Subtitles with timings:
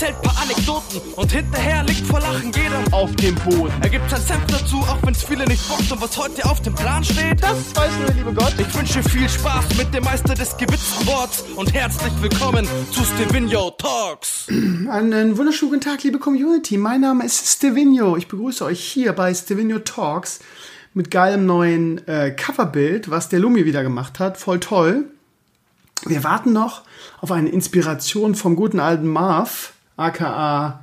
[0.00, 3.72] erzählt paar Anekdoten und hinterher liegt vor Lachen jeder auf dem Boden.
[3.82, 6.74] Er gibt sein Senf dazu, auch wenn's viele nicht bockt und was heute auf dem
[6.74, 8.54] Plan steht, das weiß nur der liebe Gott.
[8.58, 13.72] Ich wünsche viel Spaß mit dem Meister des gewitzten Worts und herzlich willkommen zu Stevino
[13.72, 14.46] Talks.
[14.48, 16.78] Einen wunderschönen guten Tag, liebe Community.
[16.78, 18.16] Mein Name ist Stevino.
[18.16, 20.40] Ich begrüße euch hier bei Stevino Talks
[20.94, 24.38] mit geilem neuen äh, Coverbild, was der Lumi wieder gemacht hat.
[24.38, 25.04] Voll toll.
[26.06, 26.84] Wir warten noch
[27.20, 30.80] auf eine Inspiration vom guten alten Marv, aka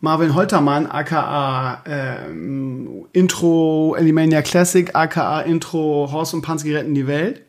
[0.00, 7.42] Marvin Holtermann, aka ähm, Intro Elimania Classic, aka Intro Horst und Panzer retten die Welt.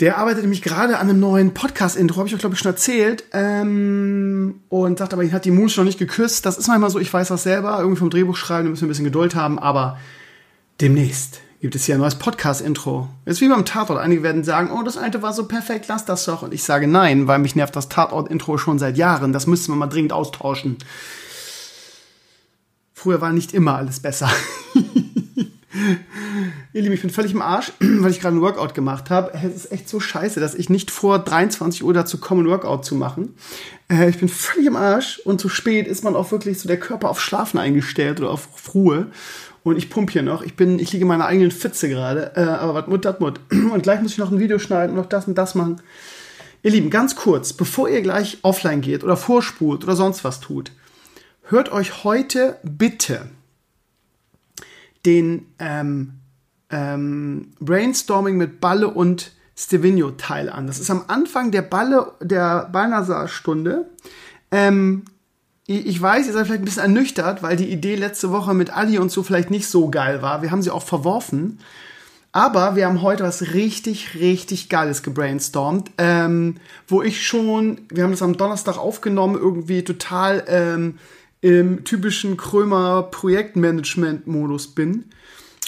[0.00, 3.22] Der arbeitet nämlich gerade an einem neuen Podcast-Intro, habe ich euch, glaube ich, schon erzählt.
[3.32, 6.44] Ähm, und sagt aber, ihn hat die Moon schon nicht geküsst.
[6.44, 7.78] Das ist manchmal so, ich weiß das selber.
[7.78, 9.60] Irgendwie vom Drehbuch schreiben, da müssen wir ein bisschen Geduld haben.
[9.60, 9.98] Aber
[10.80, 13.08] demnächst gibt es hier ein neues Podcast-Intro.
[13.24, 14.00] Ist wie beim Tatort.
[14.00, 16.42] Einige werden sagen, oh, das alte war so perfekt, lass das doch.
[16.42, 19.32] Und ich sage nein, weil mich nervt das Tatort-Intro schon seit Jahren.
[19.32, 20.76] Das müsste man mal dringend austauschen.
[22.92, 24.28] Früher war nicht immer alles besser.
[26.74, 29.32] Ihr Lieben, ich bin völlig im Arsch, weil ich gerade ein Workout gemacht habe.
[29.32, 32.84] Es ist echt so scheiße, dass ich nicht vor 23 Uhr dazu komme, ein Workout
[32.84, 33.36] zu machen.
[33.88, 36.80] Äh, ich bin völlig im Arsch und zu spät ist man auch wirklich so der
[36.80, 39.12] Körper auf Schlafen eingestellt oder auf Ruhe.
[39.64, 40.42] Und ich pump hier noch.
[40.42, 42.32] Ich bin, ich liege in meiner eigenen Fitze gerade.
[42.34, 43.40] Äh, aber was Mut, dat Mut.
[43.50, 45.80] Und gleich muss ich noch ein Video schneiden und noch das und das machen.
[46.62, 50.72] Ihr Lieben, ganz kurz, bevor ihr gleich offline geht oder vorspult oder sonst was tut,
[51.42, 53.26] hört euch heute bitte
[55.04, 56.14] den ähm,
[56.70, 60.66] ähm, Brainstorming mit Balle und Stevino Teil an.
[60.66, 63.86] Das ist am Anfang der Balle der Balnasar-Stunde.
[64.50, 65.04] Ähm,
[65.66, 68.98] ich weiß, ihr seid vielleicht ein bisschen ernüchtert, weil die Idee letzte Woche mit Ali
[68.98, 70.42] und so vielleicht nicht so geil war.
[70.42, 71.58] Wir haben sie auch verworfen.
[72.32, 76.56] Aber wir haben heute was richtig, richtig Geiles gebrainstormt, ähm,
[76.88, 80.98] wo ich schon, wir haben das am Donnerstag aufgenommen, irgendwie total ähm,
[81.42, 85.04] im typischen Krömer Projektmanagement-Modus bin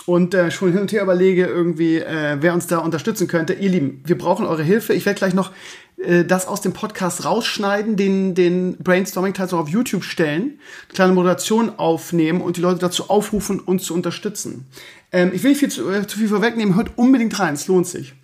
[0.06, 3.54] und äh, schon hin und her überlege irgendwie, äh, wer uns da unterstützen könnte.
[3.54, 4.92] Ihr Lieben, wir brauchen eure Hilfe.
[4.92, 5.50] Ich werde gleich noch
[5.96, 10.42] äh, das aus dem Podcast rausschneiden, den, den Brainstorming-Teil so auf YouTube stellen,
[10.88, 14.66] eine kleine Moderation aufnehmen und die Leute dazu aufrufen, uns zu unterstützen.
[15.12, 17.86] Ähm, ich will nicht viel zu, äh, zu viel vorwegnehmen, hört unbedingt rein, es lohnt
[17.86, 18.14] sich.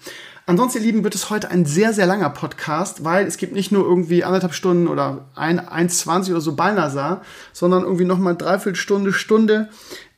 [0.47, 3.71] Ansonsten, ihr Lieben, wird es heute ein sehr, sehr langer Podcast, weil es gibt nicht
[3.71, 9.13] nur irgendwie anderthalb Stunden oder ein, 1,20 oder so Balnasar, sondern irgendwie nochmal dreiviertel Stunde,
[9.13, 9.69] Stunde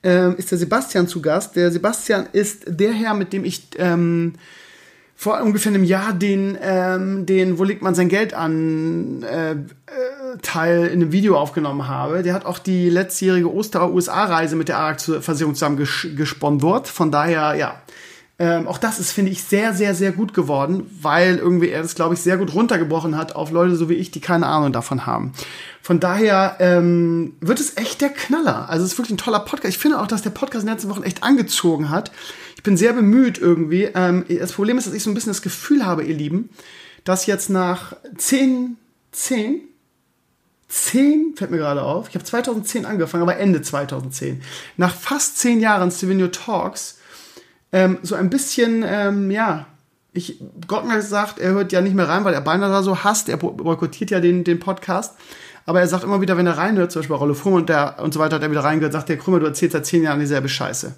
[0.02, 1.56] ähm, ist der Sebastian zu Gast.
[1.56, 4.34] Der Sebastian ist der Herr, mit dem ich ähm,
[5.22, 9.56] vor ungefähr einem Jahr den, ähm, den Wo legt man sein Geld an äh, äh,
[10.42, 12.22] Teil in einem Video aufgenommen habe.
[12.22, 16.88] Der hat auch die letztjährige Oster-USA-Reise mit der ARC-Versicherung zusammen ges gesponsert.
[16.88, 17.80] Von daher, ja.
[18.42, 21.94] Ähm, auch das ist, finde ich, sehr, sehr, sehr gut geworden, weil irgendwie er das,
[21.94, 25.06] glaube ich, sehr gut runtergebrochen hat auf Leute so wie ich, die keine Ahnung davon
[25.06, 25.32] haben.
[25.80, 28.68] Von daher ähm, wird es echt der Knaller.
[28.68, 29.76] Also es ist wirklich ein toller Podcast.
[29.76, 32.10] Ich finde auch, dass der Podcast in den letzten Wochen echt angezogen hat.
[32.56, 33.84] Ich bin sehr bemüht irgendwie.
[33.94, 36.50] Ähm, das Problem ist, dass ich so ein bisschen das Gefühl habe, ihr Lieben,
[37.04, 38.76] dass jetzt nach zehn,
[39.12, 39.60] zehn,
[40.66, 44.42] zehn, fällt mir gerade auf, ich habe 2010 angefangen, aber Ende 2010.
[44.76, 46.98] Nach fast zehn Jahren Stevenio Talks,
[47.72, 49.66] ähm, so ein bisschen, ähm, ja,
[50.12, 53.02] ich, Gott mir gesagt, er hört ja nicht mehr rein, weil er beinahe da so
[53.02, 53.28] hasst.
[53.28, 55.14] Er boykottiert ja den, den Podcast.
[55.64, 57.96] Aber er sagt immer wieder, wenn er reinhört, zum Beispiel bei Rolle Fuhrmann und, der,
[58.00, 60.20] und so weiter, hat er wieder reingehört, sagt der Krümmer, du erzählst seit zehn Jahren
[60.20, 60.94] dieselbe Scheiße.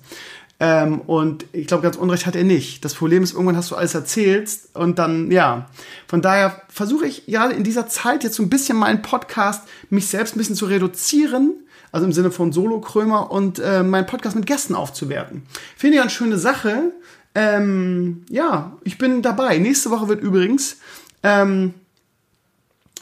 [0.61, 2.85] Ähm, und ich glaube, ganz Unrecht hat er nicht.
[2.85, 5.69] Das Problem ist, irgendwann hast du alles erzählt und dann, ja.
[6.07, 10.09] Von daher versuche ich ja in dieser Zeit jetzt so ein bisschen meinen Podcast, mich
[10.09, 11.55] selbst ein bisschen zu reduzieren.
[11.95, 15.43] Also im Sinne von Solo-Krömer und äh, meinen Podcast mit Gästen aufzuwerten.
[15.77, 16.91] Finde ich eine schöne Sache.
[17.37, 19.59] Ähm, ja, ich bin dabei.
[19.59, 20.79] Nächste Woche wird übrigens
[21.23, 21.73] ähm,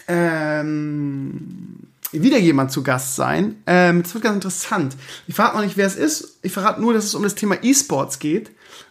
[0.09, 1.79] ähm,
[2.13, 3.63] wieder jemand zu Gast sein.
[3.67, 4.95] Ähm, das wird ganz interessant.
[5.27, 6.41] Ich verrate noch nicht, wer es ist.
[6.43, 8.51] Ich verrate nur, dass es um das Thema E-Sports geht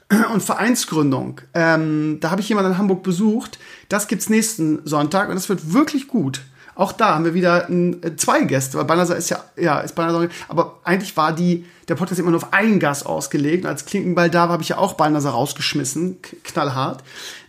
[0.34, 1.42] und Vereinsgründung.
[1.54, 3.60] Ähm, da habe ich jemanden in Hamburg besucht.
[3.88, 6.42] Das gibt's nächsten Sonntag und das wird wirklich gut.
[6.76, 9.96] Auch da haben wir wieder ein, äh, zwei Gäste, weil Banasa ist ja, ja, ist
[9.96, 13.66] Banasa, aber eigentlich war die, der Podcast immer nur auf einen Gast ausgelegt.
[13.66, 17.04] Und als Klinkenball da war, habe ich ja auch Banasa rausgeschmissen, knallhart.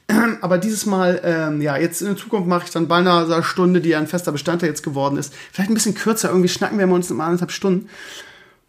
[0.41, 3.95] Aber dieses Mal, ähm, ja, jetzt in der Zukunft mache ich dann eine Stunde, die
[3.95, 5.33] ein fester Bestandteil jetzt geworden ist.
[5.53, 7.89] Vielleicht ein bisschen kürzer, irgendwie schnacken wir uns in anderthalb Stunden.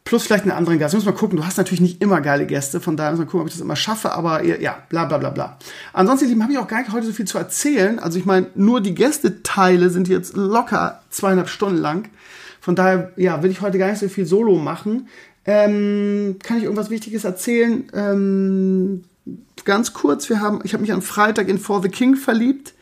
[0.05, 0.93] Plus vielleicht einen anderen Gast.
[0.93, 1.37] Müssen mal gucken.
[1.37, 3.61] Du hast natürlich nicht immer geile Gäste, von daher müssen wir gucken, ob ich das
[3.61, 5.57] immer schaffe, aber ja, bla bla bla bla.
[5.93, 7.99] Ansonsten, ihr Lieben, habe ich auch gar nicht heute so viel zu erzählen.
[7.99, 12.09] Also ich meine, nur die Gästeteile sind jetzt locker zweieinhalb Stunden lang.
[12.59, 15.07] Von daher, ja, will ich heute gar nicht so viel Solo machen.
[15.45, 17.89] Ähm, kann ich irgendwas Wichtiges erzählen?
[17.93, 19.03] Ähm,
[19.65, 22.73] ganz kurz, wir haben, ich habe mich am Freitag in For the King verliebt.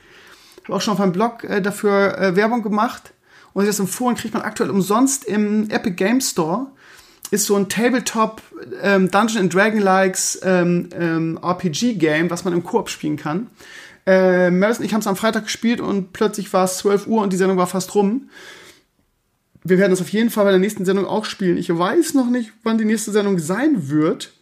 [0.63, 3.13] Habe auch schon auf meinem Blog äh, dafür äh, Werbung gemacht.
[3.53, 6.67] und das empfohlen, kriegt man aktuell umsonst im Epic Game Store.
[7.31, 8.41] Ist so ein Tabletop
[8.83, 13.47] ähm, Dungeon and Dragon Likes ähm, ähm, RPG Game, was man im Koop spielen kann.
[14.05, 17.31] Äh, und ich haben es am Freitag gespielt und plötzlich war es 12 Uhr und
[17.33, 18.29] die Sendung war fast rum.
[19.63, 21.57] Wir werden das auf jeden Fall bei der nächsten Sendung auch spielen.
[21.57, 24.33] Ich weiß noch nicht, wann die nächste Sendung sein wird.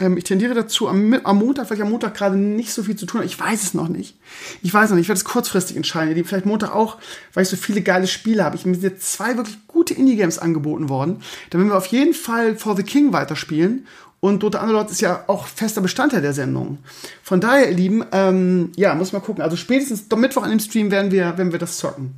[0.00, 3.06] Ähm, ich tendiere dazu, am, am Montag, vielleicht am Montag gerade nicht so viel zu
[3.06, 3.22] tun.
[3.22, 4.16] Ich weiß es noch nicht.
[4.62, 5.04] Ich weiß noch nicht.
[5.04, 6.14] Ich werde es kurzfristig entscheiden.
[6.14, 6.98] Die vielleicht Montag auch,
[7.34, 8.56] weil ich so viele geile Spiele habe.
[8.56, 11.22] Ich mir jetzt zwei wirklich gute Indie-Games angeboten worden.
[11.50, 13.86] Da werden wir auf jeden Fall For the King weiterspielen.
[14.20, 16.78] Und Dota Underlord ist ja auch fester Bestandteil der Sendung.
[17.22, 19.42] Von daher, ihr Lieben, ähm, ja, muss mal gucken.
[19.42, 22.14] Also spätestens Mittwoch an dem Stream werden wir, werden wir das zocken.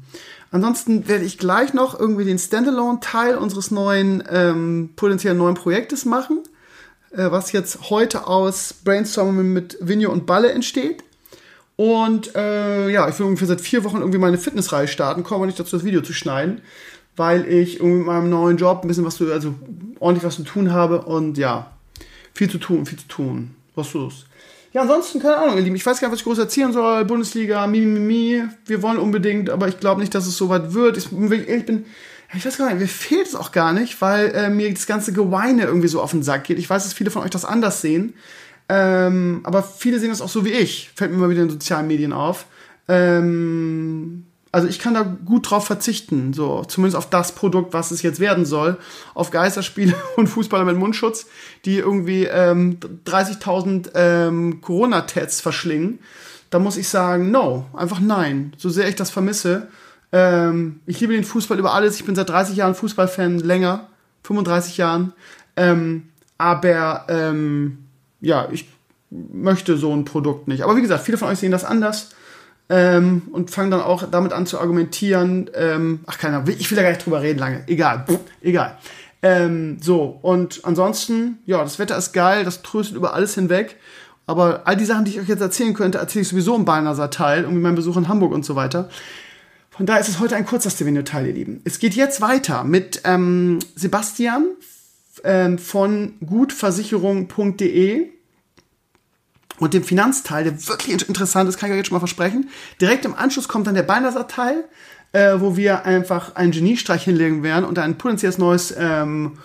[0.50, 6.40] Ansonsten werde ich gleich noch irgendwie den Standalone-Teil unseres neuen, ähm, potenziell neuen Projektes machen,
[7.14, 11.04] was jetzt heute aus Brainstorming mit Vinio und Balle entsteht.
[11.76, 15.46] Und äh, ja, ich will ungefähr seit vier Wochen irgendwie meine Fitnessreihe starten, komme aber
[15.46, 16.60] nicht dazu, das Video zu schneiden,
[17.16, 19.54] weil ich irgendwie mit meinem neuen Job ein bisschen was zu, also
[19.98, 21.72] ordentlich was zu tun habe und ja,
[22.34, 23.54] viel zu tun, viel zu tun.
[23.74, 24.26] Was los?
[24.72, 25.76] Ja, ansonsten, keine Ahnung, ihr Lieben.
[25.76, 27.04] Ich weiß gar nicht, was ich groß erzählen soll.
[27.04, 28.42] Bundesliga, mi, mi, mi.
[28.66, 30.96] Wir wollen unbedingt, aber ich glaube nicht, dass es so weit wird.
[30.96, 31.84] Ich, ich bin,
[32.34, 35.12] ich weiß gar nicht, mir fehlt es auch gar nicht, weil äh, mir das ganze
[35.12, 36.58] Geweine irgendwie so auf den Sack geht.
[36.58, 38.14] Ich weiß, dass viele von euch das anders sehen.
[38.68, 40.90] Ähm, aber viele sehen das auch so wie ich.
[40.94, 42.46] Fällt mir mal wieder in sozialen Medien auf.
[42.88, 48.02] Ähm, also ich kann da gut drauf verzichten, so zumindest auf das Produkt, was es
[48.02, 48.78] jetzt werden soll,
[49.14, 51.26] auf Geisterspiele und Fußballer mit Mundschutz,
[51.64, 55.98] die irgendwie ähm, 30.000 ähm, Corona-Tests verschlingen.
[56.50, 58.52] Da muss ich sagen, no, einfach nein.
[58.58, 59.68] So sehr ich das vermisse.
[60.12, 61.96] Ähm, ich liebe den Fußball über alles.
[61.96, 63.88] Ich bin seit 30 Jahren Fußballfan, länger,
[64.24, 65.12] 35 Jahren.
[65.56, 67.78] Ähm, aber ähm,
[68.20, 68.68] ja, ich
[69.10, 70.62] möchte so ein Produkt nicht.
[70.62, 72.10] Aber wie gesagt, viele von euch sehen das anders
[72.68, 75.50] ähm, und fangen dann auch damit an zu argumentieren.
[75.54, 77.64] Ähm, ach, keiner, ich will da gar nicht drüber reden lange.
[77.66, 78.78] Egal, Pff, egal.
[79.22, 83.76] Ähm, so, und ansonsten, ja, das Wetter ist geil, das tröstet über alles hinweg.
[84.26, 87.10] Aber all die Sachen, die ich euch jetzt erzählen könnte, erzähle ich sowieso im Balnaser
[87.10, 88.88] Teil, irgendwie meinen Besuch in Hamburg und so weiter.
[89.72, 91.62] Von daher ist es heute ein kurzer Stevenio-Teil, ihr Lieben.
[91.64, 94.48] Es geht jetzt weiter mit ähm, Sebastian
[95.24, 98.08] ähm, von gutversicherung.de
[99.58, 102.50] und dem Finanzteil, der wirklich interessant ist, kann ich euch jetzt schon mal versprechen.
[102.82, 104.64] Direkt im Anschluss kommt dann der Beinerser-Teil,
[105.12, 109.38] äh, wo wir einfach einen Geniestreich hinlegen werden und ein potenzielles neues ähm,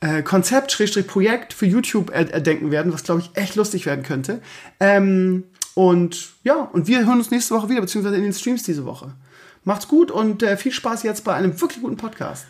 [0.00, 4.40] äh, Konzept, Schrägstrich Projekt für YouTube erdenken werden, was glaube ich echt lustig werden könnte.
[4.80, 5.44] Ähm,
[5.74, 9.12] und ja, und wir hören uns nächste Woche wieder, beziehungsweise in den Streams diese Woche.
[9.68, 12.46] Macht's gut und äh, viel Spaß jetzt bei einem wirklich guten Podcast.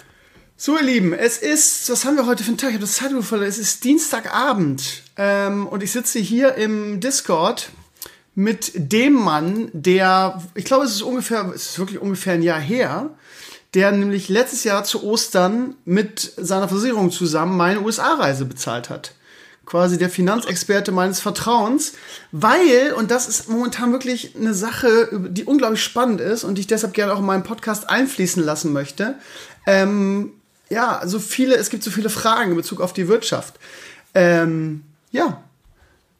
[0.56, 2.68] So, ihr Lieben, es ist, was haben wir heute für einen Tag?
[2.68, 3.48] Ich habe das Zeitbuch verloren.
[3.48, 7.70] Es ist Dienstagabend ähm, und ich sitze hier im Discord
[8.36, 12.60] mit dem Mann, der, ich glaube, es ist ungefähr, es ist wirklich ungefähr ein Jahr
[12.60, 13.10] her,
[13.74, 19.14] der nämlich letztes Jahr zu Ostern mit seiner Versicherung zusammen meine USA-Reise bezahlt hat.
[19.68, 21.92] Quasi der Finanzexperte meines Vertrauens,
[22.32, 26.66] weil, und das ist momentan wirklich eine Sache, die unglaublich spannend ist und die ich
[26.66, 29.16] deshalb gerne auch in meinen Podcast einfließen lassen möchte,
[29.66, 30.32] ähm,
[30.70, 33.56] ja, so viele, es gibt so viele Fragen in Bezug auf die Wirtschaft.
[34.14, 35.42] Ähm, ja.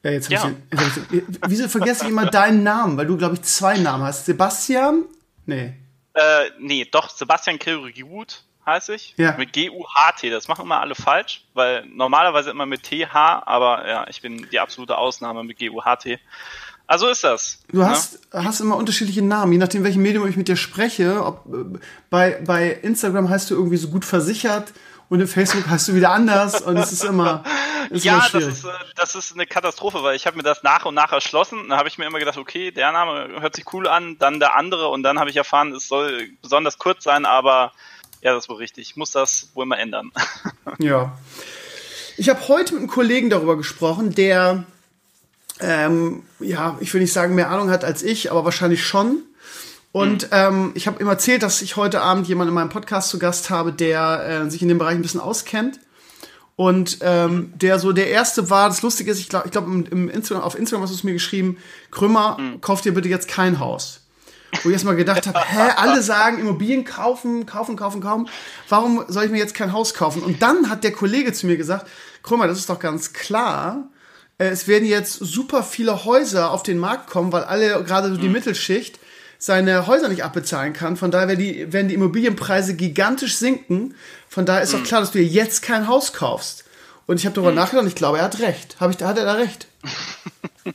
[0.03, 0.53] Ja, jetzt ja.
[0.71, 2.99] Ich, jetzt ich, wieso vergesse ich immer deinen Namen?
[2.99, 4.27] Weil du, glaube ich, zwei Namen hast.
[4.27, 5.05] Sebastian?
[5.47, 5.73] Nee.
[6.13, 9.15] Äh, nee, doch, Sebastian Kirgut heiße ich.
[9.17, 9.35] Ja.
[9.37, 10.31] Mit G-U-H-T.
[10.31, 14.61] Das machen immer alle falsch, weil normalerweise immer mit T-H, aber ja, ich bin die
[14.61, 16.21] absolute Ausnahme mit G-U-H-T.
[16.87, 17.61] Also ist das.
[17.71, 18.45] Du hast, ja?
[18.45, 21.23] hast immer unterschiedliche Namen, je nachdem, welchem Medium ich mit dir spreche.
[21.23, 24.73] Ob, äh, bei, bei Instagram heißt du irgendwie so gut versichert
[25.11, 27.45] und in Facebook heißt du wieder anders und es ist immer.
[27.91, 30.63] Ist ja, immer das, ist, äh, das ist eine Katastrophe, weil ich habe mir das
[30.63, 31.71] nach und nach erschlossen.
[31.71, 34.57] Dann habe ich mir immer gedacht, okay, der Name hört sich cool an, dann der
[34.57, 37.73] andere und dann habe ich erfahren, es soll besonders kurz sein, aber
[38.23, 38.91] ja, das war richtig.
[38.91, 40.13] Ich muss das wohl mal ändern.
[40.81, 41.19] Ja.
[42.17, 44.65] Ich habe heute mit einem Kollegen darüber gesprochen, der
[45.61, 49.23] ähm, ja, ich will nicht sagen, mehr Ahnung hat als ich, aber wahrscheinlich schon.
[49.93, 50.29] Und mhm.
[50.33, 53.51] ähm, ich habe ihm erzählt, dass ich heute Abend jemanden in meinem Podcast zu Gast
[53.51, 55.81] habe, der äh, sich in dem Bereich ein bisschen auskennt.
[56.57, 59.87] Und ähm, der so der erste war, das Lustige ist, ich glaube, ich glaub, im,
[59.87, 61.57] im Instagram, auf Instagram hast du es mir geschrieben,
[61.91, 62.61] Krümmer, mhm.
[62.61, 64.08] kauf dir bitte jetzt kein Haus.
[64.63, 68.29] Wo ich erstmal gedacht habe, hä, alle sagen Immobilien kaufen, kaufen, kaufen, kaufen.
[68.69, 70.23] Warum soll ich mir jetzt kein Haus kaufen?
[70.23, 71.87] Und dann hat der Kollege zu mir gesagt,
[72.23, 73.91] Krümmer, das ist doch ganz klar,
[74.39, 78.17] äh, es werden jetzt super viele Häuser auf den Markt kommen, weil alle, gerade so
[78.17, 78.35] die mhm.
[78.35, 78.99] Mittelschicht,
[79.39, 80.97] seine Häuser nicht abbezahlen kann.
[80.97, 83.95] Von daher werden die, werden die Immobilienpreise gigantisch sinken.
[84.29, 84.79] Von daher ist mhm.
[84.79, 86.65] doch klar, dass du jetzt kein Haus kaufst.
[87.07, 87.57] Und ich habe darüber mhm.
[87.57, 88.77] nachgedacht und ich glaube, er hat recht.
[88.81, 89.69] Hab ich, hat er da recht?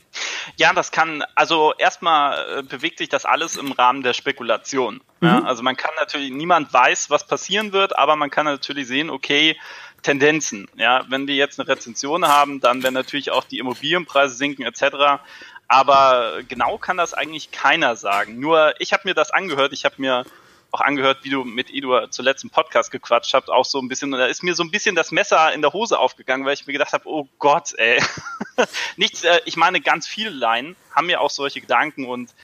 [0.56, 5.00] Ja, das kann, also erstmal äh, bewegt sich das alles im Rahmen der Spekulation.
[5.20, 5.28] Mhm.
[5.28, 9.10] Ja, also man kann natürlich, niemand weiß, was passieren wird, aber man kann natürlich sehen,
[9.10, 9.56] okay,
[10.02, 10.68] Tendenzen.
[10.76, 15.22] Ja, wenn wir jetzt eine Rezension haben, dann werden natürlich auch die Immobilienpreise sinken etc.
[15.66, 18.38] Aber genau kann das eigentlich keiner sagen.
[18.38, 20.24] Nur ich habe mir das angehört, ich habe mir
[20.74, 24.12] auch angehört, wie du mit Edu zuletzt im Podcast gequatscht habt, auch so ein bisschen,
[24.12, 26.66] und da ist mir so ein bisschen das Messer in der Hose aufgegangen, weil ich
[26.66, 28.02] mir gedacht habe, oh Gott, ey.
[28.96, 32.34] Nichts, äh, ich meine, ganz viele Laien haben ja auch solche Gedanken und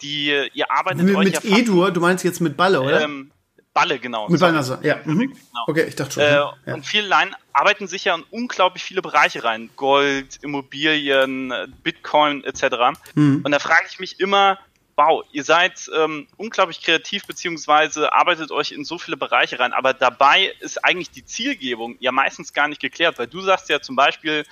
[0.00, 3.02] die, ihr arbeitet mit, euch mit ja Edur, du meinst jetzt mit Balle, oder?
[3.02, 3.32] Ähm,
[3.74, 4.28] Balle, genau.
[4.28, 5.00] Mit Balle, ja.
[5.04, 5.18] Mhm.
[5.18, 5.64] Genau.
[5.66, 6.22] Okay, ich dachte schon.
[6.22, 6.54] Äh, ja.
[6.66, 9.70] Und viele Laien arbeiten sich ja in unglaublich viele Bereiche rein.
[9.76, 12.98] Gold, Immobilien, Bitcoin etc.
[13.14, 13.40] Mhm.
[13.42, 14.58] Und da frage ich mich immer,
[14.96, 19.94] wow, ihr seid ähm, unglaublich kreativ beziehungsweise arbeitet euch in so viele Bereiche rein, aber
[19.94, 23.96] dabei ist eigentlich die Zielgebung ja meistens gar nicht geklärt, weil du sagst ja zum
[23.96, 24.44] Beispiel,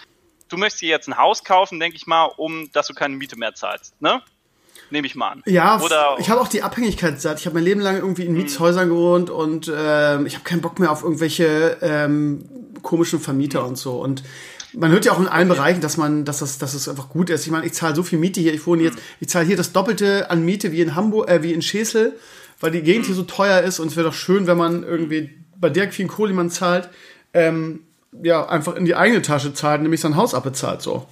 [0.49, 3.37] du möchtest dir jetzt ein Haus kaufen, denke ich mal, um dass du keine Miete
[3.37, 4.23] mehr zahlst, ne?
[4.91, 5.43] Nehme ich mal an.
[5.47, 7.39] Ja, Oder, ich habe auch die Abhängigkeit satt.
[7.39, 10.81] Ich habe mein Leben lang irgendwie in Mietshäusern gewohnt und ähm, ich habe keinen Bock
[10.81, 12.49] mehr auf irgendwelche ähm,
[12.83, 14.01] komischen Vermieter und so.
[14.01, 14.25] Und
[14.73, 17.31] man hört ja auch in allen Bereichen, dass man, dass das, dass es einfach gut
[17.31, 17.45] ist.
[17.47, 18.55] Ich meine, ich zahle so viel Miete hier.
[18.55, 21.53] Ich wohne jetzt, ich zahle hier das Doppelte an Miete wie in Hamburg, äh, wie
[21.53, 22.19] in Schesel,
[22.61, 25.31] weil die Gegend hier so teuer ist und es wäre doch schön, wenn man irgendwie
[25.57, 26.89] bei der vielen Kohle, die man zahlt,
[27.35, 27.85] ähm,
[28.23, 31.07] ja, einfach in die eigene Tasche zahlt, nämlich sein Haus abbezahlt, so.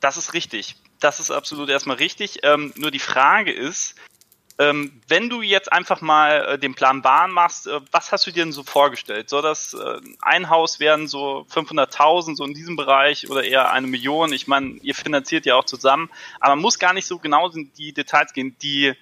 [0.00, 0.76] Das ist richtig.
[1.00, 2.40] Das ist absolut erstmal richtig.
[2.42, 3.94] Ähm, nur die Frage ist,
[4.58, 8.32] ähm, wenn du jetzt einfach mal äh, den Plan Bahn machst, äh, was hast du
[8.32, 9.30] dir denn so vorgestellt?
[9.30, 13.86] Soll das äh, ein Haus werden, so 500.000, so in diesem Bereich oder eher eine
[13.86, 14.32] Million?
[14.32, 16.10] Ich meine, ihr finanziert ja auch zusammen,
[16.40, 18.56] aber man muss gar nicht so genau in die Details gehen.
[18.62, 18.94] Die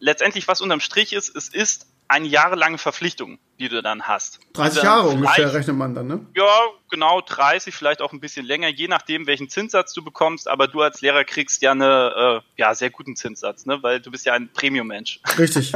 [0.00, 4.40] letztendlich, was unterm Strich ist, es ist eine jahrelange Verpflichtung, die du dann hast.
[4.54, 6.26] 30 Jahre ungefähr rechnet man dann, ne?
[6.34, 10.48] Ja, genau, 30, vielleicht auch ein bisschen länger, je nachdem, welchen Zinssatz du bekommst.
[10.48, 13.82] Aber du als Lehrer kriegst ja eine, äh, ja, sehr guten Zinssatz, ne?
[13.82, 15.20] Weil du bist ja ein Premium-Mensch.
[15.38, 15.72] Richtig.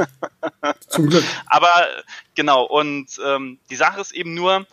[0.87, 1.23] Zum Glück.
[1.47, 1.87] Aber
[2.35, 4.65] genau, und ähm, die Sache ist eben nur,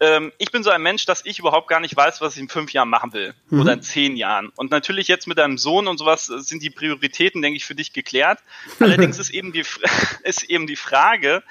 [0.00, 2.48] ähm, ich bin so ein Mensch, dass ich überhaupt gar nicht weiß, was ich in
[2.48, 3.60] fünf Jahren machen will mhm.
[3.60, 4.50] oder in zehn Jahren.
[4.56, 7.92] Und natürlich jetzt mit deinem Sohn und sowas sind die Prioritäten, denke ich, für dich
[7.92, 8.40] geklärt.
[8.78, 9.64] Allerdings ist eben die,
[10.22, 11.42] ist eben die Frage,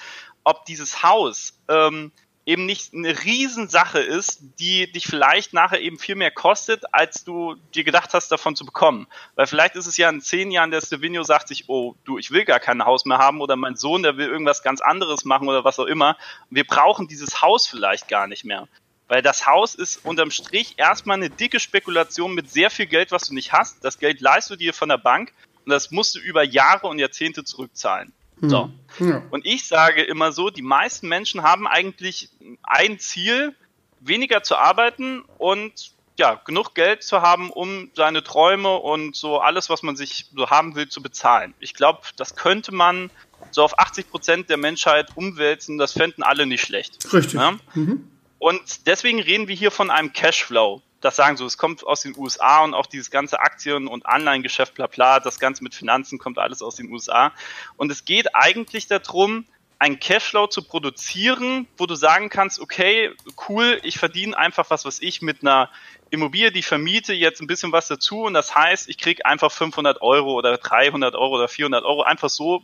[0.44, 2.12] ob dieses Haus ähm,
[2.48, 7.56] eben nicht eine Riesensache ist, die dich vielleicht nachher eben viel mehr kostet, als du
[7.76, 9.06] dir gedacht hast, davon zu bekommen.
[9.36, 12.32] Weil vielleicht ist es ja in zehn Jahren, der Stevino sagt sich, oh, du, ich
[12.32, 15.50] will gar kein Haus mehr haben oder mein Sohn, der will irgendwas ganz anderes machen
[15.50, 16.16] oder was auch immer.
[16.50, 18.70] Wir brauchen dieses Haus vielleicht gar nicht mehr.
[19.10, 23.28] Weil das Haus ist unterm Strich erstmal eine dicke Spekulation mit sehr viel Geld, was
[23.28, 23.84] du nicht hast.
[23.84, 25.34] Das Geld leist du dir von der Bank
[25.66, 28.14] und das musst du über Jahre und Jahrzehnte zurückzahlen.
[28.42, 28.70] So.
[28.98, 29.10] Hm.
[29.10, 29.24] Ja.
[29.32, 32.30] Und ich sage immer so, die meisten Menschen haben eigentlich
[32.64, 33.56] ein Ziel,
[34.00, 39.70] weniger zu arbeiten und ja, genug Geld zu haben, um seine Träume und so alles,
[39.70, 41.54] was man sich so haben will, zu bezahlen.
[41.60, 43.12] Ich glaube, das könnte man
[43.52, 45.78] so auf 80 Prozent der Menschheit umwälzen.
[45.78, 47.14] Das fänden alle nicht schlecht.
[47.14, 47.34] Richtig.
[47.34, 47.58] Ja?
[47.76, 48.10] Mhm.
[48.40, 52.18] Und deswegen reden wir hier von einem Cashflow das sagen so, es kommt aus den
[52.18, 56.40] USA und auch dieses ganze Aktien- und Anleihengeschäft, bla bla, das Ganze mit Finanzen kommt
[56.40, 57.34] alles aus den USA.
[57.76, 59.46] Und es geht eigentlich darum,
[59.80, 63.12] ein Cashflow zu produzieren, wo du sagen kannst, okay,
[63.48, 65.70] cool, ich verdiene einfach was, was ich mit einer
[66.10, 70.02] Immobilie, die vermiete, jetzt ein bisschen was dazu und das heißt, ich kriege einfach 500
[70.02, 72.64] Euro oder 300 Euro oder 400 Euro einfach so,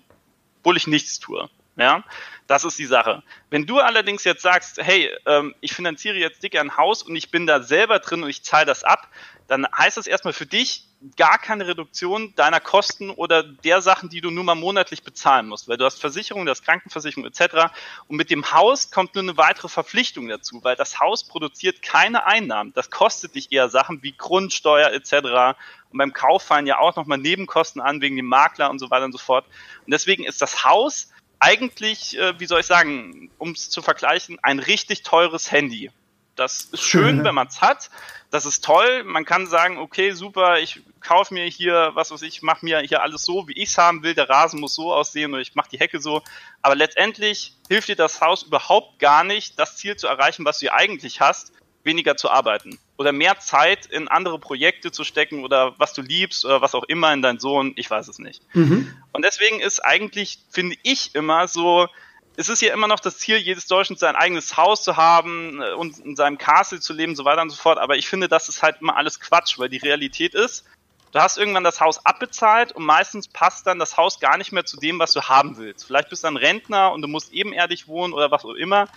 [0.60, 1.50] obwohl ich nichts tue.
[1.76, 2.04] Ja,
[2.46, 3.24] das ist die Sache.
[3.50, 7.32] Wenn du allerdings jetzt sagst, hey, ähm, ich finanziere jetzt dick ein Haus und ich
[7.32, 9.10] bin da selber drin und ich zahle das ab,
[9.48, 10.86] dann heißt das erstmal für dich
[11.18, 15.68] gar keine Reduktion deiner Kosten oder der Sachen, die du nur mal monatlich bezahlen musst,
[15.68, 17.74] weil du hast Versicherung, du hast Krankenversicherung etc.
[18.08, 22.26] Und mit dem Haus kommt nur eine weitere Verpflichtung dazu, weil das Haus produziert keine
[22.26, 22.72] Einnahmen.
[22.74, 25.58] Das kostet dich eher Sachen wie Grundsteuer etc.
[25.92, 29.06] Und beim Kauf fallen ja auch nochmal Nebenkosten an wegen dem Makler und so weiter
[29.06, 29.46] und so fort.
[29.86, 31.10] Und deswegen ist das Haus
[31.44, 35.92] eigentlich, äh, wie soll ich sagen, um es zu vergleichen, ein richtig teures Handy.
[36.36, 37.24] Das ist schön, mhm.
[37.26, 37.90] wenn man es hat.
[38.32, 39.04] Das ist toll.
[39.04, 43.04] Man kann sagen, okay, super, ich kaufe mir hier, was weiß ich, mache mir hier
[43.04, 44.16] alles so, wie ich es haben will.
[44.16, 46.24] Der Rasen muss so aussehen oder ich mache die Hecke so.
[46.62, 50.62] Aber letztendlich hilft dir das Haus überhaupt gar nicht, das Ziel zu erreichen, was du
[50.62, 51.52] hier eigentlich hast,
[51.84, 56.46] weniger zu arbeiten oder mehr Zeit in andere Projekte zu stecken oder was du liebst
[56.46, 58.42] oder was auch immer in deinen Sohn, ich weiß es nicht.
[58.54, 58.94] Mhm.
[59.12, 61.88] Und deswegen ist eigentlich, finde ich immer so,
[62.36, 65.74] es ist ja immer noch das Ziel jedes Deutschen, sein eigenes Haus zu haben äh,
[65.74, 67.78] und in seinem Castle zu leben, so weiter und so fort.
[67.78, 70.66] Aber ich finde, das ist halt immer alles Quatsch, weil die Realität ist,
[71.12, 74.66] du hast irgendwann das Haus abbezahlt und meistens passt dann das Haus gar nicht mehr
[74.66, 75.86] zu dem, was du haben willst.
[75.86, 78.88] Vielleicht bist du ein Rentner und du musst ebenerdig wohnen oder was auch immer.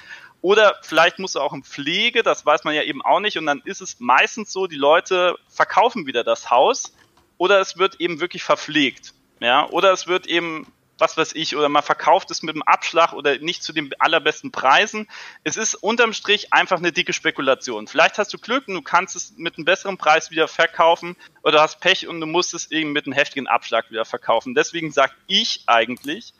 [0.47, 3.37] Oder vielleicht muss er auch in Pflege, das weiß man ja eben auch nicht.
[3.37, 6.95] Und dann ist es meistens so, die Leute verkaufen wieder das Haus
[7.37, 9.13] oder es wird eben wirklich verpflegt.
[9.41, 13.13] Ja, oder es wird eben was weiß ich, oder man verkauft es mit einem Abschlag
[13.13, 15.09] oder nicht zu den allerbesten Preisen.
[15.45, 17.87] Es ist unterm Strich einfach eine dicke Spekulation.
[17.87, 21.61] Vielleicht hast du Glück und du kannst es mit einem besseren Preis wieder verkaufen oder
[21.61, 24.55] hast Pech und du musst es eben mit einem heftigen Abschlag wieder verkaufen.
[24.55, 26.33] Deswegen sage ich eigentlich,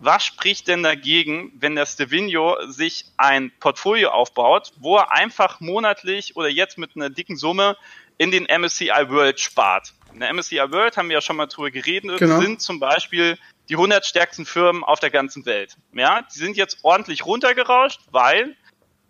[0.00, 6.36] was spricht denn dagegen, wenn der Stevino sich ein Portfolio aufbaut, wo er einfach monatlich
[6.36, 7.76] oder jetzt mit einer dicken Summe
[8.16, 9.92] in den MSCI World spart?
[10.12, 12.40] In der MSCI World haben wir ja schon mal drüber geredet, genau.
[12.40, 13.38] sind zum Beispiel
[13.68, 15.76] die 100 stärksten Firmen auf der ganzen Welt.
[15.92, 18.56] Ja, die sind jetzt ordentlich runtergerauscht, weil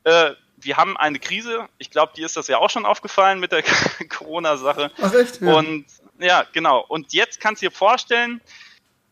[0.05, 1.69] äh, wir haben eine Krise.
[1.79, 3.63] Ich glaube, dir ist das ja auch schon aufgefallen mit der
[4.09, 4.91] Corona-Sache.
[5.01, 5.41] Ach echt?
[5.41, 5.55] Ja.
[5.55, 5.87] Und
[6.19, 6.85] ja, genau.
[6.87, 8.41] Und jetzt kannst du dir vorstellen,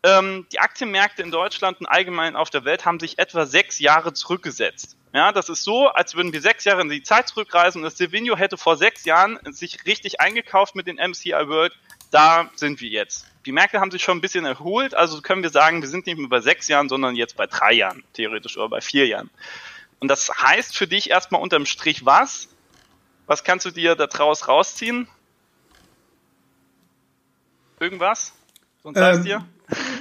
[0.03, 4.13] ähm, die Aktienmärkte in Deutschland und allgemein auf der Welt haben sich etwa sechs Jahre
[4.13, 4.97] zurückgesetzt.
[5.15, 7.97] Ja, das ist so, als würden wir sechs Jahre in die Zeit zurückreisen und das
[7.97, 11.73] Silvino hätte vor sechs Jahren sich richtig eingekauft mit den MCI World.
[12.11, 15.49] Da sind wir jetzt die Märkte haben sich schon ein bisschen erholt, also können wir
[15.49, 18.69] sagen, wir sind nicht mehr bei sechs Jahren, sondern jetzt bei drei Jahren, theoretisch, oder
[18.69, 19.31] bei vier Jahren.
[20.01, 22.51] Und das heißt für dich erstmal unterm Strich was?
[23.27, 25.09] Was kannst du dir da draus rausziehen?
[27.81, 28.35] Irgendwas?
[28.83, 29.49] Sonst ähm, dir?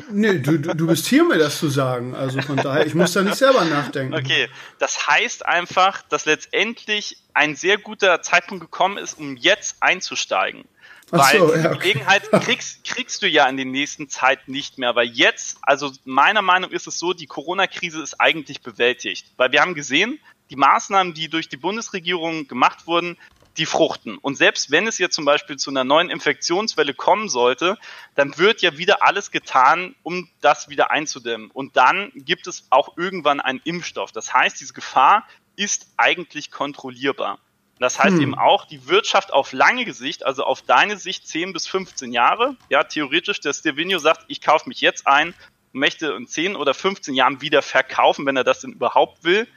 [0.10, 2.16] Nee, du, du, bist hier, mir das zu sagen.
[2.16, 4.14] Also von daher, ich muss da nicht selber nachdenken.
[4.14, 4.48] Okay,
[4.80, 10.64] das heißt einfach, dass letztendlich ein sehr guter Zeitpunkt gekommen ist, um jetzt einzusteigen.
[11.10, 11.78] Weil so, ja, okay.
[11.80, 14.96] Gelegenheit kriegst, kriegst du ja in den nächsten Zeit nicht mehr.
[14.96, 19.28] Weil jetzt, also meiner Meinung ist es so, die Corona-Krise ist eigentlich bewältigt.
[19.38, 20.20] Weil wir haben gesehen,
[20.50, 23.18] die Maßnahmen, die durch die Bundesregierung gemacht wurden,
[23.58, 24.18] die fruchten.
[24.18, 27.78] Und selbst wenn es jetzt zum Beispiel zu einer neuen Infektionswelle kommen sollte,
[28.16, 31.52] dann wird ja wieder alles getan, um das wieder einzudämmen.
[31.52, 34.12] Und dann gibt es auch irgendwann einen Impfstoff.
[34.12, 37.40] Das heißt, diese Gefahr ist eigentlich kontrollierbar.
[37.80, 38.22] Das heißt hm.
[38.22, 42.56] eben auch, die Wirtschaft auf lange Sicht, also auf deine Sicht 10 bis 15 Jahre,
[42.70, 45.36] ja, theoretisch, der Stevino sagt, ich kaufe mich jetzt ein
[45.78, 49.48] möchte in 10 oder 15 Jahren wieder verkaufen, wenn er das denn überhaupt will,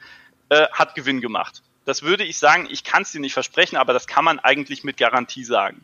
[0.49, 1.63] äh, hat Gewinn gemacht.
[1.85, 4.83] Das würde ich sagen, ich kann es dir nicht versprechen, aber das kann man eigentlich
[4.83, 5.83] mit Garantie sagen.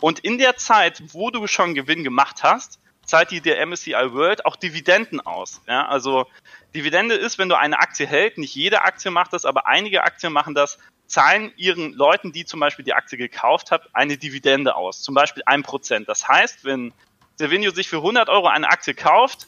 [0.00, 4.46] Und in der Zeit, wo du schon Gewinn gemacht hast, zahlt dir der MSCI World
[4.46, 5.60] auch Dividenden aus.
[5.66, 6.26] Ja, also
[6.74, 10.32] Dividende ist, wenn du eine Aktie hältst, nicht jede Aktie macht das, aber einige Aktien
[10.32, 15.02] machen das, zahlen ihren Leuten, die zum Beispiel die Aktie gekauft haben, eine Dividende aus,
[15.02, 16.08] zum Beispiel ein Prozent.
[16.08, 16.92] Das heißt, wenn
[17.36, 19.46] Servinio sich für 100 Euro eine Aktie kauft,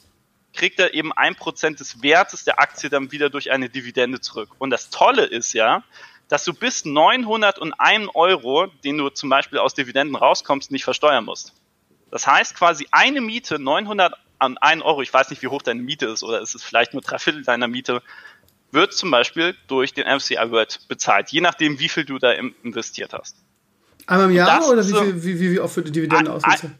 [0.55, 4.51] kriegt er eben ein Prozent des Wertes der Aktie dann wieder durch eine Dividende zurück.
[4.59, 5.83] Und das Tolle ist ja,
[6.29, 11.53] dass du bis 901 Euro, den du zum Beispiel aus Dividenden rauskommst, nicht versteuern musst.
[12.11, 16.23] Das heißt quasi eine Miete, 901 Euro, ich weiß nicht, wie hoch deine Miete ist,
[16.23, 18.03] oder ist es vielleicht nur drei Viertel deiner Miete,
[18.71, 23.13] wird zum Beispiel durch den MCI World bezahlt, je nachdem, wie viel du da investiert
[23.13, 23.37] hast.
[24.07, 26.73] Einmal im Jahr oder wie, viel, wie, wie, wie oft wird die Dividende ausgezahlt?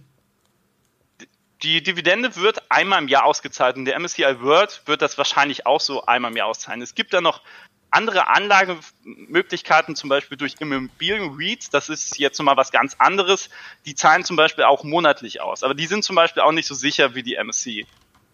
[1.65, 5.81] Die Dividende wird einmal im Jahr ausgezahlt und der MSCI World wird das wahrscheinlich auch
[5.81, 6.83] so einmal im Jahr auszahlen.
[6.83, 7.41] Es gibt da noch
[7.91, 13.49] andere Anlagemöglichkeiten, zum Beispiel durch Immobilien-REITs, das ist jetzt nochmal was ganz anderes,
[13.87, 15.63] die zahlen zum Beispiel auch monatlich aus.
[15.63, 17.87] Aber die sind zum Beispiel auch nicht so sicher wie die MSCI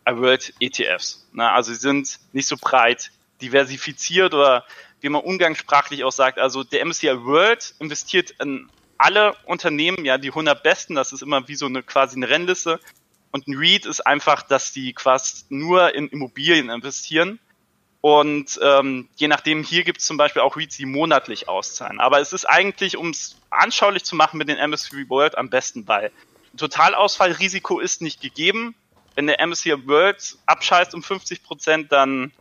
[0.06, 1.28] World ETFs.
[1.36, 4.64] Also sie sind nicht so breit diversifiziert oder
[5.02, 10.28] wie man umgangssprachlich auch sagt, also der MSCI World investiert in alle Unternehmen, ja, die
[10.28, 12.80] 100 besten, das ist immer wie so eine quasi eine Rennliste.
[13.32, 17.38] Und ein REIT ist einfach, dass die quasi nur in Immobilien investieren.
[18.00, 22.00] Und ähm, je nachdem, hier gibt es zum Beispiel auch REITs, die monatlich auszahlen.
[22.00, 25.84] Aber es ist eigentlich, um es anschaulich zu machen mit den MSCI World, am besten
[25.84, 26.10] bei.
[26.56, 28.74] Totalausfallrisiko ist nicht gegeben.
[29.14, 32.32] Wenn der MSCI World abscheißt um 50 Prozent, dann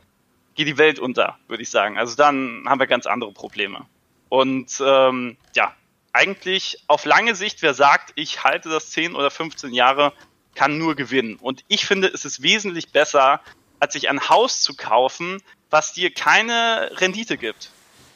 [0.56, 1.98] geht die Welt unter, würde ich sagen.
[1.98, 3.86] Also dann haben wir ganz andere Probleme.
[4.30, 5.76] Und ähm, ja,
[6.14, 10.14] eigentlich auf lange Sicht, wer sagt, ich halte das 10 oder 15 Jahre,
[10.56, 11.36] kann nur gewinnen.
[11.36, 13.42] Und ich finde, es ist wesentlich besser,
[13.80, 17.72] als sich ein Haus zu kaufen, was dir keine Rendite gibt,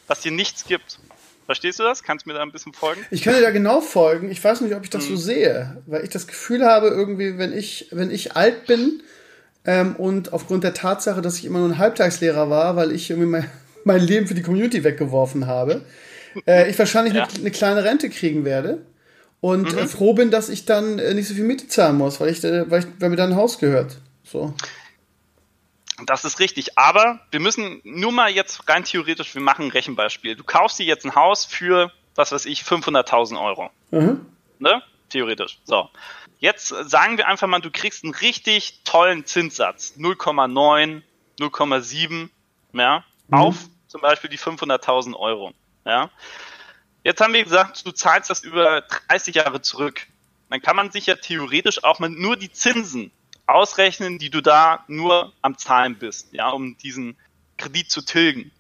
[0.08, 1.00] was dir nichts gibt.
[1.46, 2.04] Verstehst du das?
[2.04, 3.06] Kannst du mir da ein bisschen folgen?
[3.12, 4.32] Ich kann dir da genau folgen.
[4.32, 5.16] Ich weiß nicht, ob ich das hm.
[5.16, 9.04] so sehe, weil ich das Gefühl habe, irgendwie, wenn ich, wenn ich alt bin,
[9.66, 13.30] ähm, und aufgrund der Tatsache, dass ich immer nur ein Halbtagslehrer war, weil ich irgendwie
[13.30, 13.50] mein,
[13.86, 15.82] mein Leben für die Community weggeworfen habe,
[16.48, 17.24] äh, ich wahrscheinlich ja.
[17.24, 18.82] eine, eine, kleine Rente kriegen werde.
[19.44, 19.78] Und mhm.
[19.78, 22.42] äh, froh bin, dass ich dann äh, nicht so viel Miete zahlen muss, weil, ich,
[22.46, 23.98] äh, weil, ich, weil mir dann ein Haus gehört.
[24.24, 24.54] So.
[26.06, 30.38] Das ist richtig, aber wir müssen nur mal jetzt rein theoretisch, wir machen ein Rechenbeispiel.
[30.38, 33.70] Du kaufst dir jetzt ein Haus für, was weiß ich, 500.000 Euro.
[33.92, 34.26] Mhm.
[34.60, 34.82] Ne?
[35.10, 35.60] Theoretisch.
[35.66, 35.90] So.
[36.40, 39.96] Jetzt sagen wir einfach mal, du kriegst einen richtig tollen Zinssatz.
[39.98, 41.02] 0,9,
[41.38, 42.30] 0,7,
[42.72, 43.38] ja, mhm.
[43.38, 43.56] auf
[43.90, 45.52] zum Beispiel die 500.000 Euro,
[45.86, 46.10] ja.
[47.04, 50.08] Jetzt haben wir gesagt, du zahlst das über 30 Jahre zurück.
[50.50, 53.12] dann kann man sich ja theoretisch auch mal nur die Zinsen
[53.46, 57.18] ausrechnen, die du da nur am Zahlen bist, ja, um diesen
[57.58, 58.52] Kredit zu tilgen.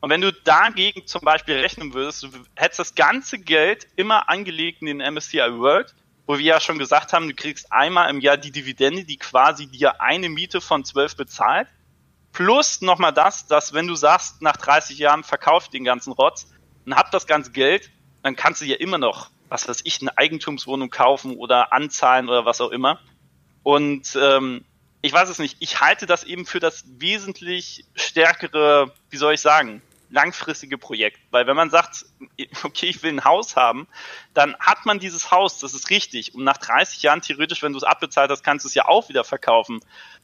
[0.00, 4.82] Und wenn du dagegen zum Beispiel rechnen würdest, du hättest das ganze Geld immer angelegt
[4.82, 5.94] in den MSCI World,
[6.26, 9.66] wo wir ja schon gesagt haben, du kriegst einmal im Jahr die Dividende, die quasi
[9.66, 11.68] dir eine Miete von 12 bezahlt,
[12.32, 16.48] plus nochmal das, dass wenn du sagst, nach 30 Jahren verkauf den ganzen Rotz
[16.88, 17.90] und hab das ganze Geld,
[18.22, 22.46] dann kannst du ja immer noch, was weiß ich, eine Eigentumswohnung kaufen oder anzahlen oder
[22.46, 22.98] was auch immer.
[23.62, 24.64] Und ähm,
[25.02, 29.42] ich weiß es nicht, ich halte das eben für das wesentlich stärkere, wie soll ich
[29.42, 31.20] sagen, langfristige Projekt.
[31.30, 32.06] Weil wenn man sagt,
[32.62, 33.86] okay, ich will ein Haus haben,
[34.32, 36.34] dann hat man dieses Haus, das ist richtig.
[36.34, 39.10] Und nach 30 Jahren theoretisch, wenn du es abbezahlt hast, kannst du es ja auch
[39.10, 39.80] wieder verkaufen.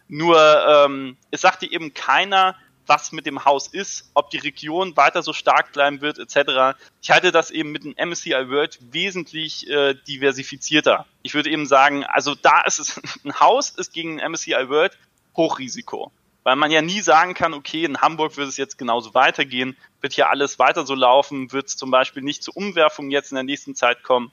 [0.09, 4.97] Nur ähm, es sagt dir eben keiner, was mit dem Haus ist, ob die Region
[4.97, 6.77] weiter so stark bleiben wird, etc.
[7.03, 11.07] Ich halte das eben mit dem MSCI World wesentlich äh, diversifizierter.
[11.23, 14.97] Ich würde eben sagen, also da ist es, ein Haus ist gegen MSCI World
[15.37, 16.13] Hochrisiko
[16.45, 20.13] weil man ja nie sagen kann, okay, in Hamburg wird es jetzt genauso weitergehen, wird
[20.13, 23.45] hier alles weiter so laufen, wird es zum Beispiel nicht zu Umwerfungen jetzt in der
[23.45, 24.31] nächsten Zeit kommen.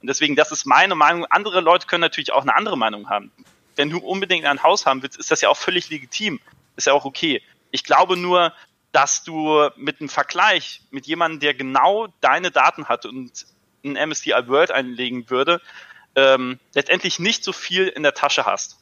[0.00, 1.24] Und deswegen, das ist meine Meinung.
[1.26, 3.30] Andere Leute können natürlich auch eine andere Meinung haben.
[3.76, 6.40] Wenn du unbedingt ein Haus haben willst, ist das ja auch völlig legitim.
[6.76, 7.40] Ist ja auch okay.
[7.72, 8.52] Ich glaube nur,
[8.92, 13.46] dass du mit einem Vergleich mit jemandem, der genau deine Daten hat und
[13.84, 15.60] ein MSCI World einlegen würde,
[16.14, 18.78] ähm, letztendlich nicht so viel in der Tasche hast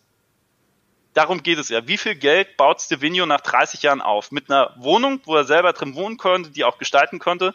[1.15, 1.87] darum geht es ja.
[1.87, 4.31] Wie viel Geld baut Stevino nach 30 Jahren auf?
[4.31, 7.55] Mit einer Wohnung, wo er selber drin wohnen konnte, die auch gestalten konnte.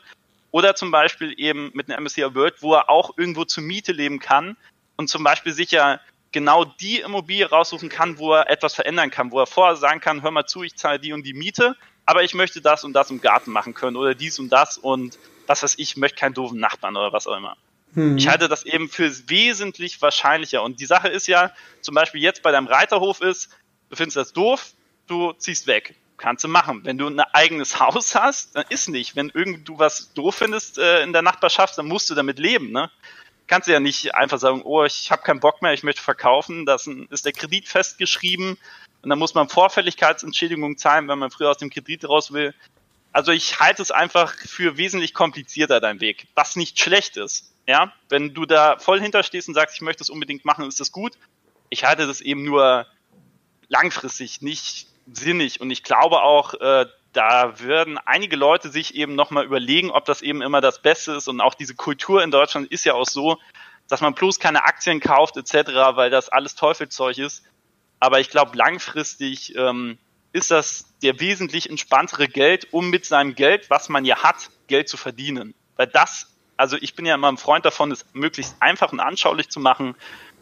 [0.51, 4.19] Oder zum Beispiel eben mit einer MSCI World, wo er auch irgendwo zur Miete leben
[4.19, 4.57] kann
[4.95, 5.99] und zum Beispiel sich ja
[6.35, 10.21] genau die Immobilie raussuchen kann, wo er etwas verändern kann, wo er vorher sagen kann,
[10.21, 13.09] hör mal zu, ich zahle die und die Miete, aber ich möchte das und das
[13.09, 15.17] im Garten machen können oder dies und das und
[15.47, 17.55] was weiß ich, möchte keinen doofen Nachbarn oder was auch immer.
[17.93, 18.17] Hm.
[18.17, 20.61] Ich halte das eben für wesentlich wahrscheinlicher.
[20.61, 23.49] Und die Sache ist ja, zum Beispiel jetzt bei deinem Reiterhof ist,
[23.89, 24.73] du findest das doof,
[25.07, 25.95] du ziehst weg.
[26.17, 26.81] Kannst du machen.
[26.83, 29.15] Wenn du ein eigenes Haus hast, dann ist nicht.
[29.15, 32.71] Wenn irgend du was doof findest äh, in der Nachbarschaft, dann musst du damit leben,
[32.71, 32.91] ne?
[33.47, 36.65] Kannst du ja nicht einfach sagen, oh, ich habe keinen Bock mehr, ich möchte verkaufen.
[36.65, 38.57] Das ist der Kredit festgeschrieben
[39.01, 42.55] und dann muss man Vorfälligkeitsentschädigung zahlen, wenn man früher aus dem Kredit raus will.
[43.11, 47.53] Also ich halte es einfach für wesentlich komplizierter, dein Weg, was nicht schlecht ist.
[47.67, 50.91] Ja, wenn du da voll hinterstehst und sagst, ich möchte es unbedingt machen, ist das
[50.91, 51.13] gut.
[51.69, 52.87] Ich halte das eben nur
[53.67, 59.45] langfristig nicht sinnig und ich glaube auch, äh, da würden einige Leute sich eben nochmal
[59.45, 62.85] überlegen, ob das eben immer das Beste ist und auch diese Kultur in Deutschland ist
[62.85, 63.37] ja auch so,
[63.87, 67.43] dass man bloß keine Aktien kauft etc., weil das alles Teufelzeug ist.
[67.99, 69.97] Aber ich glaube, langfristig ähm,
[70.33, 74.89] ist das der wesentlich entspanntere Geld, um mit seinem Geld, was man ja hat, Geld
[74.89, 75.53] zu verdienen.
[75.77, 79.49] Weil das also ich bin ja immer ein Freund davon, es möglichst einfach und anschaulich
[79.49, 79.95] zu machen.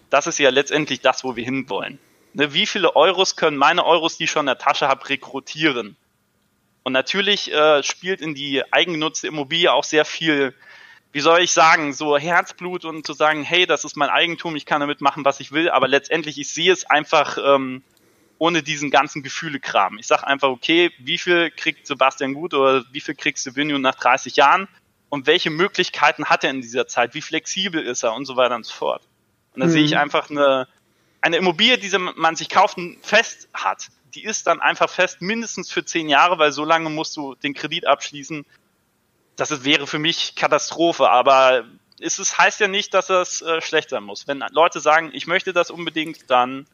[0.10, 2.00] Das ist ja letztendlich das, wo wir hinwollen.
[2.34, 5.96] Ne, wie viele Euros können meine Euros, die ich schon in der Tasche habe, rekrutieren?
[6.84, 10.54] Und natürlich äh, spielt in die eigengenutzte Immobilie auch sehr viel,
[11.12, 14.66] wie soll ich sagen, so Herzblut und zu sagen, hey, das ist mein Eigentum, ich
[14.66, 17.84] kann damit machen, was ich will, aber letztendlich, ich sehe es einfach ähm,
[18.38, 19.98] ohne diesen ganzen Gefühlekram.
[19.98, 23.78] Ich sage einfach, okay, wie viel kriegt Sebastian Gut oder wie viel kriegst du Vinio
[23.78, 24.68] nach 30 Jahren?
[25.14, 28.56] und welche Möglichkeiten hat er in dieser Zeit, wie flexibel ist er und so weiter
[28.56, 29.04] und so fort.
[29.54, 29.70] Und da mhm.
[29.70, 30.68] sehe ich einfach eine,
[31.22, 33.90] eine Immobilie, die man sich kauft, fest hat.
[34.16, 37.54] Die ist dann einfach fest mindestens für zehn Jahre, weil so lange musst du den
[37.54, 38.46] Kredit abschließen.
[39.36, 41.66] Das ist, wäre für mich Katastrophe, aber
[42.00, 44.28] es ist, heißt ja nicht, dass das äh, schlecht sein muss.
[44.28, 46.68] Wenn Leute sagen, ich möchte das unbedingt, dann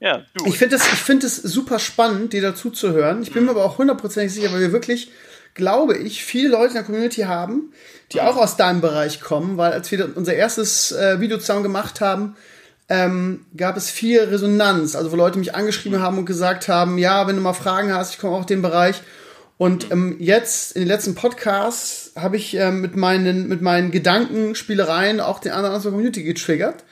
[0.00, 0.46] ja, du.
[0.46, 3.22] Ich finde es find super spannend, dir dazu zu hören.
[3.22, 5.10] Ich bin mir aber auch hundertprozentig sicher, weil wir wirklich
[5.54, 7.72] glaube ich, viele Leute in der Community haben,
[8.12, 12.00] die auch aus deinem Bereich kommen, weil als wir unser erstes äh, Video zusammen gemacht
[12.00, 12.36] haben,
[12.90, 17.26] ähm, gab es viel Resonanz, also wo Leute mich angeschrieben haben und gesagt haben, ja,
[17.28, 19.00] wenn du mal Fragen hast, ich komme auch aus dem Bereich.
[19.58, 25.20] Und ähm, jetzt in den letzten Podcasts habe ich ähm, mit meinen mit meinen Gedankenspielereien
[25.20, 26.82] auch den anderen aus der Community getriggert.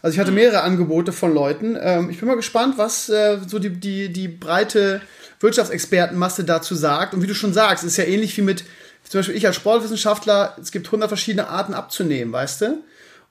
[0.00, 1.76] Also ich hatte mehrere Angebote von Leuten.
[1.78, 5.02] Ähm, ich bin mal gespannt, was äh, so die, die, die breite
[5.40, 7.12] Wirtschaftsexpertenmasse dazu sagt.
[7.12, 8.64] Und wie du schon sagst, ist ja ähnlich wie mit,
[9.06, 12.78] zum Beispiel ich als Sportwissenschaftler, es gibt hundert verschiedene Arten abzunehmen, weißt du?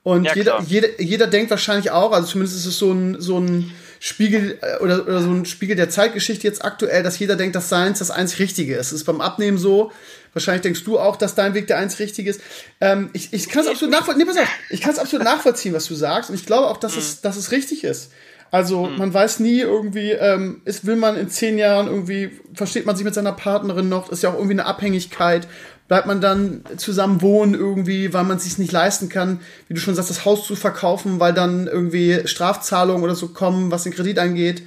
[0.02, 3.38] Und ja, jeder, jeder, jeder denkt wahrscheinlich auch, also zumindest ist es so ein, so
[3.38, 7.54] ein Spiegel äh, oder, oder so ein Spiegel der Zeitgeschichte jetzt aktuell, dass jeder denkt,
[7.54, 8.88] dass Seins das einzig Richtige ist.
[8.88, 9.92] Es ist beim Abnehmen so.
[10.32, 12.40] Wahrscheinlich denkst du auch, dass dein Weg der einzig Richtige ist.
[12.80, 14.26] Ähm, ich ich kann es absolut nachvollziehen.
[14.26, 16.30] Nee, pass auf, ich kann es absolut nachvollziehen, was du sagst.
[16.30, 16.98] Und ich glaube auch, dass, mhm.
[16.98, 18.10] es, dass es richtig ist.
[18.52, 18.98] Also mhm.
[18.98, 23.04] man weiß nie irgendwie, ähm, ist, will man in zehn Jahren irgendwie, versteht man sich
[23.04, 25.48] mit seiner Partnerin noch, ist ja auch irgendwie eine Abhängigkeit,
[25.92, 29.80] bleibt man dann zusammen wohnen irgendwie, weil man es sich nicht leisten kann, wie du
[29.80, 33.92] schon sagst, das Haus zu verkaufen, weil dann irgendwie Strafzahlungen oder so kommen, was den
[33.92, 34.62] Kredit angeht.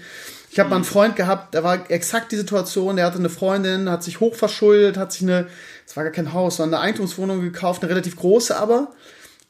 [0.52, 0.90] Ich habe mal einen mhm.
[0.90, 5.14] Freund gehabt, da war exakt die Situation, der hatte eine Freundin, hat sich hochverschuldet, hat
[5.14, 5.48] sich eine,
[5.88, 8.92] es war gar kein Haus, sondern eine Eigentumswohnung gekauft, eine relativ große aber.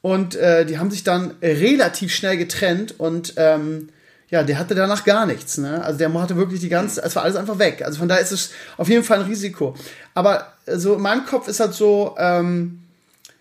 [0.02, 3.90] Und äh, die haben sich dann relativ schnell getrennt und ähm,
[4.36, 5.58] ja, der hatte danach gar nichts.
[5.58, 5.82] Ne?
[5.82, 7.82] Also der hatte wirklich die ganze, es war alles einfach weg.
[7.86, 9.76] Also von daher ist es auf jeden Fall ein Risiko.
[10.14, 12.82] Aber so in meinem Kopf ist halt so, ähm,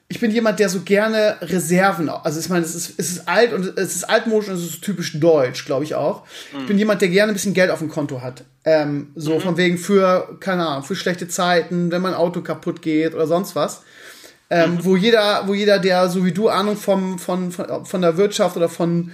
[0.06, 3.52] ich bin jemand, der so gerne Reserven, also ich meine, es ist, es ist alt
[3.52, 6.22] und es ist altmodisch und es ist typisch deutsch, glaube ich auch.
[6.52, 6.60] Mhm.
[6.60, 8.44] Ich bin jemand, der gerne ein bisschen Geld auf dem Konto hat.
[8.64, 9.40] Ähm, so mhm.
[9.40, 13.56] von wegen für, keine Ahnung, für schlechte Zeiten, wenn mein Auto kaputt geht oder sonst
[13.56, 13.82] was.
[14.48, 14.84] Ähm, mhm.
[14.84, 18.56] Wo jeder, wo jeder, der so wie du Ahnung vom, von, von, von der Wirtschaft
[18.56, 19.10] oder von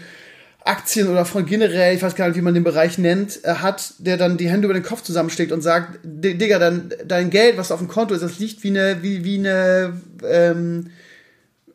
[0.64, 3.94] Aktien oder von generell, ich weiß gar nicht, wie man den Bereich nennt, äh, hat,
[3.99, 7.73] der dann die Hände über den Kopf zusammenschlägt und sagt, Digga, dein, dein Geld, was
[7.73, 10.90] auf dem Konto ist, das liegt wie eine, wie, wie eine, ähm,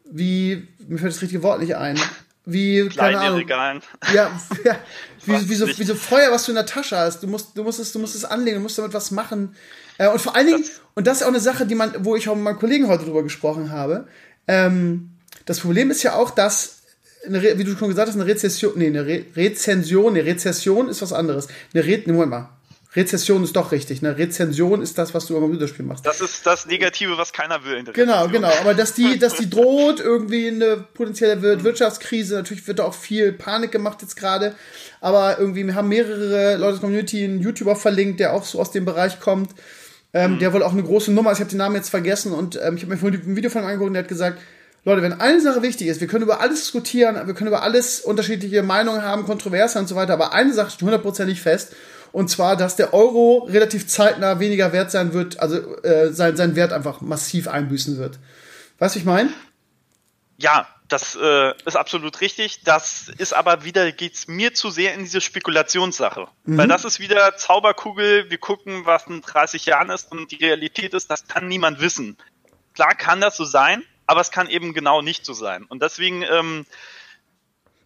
[0.06, 2.00] wie, mir fällt das richtige Wort nicht ein.
[2.46, 3.40] Wie, keine Ahnung.
[3.40, 3.82] Regalen.
[4.14, 4.30] Ja,
[4.64, 4.78] ja
[5.26, 7.24] wie, wie, so, wie so Feuer, was du in der Tasche hast.
[7.24, 9.56] Du musst, du musst es, du musst es anlegen, du musst damit was machen.
[9.98, 12.16] Äh, und vor allen Dingen, das und das ist auch eine Sache, die man, wo
[12.16, 14.08] ich auch mit meinem Kollegen heute drüber gesprochen habe.
[14.48, 15.10] Ähm,
[15.46, 16.84] das Problem ist ja auch, dass
[17.28, 21.14] wie du schon gesagt hast, eine Rezession, nee, eine Re Rezension, eine Rezession ist was
[21.14, 21.48] anderes.
[21.74, 22.50] Eine Re nee, Moment mal.
[22.96, 24.02] Rezession ist doch richtig.
[24.02, 26.06] Eine Rezension ist das, was du im Computerspiel machst.
[26.06, 27.84] Das ist das Negative, was keiner will.
[27.92, 28.50] Genau, genau.
[28.62, 33.34] Aber dass die, dass die droht, irgendwie eine potenzielle Wirtschaftskrise, natürlich wird da auch viel
[33.34, 34.56] Panik gemacht jetzt gerade.
[35.02, 38.62] Aber irgendwie, wir haben mehrere Leute aus der Community, einen YouTuber verlinkt, der auch so
[38.62, 39.52] aus dem Bereich kommt.
[40.14, 40.40] Ähm, mhm.
[40.40, 41.40] Der wohl auch eine große Nummer ist.
[41.40, 43.64] Ich habe den Namen jetzt vergessen und ähm, ich habe mir vorhin ein Video von
[43.64, 44.40] ihm angeguckt und der hat gesagt,
[44.86, 48.00] Leute, wenn eine Sache wichtig ist, wir können über alles diskutieren, wir können über alles
[48.02, 51.76] unterschiedliche Meinungen haben, Kontroversen und so weiter, aber eine Sache steht hundertprozentig fest,
[52.12, 56.56] und zwar, dass der Euro relativ zeitnah weniger wert sein wird, also äh, sein, sein
[56.56, 58.20] Wert einfach massiv einbüßen wird.
[58.78, 59.34] Weißt du, ich meine?
[60.38, 62.62] Ja, das äh, ist absolut richtig.
[62.64, 66.28] Das ist aber wieder, geht's mir zu sehr in diese Spekulationssache.
[66.46, 66.58] Mhm.
[66.58, 70.94] Weil das ist wieder Zauberkugel, wir gucken, was in 30 Jahren ist und die Realität
[70.94, 72.18] ist, das kann niemand wissen.
[72.76, 75.66] Klar kann das so sein, aber es kann eben genau nicht so sein.
[75.66, 76.66] Und deswegen ähm,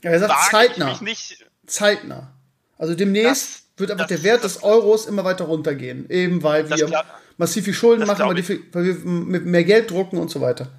[0.04, 1.00] ja, er sagt zeitnah.
[1.02, 2.34] nicht, zeitnah.
[2.78, 6.10] Also demnächst das, wird einfach das, der Wert das, des Euros immer weiter runtergehen.
[6.10, 7.06] Eben weil wir glaub,
[7.38, 10.70] massiv viel Schulden machen, weil, die, weil wir mit mehr Geld drucken und so weiter.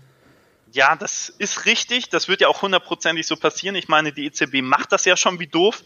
[0.73, 2.09] Ja, das ist richtig.
[2.11, 3.75] Das wird ja auch hundertprozentig so passieren.
[3.75, 5.83] Ich meine, die EZB macht das ja schon wie doof.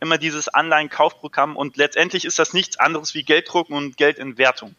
[0.00, 4.76] Immer dieses Anleihenkaufprogramm und letztendlich ist das nichts anderes wie Gelddrucken und Geldentwertung.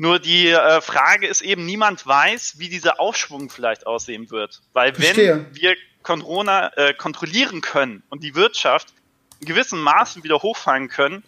[0.00, 4.62] Nur die äh, Frage ist eben, niemand weiß, wie dieser Aufschwung vielleicht aussehen wird.
[4.72, 5.46] Weil Verstehe.
[5.46, 8.94] wenn wir Corona äh, kontrollieren können und die Wirtschaft
[9.40, 11.24] in gewissen Maßen wieder hochfallen können,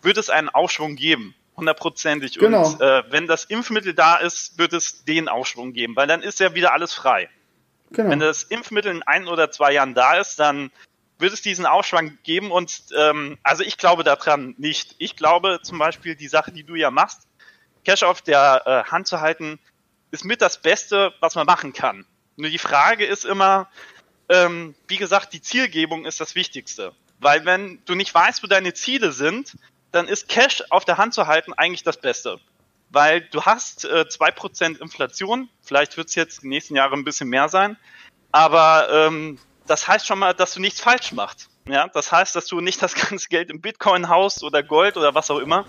[0.00, 1.34] wird es einen Aufschwung geben.
[1.54, 2.38] Hundertprozentig.
[2.38, 2.66] Genau.
[2.66, 6.40] Und äh, wenn das Impfmittel da ist, wird es den Aufschwung geben, weil dann ist
[6.40, 7.28] ja wieder alles frei.
[7.90, 8.08] Genau.
[8.08, 10.70] Wenn das Impfmittel in ein oder zwei Jahren da ist, dann
[11.18, 14.94] wird es diesen Aufschwung geben und ähm, also ich glaube daran nicht.
[14.98, 17.28] Ich glaube zum Beispiel die Sache, die du ja machst,
[17.84, 19.58] Cash auf der äh, Hand zu halten,
[20.10, 22.06] ist mit das Beste, was man machen kann.
[22.36, 23.68] Nur die Frage ist immer,
[24.28, 26.92] ähm, wie gesagt, die Zielgebung ist das Wichtigste.
[27.20, 29.56] Weil wenn du nicht weißt, wo deine Ziele sind,
[29.92, 32.40] dann ist Cash auf der Hand zu halten eigentlich das Beste.
[32.90, 37.28] Weil du hast äh, 2% Inflation, vielleicht wird es jetzt die nächsten Jahre ein bisschen
[37.28, 37.76] mehr sein,
[38.30, 41.48] aber ähm, das heißt schon mal, dass du nichts falsch machst.
[41.68, 45.14] Ja, das heißt, dass du nicht das ganze Geld im Bitcoin haust oder Gold oder
[45.14, 45.64] was auch immer,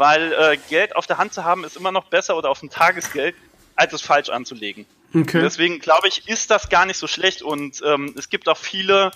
[0.00, 2.70] weil äh, Geld auf der Hand zu haben ist immer noch besser oder auf dem
[2.70, 3.36] Tagesgeld,
[3.76, 4.86] als es falsch anzulegen.
[5.14, 5.42] Okay.
[5.42, 9.10] Deswegen glaube ich, ist das gar nicht so schlecht und ähm, es gibt auch viele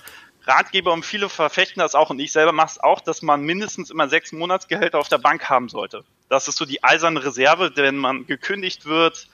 [0.45, 3.89] Ratgeber und viele verfechten das auch und ich selber mache es auch, dass man mindestens
[3.89, 6.05] immer sechs Monatsgehälter auf der Bank haben sollte.
[6.29, 9.29] Das ist so die eiserne Reserve, wenn man gekündigt wird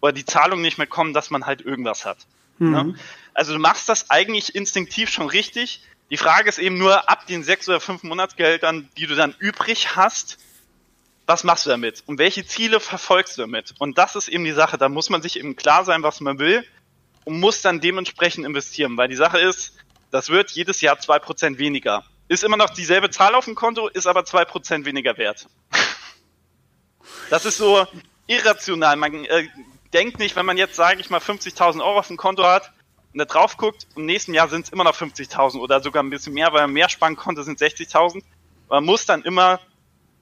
[0.00, 2.16] oder die Zahlungen nicht mehr kommen, dass man halt irgendwas hat.
[2.56, 2.70] Mhm.
[2.70, 2.94] Ne?
[3.34, 5.82] Also du machst das eigentlich instinktiv schon richtig.
[6.08, 9.94] Die Frage ist eben nur, ab den sechs oder fünf Monatsgehältern, die du dann übrig
[9.94, 10.38] hast,
[11.28, 13.74] was machst du damit und welche Ziele verfolgst du damit?
[13.78, 16.38] Und das ist eben die Sache, da muss man sich eben klar sein, was man
[16.38, 16.64] will
[17.24, 19.76] und muss dann dementsprechend investieren, weil die Sache ist,
[20.10, 22.02] das wird jedes Jahr zwei Prozent weniger.
[22.28, 25.46] Ist immer noch dieselbe Zahl auf dem Konto, ist aber zwei Prozent weniger wert.
[27.30, 27.86] Das ist so
[28.26, 28.96] irrational.
[28.96, 29.48] Man äh,
[29.92, 32.72] denkt nicht, wenn man jetzt, sage ich mal, 50.000 Euro auf dem Konto hat
[33.12, 36.10] und da drauf guckt, im nächsten Jahr sind es immer noch 50.000 oder sogar ein
[36.10, 38.22] bisschen mehr, weil man mehr sparen konnte, sind 60.000.
[38.68, 39.60] Man muss dann immer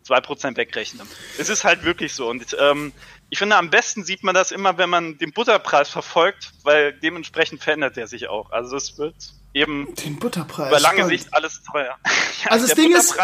[0.07, 1.07] 2% wegrechnen.
[1.39, 2.29] Es ist halt wirklich so.
[2.29, 2.93] Und ähm,
[3.31, 7.63] ich finde, am besten sieht man das immer, wenn man den Butterpreis verfolgt, weil dementsprechend
[7.63, 8.51] verändert er sich auch.
[8.51, 9.17] Also es wird
[9.57, 10.69] eben den Butterpreis.
[10.69, 11.97] über lange Sicht alles teuer.
[12.45, 13.15] ja, also das Ding ist,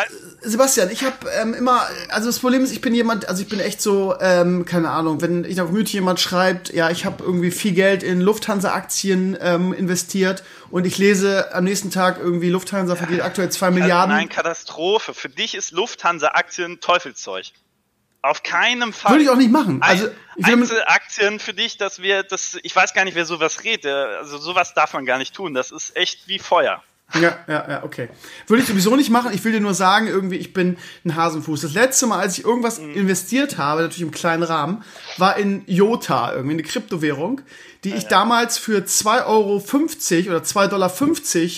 [0.41, 3.61] Sebastian, ich habe ähm, immer, also das Problem ist, ich bin jemand, also ich bin
[3.61, 7.51] echt so, ähm, keine Ahnung, wenn ich auf Mythi jemand schreibt, ja, ich habe irgendwie
[7.51, 13.21] viel Geld in Lufthansa-Aktien ähm, investiert und ich lese am nächsten Tag irgendwie Lufthansa verdient
[13.21, 14.17] ja, aktuell zwei Milliarden.
[14.17, 15.13] Nein, Katastrophe.
[15.13, 17.53] Für dich ist Lufthansa-Aktien Teufelszeug.
[18.23, 19.13] Auf keinem Fall.
[19.13, 19.83] Würde ich auch nicht machen.
[19.83, 20.09] Also
[20.43, 23.87] Einzelaktien für dich, dass wir das, ich weiß gar nicht, wer sowas redet.
[23.87, 25.55] Also sowas darf man gar nicht tun.
[25.55, 26.83] Das ist echt wie Feuer.
[27.15, 28.09] Ja, ja, ja, okay.
[28.47, 29.33] Würde ich sowieso nicht machen.
[29.35, 31.61] Ich will dir nur sagen, irgendwie, ich bin ein Hasenfuß.
[31.61, 32.95] Das letzte Mal, als ich irgendwas mhm.
[32.95, 34.85] investiert habe, natürlich im kleinen Rahmen,
[35.19, 37.43] war in Jota, irgendwie eine Kryptowährung,
[37.85, 38.09] die ja, ich ja.
[38.11, 40.69] damals für 2,50 Euro oder 2,50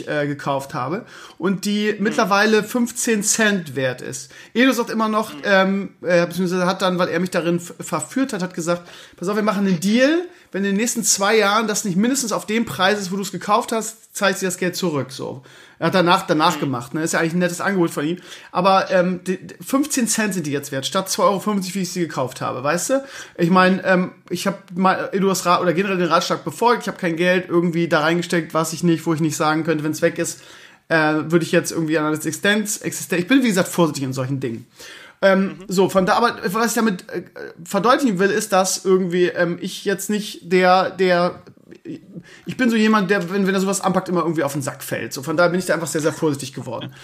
[0.06, 1.04] Dollar äh, gekauft habe
[1.38, 2.02] und die mhm.
[2.02, 4.30] mittlerweile 15 Cent wert ist.
[4.54, 5.40] Edo sagt immer noch, mhm.
[5.44, 8.82] ähm, äh, beziehungsweise hat dann, weil er mich darin verführt hat, hat gesagt,
[9.16, 12.32] pass auf, wir machen einen Deal, wenn in den nächsten zwei Jahren das nicht mindestens
[12.32, 15.42] auf dem Preis ist, wo du es gekauft hast, zeigt sie das Geld zurück, so.
[15.78, 16.60] Er hat danach, danach mhm.
[16.60, 17.02] gemacht, ne?
[17.02, 18.18] Ist ja eigentlich ein nettes Angebot von ihm.
[18.52, 22.00] Aber ähm, die, 15 Cent sind die jetzt wert, statt 2,50 Euro, wie ich sie
[22.00, 23.04] gekauft habe, weißt du?
[23.36, 26.98] Ich meine, ähm, ich habe mal Eduards Rat oder generell den Ratschlag befolgt, ich habe
[26.98, 30.02] kein Geld irgendwie da reingesteckt, was ich nicht, wo ich nicht sagen könnte, wenn es
[30.02, 30.42] weg ist,
[30.88, 33.22] äh, würde ich jetzt irgendwie an das Existenz, Existenz.
[33.22, 34.66] Ich bin, wie gesagt, vorsichtig in solchen Dingen.
[35.22, 35.54] Ähm, mhm.
[35.68, 37.22] So, von da, aber was ich damit äh,
[37.64, 41.40] verdeutlichen will, ist, dass irgendwie ähm, ich jetzt nicht der, der
[42.46, 44.82] ich bin so jemand, der, wenn, wenn er sowas anpackt, immer irgendwie auf den Sack
[44.82, 45.12] fällt.
[45.12, 46.94] So, von daher bin ich da einfach sehr, sehr vorsichtig geworden.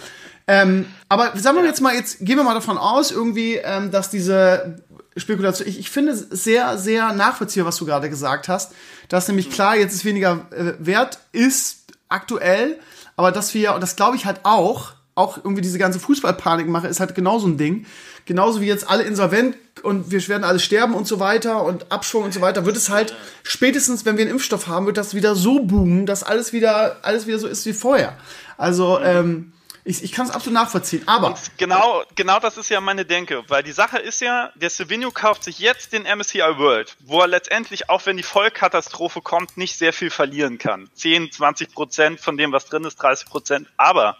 [0.47, 4.09] ähm, aber sagen wir jetzt mal, jetzt gehen wir mal davon aus, irgendwie, ähm, dass
[4.09, 4.83] diese
[5.15, 8.73] Spekulation, ich, ich finde es sehr, sehr nachvollziehbar, was du gerade gesagt hast,
[9.07, 9.53] dass nämlich mhm.
[9.53, 12.79] klar, jetzt ist weniger äh, wert ist aktuell,
[13.15, 16.87] aber dass wir, und das glaube ich halt auch, auch irgendwie diese ganze Fußballpanik mache,
[16.87, 17.85] ist halt genauso ein Ding.
[18.25, 22.23] Genauso wie jetzt alle insolvent und wir werden alle sterben und so weiter und Abschwung
[22.23, 25.35] und so weiter, wird es halt spätestens, wenn wir einen Impfstoff haben, wird das wieder
[25.35, 28.15] so boomen, dass alles wieder, alles wieder so ist wie vorher.
[28.57, 29.53] Also, ähm,
[29.83, 31.29] ich, ich kann es absolut nachvollziehen, aber.
[31.29, 35.11] Und genau, genau das ist ja meine Denke, weil die Sache ist ja, der Savinio
[35.11, 39.77] kauft sich jetzt den MSCI World, wo er letztendlich, auch wenn die Vollkatastrophe kommt, nicht
[39.77, 40.89] sehr viel verlieren kann.
[40.93, 44.17] 10, 20 Prozent von dem, was drin ist, 30 Prozent, aber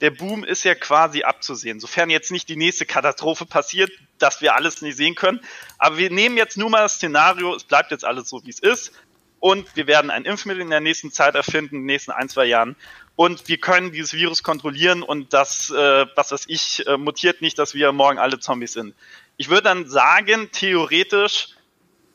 [0.00, 1.80] der Boom ist ja quasi abzusehen.
[1.80, 5.40] Sofern jetzt nicht die nächste Katastrophe passiert, dass wir alles nicht sehen können.
[5.78, 8.58] Aber wir nehmen jetzt nur mal das Szenario, es bleibt jetzt alles so, wie es
[8.58, 8.92] ist.
[9.40, 12.46] Und wir werden ein Impfmittel in der nächsten Zeit erfinden, in den nächsten ein, zwei
[12.46, 12.76] Jahren.
[13.16, 17.58] Und wir können dieses Virus kontrollieren und das, äh, was weiß ich, äh, mutiert nicht,
[17.58, 18.94] dass wir morgen alle Zombies sind.
[19.38, 21.48] Ich würde dann sagen, theoretisch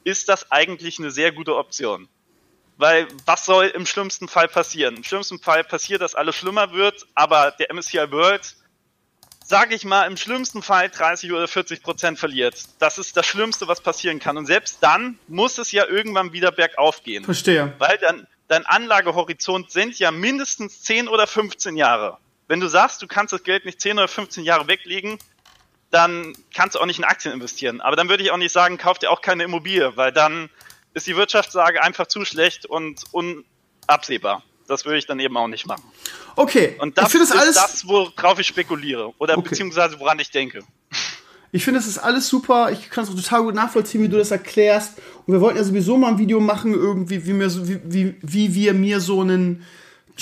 [0.04, 2.08] ist das eigentlich eine sehr gute Option.
[2.82, 4.96] Weil was soll im schlimmsten Fall passieren?
[4.98, 8.56] Im schlimmsten Fall passiert, dass alles schlimmer wird, aber der MSCI World,
[9.46, 12.56] sage ich mal, im schlimmsten Fall 30 oder 40 Prozent verliert.
[12.80, 14.36] Das ist das Schlimmste, was passieren kann.
[14.36, 17.24] Und selbst dann muss es ja irgendwann wieder bergauf gehen.
[17.24, 17.72] Verstehe.
[17.78, 22.18] Weil dann dein Anlagehorizont sind ja mindestens 10 oder 15 Jahre.
[22.48, 25.20] Wenn du sagst, du kannst das Geld nicht 10 oder 15 Jahre weglegen,
[25.92, 27.80] dann kannst du auch nicht in Aktien investieren.
[27.80, 30.50] Aber dann würde ich auch nicht sagen, kauf dir auch keine Immobilie, weil dann
[30.94, 34.44] ist die Wirtschaftslage einfach zu schlecht und unabsehbar.
[34.68, 35.84] Das würde ich dann eben auch nicht machen.
[36.36, 36.76] Okay.
[36.80, 39.14] Und das, das ist alles das, worauf ich spekuliere.
[39.18, 39.50] Oder okay.
[39.50, 40.64] beziehungsweise woran ich denke.
[41.52, 42.72] Ich finde, das ist alles super.
[42.72, 45.00] Ich kann es auch total gut nachvollziehen, wie du das erklärst.
[45.26, 48.16] Und wir wollten ja sowieso mal ein Video machen, irgendwie, wie, mir so, wie, wie,
[48.22, 49.66] wie wir mir so einen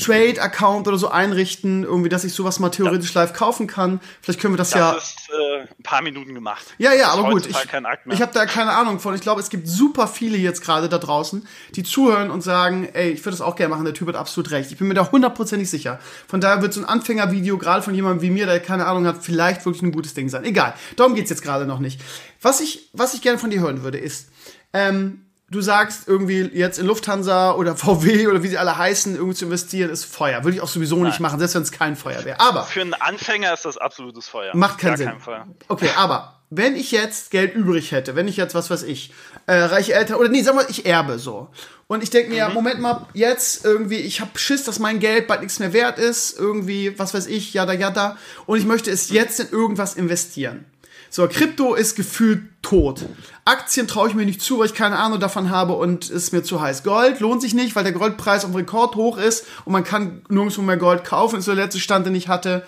[0.03, 3.99] Trade-Account oder so einrichten, irgendwie, dass ich sowas mal theoretisch live kaufen kann.
[4.21, 4.91] Vielleicht können wir das, das ja.
[4.93, 6.65] Ist, äh, ein paar Minuten gemacht.
[6.77, 7.45] Ja, ja, aber gut.
[7.45, 9.15] Ich, ich habe da keine Ahnung von.
[9.15, 13.11] Ich glaube, es gibt super viele jetzt gerade da draußen, die zuhören und sagen, ey,
[13.11, 13.85] ich würde das auch gerne machen.
[13.85, 14.71] Der Typ hat absolut recht.
[14.71, 15.99] Ich bin mir da hundertprozentig sicher.
[16.27, 19.23] Von daher wird so ein Anfängervideo gerade von jemandem wie mir, der keine Ahnung hat,
[19.23, 20.43] vielleicht wirklich ein gutes Ding sein.
[20.43, 20.73] Egal.
[20.95, 22.01] Darum geht's jetzt gerade noch nicht.
[22.41, 24.29] Was ich, was ich gerne von dir hören würde, ist,
[24.73, 29.35] ähm, du sagst irgendwie jetzt in Lufthansa oder VW oder wie sie alle heißen, irgendwie
[29.35, 30.43] zu investieren, ist Feuer.
[30.43, 31.07] Würde ich auch sowieso Nein.
[31.07, 32.39] nicht machen, selbst wenn es kein Feuer wäre.
[32.39, 32.63] Aber.
[32.63, 34.55] Für einen Anfänger ist das absolutes Feuer.
[34.55, 35.07] Macht keinen Gar Sinn.
[35.07, 35.47] Kein Feuer.
[35.67, 39.13] Okay, aber wenn ich jetzt Geld übrig hätte, wenn ich jetzt, was weiß ich,
[39.45, 41.49] äh, reiche Eltern, oder nee, sag mal, ich erbe so.
[41.87, 42.53] Und ich denke mir, mhm.
[42.53, 46.39] Moment mal, jetzt irgendwie, ich habe Schiss, dass mein Geld bald nichts mehr wert ist,
[46.39, 48.17] irgendwie, was weiß ich, jada jada.
[48.45, 50.65] Und ich möchte es jetzt in irgendwas investieren.
[51.09, 53.05] So, Krypto ist gefühlt tot.
[53.45, 56.43] Aktien traue ich mir nicht zu, weil ich keine Ahnung davon habe und ist mir
[56.43, 56.83] zu heiß.
[56.83, 60.61] Gold lohnt sich nicht, weil der Goldpreis auf Rekord hoch ist und man kann nirgendwo
[60.61, 62.63] mehr Gold kaufen, ist der letzte Stand, den ich hatte.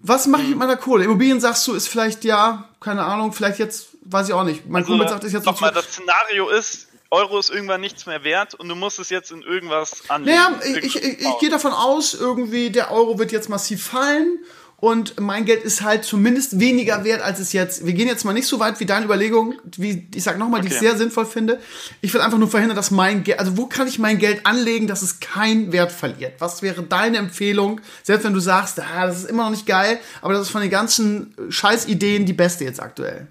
[0.00, 1.04] Was mache ich mit meiner Kohle?
[1.04, 4.66] Immobilien sagst du, ist vielleicht ja, keine Ahnung, vielleicht jetzt, weiß ich auch nicht.
[4.66, 8.06] Mein also, Kumpel sagt, ist jetzt noch mal, das Szenario ist, Euro ist irgendwann nichts
[8.06, 10.36] mehr wert und du musst es jetzt in irgendwas anlegen.
[10.36, 14.38] Naja, ich, ich, ich, ich gehe davon aus, irgendwie der Euro wird jetzt massiv fallen
[14.80, 17.84] und mein Geld ist halt zumindest weniger wert, als es jetzt.
[17.84, 20.68] Wir gehen jetzt mal nicht so weit wie deine Überlegung, wie ich sag nochmal, okay.
[20.68, 21.60] die ich sehr sinnvoll finde.
[22.00, 24.86] Ich will einfach nur verhindern, dass mein Geld, also wo kann ich mein Geld anlegen,
[24.86, 26.34] dass es keinen Wert verliert?
[26.38, 29.98] Was wäre deine Empfehlung, selbst wenn du sagst, ah, das ist immer noch nicht geil,
[30.22, 33.26] aber das ist von den ganzen Scheißideen die beste jetzt aktuell?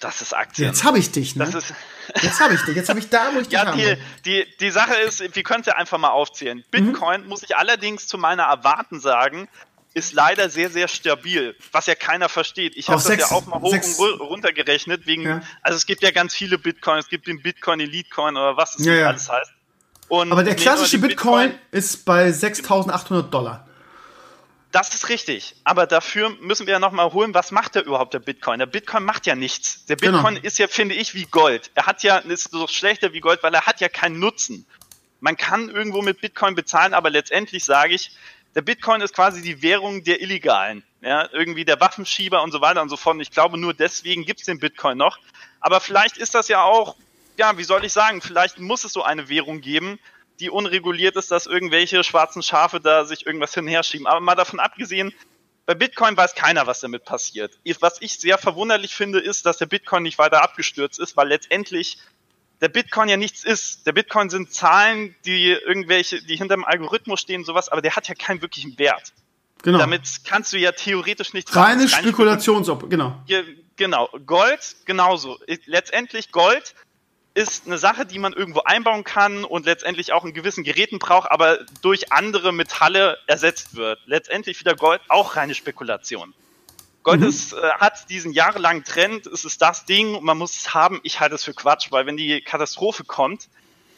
[0.00, 0.66] Das ist Aktien.
[0.68, 1.44] Jetzt habe ich dich, ne?
[1.44, 1.74] Das ist
[2.22, 2.76] Jetzt habe ich dich.
[2.76, 5.60] Jetzt habe ich da, wo ich dich ja, die, die, die Sache ist, wir können
[5.60, 6.64] es ja einfach mal aufzählen.
[6.70, 7.28] Bitcoin, mhm.
[7.28, 9.48] muss ich allerdings zu meiner Erwarten sagen,
[9.94, 12.76] ist leider sehr, sehr stabil, was ja keiner versteht.
[12.76, 13.98] Ich habe das ja auch mal hoch sechs.
[13.98, 15.40] und runter gerechnet, wegen, ja.
[15.62, 18.78] also es gibt ja ganz viele Bitcoin, es gibt den Bitcoin Elite Coin oder was
[18.78, 19.08] es ja, ja.
[19.08, 19.50] alles heißt.
[20.08, 23.67] Und Aber der klassische Bitcoin, Bitcoin, ist bei 6.800 Dollar.
[24.70, 25.54] Das ist richtig.
[25.64, 28.58] Aber dafür müssen wir ja nochmal holen, was macht der überhaupt, der Bitcoin?
[28.58, 29.86] Der Bitcoin macht ja nichts.
[29.86, 30.18] Der genau.
[30.18, 30.46] Bitcoin genau.
[30.46, 31.70] ist ja, finde ich, wie Gold.
[31.74, 34.66] Er hat ja, ist so schlechter wie Gold, weil er hat ja keinen Nutzen.
[35.20, 38.12] Man kann irgendwo mit Bitcoin bezahlen, aber letztendlich sage ich,
[38.54, 40.82] der Bitcoin ist quasi die Währung der Illegalen.
[41.00, 43.14] Ja, irgendwie der Waffenschieber und so weiter und so fort.
[43.14, 45.18] Und ich glaube, nur deswegen gibt es den Bitcoin noch.
[45.60, 46.96] Aber vielleicht ist das ja auch,
[47.36, 49.98] ja, wie soll ich sagen, vielleicht muss es so eine Währung geben,
[50.40, 54.06] die unreguliert ist, dass irgendwelche schwarzen Schafe da sich irgendwas hinher schieben.
[54.06, 55.12] Aber mal davon abgesehen,
[55.66, 57.58] bei Bitcoin weiß keiner, was damit passiert.
[57.80, 61.98] Was ich sehr verwunderlich finde, ist, dass der Bitcoin nicht weiter abgestürzt ist, weil letztendlich
[62.60, 63.86] der Bitcoin ja nichts ist.
[63.86, 68.08] Der Bitcoin sind Zahlen, die irgendwelche, die hinter dem Algorithmus stehen, sowas, aber der hat
[68.08, 69.12] ja keinen wirklichen Wert.
[69.62, 69.78] Genau.
[69.78, 71.88] Damit kannst du ja theoretisch nichts Reine machen.
[71.88, 73.22] Spekulations, genau.
[73.76, 74.08] Genau.
[74.24, 75.38] Gold, genauso.
[75.66, 76.74] Letztendlich Gold
[77.34, 81.30] ist eine Sache, die man irgendwo einbauen kann und letztendlich auch in gewissen Geräten braucht,
[81.30, 84.00] aber durch andere Metalle ersetzt wird.
[84.06, 86.34] Letztendlich wieder Gold auch reine Spekulation.
[87.02, 87.28] Gold mhm.
[87.28, 91.00] ist, äh, hat diesen jahrelangen Trend, es ist das Ding und man muss es haben.
[91.04, 93.48] Ich halte es für Quatsch, weil wenn die Katastrophe kommt,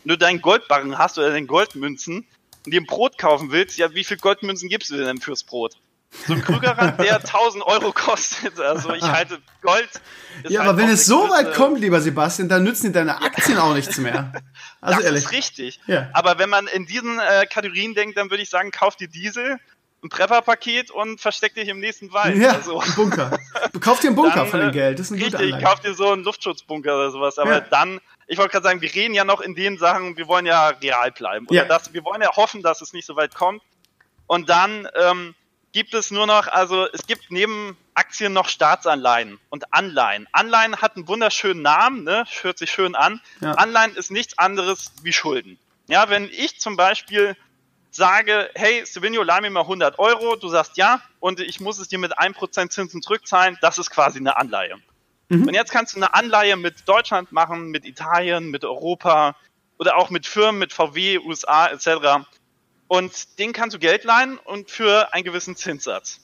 [0.05, 2.27] nur deinen Goldbarren hast oder den Goldmünzen
[2.65, 5.77] und dir ein Brot kaufen willst, ja, wie viel Goldmünzen gibst du denn fürs Brot?
[6.27, 8.59] So ein Krügerrand, der 1000 Euro kostet.
[8.59, 9.89] Also ich halte Gold.
[10.49, 13.23] Ja, halt aber wenn es so weit äh, kommt, lieber Sebastian, dann nützen dir deine
[13.23, 14.33] Aktien auch nichts mehr.
[14.83, 15.25] Also das ehrlich.
[15.25, 15.81] ist richtig.
[15.87, 16.09] Ja.
[16.15, 19.59] Aber wenn man in diesen äh, Kategorien denkt, dann würde ich sagen, kauf dir Diesel,
[20.03, 22.37] ein Prepperpaket und versteck dich im nächsten Wald.
[22.37, 22.81] Ja, also.
[22.81, 23.39] ein Bunker.
[23.81, 24.99] Kauf dir einen Bunker dann, von dem äh, Geld.
[24.99, 27.39] Das ist ein Richtig, kauf dir so einen Luftschutzbunker oder sowas.
[27.39, 27.61] Aber ja.
[27.61, 30.69] dann, ich wollte gerade sagen, wir reden ja noch in den Sachen, wir wollen ja
[30.69, 31.47] real bleiben.
[31.49, 31.65] Oder ja.
[31.65, 33.63] das, wir wollen ja hoffen, dass es nicht so weit kommt.
[34.27, 35.35] Und dann, ähm,
[35.73, 40.27] gibt es nur noch, also es gibt neben Aktien noch Staatsanleihen und Anleihen.
[40.33, 42.25] Anleihen hat einen wunderschönen Namen, ne?
[42.43, 43.21] hört sich schön an.
[43.41, 43.53] Ja.
[43.53, 45.59] Anleihen ist nichts anderes wie Schulden.
[45.87, 47.37] Ja, wenn ich zum Beispiel
[47.91, 51.89] sage, hey, Stevenio, leih mir mal 100 Euro, du sagst ja und ich muss es
[51.89, 54.77] dir mit 1% Zinsen zurückzahlen, das ist quasi eine Anleihe.
[55.29, 55.49] Mhm.
[55.49, 59.37] Und jetzt kannst du eine Anleihe mit Deutschland machen, mit Italien, mit Europa
[59.79, 62.27] oder auch mit Firmen, mit VW, USA etc
[62.91, 66.19] und den kannst du Geld leihen und für einen gewissen Zinssatz.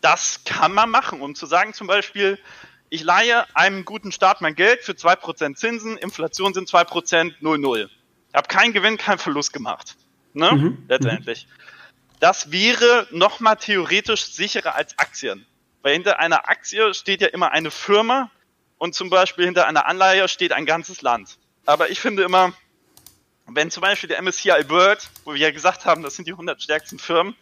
[0.00, 2.38] Das kann man machen, um zu sagen zum Beispiel,
[2.88, 7.90] ich leihe einem guten Staat mein Geld für 2% Zinsen, Inflation sind 2%, 0,0.
[8.30, 9.94] Ich habe keinen Gewinn, keinen Verlust gemacht.
[10.32, 10.52] Ne?
[10.52, 10.84] Mhm.
[10.88, 11.48] Letztendlich.
[12.18, 15.44] Das wäre nochmal theoretisch sicherer als Aktien.
[15.82, 18.30] Weil hinter einer Aktie steht ja immer eine Firma
[18.78, 21.36] und zum Beispiel hinter einer Anleihe steht ein ganzes Land.
[21.66, 22.54] Aber ich finde immer,
[23.48, 26.62] wenn zum Beispiel der MSCI World, wo wir ja gesagt haben, das sind die 100
[26.62, 27.36] stärksten Firmen,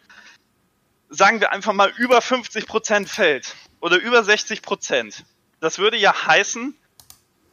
[1.09, 5.25] sagen wir einfach mal über 50 Prozent fällt oder über 60 Prozent,
[5.59, 6.75] das würde ja heißen,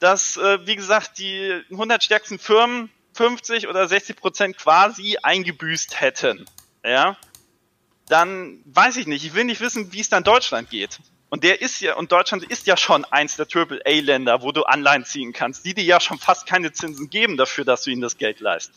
[0.00, 6.46] dass, äh, wie gesagt, die 100 stärksten Firmen 50 oder 60 Prozent quasi eingebüßt hätten.
[6.84, 7.16] Ja,
[8.09, 9.24] dann weiß ich nicht.
[9.24, 10.98] Ich will nicht wissen, wie es dann Deutschland geht.
[11.33, 15.07] Und der ist ja, und Deutschland ist ja schon eins der AAA-Länder, wo du Anleihen
[15.07, 18.18] ziehen kannst, die dir ja schon fast keine Zinsen geben dafür, dass du ihnen das
[18.18, 18.72] Geld leist.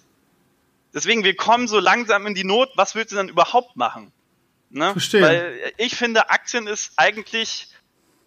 [0.94, 4.14] Deswegen, wir kommen so langsam in die Not, was willst du dann überhaupt machen?
[4.70, 4.94] Ne?
[4.94, 5.22] Verstehe.
[5.22, 7.68] Weil ich finde, Aktien ist eigentlich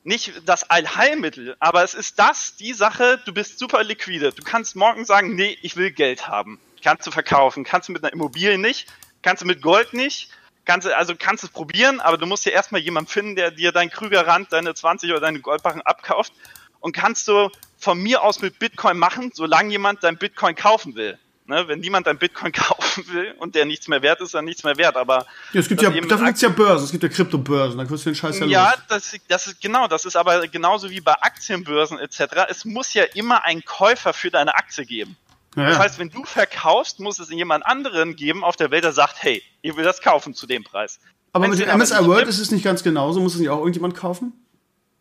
[0.05, 4.33] nicht das Allheilmittel, aber es ist das, die Sache, du bist super liquide.
[4.33, 6.61] Du kannst morgen sagen, nee, ich will Geld haben.
[6.85, 10.29] Kannst du verkaufen, kannst du mit einer Immobilie nicht, kannst du mit Gold nicht,
[10.69, 13.73] kannst du, also kannst es probieren, aber du musst ja erstmal jemanden finden, der dir
[13.73, 16.33] dein Krügerrand, deine 20 oder deine Goldbarren abkauft
[16.81, 17.49] und kannst du
[17.79, 21.19] von mir aus mit Bitcoin machen, solange jemand dein Bitcoin kaufen will.
[21.47, 24.65] Ne, wenn niemand dein Bitcoin kaufen will und der nichts mehr wert ist, dann nichts
[24.65, 24.97] mehr wert.
[24.97, 27.87] Aber ja, es gibt ja, dafür gibt es ja Börsen, es gibt ja Kryptobörsen, da
[27.87, 28.81] kriegst du den Scheiß ja, ja los.
[28.89, 32.21] das, das ist genau, das ist aber genauso wie bei Aktienbörsen etc.
[32.51, 35.17] Es muss ja immer einen Käufer für deine Aktie geben.
[35.57, 38.93] Ja, das heißt, wenn du verkaufst, muss es jemand anderen geben auf der Welt, der
[38.93, 41.01] sagt, hey, ich will das kaufen zu dem Preis.
[41.33, 43.49] Aber wenn mit dem MSI World gibt, ist es nicht ganz genauso, muss es nicht
[43.49, 44.33] auch irgendjemand kaufen?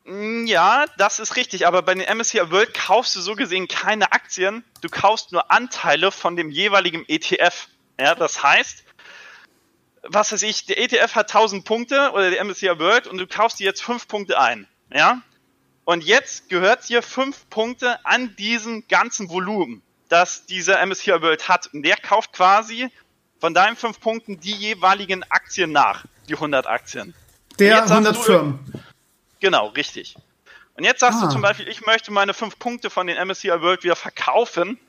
[0.06, 4.14] Mm, ja, das ist richtig, aber bei den MSCI World kaufst du so gesehen keine
[4.14, 7.68] Aktien, du kaufst nur Anteile von dem jeweiligen ETF.
[8.00, 8.84] Ja, das heißt,
[10.04, 13.60] was weiß ich, der ETF hat 1000 Punkte oder der MSCI World und du kaufst
[13.60, 14.68] dir jetzt 5 Punkte ein.
[14.94, 15.22] Ja?
[15.84, 21.70] Und jetzt gehört dir 5 Punkte an diesem ganzen Volumen, das dieser MSCI World hat.
[21.74, 22.90] Und der kauft quasi
[23.40, 27.14] von deinen 5 Punkten die jeweiligen Aktien nach, die 100 Aktien.
[27.60, 28.84] Der 100 du, Firmen.
[29.40, 30.16] Genau, richtig.
[30.76, 31.26] Und jetzt sagst ah.
[31.26, 34.80] du zum Beispiel, ich möchte meine 5 Punkte von den MSCI World wieder verkaufen.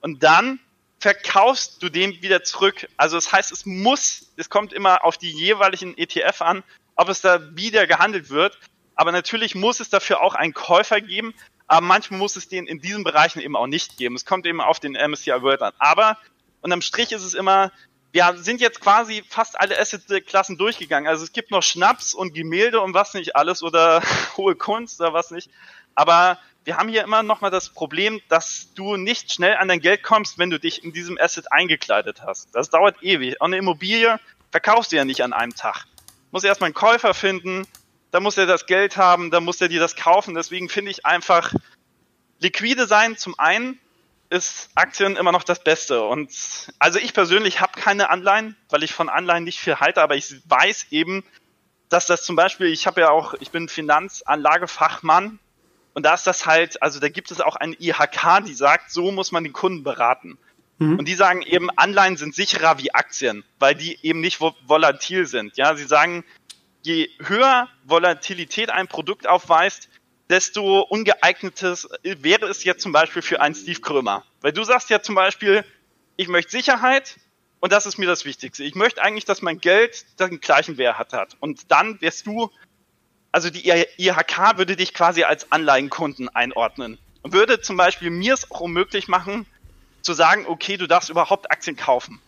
[0.00, 0.60] Und dann
[1.00, 2.88] verkaufst du den wieder zurück.
[2.96, 6.62] Also das heißt, es muss, es kommt immer auf die jeweiligen ETF an,
[6.96, 8.58] ob es da wieder gehandelt wird.
[8.94, 11.34] Aber natürlich muss es dafür auch einen Käufer geben.
[11.74, 14.14] Aber manchmal muss es den in diesen Bereichen eben auch nicht geben.
[14.14, 15.72] Es kommt eben auf den MSCI World an.
[15.80, 16.18] Aber
[16.60, 17.72] unterm Strich ist es immer,
[18.12, 21.08] wir sind jetzt quasi fast alle Asset-Klassen durchgegangen.
[21.08, 24.04] Also es gibt noch Schnaps und Gemälde und was nicht alles oder
[24.36, 25.50] hohe Kunst oder was nicht.
[25.96, 29.80] Aber wir haben hier immer noch mal das Problem, dass du nicht schnell an dein
[29.80, 32.54] Geld kommst, wenn du dich in diesem Asset eingekleidet hast.
[32.54, 33.40] Das dauert ewig.
[33.40, 34.20] Und eine Immobilie
[34.52, 35.86] verkaufst du ja nicht an einem Tag.
[36.30, 37.66] Muss erstmal einen Käufer finden,
[38.14, 40.36] da muss er das Geld haben, da muss er dir das kaufen.
[40.36, 41.52] Deswegen finde ich einfach,
[42.38, 43.80] liquide sein zum einen
[44.30, 46.00] ist Aktien immer noch das Beste.
[46.04, 46.30] Und
[46.78, 50.32] also ich persönlich habe keine Anleihen, weil ich von Anleihen nicht viel halte, aber ich
[50.48, 51.24] weiß eben,
[51.88, 55.40] dass das zum Beispiel, ich habe ja auch, ich bin Finanzanlagefachmann
[55.94, 59.10] und da ist das halt, also da gibt es auch eine IHK, die sagt, so
[59.10, 60.38] muss man den Kunden beraten.
[60.78, 61.00] Mhm.
[61.00, 65.56] Und die sagen eben, Anleihen sind sicherer wie Aktien, weil die eben nicht volatil sind.
[65.56, 66.22] Ja, sie sagen,
[66.84, 69.88] je höher Volatilität ein Produkt aufweist,
[70.30, 74.24] desto ungeeignetes wäre es jetzt zum Beispiel für einen Steve Krömer.
[74.40, 75.64] Weil du sagst ja zum Beispiel,
[76.16, 77.16] ich möchte Sicherheit
[77.60, 78.64] und das ist mir das Wichtigste.
[78.64, 81.36] Ich möchte eigentlich, dass mein Geld den gleichen Wert hat.
[81.40, 82.50] Und dann wärst du
[83.34, 88.48] also die IHK würde dich quasi als Anleihenkunden einordnen und würde zum Beispiel mir es
[88.48, 89.44] auch unmöglich machen,
[90.02, 92.20] zu sagen, okay, du darfst überhaupt Aktien kaufen,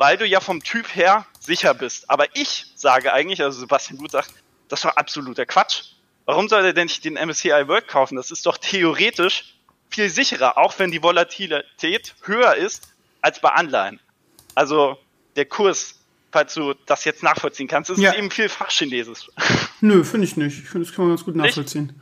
[0.00, 2.08] weil du ja vom Typ her sicher bist.
[2.08, 4.32] Aber ich sage eigentlich, also Sebastian Gut sagt,
[4.68, 5.82] das war absoluter Quatsch.
[6.24, 8.16] Warum soll er denn nicht den MSCI World kaufen?
[8.16, 9.56] Das ist doch theoretisch
[9.90, 14.00] viel sicherer, auch wenn die Volatilität höher ist als bei Anleihen.
[14.54, 14.96] Also
[15.36, 15.96] der Kurs
[16.32, 17.90] falls du das jetzt nachvollziehen kannst.
[17.90, 18.12] Es ja.
[18.12, 19.28] ist eben viel Fachchinesisch.
[19.80, 20.60] Nö, finde ich nicht.
[20.60, 21.86] Ich finde, das kann man ganz gut nachvollziehen.
[21.86, 21.96] Nicht?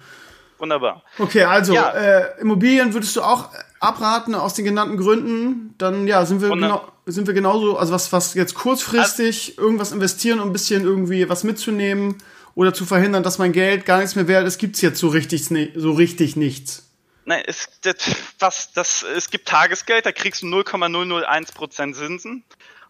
[0.58, 1.02] Wunderbar.
[1.18, 1.90] Okay, also ja.
[1.92, 5.74] äh, Immobilien würdest du auch abraten aus den genannten Gründen.
[5.78, 9.92] Dann ja, sind wir, genau, sind wir genauso, also was, was jetzt kurzfristig also, irgendwas
[9.92, 12.16] investieren, um ein bisschen irgendwie was mitzunehmen
[12.54, 15.08] oder zu verhindern, dass mein Geld gar nichts mehr wert ist, gibt es jetzt so
[15.08, 15.44] richtig,
[15.76, 16.84] so richtig nichts.
[17.24, 17.96] Nein, es, das,
[18.38, 22.42] was, das, es gibt Tagesgeld, da kriegst du 0,001% Zinsen.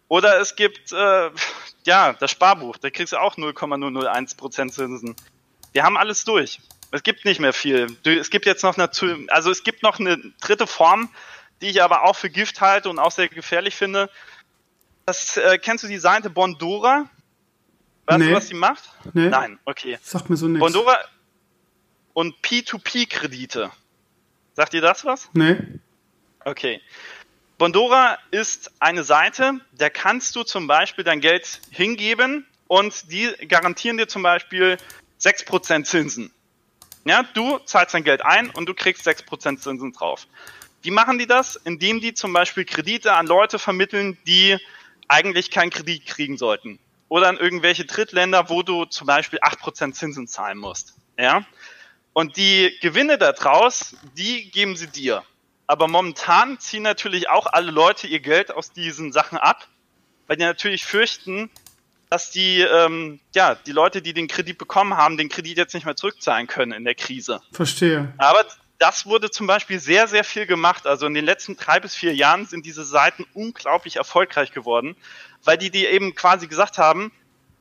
[0.07, 1.31] Oder es gibt, äh,
[1.85, 5.17] ja, das Sparbuch, da kriegst du auch 0,001% Zinsen.
[5.73, 6.61] Wir haben alles durch.
[6.91, 7.87] Es gibt nicht mehr viel.
[8.05, 8.91] Es gibt jetzt noch eine,
[9.29, 11.11] also es gibt noch eine dritte Form,
[11.61, 14.11] die ich aber auch für Gift halte und auch sehr gefährlich finde.
[15.05, 17.09] Das, äh, kennst du die Seite Bondora?
[18.07, 18.29] Weißt nee.
[18.29, 18.85] du, was die macht?
[19.13, 19.29] Nee.
[19.29, 19.99] Nein, okay.
[20.03, 20.61] Sagt mir so nichts.
[20.61, 20.99] Bondora
[22.15, 23.71] und P2P-Kredite.
[24.55, 25.29] Sagt dir das was?
[25.35, 25.57] Nee.
[26.45, 26.81] Okay.
[27.59, 33.99] Bondora ist eine Seite, da kannst du zum Beispiel dein Geld hingeben und die garantieren
[33.99, 34.79] dir zum Beispiel
[35.21, 36.33] 6% Zinsen.
[37.09, 40.27] Ja, du zahlst dein Geld ein und du kriegst 6% Zinsen drauf.
[40.83, 41.57] Wie machen die das?
[41.57, 44.59] Indem die zum Beispiel Kredite an Leute vermitteln, die
[45.09, 46.79] eigentlich keinen Kredit kriegen sollten.
[47.09, 50.97] Oder an irgendwelche Drittländer, wo du zum Beispiel 8% Zinsen zahlen musst.
[51.19, 51.47] Ja?
[52.13, 55.25] Und die Gewinne daraus, die geben sie dir.
[55.67, 59.67] Aber momentan ziehen natürlich auch alle Leute ihr Geld aus diesen Sachen ab,
[60.27, 61.49] weil die natürlich fürchten,
[62.11, 65.85] dass die, ähm, ja, die Leute, die den Kredit bekommen haben, den Kredit jetzt nicht
[65.85, 67.41] mehr zurückzahlen können in der Krise.
[67.53, 68.13] Verstehe.
[68.19, 68.45] Aber
[68.79, 70.87] das wurde zum Beispiel sehr, sehr viel gemacht.
[70.87, 74.97] Also in den letzten drei bis vier Jahren sind diese Seiten unglaublich erfolgreich geworden,
[75.45, 77.13] weil die dir eben quasi gesagt haben,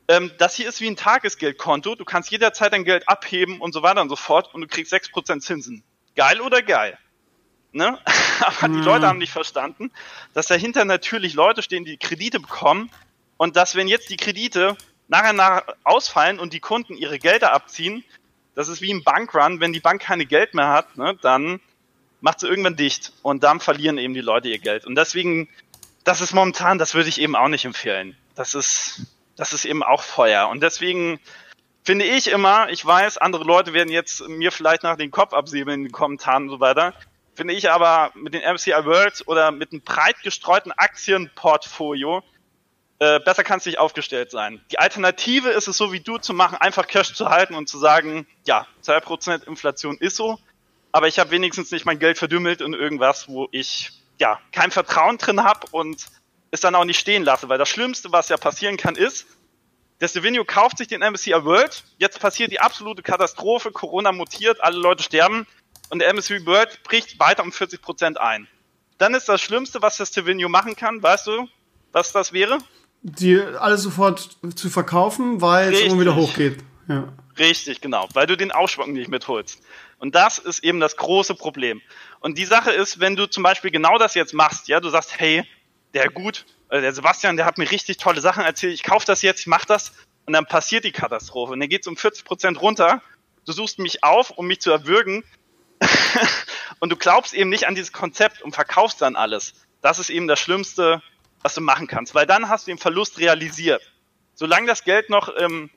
[0.06, 3.82] ähm, das hier ist wie ein Tagesgeldkonto, du kannst jederzeit dein Geld abheben und so
[3.82, 5.82] weiter und so fort und du kriegst sechs Prozent Zinsen.
[6.16, 6.96] Geil oder geil?
[7.72, 7.98] Ne?
[8.40, 9.90] Aber die Leute haben nicht verstanden,
[10.32, 12.90] dass dahinter natürlich Leute stehen, die Kredite bekommen
[13.38, 14.76] und dass wenn jetzt die Kredite
[15.08, 18.04] nachher nach ausfallen und die Kunden ihre Gelder abziehen,
[18.54, 21.60] das ist wie ein Bankrun, wenn die Bank keine Geld mehr hat, ne, dann
[22.20, 24.84] macht sie irgendwann dicht und dann verlieren eben die Leute ihr Geld.
[24.84, 25.48] Und deswegen,
[26.04, 28.16] das ist momentan, das würde ich eben auch nicht empfehlen.
[28.34, 30.48] Das ist, das ist eben auch Feuer.
[30.48, 31.20] Und deswegen
[31.84, 35.80] finde ich immer, ich weiß, andere Leute werden jetzt mir vielleicht nach den Kopf absäbeln
[35.80, 36.92] in den Kommentaren und so weiter
[37.38, 42.24] finde ich aber mit den MCI Worlds oder mit einem breit gestreuten Aktienportfolio
[43.00, 44.60] äh, besser kann es nicht aufgestellt sein.
[44.72, 47.78] Die Alternative ist es so wie du zu machen, einfach Cash zu halten und zu
[47.78, 50.38] sagen, ja, 2% Inflation ist so,
[50.90, 55.18] aber ich habe wenigstens nicht mein Geld verdümmelt in irgendwas, wo ich ja kein Vertrauen
[55.18, 56.06] drin habe und
[56.50, 59.26] es dann auch nicht stehen lasse, weil das Schlimmste, was ja passieren kann, ist,
[60.00, 64.78] der Stevenio kauft sich den MSCI World, jetzt passiert die absolute Katastrophe, Corona mutiert, alle
[64.78, 65.46] Leute sterben
[65.90, 68.48] und der MSCI World bricht weiter um 40 Prozent ein.
[68.98, 71.48] Dann ist das Schlimmste, was der Stevenio machen kann, weißt du,
[71.92, 72.58] was das wäre?
[73.02, 75.86] Die alles sofort zu verkaufen, weil Richtig.
[75.86, 76.58] es immer wieder hochgeht.
[76.88, 77.12] Ja.
[77.38, 79.60] Richtig, genau, weil du den Aufschwung nicht mitholst.
[79.98, 81.80] Und das ist eben das große Problem.
[82.20, 85.18] Und die Sache ist, wenn du zum Beispiel genau das jetzt machst, ja, du sagst,
[85.18, 85.44] hey,
[85.94, 89.22] der gut, äh, der Sebastian, der hat mir richtig tolle Sachen erzählt, ich kaufe das
[89.22, 89.92] jetzt, ich mache das
[90.26, 93.02] und dann passiert die Katastrophe und dann geht es um 40 Prozent runter.
[93.46, 95.24] Du suchst mich auf, um mich zu erwürgen
[96.80, 99.54] und du glaubst eben nicht an dieses Konzept und verkaufst dann alles.
[99.80, 101.02] Das ist eben das Schlimmste,
[101.42, 103.82] was du machen kannst, weil dann hast du den Verlust realisiert.
[104.34, 105.70] Solange das Geld noch im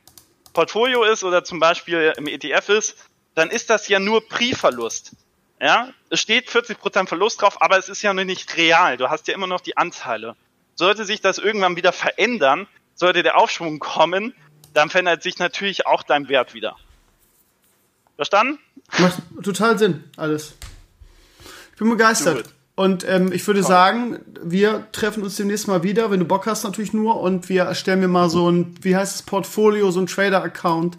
[0.53, 2.97] Portfolio ist oder zum Beispiel im ETF ist,
[3.35, 5.13] dann ist das ja nur Pri-Verlust.
[5.59, 8.97] Ja, es steht 40% Verlust drauf, aber es ist ja noch nicht real.
[8.97, 10.35] Du hast ja immer noch die Anteile.
[10.75, 14.33] Sollte sich das irgendwann wieder verändern, sollte der Aufschwung kommen,
[14.73, 16.77] dann verändert sich natürlich auch dein Wert wieder.
[18.15, 18.59] Verstanden?
[18.97, 20.55] Macht total Sinn, alles.
[21.73, 22.49] Ich bin begeistert.
[22.75, 26.63] Und ähm, ich würde sagen, wir treffen uns demnächst mal wieder, wenn du Bock hast
[26.63, 30.07] natürlich nur, und wir erstellen mir mal so ein, wie heißt es, Portfolio, so ein
[30.07, 30.97] Trader-Account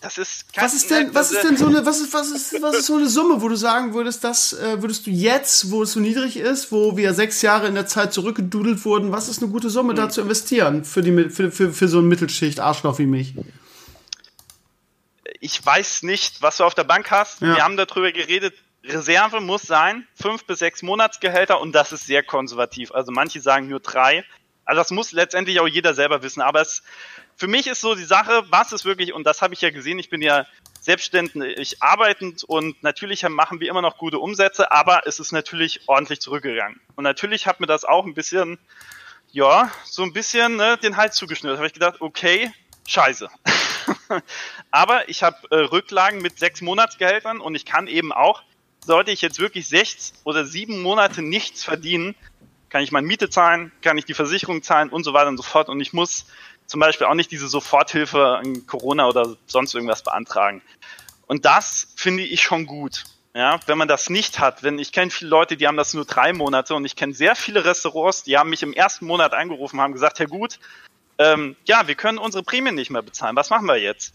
[0.00, 2.76] das ist was ist denn was ist denn so eine was ist was ist was
[2.76, 5.92] ist so eine Summe, wo du sagen würdest, das äh, würdest du jetzt, wo es
[5.92, 9.50] so niedrig ist, wo wir sechs Jahre in der Zeit zurückgedudelt wurden, was ist eine
[9.50, 9.96] gute Summe, mhm.
[9.96, 13.34] da zu investieren für die für, für, für so ein Mittelschicht Arschloch wie mich?
[15.40, 17.40] Ich weiß nicht, was du auf der Bank hast.
[17.40, 17.56] Ja.
[17.56, 18.54] Wir haben darüber geredet.
[18.84, 22.92] Reserve muss sein, fünf bis sechs Monatsgehälter und das ist sehr konservativ.
[22.92, 24.24] Also manche sagen nur drei.
[24.64, 26.40] Also das muss letztendlich auch jeder selber wissen.
[26.40, 26.82] Aber es
[27.40, 29.98] für mich ist so die Sache, was ist wirklich, und das habe ich ja gesehen,
[29.98, 30.46] ich bin ja
[30.80, 36.20] selbstständig arbeitend und natürlich machen wir immer noch gute Umsätze, aber es ist natürlich ordentlich
[36.20, 36.78] zurückgegangen.
[36.96, 38.58] Und natürlich hat mir das auch ein bisschen,
[39.32, 41.54] ja, so ein bisschen ne, den Hals zugeschnürt.
[41.54, 42.52] Da habe ich gedacht, okay,
[42.86, 43.30] scheiße.
[44.70, 48.42] aber ich habe äh, Rücklagen mit sechs Monatsgehältern und ich kann eben auch,
[48.84, 52.14] sollte ich jetzt wirklich sechs oder sieben Monate nichts verdienen,
[52.68, 55.42] kann ich meine Miete zahlen, kann ich die Versicherung zahlen und so weiter und so
[55.42, 55.68] fort.
[55.68, 56.26] Und ich muss
[56.66, 60.62] zum Beispiel auch nicht diese Soforthilfe an Corona oder sonst irgendwas beantragen.
[61.26, 63.04] Und das finde ich schon gut.
[63.34, 66.04] Ja, wenn man das nicht hat, wenn ich kenne viele Leute, die haben das nur
[66.04, 69.80] drei Monate und ich kenne sehr viele Restaurants, die haben mich im ersten Monat angerufen,
[69.80, 70.58] haben gesagt, Herr Gut,
[71.18, 73.36] ähm, ja, wir können unsere Prämien nicht mehr bezahlen.
[73.36, 74.14] Was machen wir jetzt?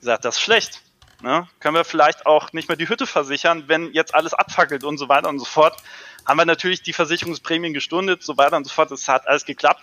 [0.00, 0.80] Gesagt, das ist schlecht.
[1.22, 1.48] Ne?
[1.60, 5.08] Können wir vielleicht auch nicht mehr die Hütte versichern, wenn jetzt alles abfackelt und so
[5.08, 5.76] weiter und so fort.
[6.26, 8.90] Haben wir natürlich die Versicherungsprämien gestundet, so weiter und so fort.
[8.90, 9.82] Es hat alles geklappt.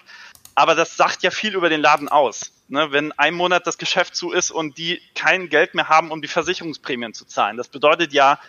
[0.55, 2.51] Aber das sagt ja viel über den Laden aus.
[2.69, 6.21] Ne, wenn ein Monat das Geschäft zu ist und die kein Geld mehr haben, um
[6.21, 7.57] die Versicherungsprämien zu zahlen.
[7.57, 8.39] Das bedeutet ja,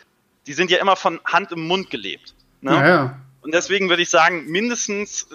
[0.47, 2.35] die sind ja immer von Hand im Mund gelebt.
[2.61, 2.73] Ne?
[2.73, 3.21] Ja, ja.
[3.43, 5.29] Und deswegen würde ich sagen, mindestens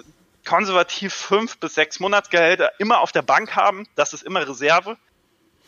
[0.44, 3.86] konservativ fünf bis sechs Monatsgehälter immer auf der Bank haben.
[3.94, 4.96] Das ist immer Reserve.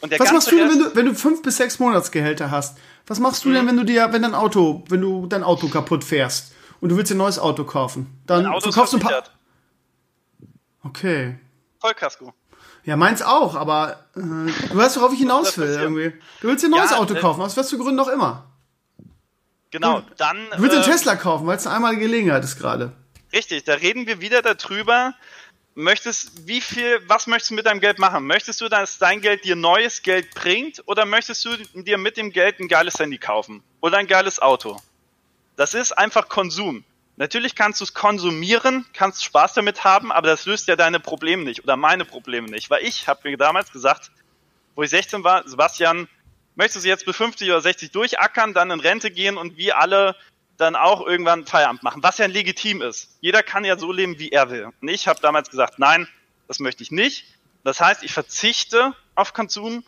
[0.03, 2.79] Was machst du denn, wenn du, wenn du fünf bis sechs Monatsgehälter hast?
[3.07, 3.55] Was machst du mhm.
[3.55, 6.97] denn, wenn du dir, wenn dein Auto, wenn du dein Auto kaputt fährst und du
[6.97, 8.21] willst ein neues Auto kaufen?
[8.27, 9.25] Dann verkaufst du ein paar.
[10.85, 11.39] Okay.
[11.81, 12.33] Vollkasko.
[12.85, 16.13] Ja, meins auch, aber äh, du weißt, worauf ich hinaus will irgendwie.
[16.41, 18.51] Du willst dir ein neues ja, Auto äh, kaufen, aus was für Gründen auch immer.
[19.71, 20.37] Genau, du, dann.
[20.57, 22.93] Du willst äh, einen Tesla kaufen, weil es eine einmalige Gelegenheit ist gerade.
[23.33, 25.15] Richtig, da reden wir wieder darüber.
[25.75, 28.27] Möchtest, wie viel, was möchtest du mit deinem Geld machen?
[28.27, 32.31] Möchtest du, dass dein Geld dir neues Geld bringt oder möchtest du dir mit dem
[32.31, 33.63] Geld ein geiles Handy kaufen?
[33.81, 34.81] Oder ein geiles Auto?
[35.57, 36.85] Das ist einfach Konsum.
[37.17, 41.43] Natürlich kannst du es konsumieren, kannst Spaß damit haben, aber das löst ja deine Probleme
[41.43, 42.69] nicht oder meine Probleme nicht.
[42.69, 44.11] Weil ich habe mir damals gesagt,
[44.75, 46.09] wo ich 16 war, Sebastian,
[46.55, 50.17] möchtest du jetzt bis 50 oder 60 durchackern, dann in Rente gehen und wie alle
[50.63, 53.17] dann auch irgendwann Feierabend machen, was ja legitim ist.
[53.21, 54.71] Jeder kann ja so leben, wie er will.
[54.81, 56.09] Und ich habe damals gesagt, nein,
[56.49, 57.27] das möchte ich nicht.
[57.65, 59.85] Das heißt, ich verzichte auf Konsum,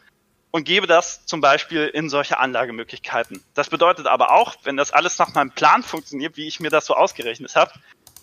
[0.54, 3.42] und gebe das zum Beispiel in solche Anlagemöglichkeiten.
[3.54, 6.86] Das bedeutet aber auch, wenn das alles nach meinem Plan funktioniert, wie ich mir das
[6.86, 7.72] so ausgerechnet habe,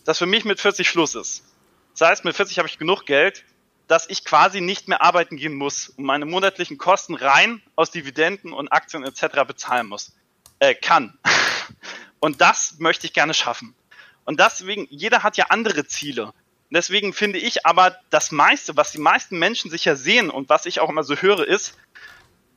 [0.05, 1.43] dass für mich mit 40 Schluss ist.
[1.91, 3.43] Das heißt, mit 40 habe ich genug Geld,
[3.89, 8.53] dass ich quasi nicht mehr arbeiten gehen muss und meine monatlichen Kosten rein aus Dividenden
[8.53, 9.43] und Aktien etc.
[9.45, 10.15] bezahlen muss.
[10.59, 11.19] Äh, kann.
[12.19, 13.75] Und das möchte ich gerne schaffen.
[14.25, 16.33] Und deswegen, jeder hat ja andere Ziele.
[16.69, 20.65] deswegen finde ich aber das meiste, was die meisten Menschen sich ja sehen und was
[20.65, 21.77] ich auch immer so höre, ist,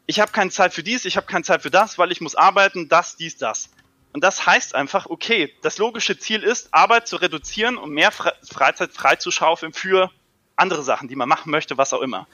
[0.07, 2.35] ich habe keine Zeit für dies, ich habe keine Zeit für das, weil ich muss
[2.35, 3.71] arbeiten, das, dies, das.
[4.13, 8.93] Und das heißt einfach, okay, das logische Ziel ist, Arbeit zu reduzieren und mehr Freizeit
[8.93, 10.11] freizuschaufeln für
[10.55, 12.29] andere Sachen, die man machen möchte, was auch immer.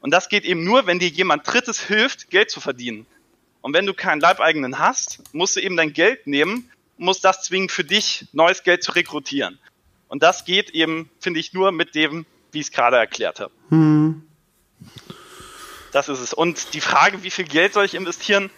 [0.00, 3.06] Und das geht eben nur, wenn dir jemand Drittes hilft, Geld zu verdienen.
[3.64, 7.70] Und wenn du keinen Leibeigenen hast, musst du eben dein Geld nehmen, musst das zwingen,
[7.70, 9.58] für dich neues Geld zu rekrutieren.
[10.08, 13.54] Und das geht eben, finde ich, nur mit dem, wie ich es gerade erklärt habe.
[13.70, 14.22] Hm.
[15.92, 16.34] Das ist es.
[16.34, 18.50] Und die Frage, wie viel Geld soll ich investieren?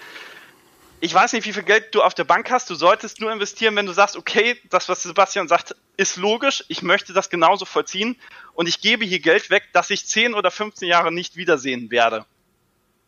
[0.99, 2.69] Ich weiß nicht, wie viel Geld du auf der Bank hast.
[2.69, 6.65] Du solltest nur investieren, wenn du sagst, okay, das, was Sebastian sagt, ist logisch.
[6.67, 8.17] Ich möchte das genauso vollziehen.
[8.55, 12.27] Und ich gebe hier Geld weg, das ich 10 oder 15 Jahre nicht wiedersehen werde.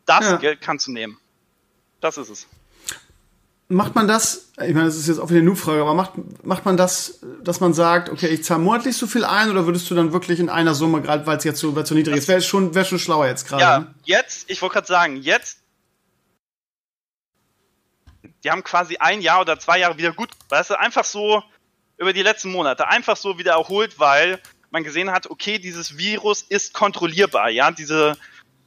[0.05, 0.37] Das ja.
[0.37, 1.19] Geld kannst du nehmen.
[1.99, 2.47] Das ist es
[3.69, 6.65] macht man das, ich meine, das ist jetzt auch wieder eine Nu-Frage, aber macht, macht
[6.65, 9.95] man das, dass man sagt, okay, ich zahle monatlich so viel ein oder würdest du
[9.95, 12.73] dann wirklich in einer Summe, gerade weil es jetzt so, so niedrig ist, wäre schon,
[12.73, 13.61] wär schon schlauer jetzt gerade.
[13.61, 13.95] Ja, ne?
[14.05, 15.59] jetzt, ich wollte gerade sagen, jetzt,
[18.43, 21.43] die haben quasi ein Jahr oder zwei Jahre wieder gut, weißt du, einfach so
[21.97, 24.41] über die letzten Monate, einfach so wieder erholt, weil
[24.71, 28.17] man gesehen hat, okay, dieses Virus ist kontrollierbar, ja, diese,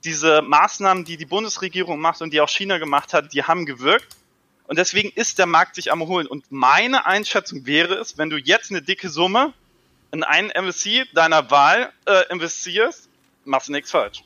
[0.04, 4.16] diese Maßnahmen, die die Bundesregierung macht und die auch China gemacht hat, die haben gewirkt
[4.66, 6.26] und deswegen ist der Markt sich am Holen.
[6.26, 9.52] Und meine Einschätzung wäre es, wenn du jetzt eine dicke Summe
[10.12, 13.08] in einen MSC deiner Wahl äh, investierst,
[13.44, 14.24] machst du nichts falsch.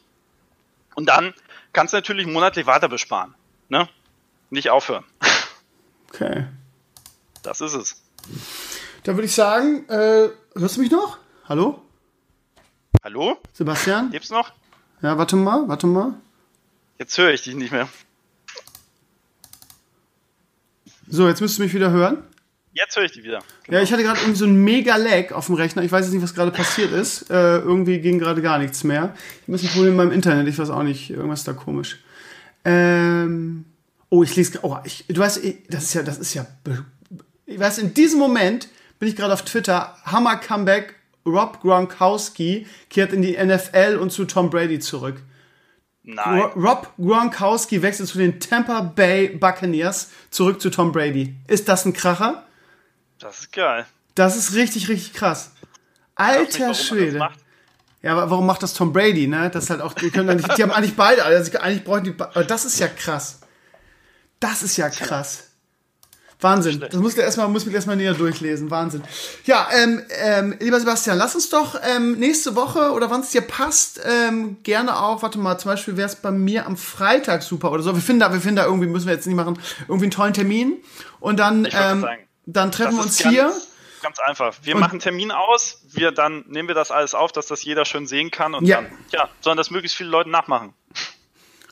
[0.94, 1.34] Und dann
[1.72, 3.34] kannst du natürlich monatlich weiter besparen.
[3.68, 3.88] Ne?
[4.50, 5.04] Nicht aufhören.
[6.08, 6.46] Okay.
[7.42, 8.02] Das ist es.
[9.02, 11.18] Da würde ich sagen, äh, hörst du mich noch?
[11.48, 11.82] Hallo?
[13.04, 13.36] Hallo?
[13.52, 14.10] Sebastian?
[14.10, 14.52] Lebst noch?
[15.02, 16.14] Ja, warte mal, warte mal.
[16.98, 17.88] Jetzt höre ich dich nicht mehr.
[21.08, 22.18] So, jetzt müsstest du mich wieder hören.
[22.72, 23.42] Jetzt höre ich dich wieder.
[23.64, 23.78] Genau.
[23.78, 25.82] Ja, ich hatte gerade irgendwie so ein mega Lag auf dem Rechner.
[25.82, 27.30] Ich weiß jetzt nicht, was gerade passiert ist.
[27.30, 29.14] Äh, irgendwie ging gerade gar nichts mehr.
[29.42, 30.46] Ich muss ein Problem mit meinem Internet.
[30.46, 31.10] Ich weiß auch nicht.
[31.10, 31.98] Irgendwas ist da komisch.
[32.66, 33.64] Ähm,
[34.10, 34.58] oh, ich lese.
[34.62, 35.40] Oh, ich, du weißt,
[35.70, 36.46] das ist ja, das ist ja.
[37.46, 38.68] Ich weiß, in diesem Moment
[38.98, 39.96] bin ich gerade auf Twitter.
[40.04, 40.96] Hammer Comeback.
[41.26, 45.22] Rob Gronkowski kehrt in die NFL und zu Tom Brady zurück.
[46.02, 46.40] Nein.
[46.54, 51.34] Rob Gronkowski wechselt zu den Tampa Bay Buccaneers zurück zu Tom Brady.
[51.48, 52.46] Ist das ein Kracher?
[53.18, 53.86] Das ist geil.
[54.14, 55.52] Das ist richtig, richtig krass.
[56.14, 57.28] Alter nicht, Schwede.
[58.02, 59.50] Ja, aber warum macht das Tom Brady, ne?
[59.50, 62.14] Das ist halt auch, die, können nicht, die haben eigentlich beide, also eigentlich brauchen die,
[62.18, 63.40] aber das ist ja krass.
[64.38, 65.45] Das ist ja krass.
[66.40, 66.80] Wahnsinn.
[66.80, 68.70] Das muss ich erstmal, muss ich erstmal näher durchlesen.
[68.70, 69.02] Wahnsinn.
[69.44, 73.40] Ja, ähm, ähm, lieber Sebastian, lass uns doch ähm, nächste Woche oder wann es dir
[73.40, 77.72] passt, ähm, gerne auch, warte mal, zum Beispiel wäre es bei mir am Freitag super
[77.72, 77.94] oder so.
[77.94, 79.58] Wir finden da, wir finden da irgendwie, müssen wir jetzt nicht machen,
[79.88, 80.76] irgendwie einen tollen Termin.
[81.20, 83.52] Und dann, ähm, sagen, dann treffen wir uns ganz, hier.
[84.02, 84.54] Ganz einfach.
[84.62, 87.64] Wir und machen einen Termin aus, wir dann nehmen wir das alles auf, dass das
[87.64, 88.82] jeder schön sehen kann und ja.
[88.82, 90.74] dann, ja, sollen das möglichst viele Leute nachmachen.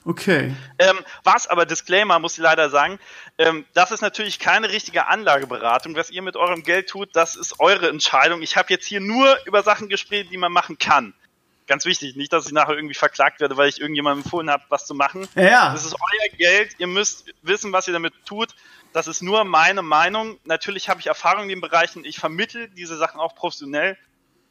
[0.05, 0.55] Okay.
[0.79, 2.99] Ähm, was aber, Disclaimer, muss ich leider sagen,
[3.39, 5.97] ähm, das ist natürlich keine richtige Anlageberatung.
[5.97, 8.43] Was ihr mit eurem Geld tut, das ist eure Entscheidung.
[8.43, 11.15] Ich habe jetzt hier nur über Sachen gesprochen, die man machen kann.
[11.67, 14.85] Ganz wichtig, nicht, dass ich nachher irgendwie verklagt werde, weil ich irgendjemandem empfohlen habe, was
[14.85, 15.27] zu machen.
[15.35, 15.73] Ja.
[15.73, 16.75] Das ist euer Geld.
[16.77, 18.55] Ihr müsst wissen, was ihr damit tut.
[18.93, 20.39] Das ist nur meine Meinung.
[20.45, 22.05] Natürlich habe ich Erfahrung in den Bereichen.
[22.05, 23.97] Ich vermittle diese Sachen auch professionell.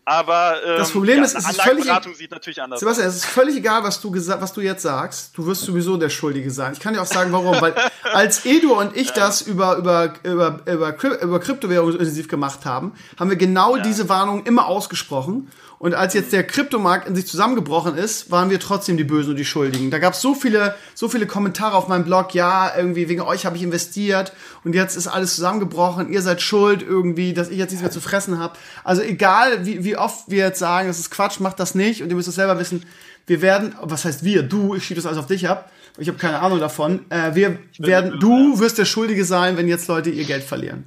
[0.05, 1.85] Aber ähm, das Problem ja, ist, es ist völlig
[2.15, 3.15] sieht natürlich anders Sebastian, aus.
[3.15, 5.37] es ist völlig egal, was du was du jetzt sagst.
[5.37, 6.73] Du wirst sowieso der Schuldige sein.
[6.73, 7.61] Ich kann dir auch sagen, warum.
[7.61, 7.73] Weil
[8.13, 9.13] als Edu und ich ja.
[9.15, 13.83] das über über über über, über Kryptowährungen intensiv gemacht haben, haben wir genau ja.
[13.83, 15.49] diese Warnung immer ausgesprochen.
[15.83, 19.35] Und als jetzt der Kryptomarkt in sich zusammengebrochen ist, waren wir trotzdem die Bösen und
[19.35, 19.91] die Schuldigen.
[19.91, 23.45] Da gab es so viele, so viele Kommentare auf meinem Blog, ja, irgendwie wegen euch
[23.45, 24.31] habe ich investiert
[24.63, 27.99] und jetzt ist alles zusammengebrochen, ihr seid schuld irgendwie, dass ich jetzt nichts mehr zu
[27.99, 28.57] fressen habe.
[28.85, 32.07] Also egal, wie, wie oft wir jetzt sagen, das ist Quatsch, macht das nicht und
[32.07, 32.85] ihr müsst es selber wissen,
[33.27, 36.17] wir werden, was heißt wir, du, ich schiebe das alles auf dich ab, ich habe
[36.17, 40.23] keine Ahnung davon, äh, wir werden, du wirst der Schuldige sein, wenn jetzt Leute ihr
[40.23, 40.85] Geld verlieren.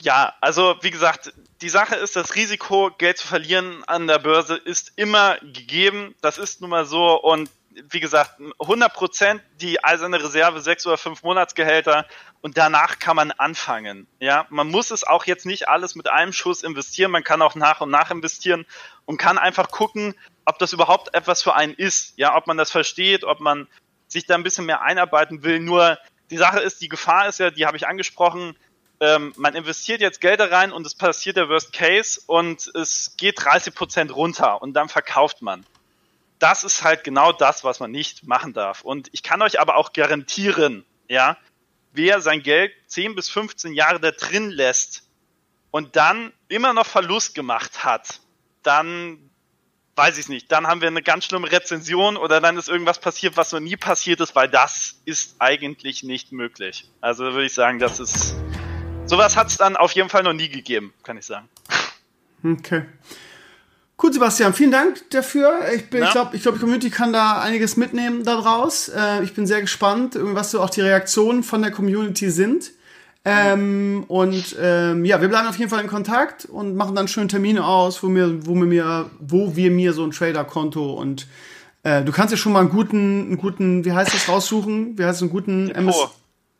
[0.00, 1.32] Ja, also wie gesagt,
[1.64, 6.14] die Sache ist, das Risiko, Geld zu verlieren an der Börse ist immer gegeben.
[6.20, 7.18] Das ist nun mal so.
[7.18, 7.48] Und
[7.90, 12.06] wie gesagt, 100 Prozent die eiserne Reserve, sechs oder fünf Monatsgehälter
[12.42, 14.06] und danach kann man anfangen.
[14.20, 17.10] Ja, man muss es auch jetzt nicht alles mit einem Schuss investieren.
[17.10, 18.66] Man kann auch nach und nach investieren
[19.06, 22.12] und kann einfach gucken, ob das überhaupt etwas für einen ist.
[22.18, 23.68] Ja, ob man das versteht, ob man
[24.06, 25.60] sich da ein bisschen mehr einarbeiten will.
[25.60, 25.96] Nur
[26.30, 28.54] die Sache ist, die Gefahr ist ja, die habe ich angesprochen,
[29.00, 33.44] ähm, man investiert jetzt Gelder rein und es passiert der Worst Case und es geht
[33.44, 35.66] 30 Prozent runter und dann verkauft man.
[36.38, 38.82] Das ist halt genau das, was man nicht machen darf.
[38.82, 41.36] Und ich kann euch aber auch garantieren, ja,
[41.92, 45.08] wer sein Geld 10 bis 15 Jahre da drin lässt
[45.70, 48.20] und dann immer noch Verlust gemacht hat,
[48.62, 49.30] dann
[49.96, 53.36] weiß ich nicht, dann haben wir eine ganz schlimme Rezension oder dann ist irgendwas passiert,
[53.36, 56.90] was noch nie passiert ist, weil das ist eigentlich nicht möglich.
[57.00, 58.34] Also würde ich sagen, das ist
[59.06, 61.48] Sowas hat es dann auf jeden Fall noch nie gegeben, kann ich sagen.
[62.42, 62.84] Okay.
[64.02, 65.60] Cool, Sebastian, vielen Dank dafür.
[65.74, 68.88] Ich, ich glaube, ich glaub, die Community kann da einiges mitnehmen daraus.
[68.88, 72.72] Äh, ich bin sehr gespannt, was so auch die Reaktionen von der Community sind.
[73.26, 77.28] Ähm, und ähm, ja, wir bleiben auf jeden Fall in Kontakt und machen dann schönen
[77.28, 81.26] Termin aus, wo wir, wo mir, wo wir mir so ein Trader-Konto und
[81.84, 84.98] äh, du kannst ja schon mal einen guten, einen guten, wie heißt das, raussuchen?
[84.98, 86.08] Wie heißt es, einen guten MS,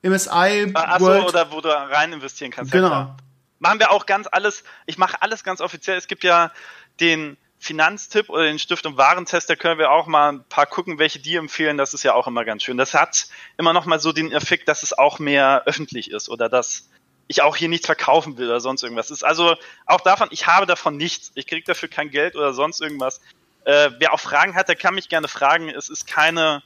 [0.05, 2.73] MSI Achso, oder wo du rein investieren kannst.
[2.73, 2.91] Genau.
[2.91, 3.17] Ja,
[3.59, 5.97] machen wir auch ganz alles, ich mache alles ganz offiziell.
[5.97, 6.53] Es gibt ja
[7.01, 11.19] den Finanztipp oder den Stiftung Warentest, da können wir auch mal ein paar gucken, welche
[11.19, 11.79] die empfehlen.
[11.79, 12.77] Das ist ja auch immer ganz schön.
[12.77, 16.51] Das hat immer noch mal so den Effekt, dass es auch mehr öffentlich ist oder
[16.51, 16.89] dass
[17.27, 19.11] ich auch hier nichts verkaufen will oder sonst irgendwas.
[19.11, 21.33] ist also auch davon, ich habe davon nichts.
[21.35, 23.23] Ich kriege dafür kein Geld oder sonst irgendwas.
[23.65, 25.71] Äh, wer auch Fragen hat, der kann mich gerne fragen.
[25.71, 26.63] Es ist keine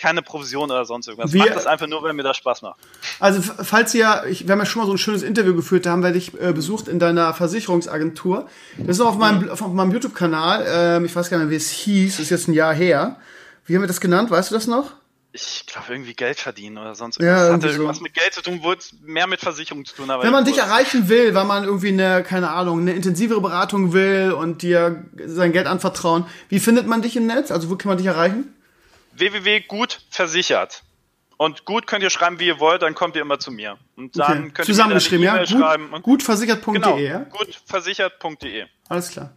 [0.00, 1.32] keine Provision oder sonst irgendwas.
[1.32, 2.80] Wir, Macht das einfach nur, weil mir das Spaß macht.
[3.18, 5.90] Also, falls ihr, ich, wir haben ja schon mal so ein schönes Interview geführt, da
[5.90, 8.48] haben wir dich äh, besucht in deiner Versicherungsagentur.
[8.78, 11.70] Das ist auf meinem, auf meinem YouTube-Kanal, ähm, ich weiß gar nicht mehr, wie es
[11.70, 13.16] hieß, das ist jetzt ein Jahr her.
[13.66, 14.92] Wie haben wir das genannt, weißt du das noch?
[15.32, 17.46] ich glaube, irgendwie Geld verdienen oder sonst irgendwas.
[17.46, 18.02] Ja, hatte irgendwas so.
[18.02, 20.10] mit Geld zu tun, wo es mehr mit Versicherung zu tun.
[20.10, 23.92] Aber Wenn man dich erreichen will, weil man irgendwie eine, keine Ahnung, eine intensivere Beratung
[23.92, 27.52] will und dir sein Geld anvertrauen, wie findet man dich im Netz?
[27.52, 28.52] Also wo kann man dich erreichen?
[29.20, 30.82] www.gutversichert.
[31.36, 33.78] Und gut könnt ihr schreiben, wie ihr wollt, dann kommt ihr immer zu mir.
[33.96, 34.50] Und dann okay.
[34.52, 35.44] könnt Zusammengeschrieben, ihr mir ja?
[35.44, 36.02] Gut, schreiben.
[36.02, 37.18] Gutversichert.de, genau, ja?
[37.20, 38.66] Gutversichert.de.
[38.88, 39.32] Alles klar.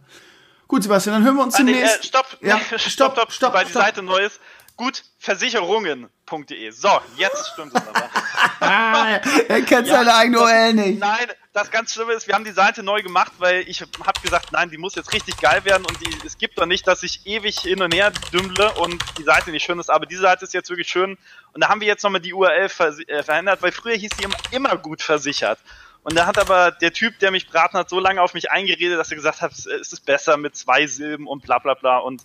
[0.66, 2.04] Gut, Sebastian, dann hören wir uns demnächst.
[2.04, 4.40] Äh, stopp, ja, stopp, stopp, stopp, stopp, weil die Seite neu ist
[4.76, 6.70] gutversicherungen.de.
[6.70, 8.10] So, jetzt stimmt es aber.
[8.60, 10.98] ah, er kennt ja, seine eigene URL nicht.
[10.98, 14.50] Nein, das ganz Schlimme ist, wir haben die Seite neu gemacht, weil ich habe gesagt,
[14.52, 17.26] nein, die muss jetzt richtig geil werden und die, es gibt doch nicht, dass ich
[17.26, 20.54] ewig hin und her dümmle und die Seite nicht schön ist, aber die Seite ist
[20.54, 21.16] jetzt wirklich schön
[21.52, 24.36] und da haben wir jetzt nochmal die URL äh, verändert, weil früher hieß die immer,
[24.50, 25.60] immer gut versichert.
[26.04, 28.98] Und da hat aber der Typ, der mich beraten hat, so lange auf mich eingeredet,
[28.98, 31.96] dass er gesagt hat, es ist besser mit zwei Silben und bla bla bla.
[31.96, 32.20] Und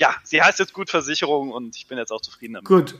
[0.00, 2.66] ja, sie heißt jetzt gut Versicherung und ich bin jetzt auch zufrieden damit.
[2.66, 2.96] Gut.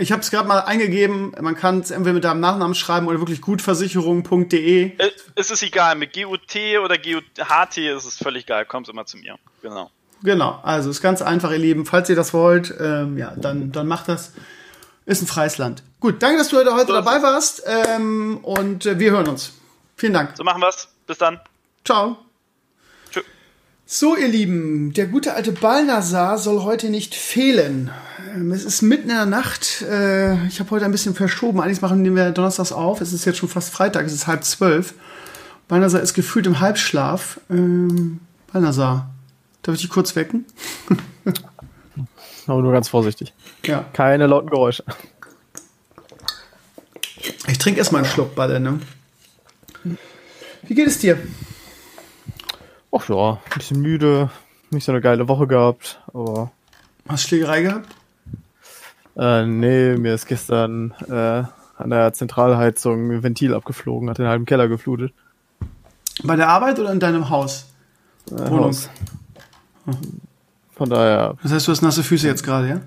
[0.00, 1.34] Ich habe es gerade mal eingegeben.
[1.40, 4.92] Man kann es entweder mit deinem Nachnamen schreiben oder wirklich gutversicherung.de.
[4.96, 8.64] Äh, es ist egal, mit GUT oder GUHT ist es völlig egal.
[8.64, 9.36] Kommt immer zu mir.
[9.60, 9.90] Genau.
[10.22, 10.60] Genau.
[10.62, 11.84] Also ist ganz einfach, ihr Lieben.
[11.84, 14.32] Falls ihr das wollt, ähm, ja, dann, dann macht das.
[15.04, 15.82] Ist ein freies Land.
[15.98, 17.64] Gut, danke, dass du heute, heute so dabei warst.
[17.66, 19.54] Ähm, und äh, wir hören uns.
[19.96, 20.36] Vielen Dank.
[20.36, 20.88] So machen wir's.
[21.08, 21.40] Bis dann.
[21.84, 22.27] Ciao.
[23.90, 27.90] So, ihr Lieben, der gute alte Balnasar soll heute nicht fehlen.
[28.34, 29.80] Ähm, es ist mitten in der Nacht.
[29.80, 31.58] Äh, ich habe heute ein bisschen verschoben.
[31.58, 33.00] Eigentlich machen wir donnerstags auf.
[33.00, 34.04] Es ist jetzt schon fast Freitag.
[34.04, 34.92] Es ist halb zwölf.
[35.68, 37.40] Balnasar ist gefühlt im Halbschlaf.
[37.48, 38.20] Ähm,
[38.52, 39.08] Balnasar,
[39.62, 40.44] darf ich dich kurz wecken?
[42.46, 43.32] Aber nur ganz vorsichtig.
[43.64, 43.86] Ja.
[43.94, 44.84] Keine lauten Geräusche.
[47.46, 48.80] Ich trinke erstmal einen Schluck Balle, ne?
[50.64, 51.18] Wie geht es dir?
[52.90, 54.30] Ach ja, ein bisschen müde,
[54.70, 56.50] nicht so eine geile Woche gehabt, aber.
[57.08, 57.88] Hast du Schlägerei gehabt?
[59.16, 61.42] Äh, nee, mir ist gestern äh,
[61.76, 65.12] an der Zentralheizung ein Ventil abgeflogen, hat den halben Keller geflutet.
[66.22, 67.72] Bei der Arbeit oder in deinem Haus?
[68.30, 68.88] Äh, Haus.
[70.72, 71.36] Von daher.
[71.42, 72.80] Das heißt, du hast nasse Füße jetzt gerade, ja?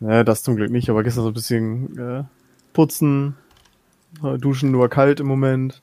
[0.00, 2.24] Ja, das zum Glück nicht, aber gestern so ein bisschen äh,
[2.72, 3.36] putzen,
[4.38, 5.82] duschen nur kalt im Moment.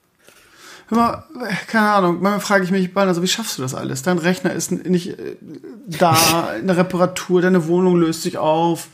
[0.90, 1.24] Mal,
[1.66, 4.02] keine Ahnung, manchmal frage ich mich, also wie schaffst du das alles?
[4.02, 5.36] Dein Rechner ist nicht äh,
[5.86, 6.16] da,
[6.54, 8.88] eine Reparatur, deine Wohnung löst sich auf,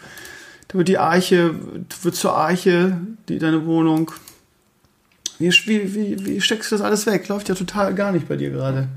[0.68, 1.54] da wird die Arche,
[2.02, 2.96] wird zur Arche,
[3.28, 4.10] die, deine Wohnung.
[5.38, 7.28] Wie, wie, wie steckst du das alles weg?
[7.28, 8.88] Läuft ja total gar nicht bei dir gerade.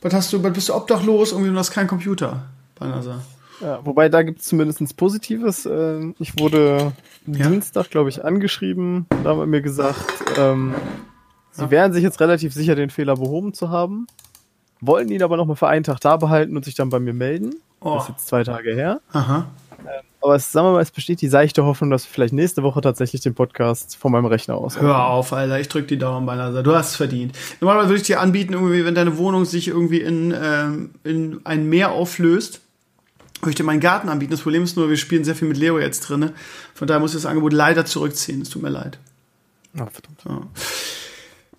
[0.00, 2.44] Was hast du, bist du obdachlos und du hast keinen Computer,
[2.76, 3.22] Banasa.
[3.60, 5.66] Ja, wobei da gibt es zumindest Positives.
[5.66, 6.92] Ähm, ich wurde
[7.26, 7.48] ja?
[7.48, 9.06] Dienstag, glaube ich, angeschrieben.
[9.10, 10.74] Da haben wir mir gesagt, ähm,
[11.52, 14.06] Sie wären sich jetzt relativ sicher, den Fehler behoben zu haben,
[14.80, 17.54] wollen ihn aber nochmal für einen Tag da behalten und sich dann bei mir melden.
[17.80, 17.94] Oh.
[17.94, 19.00] Das ist jetzt zwei Tage her.
[19.12, 19.46] Aha.
[19.80, 19.86] Ähm,
[20.22, 22.80] aber es, sagen wir mal, es besteht die seichte Hoffnung, dass wir vielleicht nächste Woche
[22.80, 24.80] tatsächlich den Podcast von meinem Rechner aus.
[24.80, 26.62] Hör auf, Alter, ich drück die Daumen bei.
[26.62, 27.36] Du hast es verdient.
[27.60, 31.68] Normalerweise würde ich dir anbieten, irgendwie, wenn deine Wohnung sich irgendwie in, ähm, in ein
[31.68, 32.60] Meer auflöst,
[33.40, 34.30] würde ich dir meinen Garten anbieten.
[34.30, 36.30] Das Problem ist nur, wir spielen sehr viel mit Leo jetzt drin.
[36.74, 38.42] Von daher muss ich das Angebot leider zurückziehen.
[38.42, 38.98] Es tut mir leid.
[39.74, 40.20] Ach, verdammt.
[40.24, 40.40] Ja.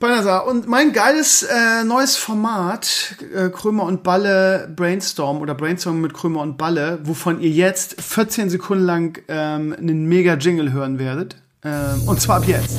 [0.04, 6.14] Balthasar, und mein geiles äh, neues Format, äh, Krömer und Balle Brainstorm oder Brainstorm mit
[6.14, 11.38] Krömer und Balle, wovon ihr jetzt 14 Sekunden lang ähm, einen mega Jingle hören werdet.
[11.64, 12.78] Ähm, und zwar ab jetzt.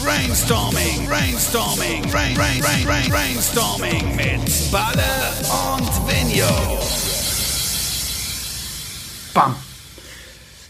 [0.00, 5.02] Brainstorming, Brainstorming, Brain, Brain, Brain, Brain, Brainstorming mit Balle
[5.74, 6.46] und Venio.
[9.34, 9.56] Bam.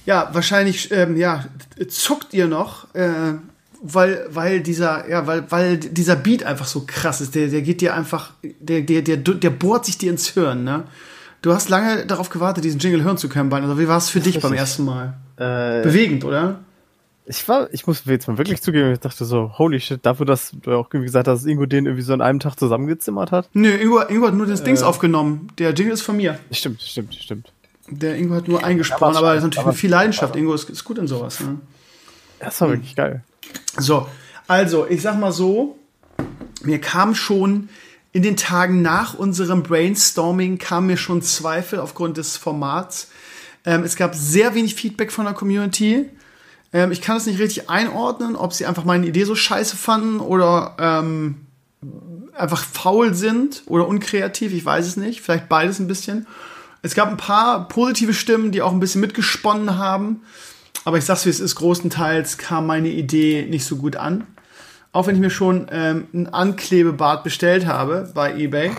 [0.06, 1.44] Ja, wahrscheinlich, ähm, ja,
[1.90, 2.94] zuckt ihr noch.
[2.94, 3.34] Äh,
[3.86, 7.34] weil, weil dieser, ja, weil, weil dieser Beat einfach so krass ist.
[7.34, 10.84] Der, der geht dir einfach, der, der, der, der bohrt sich dir ins Hirn, ne?
[11.42, 14.20] Du hast lange darauf gewartet, diesen Jingle hören zu können, Also wie war es für
[14.20, 15.18] dich beim ersten Mal?
[15.36, 16.60] Äh, Bewegend, oder?
[17.26, 20.52] Ich war, ich muss jetzt mal wirklich zugeben, ich dachte so, holy shit, dafür, dass
[20.52, 23.50] du auch irgendwie gesagt hast, dass Ingo den irgendwie so an einem Tag zusammengezimmert hat.
[23.52, 25.48] Nö, Ingo, Ingo hat nur das äh, Dings aufgenommen.
[25.58, 26.38] Der Jingle ist von mir.
[26.50, 27.52] Stimmt, stimmt, stimmt.
[27.90, 30.34] Der Ingo hat nur eingesprochen, aber, aber ist natürlich mit viel Leidenschaft.
[30.36, 31.40] Ingo ist, ist gut in sowas.
[31.40, 31.58] Ne?
[32.40, 33.22] Das war wirklich geil.
[33.78, 34.06] So,
[34.46, 35.78] also, ich sag mal so,
[36.62, 37.68] mir kam schon
[38.12, 43.08] in den Tagen nach unserem Brainstorming kam mir schon Zweifel aufgrund des Formats.
[43.64, 46.08] Ähm, es gab sehr wenig Feedback von der Community.
[46.72, 50.20] Ähm, ich kann es nicht richtig einordnen, ob sie einfach meine Idee so scheiße fanden
[50.20, 51.46] oder ähm,
[52.34, 54.52] einfach faul sind oder unkreativ.
[54.52, 55.20] Ich weiß es nicht.
[55.20, 56.26] Vielleicht beides ein bisschen.
[56.82, 60.22] Es gab ein paar positive Stimmen, die auch ein bisschen mitgesponnen haben.
[60.84, 64.26] Aber ich sag's wie es ist, großenteils kam meine Idee nicht so gut an
[64.94, 68.70] auch wenn ich mir schon ähm, ein Anklebebad bestellt habe bei eBay,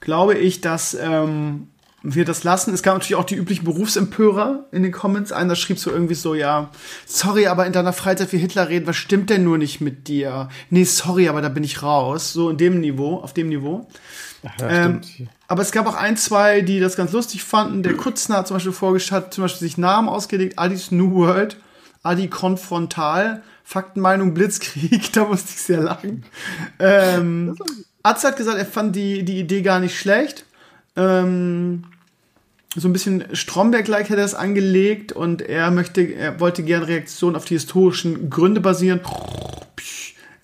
[0.00, 1.68] glaube ich, dass ähm,
[2.02, 2.72] wir das lassen.
[2.72, 5.30] Es gab natürlich auch die üblichen Berufsempörer in den Comments.
[5.32, 6.70] Einer schrieb so irgendwie so, ja,
[7.04, 10.48] sorry, aber in deiner Freizeit wie Hitler reden, was stimmt denn nur nicht mit dir?
[10.70, 12.32] Nee, sorry, aber da bin ich raus.
[12.32, 13.86] So in dem Niveau, auf dem Niveau.
[14.42, 15.02] Ja, ähm,
[15.50, 17.82] aber es gab auch ein, zwei, die das ganz lustig fanden.
[17.82, 21.56] Der Kutzner hat zum Beispiel vorgestellt, hat zum Beispiel sich Namen ausgelegt, Adis New World,
[22.04, 26.22] Adi Konfrontal Faktenmeinung Blitzkrieg, da musste ich sehr lachen.
[26.78, 27.56] Ähm,
[28.04, 30.44] Atze hat gesagt, er fand die, die Idee gar nicht schlecht.
[30.94, 31.82] Ähm,
[32.76, 37.34] so ein bisschen Stromberg-like hätte er es angelegt und er möchte, er wollte gerne Reaktionen
[37.34, 39.00] auf die historischen Gründe basieren.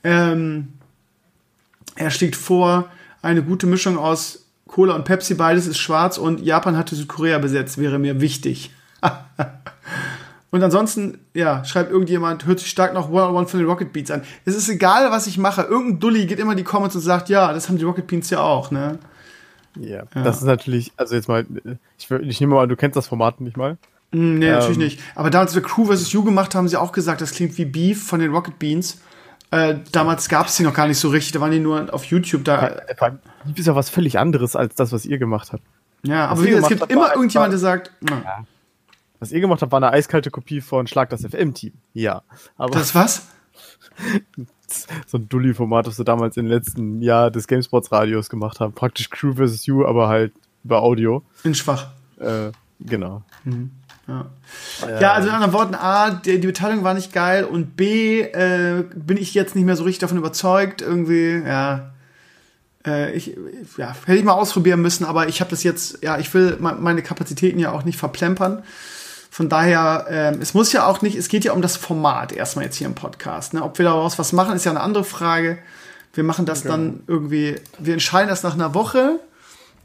[0.02, 0.72] Ähm,
[1.94, 2.90] er schlägt vor,
[3.22, 7.78] eine gute Mischung aus Cola und Pepsi, beides ist schwarz und Japan hatte Südkorea besetzt,
[7.78, 8.72] wäre mir wichtig.
[10.50, 13.92] Und ansonsten, ja, schreibt irgendjemand, hört sich stark nach One on One von den Rocket
[13.92, 14.22] Beats an.
[14.44, 15.62] Es ist egal, was ich mache.
[15.62, 18.40] Irgendein Dulli geht immer die Comments und sagt, ja, das haben die Rocket Beats ja
[18.40, 18.98] auch, ne?
[19.78, 20.22] Ja, ja.
[20.22, 21.44] das ist natürlich, also jetzt mal,
[21.98, 23.76] ich, ich nehme mal, du kennst das Format nicht mal.
[24.12, 25.00] Mm, nee, ähm, natürlich nicht.
[25.14, 26.12] Aber damals, als wir Crew vs.
[26.12, 29.00] You gemacht haben, haben sie auch gesagt, das klingt wie Beef von den Rocket Beans.
[29.50, 32.04] Äh, damals gab es die noch gar nicht so richtig, da waren die nur auf
[32.04, 32.80] YouTube da.
[33.46, 35.62] Beef ist ja was völlig anderes als das, was ihr gemacht habt.
[36.02, 38.22] Ja, aber es gibt immer irgendjemand, der sagt, na.
[38.24, 38.44] Ja.
[39.18, 41.72] Was ihr gemacht habt, war eine eiskalte Kopie von Schlag das FM-Team.
[41.94, 42.22] Ja.
[42.58, 43.26] Aber das was?
[45.06, 48.74] so ein Dulli-Format, das wir damals im letzten Jahr des GameSpots-Radios gemacht haben.
[48.74, 49.66] Praktisch Crew vs.
[49.66, 50.32] You, aber halt
[50.64, 51.22] über Audio.
[51.44, 51.88] In schwach.
[52.18, 53.22] Äh, genau.
[53.44, 53.70] Mhm.
[54.06, 54.26] Ja.
[54.86, 58.20] Äh, ja, also in anderen Worten, A, die, die, Beteiligung war nicht geil und B,
[58.20, 60.82] äh, bin ich jetzt nicht mehr so richtig davon überzeugt.
[60.82, 61.92] Irgendwie, ja.
[62.86, 63.36] Äh, ich,
[63.76, 67.02] ja, hätte ich mal ausprobieren müssen, aber ich habe das jetzt, ja, ich will meine
[67.02, 68.62] Kapazitäten ja auch nicht verplempern.
[69.30, 72.64] Von daher, ähm, es muss ja auch nicht, es geht ja um das Format erstmal
[72.64, 73.52] jetzt hier im Podcast.
[73.52, 73.62] Ne?
[73.62, 75.58] Ob wir daraus was machen, ist ja eine andere Frage.
[76.14, 76.68] Wir machen das okay.
[76.68, 79.20] dann irgendwie, wir entscheiden das nach einer Woche,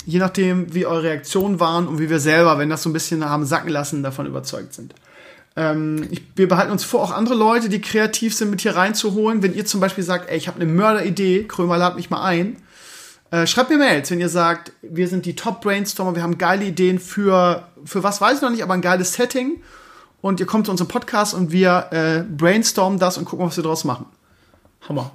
[0.06, 3.26] je nachdem, wie eure Reaktionen waren und wie wir selber, wenn das so ein bisschen
[3.26, 4.95] haben sacken lassen, davon überzeugt sind.
[5.58, 9.43] Ähm, ich, wir behalten uns vor, auch andere Leute, die kreativ sind, mit hier reinzuholen.
[9.43, 12.56] Wenn ihr zum Beispiel sagt, ey, ich habe eine Mörderidee, Krömer, lad mich mal ein,
[13.32, 17.00] äh, schreibt mir Mails, wenn ihr sagt, wir sind die Top-Brainstormer, wir haben geile Ideen
[17.00, 19.62] für, für was weiß ich noch nicht, aber ein geiles Setting.
[20.22, 23.64] Und ihr kommt zu unserem Podcast und wir äh, brainstormen das und gucken, was wir
[23.64, 24.06] daraus machen.
[24.88, 25.12] Hammer.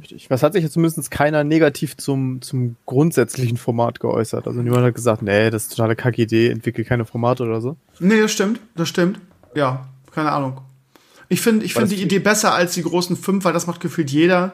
[0.00, 0.30] Richtig.
[0.30, 4.46] Was hat sich jetzt zumindest keiner negativ zum, zum grundsätzlichen Format geäußert?
[4.46, 7.76] Also niemand hat gesagt, nee, das ist totale Kack-Idee, entwickle keine Formate oder so.
[7.98, 9.20] Nee, das stimmt, das stimmt.
[9.54, 10.60] Ja, keine Ahnung.
[11.28, 14.10] Ich finde ich find die Idee besser als die großen fünf, weil das macht gefühlt
[14.10, 14.52] jeder.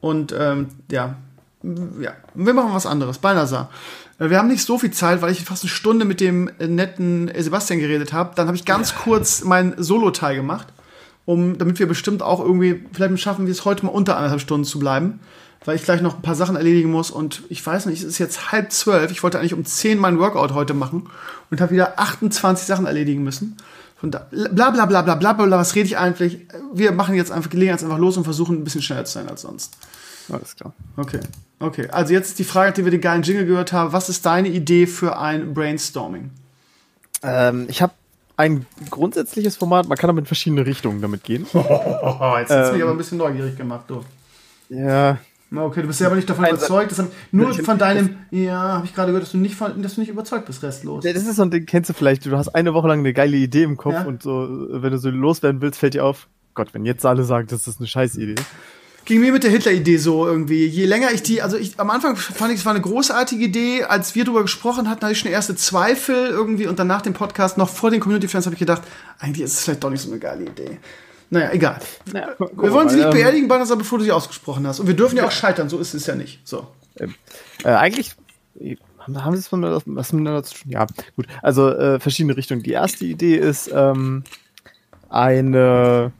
[0.00, 1.16] Und ähm, ja,
[1.62, 3.18] ja, wir machen was anderes.
[3.18, 3.70] Balnasar.
[4.18, 6.66] Äh, wir haben nicht so viel Zeit, weil ich fast eine Stunde mit dem äh,
[6.66, 8.34] netten Sebastian geredet habe.
[8.34, 10.68] Dann habe ich ganz kurz meinen Solo-Teil gemacht,
[11.24, 14.64] um, damit wir bestimmt auch irgendwie, vielleicht schaffen wir es heute mal unter anderthalb Stunden
[14.64, 15.20] zu bleiben,
[15.64, 17.10] weil ich gleich noch ein paar Sachen erledigen muss.
[17.10, 19.10] Und ich weiß nicht, es ist jetzt halb zwölf.
[19.10, 21.08] Ich wollte eigentlich um zehn meinen Workout heute machen
[21.50, 23.56] und habe wieder 28 Sachen erledigen müssen.
[23.98, 26.46] Von da, bla bla bla bla bla bla, was rede ich eigentlich?
[26.74, 29.28] Wir machen jetzt einfach, legen jetzt einfach los und versuchen ein bisschen schneller zu sein
[29.28, 29.78] als sonst.
[30.28, 30.74] Alles klar.
[30.96, 31.20] Okay.
[31.58, 33.92] Okay, also jetzt die Frage, die wir den geilen Jingle gehört haben.
[33.92, 36.30] Was ist deine Idee für ein Brainstorming?
[37.22, 37.94] Ähm, ich habe
[38.36, 41.46] ein grundsätzliches Format, man kann aber in verschiedene Richtungen damit gehen.
[41.54, 44.02] Oh, jetzt hast du ähm, mich aber ein bisschen neugierig gemacht, du.
[44.68, 45.18] Ja.
[45.54, 46.90] Okay, du bist ja aber nicht davon ein, überzeugt.
[46.90, 49.94] Das haben, nur von deinem, ja, habe ich gerade gehört, dass du, nicht von, dass
[49.94, 51.04] du nicht überzeugt bist, restlos.
[51.04, 53.12] Ja, das ist so ein Ding, kennst du vielleicht, du hast eine Woche lang eine
[53.12, 54.04] geile Idee im Kopf ja?
[54.04, 57.46] und so, wenn du so loswerden willst, fällt dir auf, Gott, wenn jetzt alle sagen,
[57.48, 58.34] das ist eine scheiß Idee
[59.06, 60.66] ging mir mit der Hitler-Idee so irgendwie.
[60.66, 63.84] Je länger ich die, also ich, am Anfang fand ich, es war eine großartige Idee.
[63.84, 67.14] Als wir darüber gesprochen hatten, hatte ich schon erste Zweifel irgendwie und dann nach dem
[67.14, 68.82] Podcast, noch vor den Community-Fans, habe ich gedacht,
[69.18, 70.78] eigentlich ist es vielleicht doch nicht so eine geile Idee.
[71.30, 71.80] Naja, egal.
[72.12, 74.80] Naja, wir wollen sie nicht ähm, beerdigen, Banner, bevor du sie ausgesprochen hast.
[74.80, 76.40] Und wir dürfen ja, ja auch scheitern, so ist es ja nicht.
[76.44, 76.66] So.
[76.98, 77.14] Ähm,
[77.64, 78.14] äh, eigentlich
[79.14, 80.70] haben sie es von was miteinander zu tun?
[80.70, 81.26] Ja, gut.
[81.42, 82.62] Also äh, verschiedene Richtungen.
[82.62, 84.24] Die erste Idee ist ähm,
[85.08, 86.12] eine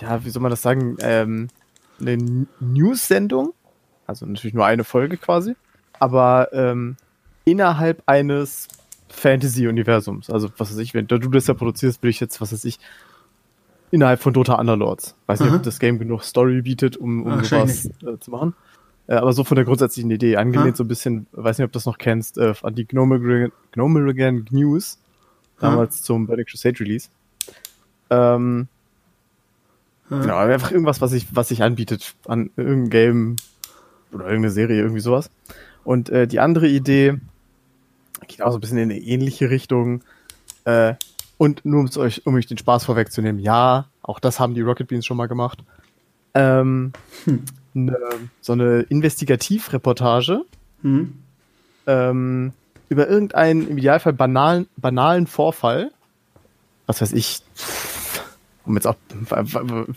[0.00, 1.48] ja, wie soll man das sagen, ähm,
[2.00, 3.54] eine News-Sendung,
[4.06, 5.56] also natürlich nur eine Folge quasi,
[5.98, 6.96] aber ähm,
[7.44, 8.68] innerhalb eines
[9.08, 10.30] Fantasy-Universums.
[10.30, 12.78] Also, was weiß ich, wenn du das ja produzierst, will ich jetzt, was weiß ich,
[13.90, 15.16] innerhalb von Dota Underlords.
[15.26, 15.56] Weiß nicht, Aha.
[15.56, 18.54] ob das Game genug Story bietet, um, um sowas äh, zu machen.
[19.06, 20.76] Äh, aber so von der grundsätzlichen Idee, angelehnt ha?
[20.76, 24.98] so ein bisschen, weiß nicht, ob du das noch kennst, äh, an die Gnomerigan News,
[25.60, 26.02] damals ha?
[26.04, 27.08] zum Burning Crusade Release.
[28.10, 28.68] Ähm,
[30.10, 33.36] ja, genau, einfach irgendwas, was sich was sich anbietet an irgendeinem Game
[34.12, 35.30] oder irgendeine Serie, irgendwie sowas.
[35.84, 37.18] Und äh, die andere Idee
[38.26, 40.02] geht auch so ein bisschen in eine ähnliche Richtung.
[40.64, 40.94] Äh,
[41.38, 44.88] und nur um euch, um euch den Spaß vorwegzunehmen, ja, auch das haben die Rocket
[44.88, 45.62] Beans schon mal gemacht.
[46.34, 46.92] Ähm,
[47.24, 47.44] hm.
[47.74, 47.98] ne,
[48.40, 50.42] so eine Investigativreportage
[50.82, 51.14] hm.
[51.86, 52.52] ähm,
[52.88, 55.90] über irgendeinen im Idealfall banalen, banalen Vorfall.
[56.86, 57.42] Was weiß ich,
[58.66, 58.96] um jetzt auch,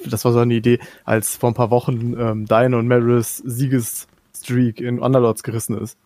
[0.06, 4.80] das war so eine Idee, als vor ein paar Wochen ähm, Diane und Maris Siegesstreak
[4.80, 5.98] in Underlords gerissen ist.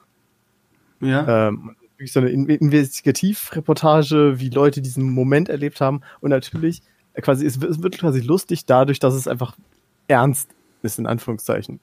[1.01, 1.49] Ja.
[1.49, 6.82] Ähm, wirklich so eine Investigativreportage, wie Leute diesen Moment erlebt haben und natürlich
[7.14, 9.55] äh, quasi, es wird quasi lustig dadurch, dass es einfach
[10.07, 10.49] ernst
[10.82, 11.80] ist, in Anführungszeichen.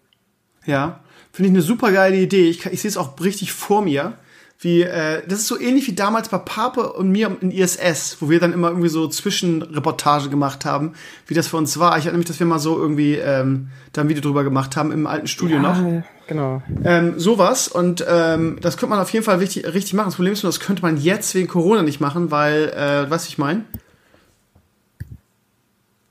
[0.66, 1.00] Ja,
[1.32, 2.48] finde ich eine super geile Idee.
[2.48, 4.14] Ich, ich sehe es auch richtig vor mir
[4.62, 8.28] wie, äh, das ist so ähnlich wie damals bei Pape und mir in ISS, wo
[8.28, 10.92] wir dann immer irgendwie so Zwischenreportage gemacht haben,
[11.26, 11.96] wie das für uns war.
[11.96, 14.92] Ich erinnere mich, dass wir mal so irgendwie ähm, da ein Video drüber gemacht haben
[14.92, 16.04] im alten Studio ja, noch.
[16.26, 16.62] Genau.
[16.84, 20.08] Ähm, sowas und ähm, das könnte man auf jeden Fall richtig, richtig machen.
[20.08, 23.26] Das Problem ist nur, das könnte man jetzt wegen Corona nicht machen, weil, äh, weißt
[23.26, 23.64] du, ich meine?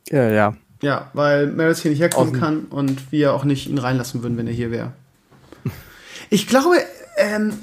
[0.09, 0.55] Ja, ja.
[0.81, 2.39] Ja, weil Meredith hier nicht herkommen Außen.
[2.39, 4.93] kann und wir auch nicht ihn reinlassen würden, wenn er hier wäre.
[6.31, 6.75] Ich glaube,
[7.17, 7.53] ähm,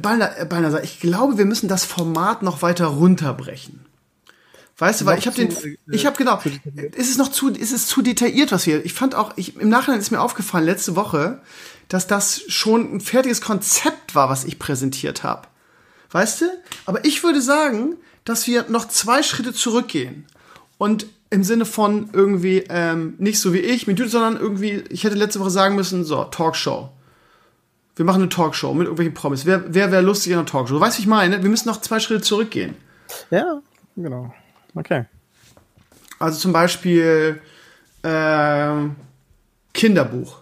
[0.00, 3.84] Balnasar, ich glaube, wir müssen das Format noch weiter runterbrechen.
[4.78, 6.40] Weißt du, weil ich habe den, äh, ich habe genau,
[6.94, 9.68] ist es noch zu, ist es zu detailliert, was wir, ich fand auch, ich, im
[9.68, 11.40] Nachhinein ist mir aufgefallen, letzte Woche,
[11.88, 15.46] dass das schon ein fertiges Konzept war, was ich präsentiert habe.
[16.10, 16.46] Weißt du?
[16.86, 20.26] Aber ich würde sagen, dass wir noch zwei Schritte zurückgehen.
[20.78, 25.16] Und im Sinne von irgendwie, ähm, nicht so wie ich, mit sondern irgendwie, ich hätte
[25.16, 26.90] letzte Woche sagen müssen, so, Talkshow.
[27.96, 29.44] Wir machen eine Talkshow mit irgendwelchen Promis.
[29.44, 30.74] Wer, wer wäre lustig in einer Talkshow?
[30.74, 31.42] Du weißt, wie ich meine?
[31.42, 32.74] Wir müssen noch zwei Schritte zurückgehen.
[33.30, 33.60] Ja,
[33.96, 34.32] genau.
[34.74, 35.04] Okay.
[36.18, 37.40] Also zum Beispiel
[38.02, 38.74] äh,
[39.74, 40.38] Kinderbuch.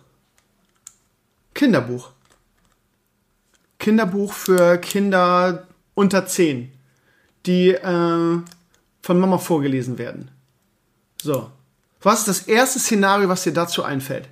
[1.54, 2.10] Kinderbuch.
[3.78, 6.70] Kinderbuch für Kinder unter 10,
[7.46, 8.38] die äh,
[9.02, 10.30] von Mama vorgelesen werden.
[11.20, 11.50] So.
[12.02, 14.28] Was ist das erste Szenario, was dir dazu einfällt?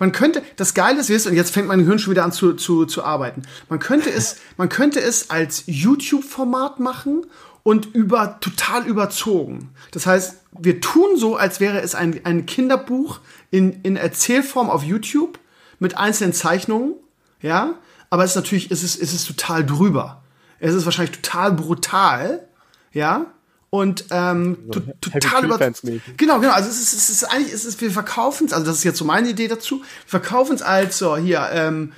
[0.00, 2.86] Man könnte, das Geile ist, und jetzt fängt mein Gehirn schon wieder an zu, zu,
[2.86, 3.42] zu arbeiten.
[3.68, 7.26] Man könnte es, man könnte es als YouTube-Format machen
[7.62, 9.68] und über, total überzogen.
[9.92, 13.20] Das heißt, wir tun so, als wäre es ein, ein Kinderbuch
[13.50, 15.38] in, in Erzählform auf YouTube
[15.78, 16.94] mit einzelnen Zeichnungen,
[17.40, 17.74] ja.
[18.08, 20.22] Aber es ist natürlich, es ist, es ist total drüber.
[20.58, 22.48] Es ist wahrscheinlich total brutal,
[22.92, 23.26] ja
[23.70, 25.58] und ähm, so total über
[26.16, 26.52] genau genau.
[26.52, 28.98] Also es ist, es ist eigentlich es ist wir verkaufen es also das ist jetzt
[28.98, 29.78] so meine Idee dazu.
[29.78, 29.84] Wir
[30.20, 31.92] verkaufen es als so hier ähm,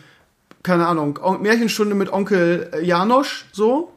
[0.63, 3.93] keine Ahnung Märchenstunde mit Onkel äh, Janosch so.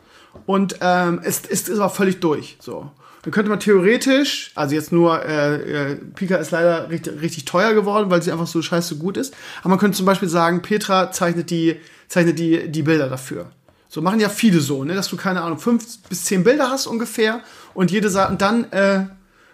[0.45, 2.91] Und ähm, es, es ist aber völlig durch so.
[3.23, 7.73] Dann könnte man theoretisch also jetzt nur äh, äh, Pika ist leider richtig, richtig teuer
[7.73, 9.35] geworden weil sie einfach so scheiße gut ist.
[9.59, 11.75] Aber man könnte zum Beispiel sagen Petra zeichnet die
[12.07, 13.51] zeichnet die die Bilder dafür
[13.87, 16.87] so machen ja viele so, ne, dass du keine Ahnung fünf bis zehn Bilder hast
[16.87, 17.41] ungefähr
[17.73, 19.05] und jede sagt und dann äh,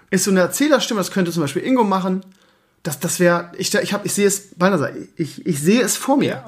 [0.10, 1.00] ist so eine Erzählerstimme.
[1.00, 2.22] Das könnte zum Beispiel Ingo machen.
[2.84, 6.44] Das, das wäre, ich, ich ich sehe es, Banasa, ich, ich sehe es vor mir.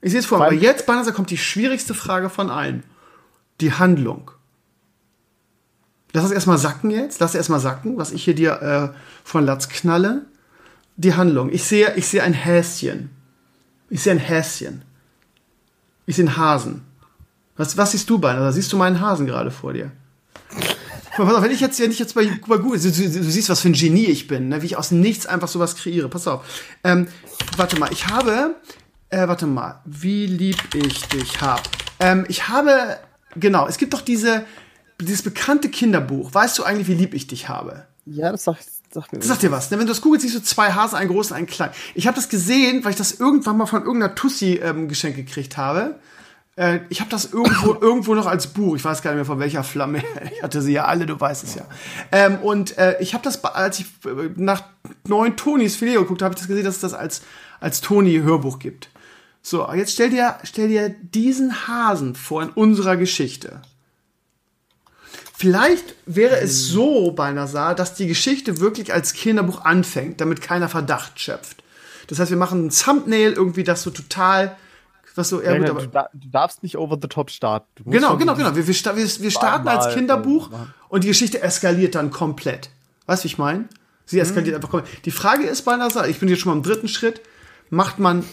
[0.00, 0.46] Ich sehe es vor mir.
[0.46, 2.82] Aber jetzt, Banasa, kommt die schwierigste Frage von allen:
[3.60, 4.30] Die Handlung.
[6.12, 7.20] Lass es erstmal sacken jetzt.
[7.20, 8.62] Lass es erstmal sacken, was ich hier dir
[8.94, 10.26] äh, von Latz knalle.
[10.96, 11.50] Die Handlung.
[11.50, 13.10] Ich sehe, ich sehe ein Häschen.
[13.90, 14.82] Ich sehe ein Häschen.
[16.06, 16.82] Ich sehe einen Hasen.
[17.56, 18.52] Was, was siehst du, Beiner?
[18.52, 19.92] Siehst du meinen Hasen gerade vor dir?
[21.16, 23.48] Pass auf, wenn ich jetzt, wenn ich jetzt bei, bei Google, du, du, du, siehst,
[23.48, 24.62] was für ein Genie ich bin, ne?
[24.62, 26.08] wie ich aus nichts einfach sowas kreiere.
[26.08, 26.44] Pass auf.
[26.82, 27.06] Ähm,
[27.56, 28.56] warte mal, ich habe,
[29.10, 31.62] äh, warte mal, wie lieb ich dich hab.
[32.00, 32.98] Ähm, ich habe,
[33.36, 34.44] genau, es gibt doch diese,
[35.00, 36.34] dieses bekannte Kinderbuch.
[36.34, 37.86] Weißt du eigentlich, wie lieb ich dich habe?
[38.06, 39.20] Ja, das sagt, sagt mir.
[39.20, 39.70] Das sagt dir was.
[39.70, 39.78] Ne?
[39.78, 41.72] Wenn du das googelst, siehst du zwei Hasen, einen großen, einen kleinen.
[41.94, 45.56] Ich habe das gesehen, weil ich das irgendwann mal von irgendeiner Tussi ähm, geschenkt gekriegt
[45.56, 46.00] habe.
[46.56, 48.76] Äh, ich habe das irgendwo, irgendwo noch als Buch.
[48.76, 50.02] Ich weiß gar nicht mehr von welcher Flamme.
[50.34, 51.66] Ich hatte sie ja alle, du weißt es ja.
[52.12, 54.62] Ähm, und äh, ich habe das, als ich äh, nach
[55.06, 57.22] neuen Tonys Video geguckt habe, ich das gesehen, dass es das als,
[57.60, 58.88] als Toni-Hörbuch gibt.
[59.42, 63.60] So, jetzt stell dir, stell dir diesen Hasen vor in unserer Geschichte.
[65.36, 71.20] Vielleicht wäre es so, Balnasar, dass die Geschichte wirklich als Kinderbuch anfängt, damit keiner Verdacht
[71.20, 71.62] schöpft.
[72.06, 74.56] Das heißt, wir machen ein Thumbnail irgendwie, das so total,
[75.16, 77.90] was so, ja, Ja, gut, du, du darfst nicht over the top starten.
[77.90, 78.56] Genau, genau, genau.
[78.56, 80.56] Wir, wir, wir, starten als Mal, Kinderbuch äh,
[80.88, 82.70] und die Geschichte eskaliert dann komplett.
[83.06, 83.68] Weißt du, wie ich meine?
[84.06, 85.06] Sie eskaliert einfach komplett.
[85.06, 87.20] Die Frage ist, Balnasar, ich bin jetzt schon mal im dritten Schritt,
[87.70, 88.24] macht man,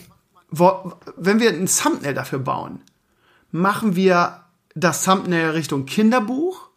[0.49, 2.81] wo, wenn wir ein Thumbnail dafür bauen,
[3.51, 4.41] machen wir
[4.75, 6.70] das Thumbnail Richtung Kinderbuch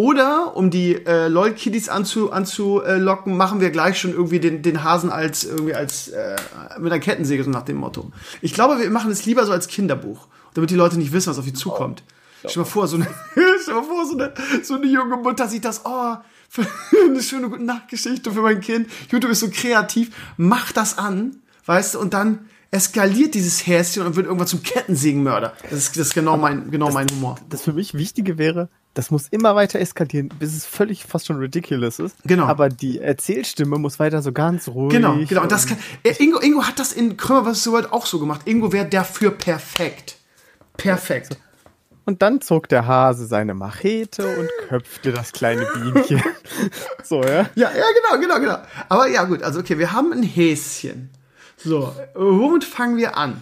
[0.00, 5.10] oder um die äh, LOL-Kiddies anzu, anzulocken, machen wir gleich schon irgendwie den, den Hasen
[5.10, 6.36] als irgendwie als äh,
[6.78, 8.10] mit einer Kettensäge so nach dem Motto.
[8.40, 11.38] Ich glaube, wir machen es lieber so als Kinderbuch, damit die Leute nicht wissen, was
[11.38, 12.02] auf sie zukommt.
[12.38, 13.08] Stell dir mal vor, so eine,
[13.62, 14.32] stell mal vor, so eine,
[14.62, 16.14] so eine junge Mutter sieht das, oh,
[16.48, 16.66] für
[17.04, 18.88] eine schöne gute Nachtgeschichte für mein Kind.
[19.10, 24.16] YouTube ist so kreativ, mach das an, weißt du, und dann eskaliert dieses Häschen und
[24.16, 25.52] wird irgendwann zum Kettensägenmörder.
[25.64, 27.36] Das ist, das ist genau mein, genau mein Humor.
[27.50, 31.38] Das für mich Wichtige wäre, das muss immer weiter eskalieren, bis es völlig fast schon
[31.38, 32.16] ridiculous ist.
[32.24, 32.46] Genau.
[32.46, 34.92] Aber die Erzählstimme muss weiter so ganz ruhig.
[34.92, 35.42] Genau, genau.
[35.42, 37.70] Und das kann, äh, Ingo, Ingo hat das in Krümmer vs.
[37.70, 38.42] World auch so gemacht.
[38.46, 40.16] Ingo wäre dafür perfekt.
[40.76, 41.38] Perfekt.
[42.04, 46.22] Und dann zog der Hase seine Machete und köpfte das kleine Bienchen.
[47.04, 47.48] so, ja.
[47.54, 48.58] Ja, ja, genau, genau, genau.
[48.88, 51.10] Aber ja, gut, also okay, wir haben ein Häschen.
[51.56, 53.40] So, womit fangen wir an?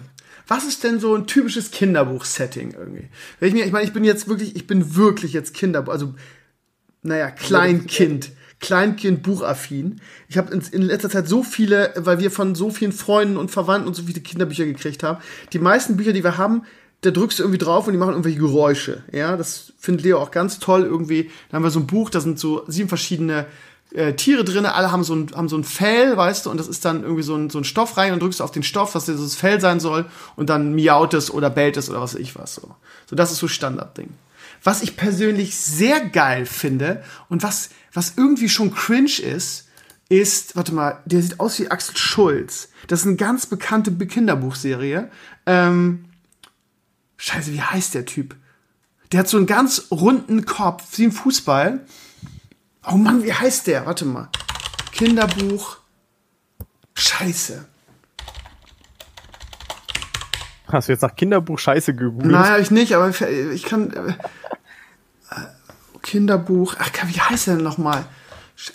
[0.49, 3.09] Was ist denn so ein typisches Kinderbuch-Setting irgendwie?
[3.39, 6.15] Wenn ich mir, ich meine, ich bin jetzt wirklich, ich bin wirklich jetzt Kinderbuch, also,
[7.03, 8.33] naja, Kleinkind.
[8.61, 10.01] Kleinkind buchaffin.
[10.27, 13.51] Ich habe in, in letzter Zeit so viele, weil wir von so vielen Freunden und
[13.53, 15.23] Verwandten und so viele Kinderbücher gekriegt haben.
[15.53, 16.65] Die meisten Bücher, die wir haben,
[17.03, 19.05] da drückst du irgendwie drauf und die machen irgendwelche Geräusche.
[19.13, 21.31] Ja, das findet Leo auch ganz toll irgendwie.
[21.49, 23.47] Da haben wir so ein Buch, da sind so sieben verschiedene
[23.93, 26.69] äh, Tiere drin, alle haben so, ein, haben so ein Fell, weißt du, und das
[26.69, 29.07] ist dann irgendwie so ein, so ein Stoff rein und drückst auf den Stoff, was
[29.07, 30.07] dieses Fell sein soll,
[30.37, 32.57] und dann miaut es oder bellt es oder was weiß ich was.
[32.57, 32.75] So,
[33.07, 34.11] so das ist so Standardding.
[34.63, 39.69] Was ich persönlich sehr geil finde und was, was irgendwie schon cringe ist,
[40.09, 42.71] ist, warte mal, der sieht aus wie Axel Schulz.
[42.87, 45.11] Das ist eine ganz bekannte Kinderbuchserie.
[45.47, 46.07] Ähm,
[47.19, 48.35] scheiße, wie heißt der Typ?
[49.13, 51.87] Der hat so einen ganz runden Kopf, wie im Fußball.
[52.87, 53.87] Oh Mann, wie heißt der?
[53.87, 54.29] Warte mal.
[54.93, 55.79] Kinderbuch.
[56.95, 57.65] Scheiße.
[60.69, 62.31] Hast du jetzt nach Kinderbuch Scheiße gegoogelt?
[62.31, 63.09] Nein, hab ich nicht, aber
[63.53, 63.91] ich kann.
[63.91, 64.15] Äh,
[66.03, 66.77] Kinderbuch.
[66.79, 68.05] Ach, wie heißt der denn nochmal?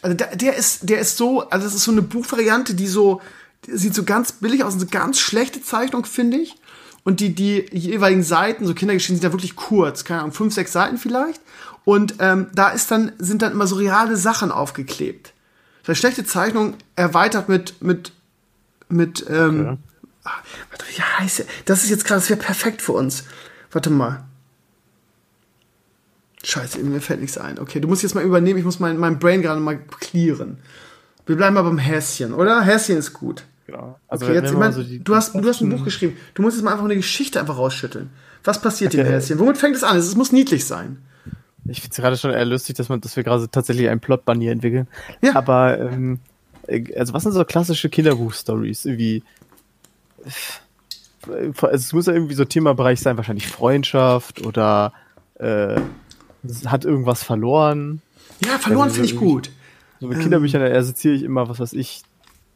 [0.02, 3.22] Also der, der ist, der ist so, also das ist so eine Buchvariante, die so,
[3.66, 6.56] die sieht so ganz billig aus, eine ganz schlechte Zeichnung, finde ich.
[7.04, 10.72] Und die, die jeweiligen Seiten, so Kindergeschichten sind ja wirklich kurz, keine Ahnung, fünf, sechs
[10.72, 11.42] Seiten vielleicht.
[11.86, 15.34] Und ähm, da ist dann, sind dann immer so reale Sachen aufgeklebt.
[15.86, 18.14] Das schlechte Zeichnung erweitert mit, mit,
[18.90, 19.78] mit, ähm, Okay.
[20.24, 20.32] ah,
[20.70, 21.46] warte, wie heißt der?
[21.66, 23.26] Das ist jetzt gerade, das wäre perfekt für uns.
[23.72, 24.24] Warte mal.
[26.46, 27.58] Scheiße, mir fällt nichts ein.
[27.60, 30.58] Okay, du musst jetzt mal übernehmen, ich muss mein, mein Brain gerade mal clearen.
[31.26, 32.62] Wir bleiben mal beim Häschen, oder?
[32.62, 33.46] Häschen ist gut.
[33.66, 33.98] Genau.
[34.10, 36.18] Also, Okay, jetzt, ich mein, so du, hast, du hast ein Buch geschrieben.
[36.34, 38.10] Du musst jetzt mal einfach eine Geschichte einfach rausschütteln.
[38.44, 39.12] Was passiert dem Okay.
[39.14, 39.40] Häschen?
[39.40, 39.96] Womit fängt es an?
[39.96, 40.98] Es muss niedlich sein.
[41.66, 44.52] Ich finde es gerade schon eher lustig, dass, man, dass wir gerade tatsächlich einen Plot-Banier
[44.52, 44.88] entwickeln.
[45.22, 45.36] Ja.
[45.36, 46.20] Aber, ähm,
[46.68, 48.86] äh, also was sind so klassische Kinderbuch-Stories?
[48.86, 49.24] Irgendwie.
[50.26, 54.94] äh, Also es muss ja irgendwie so Themabereich sein, wahrscheinlich Freundschaft oder
[55.40, 55.80] äh,
[56.66, 58.02] hat irgendwas verloren.
[58.46, 59.52] Ja, verloren Also finde ich gut.
[60.00, 62.02] So mit Kinderbüchern assoziiere ich immer, was weiß ich,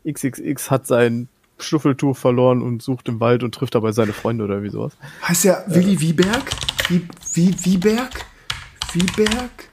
[0.06, 1.30] XXX hat sein
[1.60, 4.94] Schnuffeltuch verloren und sucht im Wald und trifft dabei seine Freunde oder wie sowas.
[5.26, 6.52] Heißt der Willi Wieberg?
[6.90, 8.26] Wie, wie, Wieberg?
[8.94, 9.70] Wieberg?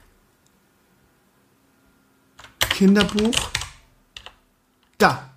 [2.69, 3.51] Kinderbuch?
[4.97, 5.29] Da.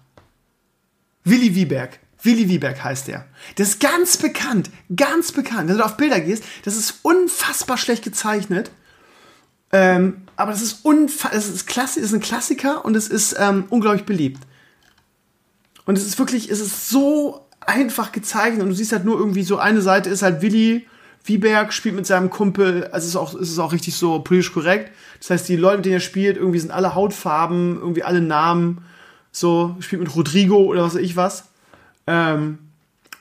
[1.24, 2.00] Willi Wieberg.
[2.22, 3.26] Willi Wieberg heißt der.
[3.56, 4.70] Das ist ganz bekannt.
[4.94, 5.68] Ganz bekannt.
[5.68, 8.70] Wenn du auf Bilder gehst, das ist unfassbar schlecht gezeichnet.
[9.70, 14.04] Ähm, aber das ist das ist, Klassi ist ein Klassiker und es ist ähm, unglaublich
[14.04, 14.42] beliebt.
[15.84, 19.42] Und es ist wirklich, es ist so einfach gezeichnet und du siehst halt nur irgendwie
[19.42, 20.86] so eine Seite ist halt Willi
[21.28, 24.52] Wieberg spielt mit seinem Kumpel, also es ist auch, es ist auch richtig so politisch
[24.52, 24.90] korrekt.
[25.20, 28.82] Das heißt, die Leute, mit denen er spielt, irgendwie sind alle Hautfarben, irgendwie alle Namen,
[29.30, 31.44] so, spielt mit Rodrigo oder was weiß ich was.
[32.06, 32.58] Ähm,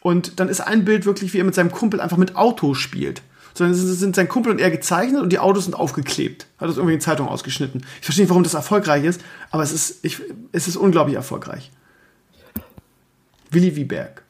[0.02, 3.22] und dann ist ein Bild wirklich, wie er mit seinem Kumpel einfach mit Autos spielt.
[3.54, 6.46] Sondern es sind sein Kumpel und er gezeichnet und die Autos sind aufgeklebt.
[6.60, 7.82] Hat das irgendwie in Zeitung ausgeschnitten.
[8.00, 9.22] Ich verstehe nicht, warum das erfolgreich ist,
[9.52, 10.22] aber es ist, ich,
[10.52, 11.72] es ist unglaublich erfolgreich.
[13.50, 14.24] Willi Wieberg.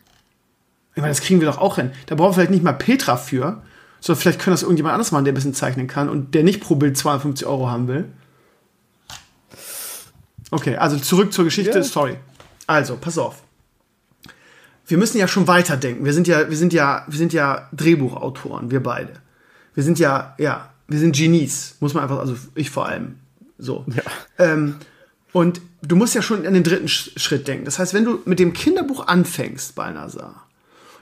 [0.95, 1.91] Ich meine, das kriegen wir doch auch hin.
[2.07, 3.61] Da brauchen wir vielleicht nicht mal Petra für,
[3.99, 6.61] sondern vielleicht können das irgendjemand anders machen, der ein bisschen zeichnen kann und der nicht
[6.61, 8.05] pro Bild 250 Euro haben will.
[10.51, 11.77] Okay, also zurück zur Geschichte.
[11.77, 11.83] Ja.
[11.83, 12.15] Sorry.
[12.67, 13.43] Also, pass auf.
[14.85, 16.05] Wir müssen ja schon weiterdenken.
[16.05, 19.13] Wir sind ja, wir sind ja, wir sind ja Drehbuchautoren, wir beide.
[19.73, 23.15] Wir sind ja, ja, wir sind Genies, muss man einfach, also ich vor allem.
[23.57, 23.85] So.
[23.87, 24.03] Ja.
[24.37, 24.75] Ähm,
[25.33, 27.65] und du musst ja schon an den dritten Schritt denken.
[27.65, 30.47] Das heißt, wenn du mit dem Kinderbuch anfängst, Balnasar,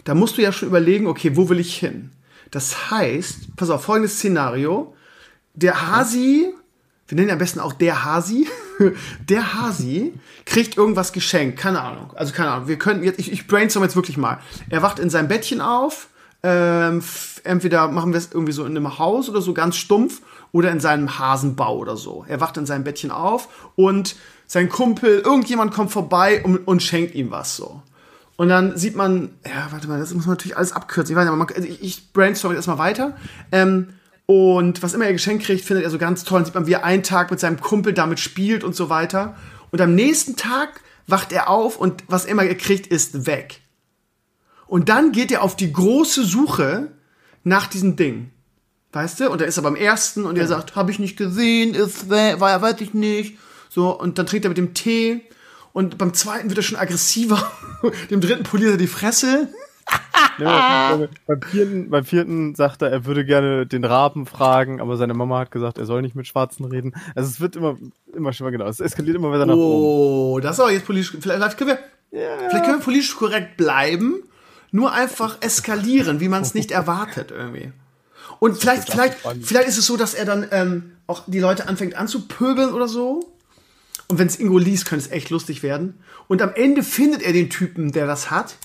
[0.03, 2.11] da musst du ja schon überlegen, okay, wo will ich hin?
[2.55, 4.95] Das heißt, pass auf, folgendes Szenario.
[5.55, 6.53] Der Hasi,
[7.05, 8.47] wir nennen ihn am besten auch der Hasi,
[9.29, 10.13] der Hasi
[10.45, 12.13] kriegt irgendwas geschenkt, keine Ahnung.
[12.15, 14.39] Also keine Ahnung, wir können jetzt, ich, ich brainstorm jetzt wirklich mal.
[14.69, 16.07] Er wacht in seinem Bettchen auf,
[16.43, 17.03] ähm,
[17.43, 20.21] entweder machen wir es irgendwie so in einem Haus oder so ganz stumpf
[20.53, 22.23] oder in seinem Hasenbau oder so.
[22.25, 24.15] Er wacht in seinem Bettchen auf und
[24.47, 27.81] sein Kumpel, irgendjemand kommt vorbei und, und schenkt ihm was so.
[28.37, 31.13] Und dann sieht man, ja, warte mal, das muss man natürlich alles abkürzen.
[31.13, 33.15] Ich, weiß nicht, man, also ich, ich brainstorm jetzt erstmal weiter.
[33.51, 33.89] Ähm,
[34.25, 36.39] und was immer er geschenkt kriegt, findet er so ganz toll.
[36.39, 39.35] Dann sieht man, wie er einen Tag mit seinem Kumpel damit spielt und so weiter.
[39.71, 43.61] Und am nächsten Tag wacht er auf und was immer er kriegt, ist weg.
[44.67, 46.91] Und dann geht er auf die große Suche
[47.43, 48.31] nach diesem Ding.
[48.91, 49.29] Weißt du?
[49.29, 52.61] Und er ist er beim ersten und er sagt, habe ich nicht gesehen, ist war
[52.61, 53.37] weiß ich nicht.
[53.69, 55.21] So, und dann trinkt er mit dem Tee.
[55.75, 57.51] Und beim zweiten wird er schon aggressiver.
[58.09, 59.49] dem dritten poliert er die Fresse.
[60.39, 60.97] ja,
[61.27, 65.39] beim, vierten, beim vierten sagt er, er würde gerne den Raben fragen, aber seine Mama
[65.39, 66.95] hat gesagt, er soll nicht mit Schwarzen reden.
[67.13, 67.75] Also es wird immer,
[68.15, 68.67] immer schlimmer, genau.
[68.67, 69.83] Es eskaliert immer weiter nach oben.
[69.83, 71.11] Oh, das ist aber jetzt politisch.
[71.19, 72.37] Vielleicht können wir, ja.
[72.49, 74.23] vielleicht können wir politisch korrekt bleiben,
[74.71, 77.73] nur einfach eskalieren, wie man es nicht erwartet irgendwie.
[78.39, 81.95] Und vielleicht, vielleicht, vielleicht ist es so, dass er dann ähm, auch die Leute anfängt
[81.95, 83.34] anzupöbeln oder so.
[84.07, 85.95] Und wenn es Ingo liest, könnte es echt lustig werden.
[86.27, 88.57] Und am Ende findet er den Typen, der das hat.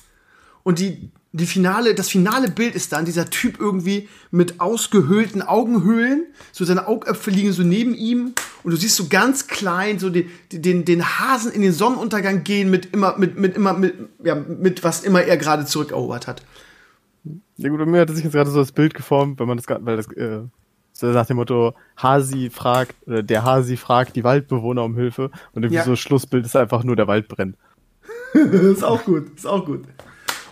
[0.62, 6.26] Und die, die finale, das finale Bild ist dann dieser Typ irgendwie mit ausgehöhlten Augenhöhlen.
[6.52, 8.34] So seine Augäpfel liegen so neben ihm.
[8.62, 12.70] Und du siehst so ganz klein so den, den, den Hasen in den Sonnenuntergang gehen
[12.70, 16.42] mit immer, mit, mit immer, mit, ja, mit was immer er gerade zurückerobert hat.
[17.56, 19.66] Ja gut, bei mir hat sich jetzt gerade so das Bild geformt, wenn man das,
[19.68, 20.40] weil das, äh,
[21.02, 25.76] nach dem Motto, Hasi fragt, oder der Hasi fragt die Waldbewohner um Hilfe und irgendwie
[25.76, 25.84] ja.
[25.84, 27.56] so Schlussbild ist einfach nur der Wald brennt.
[28.34, 29.84] ist auch gut, ist auch gut.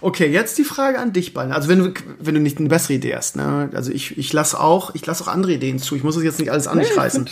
[0.00, 1.52] Okay, jetzt die Frage an dich, Ballen.
[1.52, 3.70] Also wenn du, wenn du nicht eine bessere Idee hast, ne?
[3.74, 5.96] Also ich, ich lasse auch, ich lasse auch andere Ideen zu.
[5.96, 7.28] Ich muss das jetzt nicht alles an dich nee, reißen.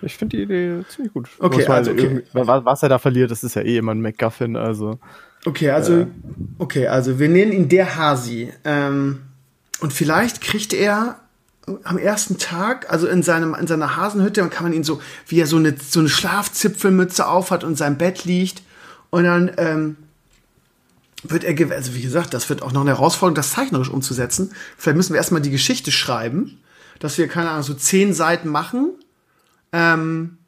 [0.00, 1.28] Ich finde find die Idee ziemlich gut.
[1.38, 2.22] Okay, also okay.
[2.32, 4.98] Was er da verliert, das ist ja eh immer ein McGuffin, also.
[5.44, 6.06] Okay, also, äh,
[6.58, 8.52] okay, also wir nennen ihn der Hasi.
[8.64, 9.22] Ähm,
[9.80, 11.20] und vielleicht kriegt er
[11.84, 15.40] am ersten Tag, also in seinem, in seiner Hasenhütte, dann kann man ihn so, wie
[15.40, 18.62] er so eine, so eine Schlafzipfelmütze aufhat und in seinem Bett liegt.
[19.10, 19.96] Und dann, ähm,
[21.22, 24.52] wird er, also wie gesagt, das wird auch noch eine Herausforderung, das zeichnerisch umzusetzen.
[24.76, 26.60] Vielleicht müssen wir erstmal die Geschichte schreiben,
[27.00, 28.92] dass wir, keine Ahnung, so zehn Seiten machen,
[29.72, 30.38] ähm,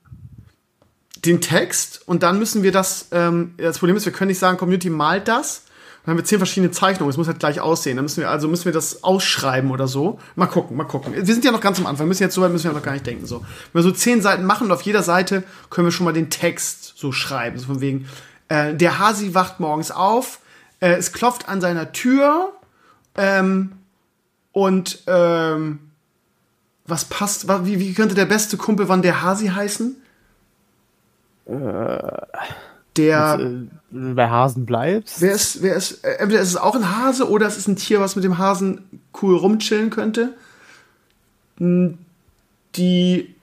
[1.24, 4.56] den Text und dann müssen wir das, ähm, das Problem ist, wir können nicht sagen,
[4.56, 5.64] Community malt das,
[6.10, 8.48] dann haben wir zehn verschiedene Zeichnungen, es muss halt gleich aussehen, dann müssen wir, also
[8.48, 10.18] müssen wir das ausschreiben oder so.
[10.34, 11.14] Mal gucken, mal gucken.
[11.14, 12.94] Wir sind ja noch ganz am Anfang, müssen jetzt so weit müssen wir noch gar
[12.94, 13.42] nicht denken, so.
[13.72, 16.28] Wenn wir so zehn Seiten machen und auf jeder Seite können wir schon mal den
[16.28, 18.08] Text so schreiben, so von wegen,
[18.48, 20.40] äh, der Hasi wacht morgens auf,
[20.80, 22.54] äh, es klopft an seiner Tür
[23.14, 23.70] ähm,
[24.50, 25.78] und ähm,
[26.86, 27.46] was passt?
[27.66, 29.94] Wie, wie könnte der beste Kumpel von der Hasi heißen?
[31.46, 31.52] Äh,
[32.96, 35.20] der äh, bei Hasen bleibst.
[35.20, 37.76] Wer ist, wer ist, äh, entweder ist es auch ein Hase oder es ist ein
[37.76, 38.82] Tier, was mit dem Hasen
[39.22, 40.34] cool rumchillen könnte.
[42.76, 43.34] Die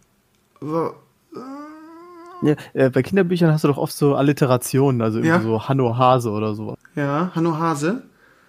[2.42, 5.40] ja, äh, bei Kinderbüchern hast du doch oft so Alliterationen, also ja.
[5.42, 6.78] so Hanno Hase oder sowas.
[6.96, 8.04] Ja, Hanno Hase.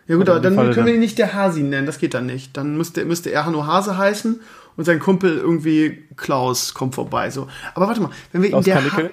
[0.06, 2.26] Ja gut, aber dann Fall können wir ihn nicht der Hasi nennen, das geht dann
[2.26, 2.56] nicht.
[2.56, 4.40] Dann müsste, müsste er Hanno Hase heißen
[4.76, 7.30] und sein Kumpel irgendwie Klaus kommt vorbei.
[7.30, 7.48] So.
[7.74, 9.08] Aber warte mal, wenn wir ihn der ha äh,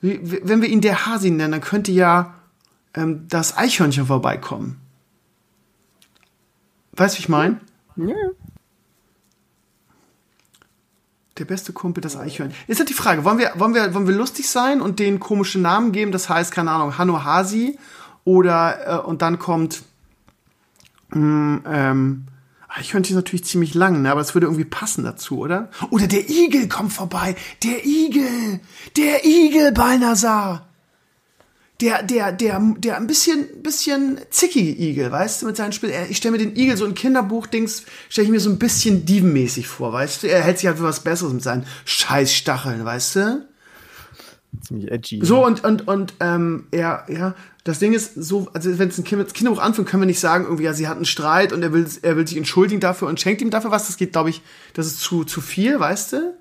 [0.00, 2.34] wenn wir ihn der Hasi nennen, dann könnte ja
[2.94, 4.80] ähm, das Eichhörnchen vorbeikommen.
[6.92, 7.60] Weißt du, wie ich meine?
[7.96, 8.14] Ja.
[11.38, 12.58] Der beste Kumpel, das Eichhörnchen.
[12.66, 15.60] Jetzt hat die Frage, wollen wir, wollen, wir, wollen wir lustig sein und den komischen
[15.60, 16.12] Namen geben?
[16.12, 17.78] Das heißt, keine Ahnung, Hanno Hasi.
[18.24, 19.82] Oder, äh, und dann kommt,
[21.10, 22.26] mh, hm, ähm,
[22.76, 24.10] Eichhörnchen ist natürlich ziemlich lang, ne?
[24.10, 25.70] aber es würde irgendwie passen dazu, oder?
[25.90, 27.34] Oder der Igel kommt vorbei.
[27.62, 28.60] Der Igel!
[28.96, 30.66] Der Igel, Balnasar!
[31.80, 35.92] der, der, der, der ein bisschen, bisschen zickige Igel, weißt du, mit seinen Spielen.
[36.08, 39.66] Ich stelle mir den Igel so ein Kinderbuch-Dings, stelle ich mir so ein bisschen dievenmäßig
[39.66, 40.28] vor, weißt du?
[40.28, 43.48] Er hält sich halt für was Besseres mit seinen scheiß Stacheln, weißt du?
[44.66, 45.20] Ziemlich edgy.
[45.22, 47.34] So, und, und, und, ähm, er, ja,
[47.66, 50.44] das Ding ist so, also wenn es ein kind, Kinderbuch anfängt, können wir nicht sagen,
[50.44, 53.20] irgendwie, ja, sie hat einen Streit und er will, er will sich entschuldigen dafür und
[53.20, 53.88] schenkt ihm dafür was.
[53.88, 54.40] Das geht, glaube ich,
[54.74, 56.36] das ist zu, zu viel, weißt du?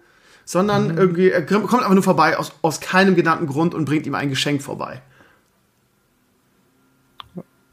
[0.45, 0.97] Sondern mhm.
[0.99, 4.29] irgendwie, er kommt einfach nur vorbei aus, aus keinem genannten Grund und bringt ihm ein
[4.29, 5.01] Geschenk vorbei.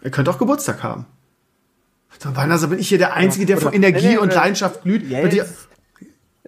[0.00, 1.04] Er könnte auch Geburtstag haben.
[2.24, 5.10] Also bin ich hier der Einzige, der vor Energie nee, nee, und Leidenschaft glüht.
[5.10, 5.44] Ja, ja.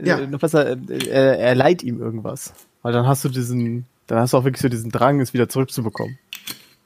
[0.02, 0.26] ja.
[0.26, 2.54] Noch besser, er, er leiht ihm irgendwas.
[2.80, 5.50] Weil dann hast du diesen, dann hast du auch wirklich so diesen Drang, es wieder
[5.50, 6.18] zurückzubekommen.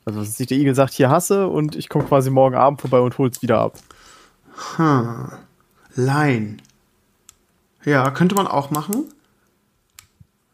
[0.09, 2.99] Also dass sich der Igel sagt, hier hasse und ich komme quasi morgen Abend vorbei
[2.99, 3.79] und hol's wieder ab.
[4.77, 5.33] Hm.
[5.97, 6.63] Leihen.
[7.85, 9.05] Ja, könnte man auch machen.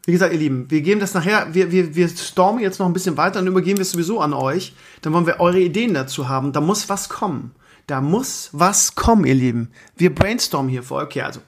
[0.03, 2.91] Wie gesagt, ihr Lieben, wir geben das nachher, wir, wir, wir stormen jetzt noch ein
[2.91, 4.75] bisschen weiter und übergeben wir es sowieso an euch.
[5.01, 6.51] Dann wollen wir eure Ideen dazu haben.
[6.51, 7.55] Da muss was kommen.
[7.87, 9.71] Da muss was kommen, ihr Lieben.
[9.95, 11.01] Wir brainstormen hier vor.
[11.01, 11.39] Okay, also.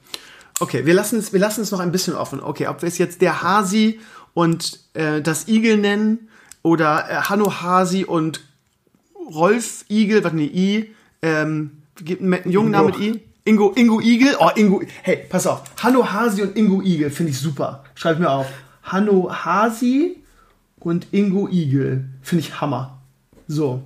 [0.60, 2.40] Okay, wir lassen es, wir lassen es noch ein bisschen offen.
[2.40, 4.00] Okay, ob wir es jetzt der Hasi
[4.32, 6.28] und äh, das Igel nennen
[6.62, 8.40] oder äh, Hanno Hasi und
[9.34, 13.20] Rolf Igel, was ne I, ähm, gibt einen jungen Namen mit I.
[13.44, 14.36] Ingo, Ingo Igel.
[14.38, 14.82] Oh, Ingo.
[15.02, 15.62] Hey, pass auf.
[15.82, 17.82] Hanno Hasi und Ingo Igel finde ich super.
[17.94, 18.46] Schreib mir auf.
[18.82, 20.18] Hanno Hasi
[20.80, 22.04] und Ingo Igel.
[22.20, 22.98] Finde ich Hammer.
[23.46, 23.82] So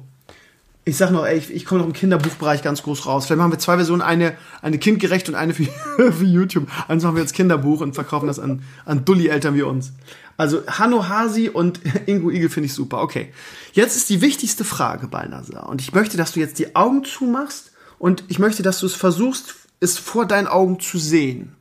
[0.84, 3.26] ich sag noch, ey, ich, ich komme noch im Kinderbuchbereich ganz groß raus.
[3.26, 5.64] Vielleicht machen wir zwei Versionen, eine, eine kindgerecht und eine für,
[6.12, 6.66] für YouTube.
[6.88, 9.92] Eins machen wir jetzt Kinderbuch und verkaufen das an, an Dulli-Eltern wie uns.
[10.36, 13.00] Also Hanno Hasi und Ingo Igel finde ich super.
[13.00, 13.32] Okay.
[13.72, 15.68] Jetzt ist die wichtigste Frage, Balnasar.
[15.68, 18.94] Und ich möchte, dass du jetzt die Augen zumachst und ich möchte, dass du es
[18.94, 21.54] versuchst, es vor deinen Augen zu sehen.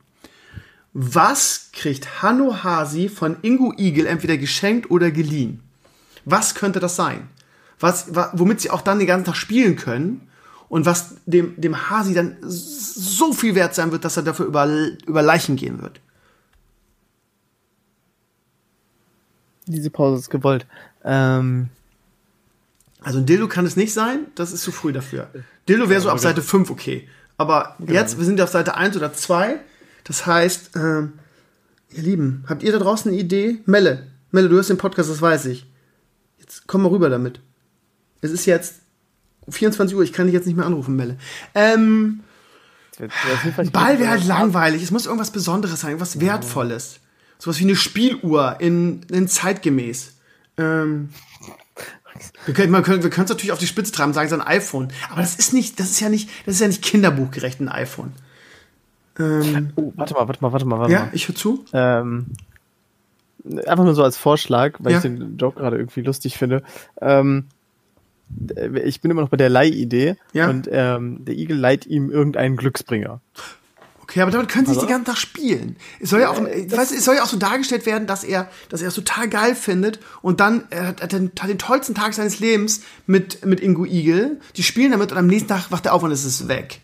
[0.94, 5.60] Was kriegt Hanno Hasi von Ingo Igel entweder geschenkt oder geliehen?
[6.24, 7.28] Was könnte das sein?
[7.82, 10.28] Was, womit sie auch dann den ganzen Tag spielen können
[10.68, 14.66] und was dem, dem Hasi dann so viel wert sein wird, dass er dafür über,
[15.06, 16.00] über Leichen gehen wird.
[19.66, 20.66] Diese Pause ist gewollt.
[21.04, 21.68] Ähm
[23.00, 25.28] also ein Dildo kann es nicht sein, das ist zu früh dafür.
[25.68, 27.08] Dildo wäre so ab Seite 5 okay.
[27.36, 27.92] Aber genau.
[27.92, 29.58] jetzt, wir sind ja auf Seite 1 oder 2.
[30.04, 31.02] Das heißt, äh,
[31.90, 33.58] ihr Lieben, habt ihr da draußen eine Idee?
[33.66, 35.66] Melle, Melle, du hast den Podcast, das weiß ich.
[36.38, 37.40] Jetzt komm mal rüber damit.
[38.22, 38.76] Es ist jetzt
[39.48, 41.18] 24 Uhr, ich kann dich jetzt nicht mehr anrufen, Melle.
[41.54, 42.20] Ähm,
[43.72, 44.82] Ball wäre halt langweilig.
[44.82, 47.00] Es muss irgendwas Besonderes sein, irgendwas Wertvolles.
[47.38, 50.14] Sowas wie eine Spieluhr in, in zeitgemäß.
[50.56, 51.10] Ähm,
[52.44, 54.42] wir können wir können wir können es natürlich auf die Spitze treiben, sagen es ein
[54.42, 57.68] iPhone, aber das ist nicht, das ist ja nicht, das ist ja nicht kinderbuchgerecht ein
[57.68, 58.12] iPhone.
[59.18, 61.04] Ähm, oh, warte mal, warte mal, warte mal, warte ja, mal.
[61.06, 61.64] Ja, ich höre zu.
[61.72, 62.26] Ähm,
[63.66, 64.98] einfach nur so als Vorschlag, weil ja.
[64.98, 66.62] ich den Joke gerade irgendwie lustig finde.
[67.00, 67.46] Ähm,
[68.84, 70.48] ich bin immer noch bei der Leihidee ja.
[70.48, 73.20] und ähm, der Igel leiht ihm irgendeinen Glücksbringer.
[74.12, 74.82] Okay, aber damit können sie also?
[74.82, 75.76] nicht den ganzen Tag spielen.
[76.00, 78.50] Es soll ja auch, äh, weißt, es soll ja auch so dargestellt werden, dass er,
[78.68, 82.12] dass er es total geil findet und dann er hat, den, hat den tollsten Tag
[82.12, 84.38] seines Lebens mit mit Ingo Igel.
[84.56, 86.82] Die spielen damit und am nächsten Tag wacht er auf und es ist weg.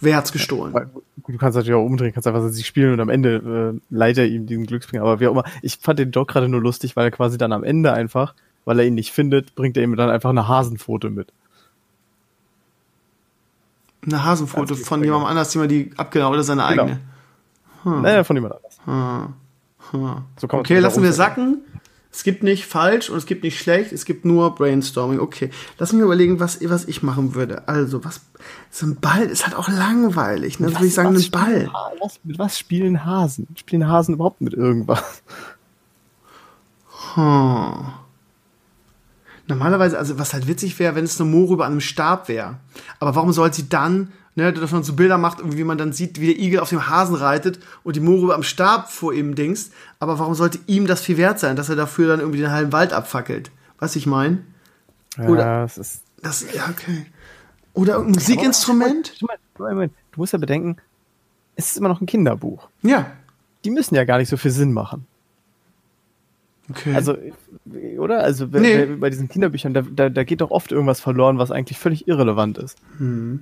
[0.00, 0.72] Wer hat's gestohlen?
[0.74, 0.86] Ja,
[1.28, 4.26] du kannst natürlich auch umdrehen, kannst einfach sie spielen und am Ende äh, leiht er
[4.26, 5.02] ihm diesen Glücksbringer.
[5.02, 7.52] Aber wie auch immer, ich fand den Joke gerade nur lustig, weil er quasi dann
[7.52, 11.10] am Ende einfach weil er ihn nicht findet, bringt er ihm dann einfach eine Hasenfoto
[11.10, 11.32] mit.
[14.04, 16.82] Eine Hasenfoto von jemandem anders, die man die abgenommen oder seine genau.
[16.82, 17.00] eigene?
[17.84, 18.02] Hm.
[18.02, 18.78] Naja, von jemand anders.
[18.84, 19.34] Hm.
[19.90, 20.22] Hm.
[20.36, 21.62] So okay, lassen wir sacken.
[22.14, 25.18] Es gibt nicht falsch und es gibt nicht schlecht, es gibt nur Brainstorming.
[25.18, 25.48] Okay,
[25.78, 27.66] lass mich überlegen, was, was ich machen würde.
[27.68, 28.20] Also, was,
[28.70, 30.60] so ein Ball ist halt auch langweilig.
[30.60, 30.66] Ne?
[30.66, 31.70] Was, würde ich sagen, ein Ball.
[32.02, 33.46] Was, mit was spielen Hasen?
[33.56, 35.22] Spielen Hasen überhaupt mit irgendwas?
[37.14, 38.01] Hm.
[39.46, 42.56] Normalerweise, also was halt witzig wäre, wenn es eine Mohrrübe an einem Stab wäre.
[43.00, 46.20] Aber warum soll sie dann, ne, dass man so Bilder macht, wie man dann sieht,
[46.20, 49.72] wie der Igel auf dem Hasen reitet und die Mohrrübe am Stab vor ihm dingst.
[49.98, 52.72] Aber warum sollte ihm das viel wert sein, dass er dafür dann irgendwie den halben
[52.72, 53.50] Wald abfackelt?
[53.78, 54.38] Was ich meine?
[55.18, 56.02] Oder, ja, das ist.
[56.22, 57.06] Das, ja, okay.
[57.74, 59.14] Oder ein Musikinstrument?
[59.18, 59.26] du
[60.16, 60.76] musst ja bedenken,
[61.56, 62.68] es ist immer noch ein Kinderbuch.
[62.82, 63.10] Ja.
[63.64, 65.06] Die müssen ja gar nicht so viel Sinn machen.
[66.70, 66.94] Okay.
[66.94, 67.16] Also,
[67.98, 68.22] oder?
[68.22, 68.86] Also nee.
[68.86, 72.58] bei diesen Kinderbüchern, da, da, da geht doch oft irgendwas verloren, was eigentlich völlig irrelevant
[72.58, 72.76] ist.
[72.98, 73.40] Hm.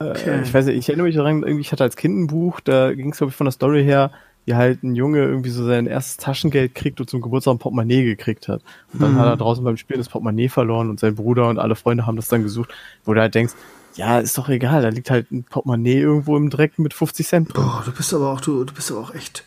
[0.00, 0.40] Äh, okay.
[0.42, 2.92] ich weiß nicht, ich erinnere mich daran, irgendwie, ich hatte als Kind ein Buch, da
[2.94, 4.10] ging es, glaube ich, von der Story her,
[4.44, 8.04] wie halt ein Junge irgendwie so sein erstes Taschengeld kriegt und zum Geburtstag ein Portemonnaie
[8.04, 8.62] gekriegt hat.
[8.92, 9.18] Und dann hm.
[9.18, 12.16] hat er draußen beim Spielen das Portemonnaie verloren und sein Bruder und alle Freunde haben
[12.16, 12.72] das dann gesucht,
[13.04, 13.54] wo du halt denkst,
[13.94, 17.54] ja, ist doch egal, da liegt halt ein Portemonnaie irgendwo im Dreck mit 50 Cent
[17.54, 17.64] drin.
[17.64, 19.44] Boah, du bist aber auch, du, du bist aber auch echt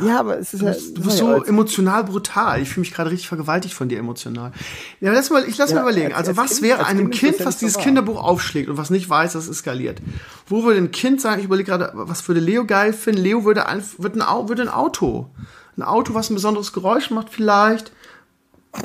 [0.00, 0.74] ja, aber es ist ja.
[0.94, 2.60] Du bist so emotional brutal.
[2.60, 4.52] Ich fühle mich gerade richtig vergewaltigt von dir emotional.
[5.00, 6.12] Ja, lass mal, ich lass ja, mal überlegen.
[6.12, 9.08] Als, also, was kind, wäre einem Kind, kind was dieses Kinderbuch aufschlägt und was nicht
[9.08, 10.02] weiß, dass es eskaliert?
[10.46, 13.22] Wo würde ein Kind sagen, ich überlege gerade, was würde Leo geil finden?
[13.22, 15.30] Leo würde ein, würde ein, würde ein Auto.
[15.78, 17.92] Ein Auto, was ein besonderes Geräusch macht, vielleicht.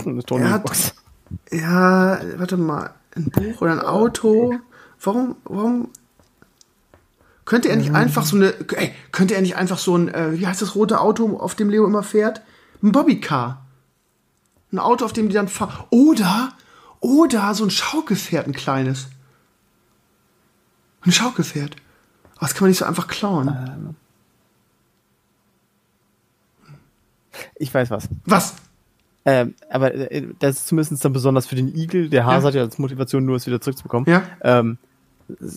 [0.06, 0.94] Eine Tony-Box.
[1.52, 2.94] Ja, warte mal.
[3.16, 4.56] Ein Buch oder ein Auto.
[5.02, 5.90] Warum, warum
[7.46, 7.96] könnte er nicht mhm.
[7.96, 11.00] einfach so eine, ey, könnte er nicht einfach so ein, äh, wie heißt das rote
[11.00, 12.42] Auto, auf dem Leo immer fährt?
[12.84, 13.66] Ein Bobbycar.
[14.72, 15.86] Ein Auto, auf dem die dann fahren.
[15.90, 16.54] Oder,
[17.02, 19.08] Oder so ein Schaukelpferd, ein kleines.
[21.02, 21.76] Ein Schaukelpferd.
[22.36, 23.48] Aber das kann man nicht so einfach klauen.
[23.48, 23.96] Ähm.
[27.56, 28.08] Ich weiß was.
[28.26, 28.56] Was?
[29.26, 32.10] Ähm, aber äh, das ist zumindest dann besonders für den Igel.
[32.10, 32.48] Der Hase ja.
[32.48, 34.10] hat ja als Motivation nur, es wieder zurückzubekommen.
[34.10, 34.24] Ja.
[34.42, 34.78] Ähm,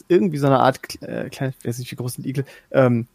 [0.09, 3.07] irgendwie so eine Art äh, kleines, weiß nicht wie groß ein Igel, ähm,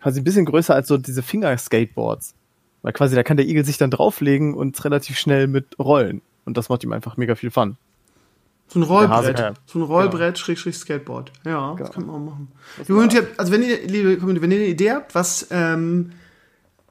[0.00, 2.34] quasi ein bisschen größer als so diese Finger-Skateboards.
[2.82, 6.22] Weil quasi da kann der Igel sich dann drauflegen und relativ schnell mit rollen.
[6.44, 7.76] Und das macht ihm einfach mega viel Fun.
[8.68, 9.38] So ein Rollbrett.
[9.38, 9.54] Ja.
[9.66, 10.44] So ein Rollbrett, genau.
[10.44, 11.32] Schräg, Schräg, Skateboard.
[11.44, 11.76] Ja, genau.
[11.76, 12.48] das kann man auch machen.
[13.36, 16.12] also wenn ihr, liebe Community, wenn ihr eine Idee habt, was ähm,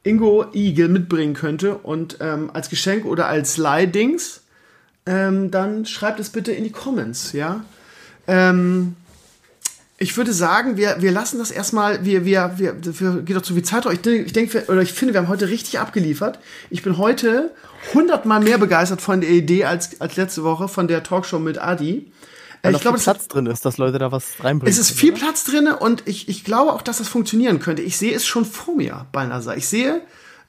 [0.03, 4.44] Ingo Igel mitbringen könnte und ähm, als Geschenk oder als Leihdings,
[5.06, 7.64] ähm, dann schreibt es bitte in die Comments, ja.
[8.27, 8.95] Ähm,
[9.99, 13.56] ich würde sagen, wir, wir lassen das erstmal, wir, wir, wir, wir geht doch zu
[13.56, 13.94] viel Zeit drauf.
[13.94, 16.40] Ich, ich denke, oder ich finde, wir haben heute richtig abgeliefert.
[16.69, 17.52] Ich bin heute
[17.94, 22.11] hundertmal mehr begeistert von der Idee als, als letzte Woche von der Talkshow mit Adi.
[22.61, 24.72] Weil ich glaube, Platz drin ist, dass Leute da was reinbringen.
[24.72, 25.19] Es ist viel oder?
[25.19, 27.82] Platz drin und ich, ich glaube auch, dass das funktionieren könnte.
[27.82, 29.56] Ich sehe es schon vor mir bei NASA.
[29.56, 30.02] Ich sehe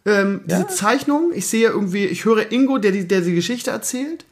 [0.05, 0.69] ähm, diese ja.
[0.69, 4.25] Zeichnung, ich sehe irgendwie, ich höre Ingo, der die, der die Geschichte erzählt.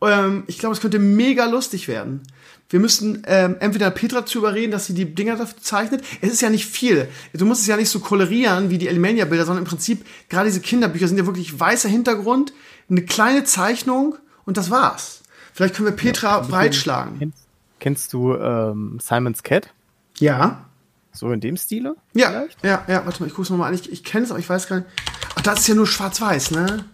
[0.00, 2.22] Ähm, ich glaube, es könnte mega lustig werden.
[2.68, 6.02] Wir müssen ähm, entweder Petra zu überreden, dass sie die Dinger dafür zeichnet.
[6.20, 7.08] Es ist ja nicht viel.
[7.32, 10.60] Du musst es ja nicht so kolorieren wie die Alimania-Bilder, sondern im Prinzip, gerade diese
[10.60, 12.52] Kinderbücher sind ja wirklich weißer Hintergrund,
[12.90, 15.22] eine kleine Zeichnung und das war's.
[15.54, 17.18] Vielleicht können wir Petra ja, breitschlagen.
[17.18, 17.46] Kennst,
[17.78, 19.72] kennst du ähm, Simon's Cat?
[20.18, 20.66] Ja.
[21.12, 21.94] So in dem Stile?
[22.14, 22.64] Ja, vielleicht?
[22.64, 23.06] ja, ja.
[23.06, 23.74] Warte mal, ich guck's nochmal an.
[23.74, 24.88] Ich, ich kenne es, aber ich weiß gar nicht.
[25.36, 26.84] Ach, das ist ja nur schwarz-weiß, ne?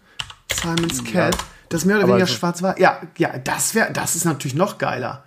[0.52, 1.34] Simon's Cat.
[1.34, 1.40] Ja.
[1.70, 2.78] Das ist mehr oder weniger so schwarz-weiß.
[2.78, 5.24] Ja, ja, das wäre, das ist natürlich noch geiler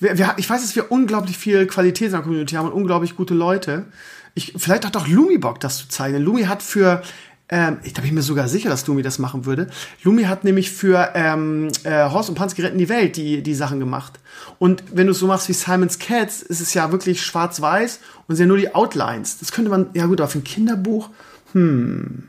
[0.00, 3.16] wir, wir, ich weiß, dass wir unglaublich viel Qualität in der Community haben und unglaublich
[3.16, 3.86] gute Leute.
[4.34, 6.18] Ich, vielleicht hat auch Lumi Bock, das zu zeigen.
[6.18, 7.02] Lumi hat für,
[7.48, 9.68] ähm, ich da bin mir sogar sicher, dass Lumi das machen würde.
[10.02, 13.78] Lumi hat nämlich für ähm, äh, Horst und Pansky retten die Welt die, die Sachen
[13.78, 14.14] gemacht.
[14.58, 18.36] Und wenn du es so machst wie Simon's Cats, ist es ja wirklich schwarz-weiß und
[18.36, 19.38] sind ja nur die Outlines.
[19.38, 21.10] Das könnte man, ja gut, auf ein Kinderbuch,
[21.52, 22.24] hm.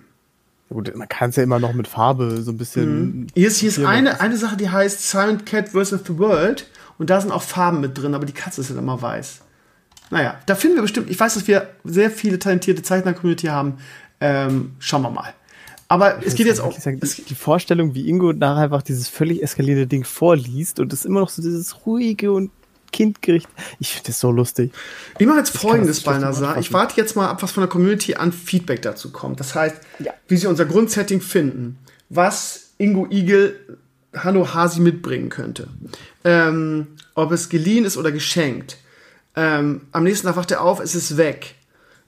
[0.69, 3.19] Gut, man kann es ja immer noch mit Farbe so ein bisschen.
[3.19, 3.27] Mhm.
[3.35, 5.89] Hier ist, hier ist eine, eine Sache, die heißt Silent Cat vs.
[6.07, 6.67] the World.
[6.97, 9.41] Und da sind auch Farben mit drin, aber die Katze ist halt immer weiß.
[10.11, 13.77] Naja, da finden wir bestimmt, ich weiß, dass wir sehr viele talentierte Zeichner-Community haben.
[14.22, 15.34] Ähm, schauen wir mal.
[15.88, 16.77] Aber ich es geht jetzt auch.
[16.77, 21.05] Sagen, die, die Vorstellung, wie Ingo nachher einfach dieses völlig eskalierende Ding vorliest und es
[21.05, 22.51] immer noch so dieses ruhige und
[22.91, 23.47] kindgericht.
[23.80, 24.72] Ich finde das so lustig.
[25.19, 26.57] Ich mache jetzt folgendes, Balnasar.
[26.57, 29.39] Ich warte jetzt mal ab, was von der Community an Feedback dazu kommt.
[29.39, 30.13] Das heißt, ja.
[30.27, 31.77] wie sie unser Grundsetting finden,
[32.09, 33.77] was Ingo Igel
[34.15, 35.67] Hanno Hasi mitbringen könnte.
[36.23, 38.77] Ähm, ob es geliehen ist oder geschenkt.
[39.35, 41.55] Ähm, am nächsten Tag wacht er auf, es ist weg.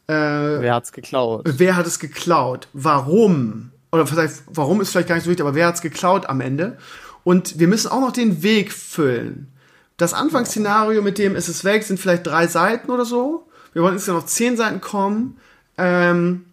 [0.07, 1.43] Äh, wer hat's geklaut?
[1.45, 2.67] Wer hat es geklaut?
[2.73, 3.71] Warum?
[3.91, 6.77] Oder vielleicht, warum ist vielleicht gar nicht so wichtig, aber wer hat's geklaut am Ende?
[7.23, 9.51] Und wir müssen auch noch den Weg füllen.
[9.97, 13.47] Das Anfangsszenario mit dem ist es weg sind vielleicht drei Seiten oder so.
[13.73, 15.37] Wir wollen insgesamt noch zehn Seiten kommen.
[15.77, 16.45] Ähm,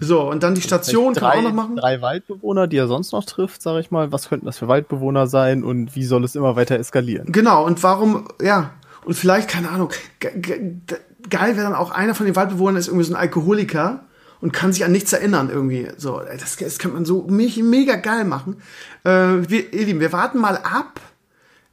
[0.00, 1.76] so, und dann die Station drei, kann auch noch machen.
[1.76, 4.12] Drei Waldbewohner, die er sonst noch trifft, sage ich mal.
[4.12, 7.32] Was könnten das für Waldbewohner sein und wie soll es immer weiter eskalieren?
[7.32, 8.70] Genau, und warum, ja,
[9.04, 13.14] und vielleicht, keine Ahnung, geil wäre dann auch einer von den Waldbewohnern ist irgendwie so
[13.14, 14.04] ein Alkoholiker
[14.40, 15.88] und kann sich an nichts erinnern irgendwie.
[15.96, 18.56] So, das, das könnte man so mega geil machen.
[19.04, 19.10] Äh,
[19.48, 21.00] wir, ihr Lieben, wir warten mal ab,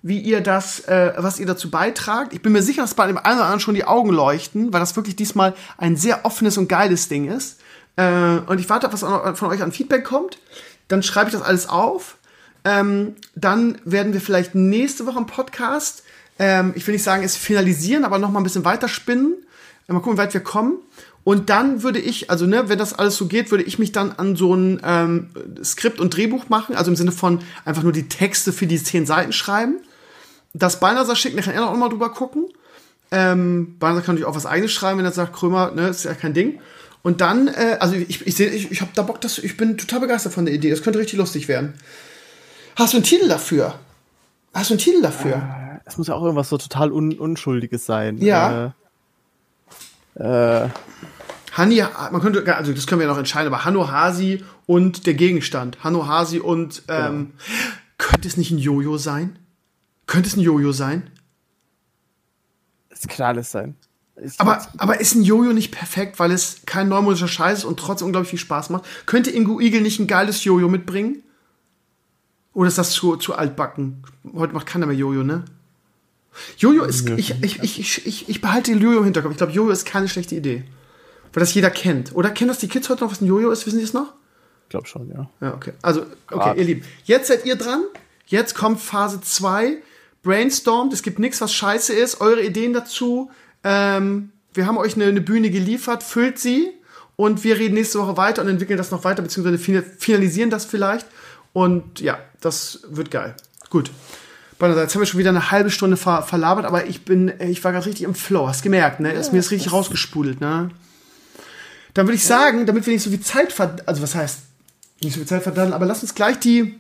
[0.02, 2.34] wie ihr das, äh, was ihr dazu beitragt.
[2.34, 4.80] Ich bin mir sicher, dass bei dem einen oder anderen schon die Augen leuchten, weil
[4.80, 7.60] das wirklich diesmal ein sehr offenes und geiles Ding ist.
[7.96, 10.38] Äh, und ich warte, was von euch an Feedback kommt.
[10.88, 12.18] Dann schreibe ich das alles auf.
[12.64, 16.04] Ähm, dann werden wir vielleicht nächste Woche im Podcast,
[16.40, 19.36] ähm, ich will nicht sagen, es finalisieren, aber noch mal ein bisschen weiter spinnen.
[19.88, 20.80] Äh, mal gucken, wie weit wir kommen.
[21.24, 24.12] Und dann würde ich, also ne, wenn das alles so geht, würde ich mich dann
[24.12, 25.30] an so ein ähm,
[25.64, 29.06] Skript und Drehbuch machen, also im Sinne von einfach nur die Texte für die zehn
[29.06, 29.78] Seiten schreiben.
[30.54, 32.46] Das Balnasar schicken, dann kann er auch mal drüber gucken.
[33.12, 36.14] Ähm, Balnasar kann natürlich auch was eigenes schreiben, wenn er sagt, Krömer, ne, ist ja
[36.14, 36.60] kein Ding.
[37.06, 39.78] Und dann, äh, also ich, ich sehe, ich, ich habe da Bock, dass ich bin
[39.78, 40.72] total begeistert von der Idee.
[40.72, 41.76] Das könnte richtig lustig werden.
[42.76, 43.78] Hast du einen Titel dafür?
[44.56, 45.36] Hast du einen Titel dafür?
[45.36, 48.18] Äh, es muss ja auch irgendwas so total un Unschuldiges sein.
[48.18, 48.74] Ja.
[50.16, 50.70] Äh, äh.
[51.52, 55.14] Hani, man könnte, also das können wir ja noch entscheiden, aber Hanno Hasi und der
[55.14, 55.84] Gegenstand.
[55.84, 57.34] Hanno Hasi und, ähm, genau.
[58.00, 59.38] könnte es nicht ein Jojo sein?
[60.08, 61.12] Könnte es ein Jojo sein?
[62.90, 63.76] Es kann alles sein.
[64.38, 68.08] Aber, aber ist ein Jojo nicht perfekt, weil es kein neumodischer Scheiß ist und trotzdem
[68.08, 68.86] unglaublich viel Spaß macht?
[69.06, 71.22] Könnte Ingo Igel nicht ein geiles Jojo mitbringen?
[72.54, 74.04] Oder ist das zu, zu altbacken?
[74.34, 75.44] Heute macht keiner mehr Jojo, ne?
[76.58, 79.32] Jojo ist, ich, ich, ich, ich, ich behalte den Jojo im Hinterkopf.
[79.32, 80.64] Ich glaube, Jojo ist keine schlechte Idee.
[81.34, 82.16] Weil das jeder kennt.
[82.16, 83.66] Oder kennen das die Kids heute noch, was ein Jojo ist?
[83.66, 84.14] Wissen die es noch?
[84.64, 85.30] Ich glaube schon, ja.
[85.42, 85.74] Ja, okay.
[85.82, 86.58] Also, okay, Grad.
[86.58, 86.84] ihr Lieben.
[87.04, 87.84] Jetzt seid ihr dran.
[88.26, 89.78] Jetzt kommt Phase 2.
[90.24, 92.20] Brainstormt, es gibt nichts, was scheiße ist.
[92.22, 93.30] Eure Ideen dazu.
[93.66, 96.72] Ähm, wir haben euch eine, eine Bühne geliefert, füllt sie
[97.16, 101.08] und wir reden nächste Woche weiter und entwickeln das noch weiter, beziehungsweise finalisieren das vielleicht.
[101.52, 103.36] Und ja, das wird geil.
[103.70, 103.92] Gut.
[104.62, 107.74] Jetzt haben wir schon wieder eine halbe Stunde ver verlabert, aber ich bin, ich war
[107.74, 108.48] gerade richtig im Flow.
[108.48, 109.14] Hast gemerkt, ne?
[109.14, 110.70] Ja, ist mir ist richtig rausgespudelt, ne?
[111.94, 114.40] Dann würde ich sagen, damit wir nicht so viel Zeit ver also was heißt
[115.04, 116.76] nicht so viel Zeit verdammen, aber lass uns gleich die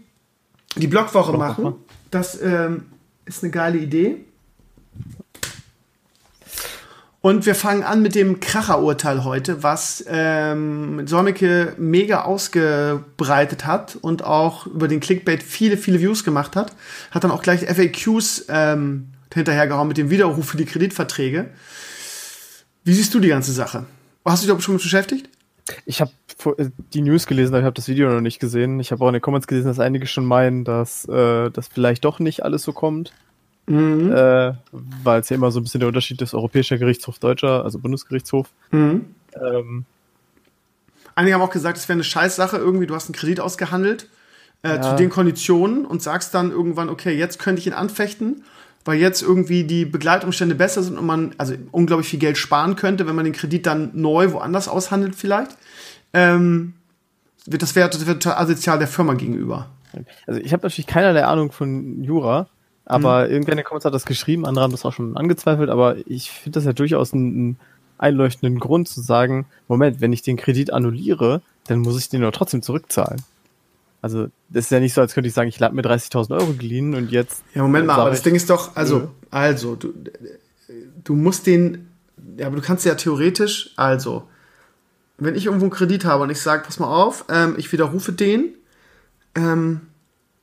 [0.78, 1.76] die Blogwoche machen.
[2.12, 2.86] Das ähm,
[3.26, 4.25] ist eine geile Idee.
[7.26, 14.24] Und wir fangen an mit dem Kracherurteil heute, was ähm, Solmecke mega ausgebreitet hat und
[14.24, 16.74] auch über den Clickbait viele, viele Views gemacht hat.
[17.10, 21.50] Hat dann auch gleich FAQs ähm, hinterhergehauen mit dem Widerruf für die Kreditverträge.
[22.84, 23.86] Wie siehst du die ganze Sache?
[24.24, 25.28] Hast du dich auch schon mit beschäftigt?
[25.88, 26.12] Ich habe
[26.60, 28.80] äh, die News gelesen, aber ich habe das Video noch nicht gesehen.
[28.80, 32.06] Ich habe auch in den Comments gelesen, dass einige schon meinen, dass äh, das vielleicht
[32.06, 33.14] doch nicht alles so kommt.
[33.68, 34.12] Mhm.
[34.12, 37.80] Äh, weil es ja immer so ein bisschen der Unterschied ist, Europäischer Gerichtshof, Deutscher, also
[37.80, 38.50] Bundesgerichtshof.
[38.72, 39.06] Mhm.
[39.36, 39.86] Ähm,
[41.16, 44.10] Einige haben auch gesagt, es wäre eine Scheißsache, irgendwie, du hast einen Kredit ausgehandelt
[44.64, 44.82] äh, ja.
[44.82, 48.44] zu den Konditionen und sagst dann irgendwann, okay, jetzt könnte ich ihn anfechten,
[48.84, 53.08] weil jetzt irgendwie die Begleitumstände besser sind und man also unglaublich viel Geld sparen könnte,
[53.08, 55.58] wenn man den Kredit dann neu woanders aushandelt vielleicht.
[56.14, 56.74] Ähm,
[57.48, 59.70] das wäre das wär total asozial der Firma gegenüber.
[60.28, 62.50] Also ich habe natürlich keinerlei Ahnung von Jura,
[62.86, 63.32] aber mhm.
[63.32, 66.32] irgendwer in den Comments hat das geschrieben, andere haben das auch schon angezweifelt, aber ich
[66.32, 67.58] finde das ja durchaus einen,
[67.98, 72.32] einleuchtenden Grund zu sagen, Moment, wenn ich den Kredit annulliere, dann muss ich den doch
[72.32, 73.22] trotzdem zurückzahlen.
[74.02, 76.54] Also, das ist ja nicht so, als könnte ich sagen, ich lade mir 30.000 Euro
[76.54, 77.44] geliehen und jetzt.
[77.56, 79.08] Ja, Moment mal, aber das Ding ist doch, also, ja.
[79.32, 79.94] also, du,
[81.04, 81.90] du musst den,
[82.38, 84.28] ja, aber du kannst ja theoretisch, also,
[85.18, 88.12] wenn ich irgendwo einen Kredit habe und ich sage, pass mal auf, ähm, ich widerrufe
[88.12, 88.54] den,
[89.34, 89.82] ähm,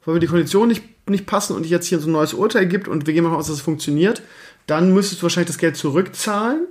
[0.04, 2.66] weil mir die Konditionen nicht nicht passen und ich jetzt hier so ein neues Urteil
[2.66, 4.22] gibt und wir gehen mal aus, dass es funktioniert,
[4.66, 6.66] dann müsstest du wahrscheinlich das Geld zurückzahlen.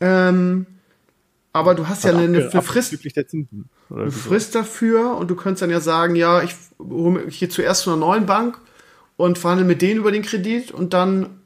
[0.00, 0.66] Ähm,
[1.52, 2.96] aber du hast ja eine, eine Frist,
[3.90, 6.54] eine Frist dafür und du könntest dann ja sagen, ja, ich,
[7.28, 8.58] ich gehe zuerst zu einer neuen Bank
[9.16, 11.40] und verhandle mit denen über den Kredit und dann,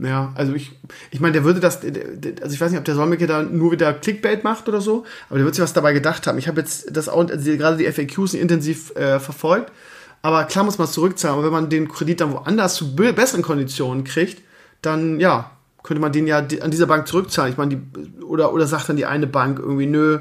[0.00, 0.72] ja, also ich,
[1.10, 3.92] ich meine, der würde das, also ich weiß nicht, ob der Solmecke da nur wieder
[3.94, 6.38] Clickbait macht oder so, aber der wird sich was dabei gedacht haben.
[6.38, 9.72] Ich habe jetzt das auch, also gerade die FAQs intensiv äh, verfolgt
[10.22, 11.36] aber klar muss man es zurückzahlen.
[11.36, 14.42] Aber wenn man den Kredit dann woanders zu besseren Konditionen kriegt,
[14.82, 15.50] dann ja,
[15.82, 17.52] könnte man den ja an dieser Bank zurückzahlen.
[17.52, 20.20] Ich meine, die, oder, oder sagt dann die eine Bank irgendwie, nö,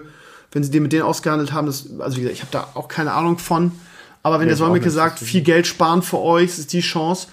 [0.51, 2.87] wenn sie den mit denen ausgehandelt haben, das, also wie gesagt, ich habe da auch
[2.87, 3.71] keine Ahnung von.
[4.23, 7.27] Aber wenn nee, der Solmecke sagt, viel Geld sparen für euch, das ist die Chance,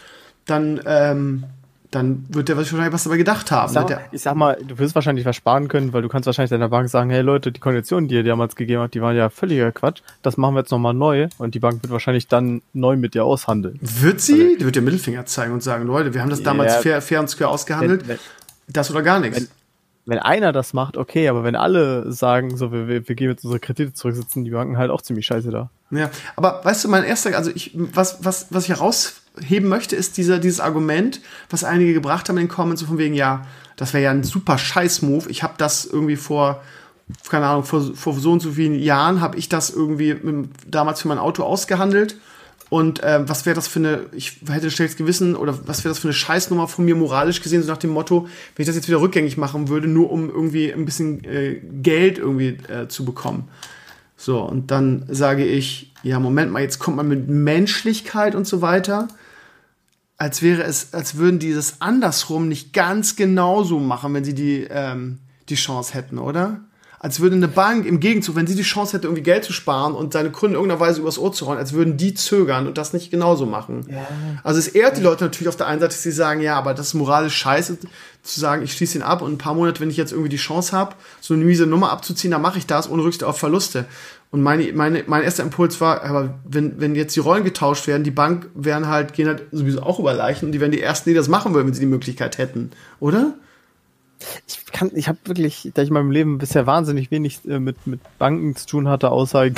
[0.44, 1.44] dann ähm,
[1.93, 3.69] dann wird der wahrscheinlich was dabei gedacht haben.
[3.69, 6.27] Ich sag, mal, ich sag mal, du wirst wahrscheinlich was sparen können, weil du kannst
[6.27, 9.14] wahrscheinlich deiner Bank sagen, hey Leute, die Konditionen, die ihr damals gegeben habt, die waren
[9.14, 10.01] ja völliger Quatsch.
[10.23, 13.24] Das machen wir jetzt nochmal neu und die Bank wird wahrscheinlich dann neu mit dir
[13.24, 13.78] aushandeln.
[13.82, 14.43] Wird sie?
[14.43, 17.02] Also, die wird dir Mittelfinger zeigen und sagen, Leute, wir haben das damals ja, fair,
[17.02, 18.09] fair und square ausgehandelt.
[18.09, 18.19] Wenn, wenn,
[18.69, 19.40] das oder gar nichts.
[19.40, 19.48] Wenn,
[20.06, 23.44] wenn einer das macht, okay, aber wenn alle sagen, so, wir, wir, wir gehen jetzt
[23.44, 25.69] unsere Kredite zurück, sitzen die Banken halt auch ziemlich scheiße da.
[25.90, 28.70] Ja, aber weißt du, mein erster, also ich, was, was, was ich
[29.37, 32.99] herausheben möchte, ist dieser, dieses Argument, was einige gebracht haben in den Comments, so von
[32.99, 33.47] wegen, ja,
[33.77, 35.31] das wäre ja ein super Scheiß-Move.
[35.31, 36.63] Ich habe das irgendwie vor,
[37.29, 41.03] keine Ahnung, vor, vor so und so vielen Jahren habe ich das irgendwie mit, damals
[41.03, 42.17] für mein Auto ausgehandelt
[42.73, 45.91] und äh, was wäre das für eine, ich hätte ein schlechtes Gewissen, oder was wäre
[45.91, 48.77] das für eine Scheißnummer von mir moralisch gesehen, so nach dem Motto, wenn ich das
[48.77, 53.05] jetzt wieder rückgängig machen würde, nur um irgendwie ein bisschen äh, Geld irgendwie äh, zu
[53.05, 53.49] bekommen.
[54.17, 58.63] So, und dann sage ich, ja, Moment mal, jetzt kommt man mit Menschlichkeit und so
[58.63, 59.09] weiter,
[60.23, 64.69] als wäre es, als würden die das andersrum nicht ganz genauso machen, wenn sie die,
[64.70, 65.19] ähm,
[65.49, 66.61] die Chance hätten, oder?
[67.01, 69.93] als würde eine Bank im Gegenzug, wenn sie die Chance hätte, irgendwie Geld zu sparen
[69.93, 72.78] und seine Kunden in irgendeiner Weise übers Ohr zu rollen, als würden die zögern und
[72.78, 73.85] das nicht genauso machen.
[73.90, 74.07] Ja.
[74.44, 76.74] Also es ehrt die Leute natürlich auf der einen Seite, dass sie sagen, ja, aber
[76.74, 77.78] das ist moralisch scheiße,
[78.23, 80.36] zu sagen, ich schließe ihn ab und ein paar Monate, wenn ich jetzt irgendwie die
[80.36, 83.86] Chance habe, so eine miese Nummer abzuziehen, dann mache ich das ohne Rücksicht auf Verluste.
[84.33, 88.03] Und meine, meine, mein erster Impuls war, aber wenn, wenn jetzt die Rollen getauscht werden,
[88.03, 91.11] die Bank werden halt, gehen halt sowieso auch über Leichen und die wären die ersten,
[91.11, 93.35] die das machen würden, wenn sie die Möglichkeit hätten, oder?
[94.47, 97.87] ich kann, ich habe wirklich, da ich in meinem Leben bisher wahnsinnig wenig äh, mit,
[97.87, 99.51] mit Banken zu tun hatte, außer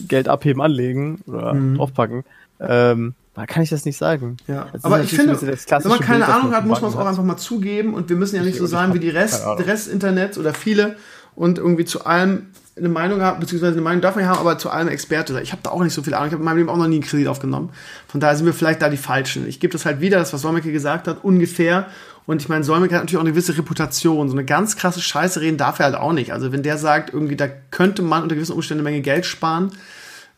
[0.00, 1.76] Geld abheben, anlegen oder mhm.
[1.76, 2.24] draufpacken,
[2.60, 4.38] ähm, da kann ich das nicht sagen.
[4.46, 7.22] Ja, aber ich finde, wenn man keine Bild, Ahnung hat, muss man es auch einfach
[7.22, 10.38] mal zugeben und wir müssen ja nicht ich, so sein wie die Rest, Rest Internets
[10.38, 10.96] oder viele
[11.34, 14.68] und irgendwie zu allem eine Meinung haben, beziehungsweise eine Meinung darf man haben, aber zu
[14.68, 15.40] allem Experte.
[15.40, 16.28] Ich habe da auch nicht so viel Ahnung.
[16.28, 17.70] Ich habe in meinem Leben auch noch nie einen Kredit aufgenommen.
[18.06, 19.48] Von daher sind wir vielleicht da die Falschen.
[19.48, 21.86] Ich gebe das halt wieder, das, was Solmecke gesagt hat, ungefähr.
[22.26, 24.28] Und ich meine, Solmecke hat natürlich auch eine gewisse Reputation.
[24.28, 26.32] So eine ganz krasse Scheiße reden darf er halt auch nicht.
[26.32, 29.70] Also wenn der sagt, irgendwie, da könnte man unter gewissen Umständen eine Menge Geld sparen,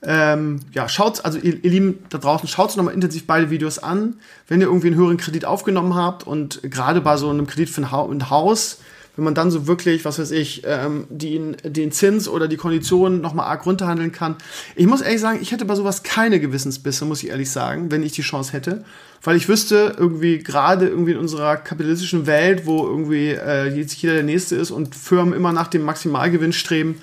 [0.01, 4.15] Ähm, ja, schaut, also ihr, ihr Lieben da draußen, schaut nochmal intensiv beide Videos an.
[4.47, 7.81] Wenn ihr irgendwie einen höheren Kredit aufgenommen habt und gerade bei so einem Kredit für
[7.81, 8.78] ein, ha ein Haus,
[9.19, 13.20] wenn man dann so wirklich, was weiß ich, ähm, den, den Zins oder die Konditionen
[13.20, 14.36] nochmal arg runterhandeln kann.
[14.77, 18.05] Ich muss ehrlich sagen, ich hätte bei sowas keine Gewissensbisse, muss ich ehrlich sagen, wenn
[18.05, 18.85] ich die Chance hätte.
[19.20, 24.15] Weil ich wüsste, irgendwie gerade irgendwie in unserer kapitalistischen Welt, wo irgendwie äh, jetzt jeder
[24.15, 27.01] der Nächste ist und Firmen immer nach dem Maximalgewinn streben,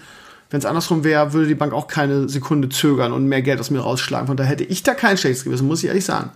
[0.51, 3.71] wenn es andersrum wäre, würde die Bank auch keine Sekunde zögern und mehr Geld aus
[3.71, 4.27] mir rausschlagen.
[4.27, 6.29] Von daher hätte ich da kein schlechtes Gewissen, muss ich ehrlich sagen.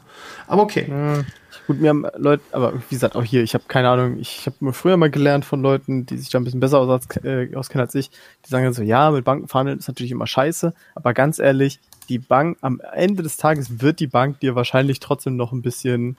[0.45, 0.87] Aber okay.
[0.89, 1.23] Ja.
[1.69, 4.73] Gut, mir haben Leute, aber wie gesagt, auch hier, ich habe keine Ahnung, ich habe
[4.73, 7.93] früher mal gelernt von Leuten, die sich da ein bisschen besser aus, äh, auskennen als
[7.93, 11.37] ich, die sagen dann so, ja, mit Banken verhandeln ist natürlich immer scheiße, aber ganz
[11.37, 11.79] ehrlich,
[12.09, 16.17] die Bank, am Ende des Tages wird die Bank dir wahrscheinlich trotzdem noch ein bisschen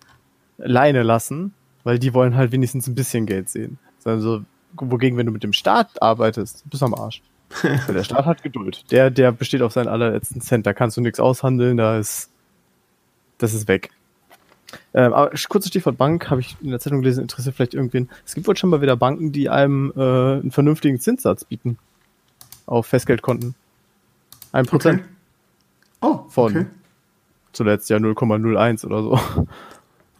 [0.56, 1.52] Leine lassen,
[1.82, 3.80] weil die wollen halt wenigstens ein bisschen Geld sehen.
[4.04, 4.42] Also,
[4.74, 7.22] wogegen, wenn du mit dem Staat arbeitest, bist du am Arsch.
[7.88, 8.84] der Staat hat Geduld.
[8.92, 10.64] Der, der besteht auf seinen allerletzten Cent.
[10.64, 12.30] Da kannst du nichts aushandeln, da ist,
[13.38, 13.90] das ist weg.
[14.94, 18.08] Ähm, aber kurzes Stichwort Bank, habe ich in der Zeitung gelesen, interessiert vielleicht irgendwen.
[18.24, 21.78] Es gibt wohl schon mal wieder Banken, die einem äh, einen vernünftigen Zinssatz bieten.
[22.66, 23.54] Auf Festgeldkonten.
[24.52, 25.00] Ein Prozent.
[25.00, 25.08] Okay.
[26.02, 26.66] Oh, von okay.
[27.52, 29.46] zuletzt ja 0,01 oder so.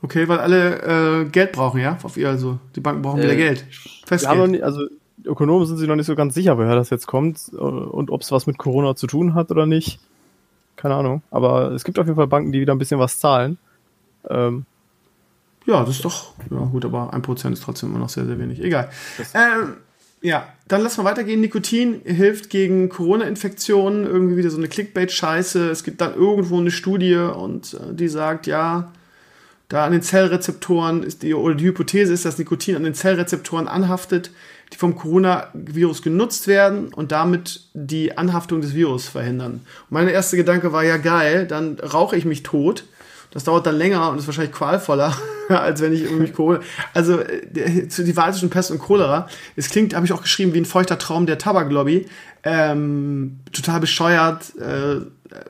[0.02, 1.98] Okay, weil alle äh, Geld brauchen, ja?
[2.02, 2.58] Auf ihr also.
[2.74, 3.66] Die Banken brauchen äh, wieder Geld.
[4.06, 4.50] Festgeld.
[4.50, 4.86] Nicht, also
[5.24, 8.22] Ökonomen sind sich noch nicht so ganz sicher, woher das jetzt kommt äh, und ob
[8.22, 10.00] es was mit Corona zu tun hat oder nicht.
[10.76, 11.22] Keine Ahnung.
[11.30, 13.58] Aber es gibt auf jeden Fall Banken, die wieder ein bisschen was zahlen.
[14.28, 14.64] Ähm,
[15.66, 18.38] ja, das ist doch, ja gut, aber ein Prozent ist trotzdem immer noch sehr, sehr
[18.38, 18.60] wenig.
[18.60, 18.90] Egal.
[19.34, 19.76] Ähm,
[20.22, 21.40] ja, dann lassen wir weitergehen.
[21.40, 25.70] Nikotin hilft gegen Corona-Infektionen, irgendwie wieder so eine Clickbait-Scheiße.
[25.70, 28.92] Es gibt dann irgendwo eine Studie und äh, die sagt, ja,
[29.68, 33.68] da an den Zellrezeptoren ist die, oder die Hypothese ist, dass Nikotin an den Zellrezeptoren
[33.68, 34.30] anhaftet,
[34.72, 39.52] die vom Coronavirus genutzt werden und damit die Anhaftung des Virus verhindern.
[39.52, 42.84] Und mein erster Gedanke war, ja geil, dann rauche ich mich tot
[43.32, 45.14] das dauert dann länger und ist wahrscheinlich qualvoller,
[45.48, 46.60] als wenn ich irgendwie Kohle.
[46.94, 49.28] Also äh, zu die Wahl zwischen Pest und Cholera.
[49.56, 52.06] Es klingt, habe ich auch geschrieben, wie ein feuchter Traum der Tabaklobby.
[52.42, 55.00] Ähm, total bescheuert, äh,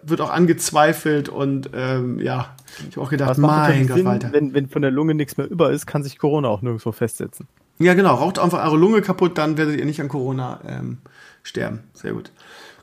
[0.02, 2.54] wird auch angezweifelt und ähm, ja,
[2.88, 4.32] ich habe auch gedacht, mein Gott, Sinn, Walter.
[4.32, 7.46] Wenn, wenn von der Lunge nichts mehr über ist, kann sich Corona auch nirgendwo festsetzen.
[7.78, 8.14] Ja, genau.
[8.14, 10.98] Raucht einfach eure Lunge kaputt, dann werdet ihr nicht an Corona ähm,
[11.42, 11.80] sterben.
[11.94, 12.30] Sehr gut.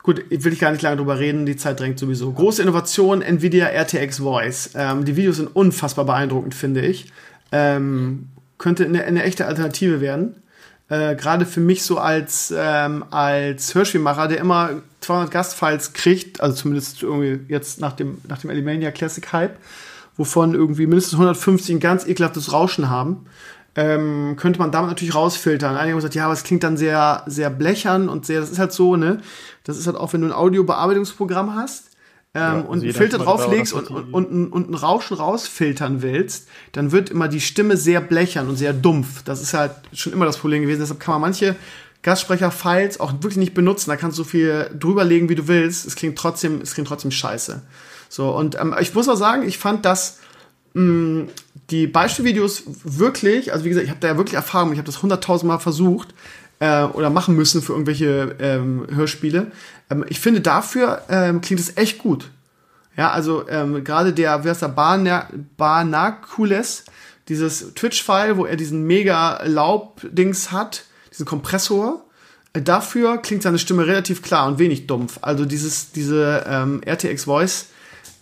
[0.07, 2.31] Gut, will ich gar nicht lange drüber reden, die Zeit drängt sowieso.
[2.31, 4.69] Große Innovation, Nvidia RTX Voice.
[4.73, 7.11] Ähm, die Videos sind unfassbar beeindruckend, finde ich.
[7.51, 10.37] Ähm, könnte eine, eine, echte Alternative werden.
[10.87, 16.55] Äh, Gerade für mich so als, ähm, als Hörspielmacher, der immer 200 Gastfiles kriegt, also
[16.55, 19.57] zumindest irgendwie jetzt nach dem, nach dem Alimania Classic Hype,
[20.15, 23.25] wovon irgendwie mindestens 150 ein ganz ekelhaftes Rauschen haben
[23.77, 25.75] ähm, könnte man damit natürlich rausfiltern.
[25.75, 28.57] Einige haben gesagt, ja, aber es klingt dann sehr, sehr blechern und sehr, das ist
[28.57, 29.21] halt so, ne?
[29.63, 31.91] Das ist halt auch, wenn du ein Audiobearbeitungsprogramm hast
[32.33, 36.91] ähm, ja, und einen Filter drauflegst und, und, und, und ein Rauschen rausfiltern willst, dann
[36.91, 39.21] wird immer die Stimme sehr blechern und sehr dumpf.
[39.23, 40.79] Das ist halt schon immer das Problem gewesen.
[40.79, 41.55] Deshalb kann man manche
[42.01, 43.91] Gastsprecher-Files auch wirklich nicht benutzen.
[43.91, 45.85] Da kannst du so viel drüberlegen, wie du willst.
[45.85, 47.61] Es klingt trotzdem, es klingt trotzdem scheiße.
[48.09, 50.17] So, und ähm, ich muss auch sagen, ich fand das
[50.73, 51.27] mh,
[51.69, 55.01] die Beispielvideos wirklich, also wie gesagt, ich habe da ja wirklich Erfahrung, ich habe das
[55.01, 56.13] hunderttausendmal versucht
[56.59, 59.51] äh, oder machen müssen für irgendwelche ähm, Hörspiele.
[59.89, 62.29] Ähm, ich finde, dafür ähm, klingt es echt gut.
[62.95, 64.73] Ja, also ähm, gerade der, wer ist der,
[65.57, 66.85] Barnacules,
[67.27, 72.03] dieses Twitch-File, wo er diesen mega Laub-Dings hat, diesen Kompressor,
[72.53, 75.19] äh, dafür klingt seine Stimme relativ klar und wenig dumpf.
[75.21, 77.67] Also dieses, diese ähm, RTX Voice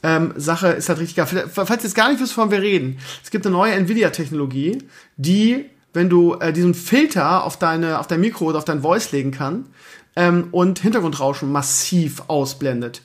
[0.05, 1.49] ähm, Sache ist halt richtig geil.
[1.51, 4.83] Falls ihr jetzt gar nicht wisst, wovon wir reden, es gibt eine neue Nvidia-Technologie,
[5.17, 9.11] die, wenn du äh, diesen Filter auf deine, auf dein Mikro oder auf dein Voice
[9.11, 9.65] legen kann
[10.15, 13.01] ähm, und Hintergrundrauschen massiv ausblendet.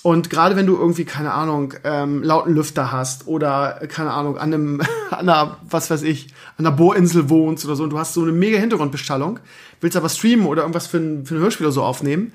[0.00, 4.54] Und gerade wenn du irgendwie, keine Ahnung, ähm, lauten Lüfter hast oder, keine Ahnung, an
[4.54, 4.80] einem,
[5.10, 8.22] an einer, was weiß ich, an einer Bohrinsel wohnst oder so und du hast so
[8.22, 9.38] eine mega Hintergrundbeschallung,
[9.82, 12.32] willst aber streamen oder irgendwas für ein, für ein Hörspiel oder so aufnehmen,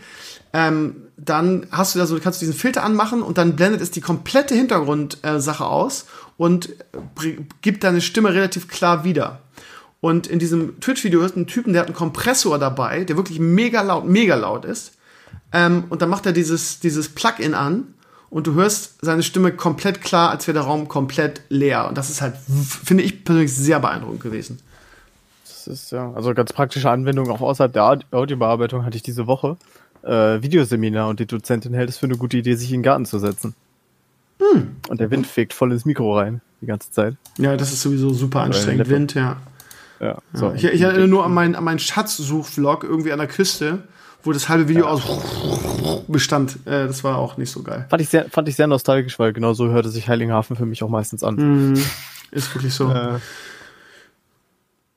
[0.54, 3.92] ähm, dann hast du da so, kannst du diesen Filter anmachen und dann blendet es
[3.92, 6.06] die komplette Hintergrundsache äh, aus
[6.38, 6.70] und
[7.62, 9.40] gibt deine Stimme relativ klar wieder.
[10.02, 13.82] Und in diesem Twitch-Video ist ein Typen, der hat einen Kompressor dabei, der wirklich mega
[13.84, 14.94] laut, mega laut ist.
[15.54, 17.94] Ähm, und dann macht er dieses, dieses Plugin an
[18.32, 21.88] und du hörst seine Stimme komplett klar, als wäre der Raum komplett leer.
[21.88, 24.60] Und das ist halt, finde ich persönlich sehr beeindruckend gewesen.
[25.44, 29.58] Das ist ja, also ganz praktische Anwendung auch außerhalb der Audiobearbeitung hatte ich diese Woche
[30.04, 33.06] äh, Videoseminar und die Dozentin hält es für eine gute Idee, sich in den Garten
[33.06, 33.56] zu setzen.
[34.40, 34.76] Hm.
[34.90, 37.16] Und der Wind fegt voll ins Mikro rein, die ganze Zeit.
[37.38, 38.90] Ja, das ist sowieso super anstrengend.
[38.90, 39.38] Wind, ja.
[40.00, 40.52] Ja, so.
[40.54, 43.84] Ich, ich erinnere nur an meinen, an meinen Schatzsuch-Vlog irgendwie an der Küste,
[44.24, 44.92] wo das halbe Video ja.
[44.92, 45.04] aus
[46.08, 46.58] bestand.
[46.66, 47.86] Äh, das war auch nicht so geil.
[47.88, 50.82] Fand ich sehr, fand ich sehr nostalgisch, weil genau so hörte sich Heiligenhafen für mich
[50.82, 51.74] auch meistens an.
[51.74, 51.84] Mm,
[52.32, 52.92] ist wirklich so.
[52.92, 53.20] Äh.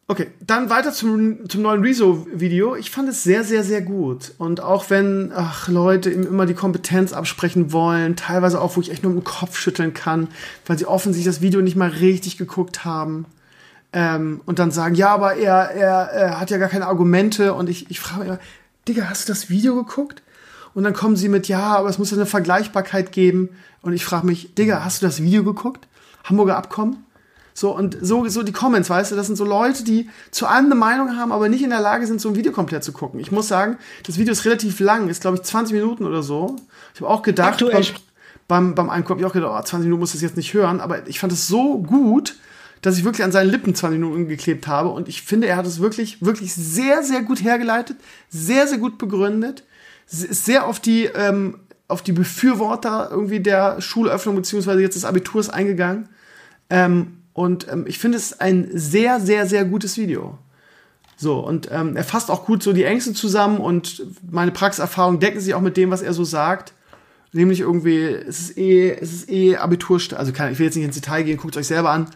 [0.07, 2.77] Okay, dann weiter zum, zum neuen Rezo-Video.
[2.77, 4.35] Ich fand es sehr, sehr, sehr gut.
[4.37, 8.91] Und auch wenn, ach, Leute ihm immer die Kompetenz absprechen wollen, teilweise auch, wo ich
[8.91, 10.29] echt nur im Kopf schütteln kann,
[10.67, 13.25] weil sie offensichtlich das Video nicht mal richtig geguckt haben.
[13.95, 17.55] Ähm, und dann sagen, ja, aber er, er, er hat ja gar keine Argumente.
[17.55, 18.41] Und ich, ich frage mich immer,
[18.87, 20.23] Digga, hast du das Video geguckt?
[20.75, 23.49] Und dann kommen sie mit, ja, aber es muss ja eine Vergleichbarkeit geben.
[23.81, 25.89] Und ich frage mich, Digga, hast du das Video geguckt?
[26.25, 27.07] Hamburger Abkommen?
[27.57, 30.67] So, und so, so die Comments, weißt du, das sind so Leute, die zu allem
[30.67, 33.21] eine Meinung haben, aber nicht in der Lage sind, so ein Video komplett zu gucken.
[33.21, 36.57] Ich muss sagen, das Video ist relativ lang, ist, glaube ich, 20 Minuten oder so.
[36.95, 37.85] Ich habe auch gedacht, Aktuell.
[38.49, 40.81] beim, beim Angucken, ich auch gedacht, oh, 20 Minuten muss ich das jetzt nicht hören,
[40.81, 42.35] aber ich fand es so gut,
[42.83, 44.89] dass ich wirklich an seinen Lippen 20 Minuten geklebt habe.
[44.89, 47.97] Und ich finde, er hat es wirklich, wirklich sehr, sehr gut hergeleitet,
[48.31, 49.63] sehr, sehr gut begründet,
[50.11, 55.49] ist sehr auf die, ähm, auf die Befürworter irgendwie der Schulöffnung beziehungsweise jetzt des Abiturs
[55.51, 56.09] eingegangen.
[56.69, 60.39] Ähm, und ähm, ich finde es ein sehr, sehr, sehr gutes Video.
[61.17, 65.41] So, und ähm, er fasst auch gut so die Ängste zusammen und meine Praxiserfahrungen decken
[65.41, 66.73] sich auch mit dem, was er so sagt.
[67.33, 70.85] Nämlich irgendwie, es ist eh, es ist eh Abitur, also kann, ich will jetzt nicht
[70.85, 72.09] ins Detail gehen, guckt euch selber an.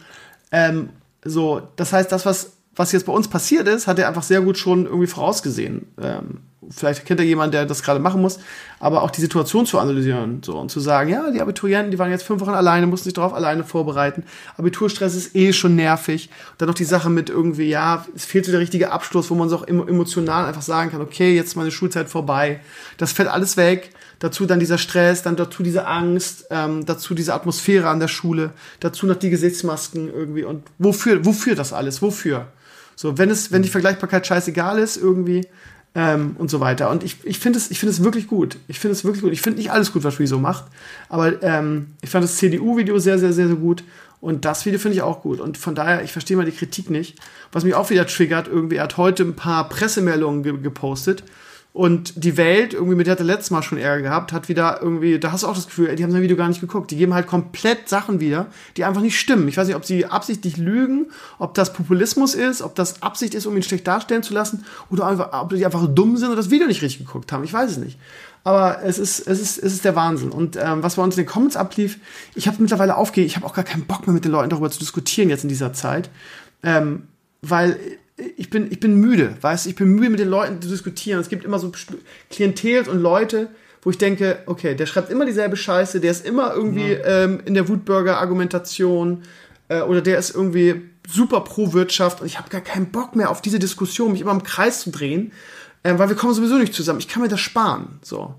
[0.51, 0.89] Ähm,
[1.23, 4.39] so, das heißt, das, was, was jetzt bei uns passiert ist, hat er einfach sehr
[4.41, 5.87] gut schon irgendwie vorausgesehen.
[6.01, 6.39] Ähm,
[6.69, 8.39] vielleicht kennt er jemanden, der das gerade machen muss,
[8.79, 12.11] aber auch die Situation zu analysieren so und zu sagen, ja, die Abiturienten, die waren
[12.11, 14.23] jetzt fünf Wochen alleine, mussten sich darauf alleine vorbereiten.
[14.57, 16.29] Abiturstress ist eh schon nervig.
[16.51, 19.35] Und dann noch die Sache mit irgendwie, ja, es fehlt so der richtige Abschluss, wo
[19.35, 22.59] man so auch emotional einfach sagen kann, okay, jetzt ist meine Schulzeit vorbei.
[22.97, 23.91] Das fällt alles weg.
[24.19, 28.51] Dazu dann dieser Stress, dann dazu diese Angst, ähm, dazu diese Atmosphäre an der Schule,
[28.81, 32.01] dazu noch die Gesichtsmasken irgendwie und wofür, wofür das alles?
[32.01, 32.47] Wofür?
[32.97, 35.47] So, wenn es, wenn die Vergleichbarkeit scheißegal ist, irgendwie,
[35.95, 36.89] ähm, und so weiter.
[36.89, 38.57] Und ich, ich finde es, ich finde es wirklich gut.
[38.67, 39.33] Ich finde es wirklich gut.
[39.33, 40.65] Ich finde nicht alles gut, was Rezo macht,
[41.09, 43.83] aber ähm, ich fand das CDU-Video sehr, sehr, sehr, sehr gut.
[44.21, 45.39] Und das Video finde ich auch gut.
[45.39, 47.17] Und von daher, ich verstehe mal die Kritik nicht.
[47.51, 51.23] Was mich auch wieder triggert, irgendwie, er hat heute ein paar Pressemeldungen ge gepostet
[51.71, 54.79] und die Welt, irgendwie mit der hat er letztes Mal schon Ärger gehabt, hat wieder
[54.81, 56.89] irgendwie, da hast du auch das Gefühl, die haben sein Video gar nicht geguckt.
[56.89, 59.47] Die geben halt komplett Sachen wieder, die einfach nicht stimmen.
[59.47, 63.45] Ich weiß nicht, ob sie absichtlich lügen, ob das Populismus ist, ob das Absicht ist,
[63.45, 66.49] um ihn schlecht darstellen zu lassen, oder einfach, ob die einfach dumm sind und das
[66.49, 67.43] Video nicht richtig geguckt haben.
[67.43, 67.99] Ich weiß es nicht.
[68.43, 70.31] Aber es ist, es ist, es ist der Wahnsinn.
[70.31, 71.99] Und ähm, was bei uns in den Comments ablief,
[72.33, 74.71] ich habe mittlerweile aufgegeben, ich habe auch gar keinen Bock mehr mit den Leuten darüber
[74.71, 76.09] zu diskutieren jetzt in dieser Zeit.
[76.63, 77.03] Ähm,
[77.41, 77.79] weil
[78.37, 81.19] ich bin, ich bin müde, weißt du, ich bin müde mit den Leuten zu diskutieren.
[81.19, 81.71] Es gibt immer so
[82.29, 83.49] Klientel und Leute,
[83.81, 87.01] wo ich denke, okay, der schreibt immer dieselbe Scheiße, der ist immer irgendwie mhm.
[87.05, 89.23] ähm, in der Wutburger-Argumentation
[89.69, 93.29] äh, oder der ist irgendwie super pro Wirtschaft und ich habe gar keinen Bock mehr
[93.29, 95.31] auf diese Diskussion, mich immer im Kreis zu drehen,
[95.83, 96.99] äh, weil wir kommen sowieso nicht zusammen.
[96.99, 97.99] Ich kann mir das sparen.
[98.01, 98.35] So.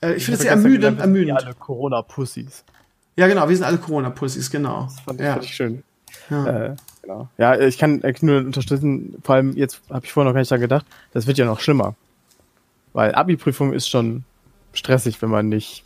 [0.00, 1.00] Äh, ich finde es sehr ermüdend.
[1.00, 1.28] ermüdend.
[1.28, 2.64] Wir sind alle Corona-Pussys.
[3.16, 4.84] Ja, genau, wir sind alle Corona-Pussys, genau.
[4.84, 5.32] Das fand ich, ja.
[5.34, 5.82] fand ich schön.
[6.30, 6.74] Ja.
[7.02, 7.28] Äh, Genau.
[7.36, 10.60] Ja, ich kann nur unterstützen, vor allem jetzt habe ich vorher noch gar nicht daran
[10.60, 11.96] gedacht, das wird ja noch schlimmer.
[12.92, 14.24] Weil Abi-Prüfung ist schon
[14.72, 15.84] stressig, wenn man nicht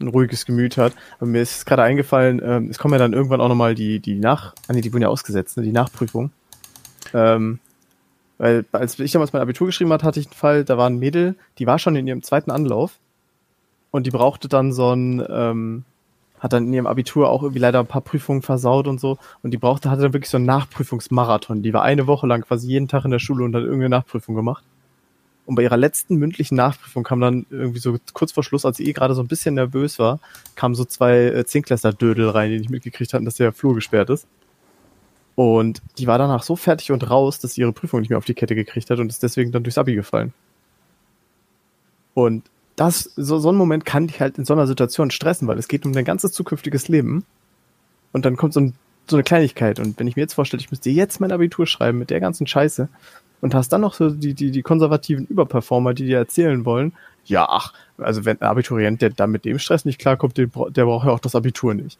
[0.00, 0.94] ein ruhiges Gemüt hat.
[1.18, 4.16] Aber mir ist gerade eingefallen, ähm, es kommen ja dann irgendwann auch nochmal die, die
[4.16, 6.32] Nach, ah nee, die wurden ja ausgesetzt, ne, die Nachprüfung.
[7.14, 7.58] Ähm,
[8.38, 10.98] weil als ich damals mein Abitur geschrieben hat, hatte ich einen Fall, da war ein
[10.98, 12.98] Mädel, die war schon in ihrem zweiten Anlauf
[13.90, 15.84] und die brauchte dann so ein, ähm,
[16.40, 19.18] hat dann in ihrem Abitur auch irgendwie leider ein paar Prüfungen versaut und so.
[19.42, 21.62] Und die brauchte, hatte dann wirklich so einen Nachprüfungsmarathon.
[21.62, 24.34] Die war eine Woche lang quasi jeden Tag in der Schule und hat irgendeine Nachprüfung
[24.34, 24.64] gemacht.
[25.46, 28.86] Und bei ihrer letzten mündlichen Nachprüfung kam dann irgendwie so kurz vor Schluss, als sie
[28.86, 30.20] eh gerade so ein bisschen nervös war,
[30.54, 34.26] kamen so zwei äh, Zehnklässler-Dödel rein, die nicht mitgekriegt hatten, dass der Flur gesperrt ist.
[35.34, 38.24] Und die war danach so fertig und raus, dass sie ihre Prüfung nicht mehr auf
[38.24, 40.32] die Kette gekriegt hat und ist deswegen dann durchs Abi gefallen.
[42.14, 42.44] Und
[42.80, 45.68] das, so, so ein Moment kann dich halt in so einer Situation stressen, weil es
[45.68, 47.26] geht um dein ganzes zukünftiges Leben.
[48.12, 48.74] Und dann kommt so, ein,
[49.06, 49.78] so eine Kleinigkeit.
[49.78, 52.46] Und wenn ich mir jetzt vorstelle, ich müsste jetzt mein Abitur schreiben mit der ganzen
[52.46, 52.88] Scheiße
[53.42, 56.94] und hast dann noch so die, die, die konservativen Überperformer, die dir erzählen wollen,
[57.26, 60.86] ja, ach, also wenn ein Abiturient, der da mit dem Stress nicht klarkommt, der, der
[60.86, 61.98] braucht ja auch das Abitur nicht.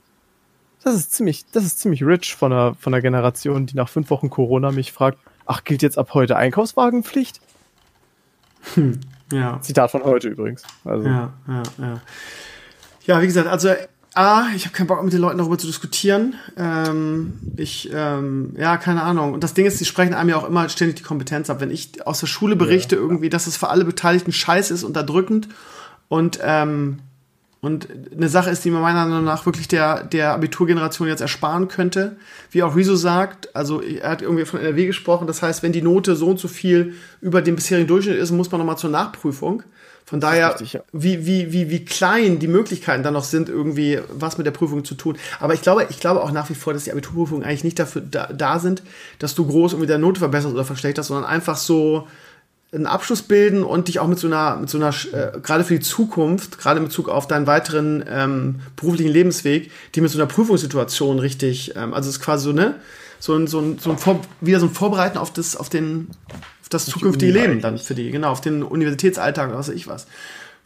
[0.83, 4.09] Das ist ziemlich, das ist ziemlich rich von einer, von einer Generation, die nach fünf
[4.09, 7.39] Wochen Corona mich fragt, ach, gilt jetzt ab heute Einkaufswagenpflicht?
[8.75, 9.01] Hm.
[9.33, 9.61] Ja.
[9.61, 10.63] Zitat von heute übrigens.
[10.85, 11.09] Also.
[11.09, 12.01] Ja, ja, ja.
[13.05, 13.71] Ja, wie gesagt, also
[14.15, 16.35] A, ich habe keinen Bock mit den Leuten darüber zu diskutieren.
[16.57, 19.33] Ähm, ich, ähm, ja, keine Ahnung.
[19.33, 21.61] Und das Ding ist, die sprechen einem ja auch immer ständig die Kompetenz ab.
[21.61, 24.83] Wenn ich aus der Schule berichte ja, irgendwie, dass es für alle Beteiligten scheiß ist,
[24.83, 25.49] unterdrückend
[26.09, 26.99] und ähm,
[27.63, 31.69] und eine Sache ist, die man meiner Meinung nach wirklich der, der Abiturgeneration jetzt ersparen
[31.69, 32.17] könnte.
[32.51, 35.83] Wie auch Riso sagt, also er hat irgendwie von NRW gesprochen, das heißt, wenn die
[35.83, 39.63] Note so und so viel über dem bisherigen Durchschnitt ist, muss man nochmal zur Nachprüfung.
[40.07, 40.81] Von daher, richtig, ja.
[40.93, 44.85] wie, wie, wie, wie klein die Möglichkeiten dann noch sind, irgendwie was mit der Prüfung
[44.85, 45.17] zu tun.
[45.39, 48.03] Aber ich glaube, ich glaube auch nach wie vor, dass die Abiturprüfungen eigentlich nicht dafür
[48.03, 48.83] da, da sind,
[49.21, 52.09] dass du groß irgendwie deine Note verbesserst oder verschlechterst, sondern einfach so
[52.73, 55.75] einen Abschluss bilden und dich auch mit so einer, mit so einer, äh, gerade für
[55.75, 60.27] die Zukunft, gerade in Bezug auf deinen weiteren ähm, beruflichen Lebensweg, die mit so einer
[60.27, 62.77] Prüfungssituation richtig, ähm, also es ist quasi so, ne,
[63.19, 66.09] so ein, so ein, so ein Vor wieder so ein Vorbereiten auf das, auf den,
[66.71, 70.07] das zukünftige Leben dann für die, genau, auf den Universitätsalltag oder was weiß ich was.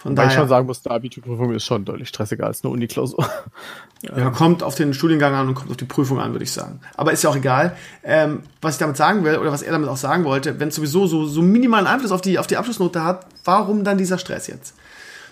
[0.05, 2.71] Von Weil daher, ich schon sagen muss, eine Abiturprüfung ist schon deutlich stressiger als eine
[2.75, 3.27] Uni-Klausur.
[4.03, 6.79] Ja, kommt auf den Studiengang an und kommt auf die Prüfung an, würde ich sagen.
[6.95, 7.75] Aber ist ja auch egal.
[8.03, 10.75] Ähm, was ich damit sagen will, oder was er damit auch sagen wollte, wenn es
[10.75, 14.47] sowieso so, so minimalen Einfluss auf die, auf die Abschlussnote hat, warum dann dieser Stress
[14.47, 14.75] jetzt?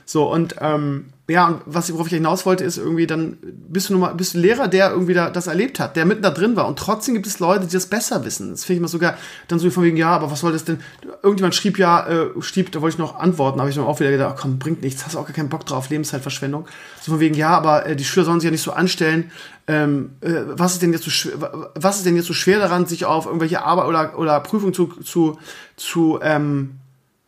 [0.04, 3.96] So, und ähm, ja, und was, worauf ich hinaus wollte, ist irgendwie, dann bist du,
[3.96, 6.66] mal, bist du Lehrer, der irgendwie da, das erlebt hat, der mitten da drin war.
[6.66, 8.50] Und trotzdem gibt es Leute, die das besser wissen.
[8.50, 9.16] Das finde ich mal sogar
[9.46, 10.80] dann so von wegen, ja, aber was soll das denn?
[11.22, 14.10] Irgendjemand schrieb ja, äh, schrieb, da wollte ich noch antworten, habe ich dann auch wieder
[14.10, 16.66] gedacht, komm, bringt nichts, hast auch gar keinen Bock drauf, Lebenszeitverschwendung.
[17.00, 19.30] So von wegen, ja, aber äh, die Schüler sollen sich ja nicht so anstellen.
[19.68, 22.86] Ähm, äh, was ist denn jetzt so schwer, was ist denn jetzt so schwer daran,
[22.86, 25.38] sich auf irgendwelche Arbeit oder, oder Prüfungen zu, zu,
[25.76, 26.80] zu ähm,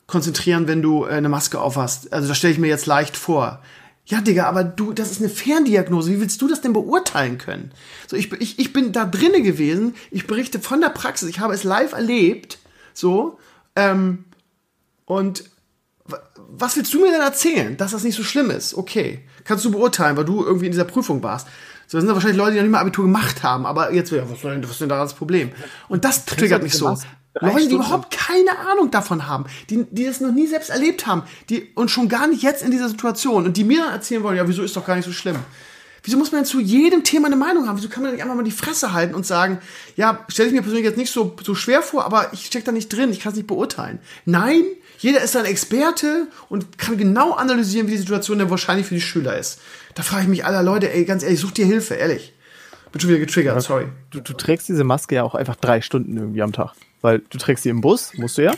[0.06, 2.12] konzentrieren, wenn du äh, eine Maske aufhast.
[2.12, 3.60] Also das stelle ich mir jetzt leicht vor.
[4.06, 6.12] Ja, Digga, aber du, das ist eine Ferndiagnose.
[6.12, 7.72] Wie willst du das denn beurteilen können?
[8.06, 9.94] So, ich, ich, ich bin da drinnen gewesen.
[10.10, 11.28] Ich berichte von der Praxis.
[11.28, 12.58] Ich habe es live erlebt.
[12.92, 13.38] So.
[13.76, 14.24] Ähm,
[15.06, 15.44] und
[16.36, 18.74] was willst du mir denn erzählen, dass das nicht so schlimm ist?
[18.74, 19.20] Okay.
[19.44, 21.48] Kannst du beurteilen, weil du irgendwie in dieser Prüfung warst.
[21.86, 24.42] So, das sind wahrscheinlich Leute, die noch nicht mal Abitur gemacht haben, aber jetzt, was,
[24.42, 25.50] was ist denn da das Problem?
[25.88, 26.96] Und das triggert mich so.
[27.40, 31.22] Leute, die überhaupt keine Ahnung davon haben, die, die das noch nie selbst erlebt haben,
[31.50, 34.36] die und schon gar nicht jetzt in dieser Situation und die mir dann erzählen wollen,
[34.36, 35.36] ja, wieso ist doch gar nicht so schlimm.
[36.04, 37.78] Wieso muss man denn zu jedem Thema eine Meinung haben?
[37.78, 39.58] Wieso kann man nicht einfach mal die Fresse halten und sagen,
[39.96, 42.72] ja, stelle ich mir persönlich jetzt nicht so, so schwer vor, aber ich stecke da
[42.72, 43.98] nicht drin, ich kann es nicht beurteilen.
[44.26, 44.64] Nein,
[44.98, 49.00] jeder ist ein Experte und kann genau analysieren, wie die Situation denn wahrscheinlich für die
[49.00, 49.60] Schüler ist.
[49.94, 52.34] Da frage ich mich aller Leute, ey, ganz ehrlich, such dir Hilfe, ehrlich.
[52.92, 53.86] Bin schon wieder getriggert, sorry.
[54.10, 56.74] Du, du trägst diese Maske ja auch einfach drei Stunden irgendwie am Tag.
[57.04, 58.54] Weil du trägst sie im Bus, musst du ja.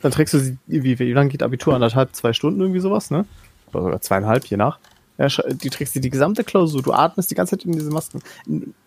[0.00, 1.74] Dann trägst du sie, wie, wie lange geht Abitur?
[1.74, 3.26] Anderthalb, zwei Stunden irgendwie sowas, ne?
[3.74, 4.78] Oder sogar zweieinhalb, je nach.
[5.18, 8.22] Ja, die trägst du die gesamte Klausur, du atmest die ganze Zeit in diese Masken.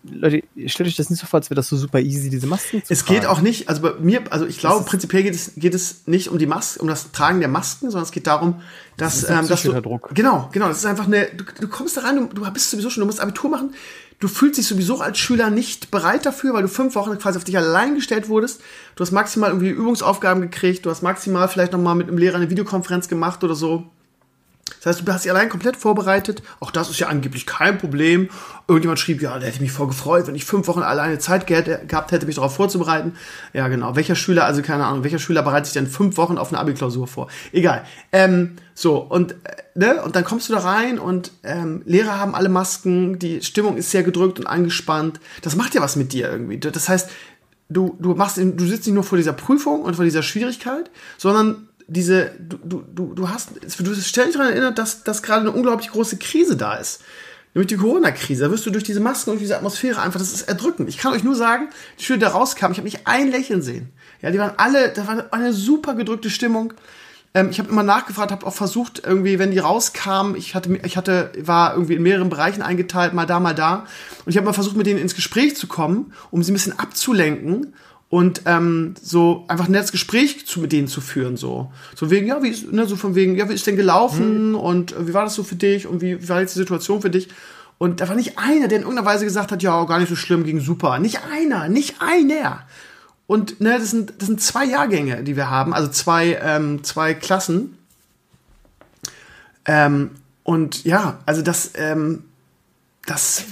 [0.02, 2.84] Leute, stellt euch das nicht so vor, als wäre das so super easy, diese Masken
[2.84, 3.20] zu Es tragen.
[3.20, 6.28] geht auch nicht, also bei mir, also ich glaube, prinzipiell geht es, geht es nicht
[6.28, 8.60] um die Maske, um das Tragen der Masken, sondern es geht darum,
[8.96, 10.10] dass, das ähm, dass du, Druck.
[10.12, 12.90] genau, genau, das ist einfach eine, du, du kommst da rein, du, du bist sowieso
[12.90, 13.70] schon, du musst Abitur machen,
[14.20, 17.44] du fühlst dich sowieso als Schüler nicht bereit dafür, weil du fünf Wochen quasi auf
[17.44, 18.60] dich allein gestellt wurdest.
[18.96, 22.50] Du hast maximal irgendwie Übungsaufgaben gekriegt, du hast maximal vielleicht nochmal mit einem Lehrer eine
[22.50, 23.86] Videokonferenz gemacht oder so.
[24.76, 26.42] Das heißt, du hast dich allein komplett vorbereitet.
[26.60, 28.28] Auch das ist ja angeblich kein Problem.
[28.66, 32.12] Irgendjemand schrieb, ja, der hätte mich voll gefreut, wenn ich fünf Wochen alleine Zeit gehabt
[32.12, 33.14] hätte, mich darauf vorzubereiten.
[33.52, 33.96] Ja, genau.
[33.96, 37.06] Welcher Schüler, also keine Ahnung, welcher Schüler bereitet sich denn fünf Wochen auf eine Abi-Klausur
[37.06, 37.28] vor?
[37.52, 37.84] Egal.
[38.12, 39.36] Ähm, so, und, äh,
[39.74, 43.76] ne, und dann kommst du da rein und ähm, Lehrer haben alle Masken, die Stimmung
[43.76, 45.20] ist sehr gedrückt und angespannt.
[45.42, 46.58] Das macht ja was mit dir irgendwie.
[46.58, 47.10] Das heißt,
[47.68, 51.67] du, du machst, du sitzt nicht nur vor dieser Prüfung und vor dieser Schwierigkeit, sondern
[51.88, 55.90] diese, du, du, du hast, du bist ständig daran erinnert, dass, dass gerade eine unglaublich
[55.90, 57.00] große Krise da ist.
[57.54, 58.44] Nämlich die Corona-Krise.
[58.44, 60.90] Da wirst du durch diese Masken und diese Atmosphäre einfach, das ist erdrückend.
[60.90, 63.62] Ich kann euch nur sagen, die Schüler, die da rauskamen, ich habe nicht ein Lächeln
[63.62, 63.88] sehen.
[64.20, 66.74] Ja, die waren alle, da war eine super gedrückte Stimmung.
[67.32, 70.98] Ähm, ich habe immer nachgefragt, habe auch versucht, irgendwie, wenn die rauskamen, ich hatte, ich
[70.98, 73.86] hatte, war irgendwie in mehreren Bereichen eingeteilt, mal da, mal da.
[74.26, 76.78] Und ich habe mal versucht, mit denen ins Gespräch zu kommen, um sie ein bisschen
[76.78, 77.72] abzulenken
[78.10, 81.70] und ähm, so einfach ein nettes Gespräch zu, mit denen zu führen, so.
[81.94, 84.54] So wegen, ja, wie ist, ne, so von wegen, ja, wie ist denn gelaufen mhm.
[84.54, 87.02] und äh, wie war das so für dich und wie, wie war jetzt die Situation
[87.02, 87.28] für dich?
[87.76, 90.16] Und da war nicht einer, der in irgendeiner Weise gesagt hat, ja, gar nicht so
[90.16, 90.98] schlimm, ging super.
[90.98, 92.62] Nicht einer, nicht einer.
[93.28, 97.14] Und ne, das sind, das sind zwei Jahrgänge, die wir haben, also zwei, ähm, zwei
[97.14, 97.76] Klassen.
[99.66, 100.12] Ähm,
[100.44, 102.24] und ja, also das, ähm,
[103.06, 103.44] das.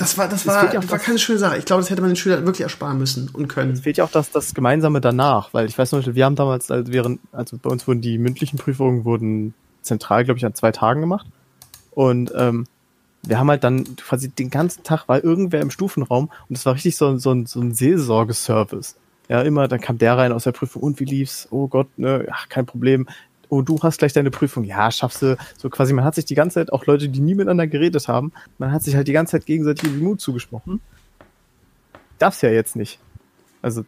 [0.00, 1.58] Das war, das war, das war keine schöne Sache.
[1.58, 3.72] Ich glaube, das hätte man den Schülern wirklich ersparen müssen und können.
[3.72, 6.70] Es fehlt ja auch das, das Gemeinsame danach, weil ich weiß noch, wir haben damals,
[6.70, 9.52] also während, also bei uns wurden die mündlichen Prüfungen wurden
[9.82, 11.26] zentral, glaube ich, an zwei Tagen gemacht.
[11.90, 12.66] Und ähm,
[13.22, 16.74] wir haben halt dann quasi den ganzen Tag war irgendwer im Stufenraum und es war
[16.74, 18.96] richtig so, so, ein, so ein Seelsorgeservice.
[19.28, 21.46] Ja, immer, dann kam der rein aus der Prüfung und wie lief's?
[21.50, 23.06] Oh Gott, ne, ach, kein Problem
[23.50, 24.64] oh, du hast gleich deine Prüfung.
[24.64, 25.36] Ja, schaffst du.
[25.58, 28.32] So quasi, man hat sich die ganze Zeit, auch Leute, die nie miteinander geredet haben,
[28.58, 30.80] man hat sich halt die ganze Zeit gegenseitig den Mut zugesprochen.
[32.18, 32.98] Darf's ja jetzt nicht.
[33.62, 33.84] Also,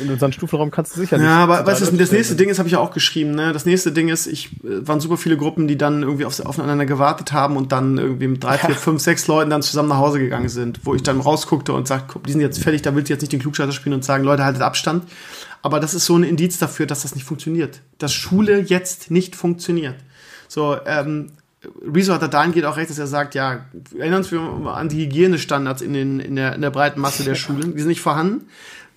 [0.00, 1.26] in unseren Stufenraum kannst du sicher nicht.
[1.26, 3.52] Ja, aber weißt du, das nächste Ding ist, habe ich ja auch geschrieben, ne?
[3.52, 6.86] Das nächste Ding ist, ich äh, waren super viele Gruppen, die dann irgendwie auf, aufeinander
[6.86, 10.18] gewartet haben und dann irgendwie mit drei, vier, fünf, sechs Leuten dann zusammen nach Hause
[10.18, 13.12] gegangen sind, wo ich dann rausguckte und sagte, die sind jetzt fertig, da willst du
[13.12, 15.04] jetzt nicht den Klugscheißer spielen und sagen, Leute, haltet Abstand.
[15.60, 17.80] Aber das ist so ein Indiz dafür, dass das nicht funktioniert.
[17.98, 19.96] Dass Schule jetzt nicht funktioniert.
[20.48, 21.32] So, ähm,
[21.82, 23.66] Rezo hat da dahingehend auch recht, dass er sagt, ja,
[23.98, 27.74] erinnern uns an die Hygienestandards in, den, in, der, in der breiten Masse der Schulen.
[27.74, 28.46] Die sind nicht vorhanden.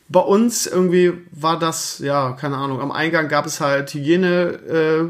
[0.09, 5.05] Bei uns irgendwie war das, ja, keine Ahnung, am Eingang gab es halt Hygiene, äh,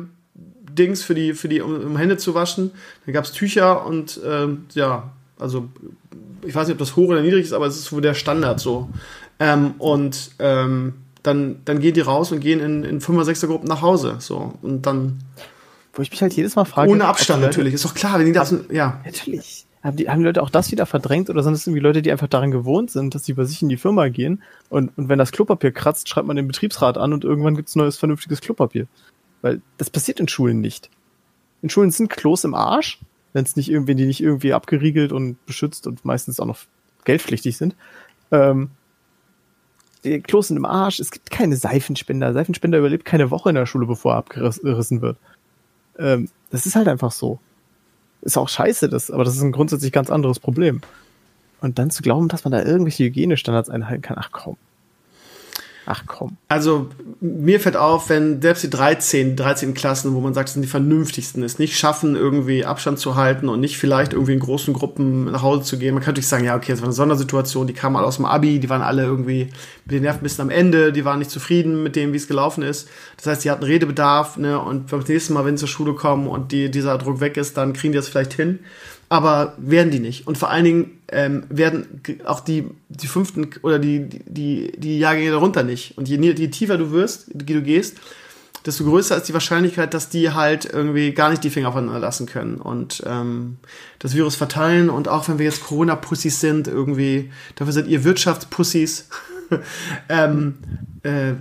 [0.74, 2.72] Dings für die, für die, um, um Hände zu waschen.
[3.06, 5.70] Dann gab es Tücher und äh, ja, also
[6.46, 8.60] ich weiß nicht, ob das hoch oder niedrig ist, aber es ist wohl der Standard
[8.60, 8.90] so.
[9.40, 10.94] Ähm, und ähm,
[11.24, 14.16] dann, dann gehen die raus und gehen in, in 5 6 Gruppen nach Hause.
[14.20, 14.54] So.
[14.62, 15.20] Und dann.
[15.94, 16.90] Wo ich mich halt jedes Mal frage.
[16.92, 18.54] Ohne Abstand natürlich, ist doch klar, wenn die das.
[18.72, 19.02] Ja.
[19.06, 19.67] Natürlich.
[19.88, 22.12] Haben die, haben die Leute auch das wieder verdrängt oder sind es irgendwie Leute, die
[22.12, 25.18] einfach daran gewohnt sind, dass sie bei sich in die Firma gehen und, und wenn
[25.18, 28.88] das Klopapier kratzt, schreibt man den Betriebsrat an und irgendwann gibt es neues vernünftiges Klopapier.
[29.42, 30.90] Weil das passiert in Schulen nicht.
[31.62, 33.00] In Schulen sind Klos im Arsch,
[33.32, 36.60] wenn es nicht irgendwie, die nicht irgendwie abgeriegelt und beschützt und meistens auch noch
[37.06, 37.76] geldpflichtig sind.
[38.32, 38.72] Ähm,
[40.04, 42.34] die Klos sind im Arsch, es gibt keine Seifenspender.
[42.34, 45.18] Seifenspender überlebt keine Woche in der Schule, bevor er abgerissen wird.
[45.98, 47.40] Ähm, das ist halt einfach so.
[48.22, 50.82] Ist auch scheiße, das, aber das ist ein grundsätzlich ganz anderes Problem.
[51.62, 54.58] Und dann zu glauben, dass man da irgendwelche Hygienestandards einhalten kann, ach komm.
[55.90, 56.36] Ach komm.
[56.50, 56.90] Also
[57.22, 61.42] mir fällt auf, wenn selbst die 13, 13 Klassen, wo man sagt, sind die vernünftigsten,
[61.44, 65.44] es nicht schaffen, irgendwie Abstand zu halten und nicht vielleicht irgendwie in großen Gruppen nach
[65.44, 65.94] Hause zu gehen.
[65.94, 68.26] Man kann natürlich sagen, ja, okay, das war eine Sondersituation, die kamen alle aus dem
[68.26, 69.48] Abi, die waren alle irgendwie
[69.86, 72.28] mit den Nerven ein bisschen am Ende, die waren nicht zufrieden mit dem, wie es
[72.28, 72.90] gelaufen ist.
[73.16, 76.28] Das heißt, die hatten Redebedarf, ne, und beim nächsten Mal, wenn sie zur Schule kommen
[76.28, 78.60] und die, dieser Druck weg ist, dann kriegen die das vielleicht hin
[79.10, 80.28] aber werden die nicht.
[80.28, 85.32] Und vor allen Dingen ähm, werden auch die, die fünften oder die, die, die Jahrgänge
[85.32, 85.98] darunter nicht.
[85.98, 87.98] Und je, je tiefer du wirst, du gehst,
[88.66, 92.26] desto größer ist die Wahrscheinlichkeit, dass die halt irgendwie gar nicht die Finger voneinander lassen
[92.26, 93.58] können und ähm,
[94.00, 94.90] das Virus verteilen.
[94.90, 99.08] Und auch wenn wir jetzt Corona-Pussys sind, irgendwie, dafür seid ihr Wirtschaftspussys.
[100.10, 100.56] ähm,
[101.04, 101.34] äh,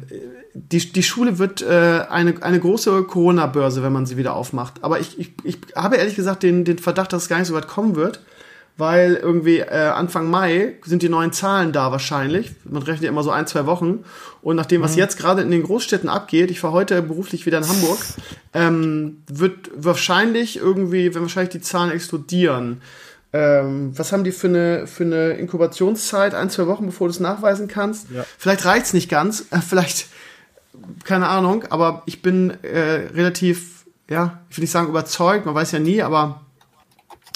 [0.58, 4.82] die, die Schule wird äh, eine, eine große Corona-Börse, wenn man sie wieder aufmacht.
[4.82, 7.54] Aber ich, ich, ich habe ehrlich gesagt den, den Verdacht, dass es gar nicht so
[7.54, 8.20] weit kommen wird,
[8.78, 12.52] weil irgendwie äh, Anfang Mai sind die neuen Zahlen da wahrscheinlich.
[12.64, 14.04] Man rechnet ja immer so ein, zwei Wochen.
[14.40, 14.98] Und nach dem, was mhm.
[14.98, 17.98] jetzt gerade in den Großstädten abgeht, ich war heute beruflich wieder in Hamburg,
[18.54, 22.80] ähm, wird wahrscheinlich irgendwie, wenn wahrscheinlich die Zahlen explodieren.
[23.32, 26.34] Ähm, was haben die für eine, für eine Inkubationszeit?
[26.34, 28.10] Ein, zwei Wochen, bevor du es nachweisen kannst?
[28.10, 28.24] Ja.
[28.38, 29.46] Vielleicht reicht's nicht ganz.
[29.50, 30.06] Äh, vielleicht
[31.04, 35.72] keine Ahnung, aber ich bin äh, relativ, ja, ich will nicht sagen überzeugt, man weiß
[35.72, 36.42] ja nie, aber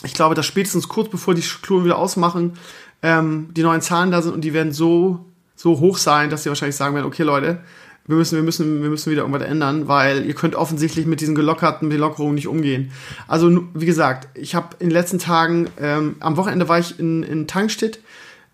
[0.04, 2.54] ich glaube, dass spätestens kurz bevor die Kluren wieder ausmachen,
[3.02, 6.48] ähm, die neuen Zahlen da sind und die werden so, so hoch sein, dass sie
[6.48, 7.60] wahrscheinlich sagen werden, okay Leute,
[8.06, 11.34] wir müssen, wir müssen, wir müssen wieder irgendwas ändern, weil ihr könnt offensichtlich mit diesen
[11.34, 12.90] gelockerten, mit Lockerungen nicht umgehen.
[13.28, 17.22] Also, wie gesagt, ich habe in den letzten Tagen, ähm, am Wochenende war ich in,
[17.22, 18.00] in Tankstedt,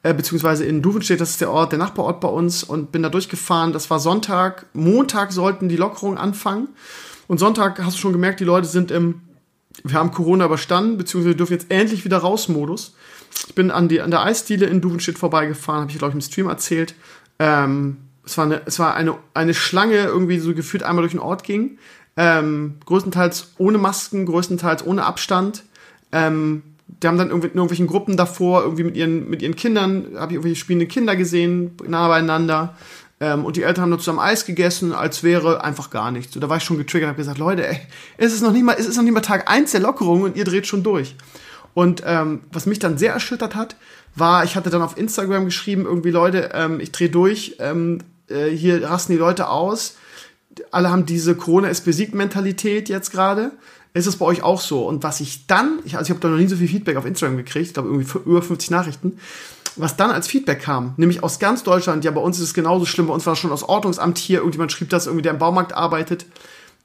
[0.07, 3.09] äh, beziehungsweise in Duvenstedt, das ist der Ort, der Nachbarort bei uns und bin da
[3.09, 3.73] durchgefahren.
[3.73, 4.67] Das war Sonntag.
[4.73, 6.69] Montag sollten die Lockerungen anfangen.
[7.27, 9.23] Und Sonntag hast du schon gemerkt, die Leute sind im,
[9.83, 12.95] wir haben Corona überstanden, beziehungsweise wir dürfen jetzt endlich wieder raus Modus.
[13.49, 16.21] Ich bin an, die, an der Eisdiele in Duvenstedt vorbeigefahren, habe ich, glaube ich, im
[16.21, 16.95] Stream erzählt.
[17.41, 21.21] Ähm, es war, eine, es war eine, eine Schlange, irgendwie so gefühlt einmal durch den
[21.21, 21.79] Ort ging.
[22.17, 25.65] Ähm, größtenteils ohne Masken, größtenteils ohne Abstand.
[26.13, 30.13] Ähm, die haben dann irgendwie in irgendwelchen Gruppen davor irgendwie mit ihren, mit ihren Kindern,
[30.17, 32.77] habe ich irgendwelche spielende Kinder gesehen, nah beieinander.
[33.19, 36.35] Ähm, und die Eltern haben nur zusammen Eis gegessen, als wäre einfach gar nichts.
[36.35, 37.81] So, da war ich schon getriggert, habe gesagt, Leute, ey,
[38.19, 40.37] es ist noch nicht mal, es ist noch nicht mal Tag eins der Lockerung und
[40.37, 41.17] ihr dreht schon durch.
[41.75, 43.77] Und ähm, was mich dann sehr erschüttert hat,
[44.15, 47.99] war, ich hatte dann auf Instagram geschrieben, irgendwie Leute, ähm, ich drehe durch, ähm,
[48.29, 49.97] äh, hier rasten die Leute aus.
[50.71, 53.53] Alle haben diese Corona ist besiegt Mentalität jetzt gerade.
[53.97, 54.87] Ist es bei euch auch so?
[54.87, 57.07] Und was ich dann, ich, also ich habe da noch nie so viel Feedback auf
[57.07, 59.19] Instagram gekriegt, ich glaube irgendwie über 50 Nachrichten,
[59.77, 62.85] was dann als Feedback kam, nämlich aus ganz Deutschland, ja, bei uns ist es genauso
[62.85, 65.39] schlimm, bei uns war es schon aus Ordnungsamt hier, irgendjemand schrieb das, irgendwie der im
[65.39, 66.27] Baumarkt arbeitet.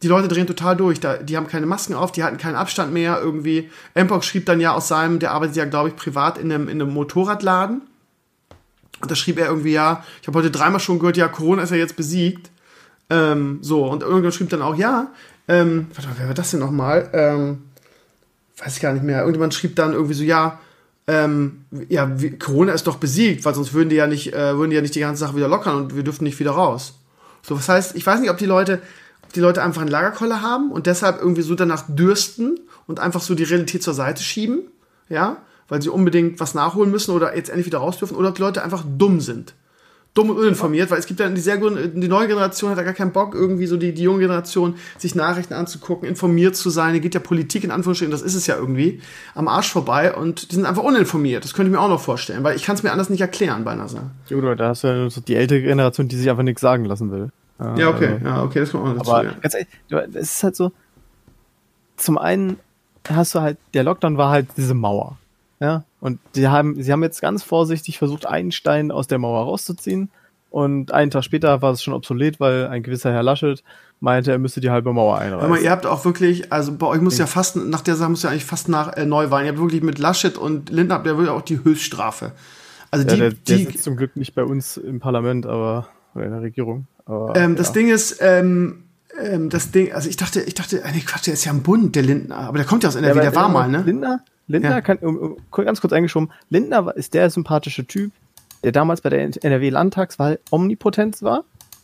[0.04, 2.94] Die Leute drehen total durch, da, die haben keine Masken auf, die hatten keinen Abstand
[2.94, 3.70] mehr, irgendwie.
[3.94, 6.82] Mpox schrieb dann ja aus seinem, der arbeitet ja, glaube ich, privat in einem, in
[6.82, 7.82] einem Motorradladen.
[9.02, 11.72] Und da schrieb er irgendwie, ja, ich habe heute dreimal schon gehört, ja, Corona ist
[11.72, 12.52] ja jetzt besiegt.
[13.10, 15.12] Ähm, so, und irgendwann schrieb dann auch, ja,
[15.52, 17.10] ähm, warte mal, wer war das denn nochmal?
[17.14, 17.64] Ähm,
[18.58, 19.20] weiß ich gar nicht mehr.
[19.20, 20.60] Irgendjemand schrieb dann irgendwie so, ja,
[21.08, 22.10] ähm, ja,
[22.40, 24.96] Corona ist doch besiegt, weil sonst würden die ja nicht, äh, würden die ja nicht
[24.96, 26.94] die ganze Sache wieder lockern und wir dürften nicht wieder raus.
[27.42, 28.82] So, was heißt, ich weiß nicht, ob die Leute,
[29.24, 33.22] ob die Leute einfach einen Lagerkoller haben und deshalb irgendwie so danach dürsten und einfach
[33.22, 34.62] so die Realität zur Seite schieben,
[35.10, 35.38] ja,
[35.68, 38.42] weil sie unbedingt was nachholen müssen oder jetzt endlich wieder raus dürfen, oder ob die
[38.42, 39.54] Leute einfach dumm sind.
[40.14, 42.94] Dumm und uninformiert, weil es gibt ja die sehr die neue Generation hat ja gar
[42.94, 46.94] keinen Bock, irgendwie so die, die junge Generation, sich Nachrichten anzugucken, informiert zu sein.
[46.94, 49.02] Die geht ja Politik in Anführungsstrichen, das ist es ja irgendwie,
[49.36, 51.46] am Arsch vorbei und die sind einfach uninformiert.
[51.46, 53.64] Das könnte ich mir auch noch vorstellen, weil ich kann es mir anders nicht erklären
[53.64, 54.12] bei NASA.
[54.28, 56.86] Ja, oder da hast du ja so die ältere Generation, die sich einfach nichts sagen
[56.86, 57.30] lassen will.
[57.78, 59.12] Ja, okay, also, ja, okay, das kommt auch dazu.
[59.12, 59.32] Aber ja.
[59.40, 59.68] ganz ehrlich,
[60.16, 60.72] es ist halt so,
[61.96, 62.58] zum einen
[63.08, 65.18] hast du halt, der Lockdown war halt diese Mauer.
[65.62, 69.44] Ja, und die haben, sie haben jetzt ganz vorsichtig versucht, einen Stein aus der Mauer
[69.44, 70.10] rauszuziehen.
[70.50, 73.64] Und einen Tag später war es schon obsolet, weil ein gewisser Herr Laschet
[74.02, 75.46] meinte, er müsste die halbe Mauer einreißen.
[75.46, 78.24] Aber ihr habt auch wirklich, also bei euch muss ja fast, nach der Sache muss
[78.24, 79.46] ja eigentlich fast nach äh, Neuwahlen.
[79.46, 82.34] Ihr habt wirklich mit Laschet und Lindner habt ihr wirklich auch die Höchststrafe.
[82.90, 85.88] Also die, ja, der, der die, sitzt zum Glück nicht bei uns im Parlament, aber
[86.16, 86.88] oder in der Regierung.
[87.06, 88.84] Aber, ähm, das Ding ist, ähm,
[89.20, 91.96] ähm, das Ding, also ich dachte, ich dachte, nee, Quatsch, der ist ja im Bund,
[91.96, 93.84] der Lindner, aber der kommt ja aus NRW, ja, der war mal, ne?
[93.86, 94.82] Lindner, Lindner ja.
[94.82, 98.12] kann, um, um, ganz kurz eingeschoben, Lindner ist der sympathische Typ,
[98.64, 101.44] der damals bei der NRW-Landtagswahl omnipotent war.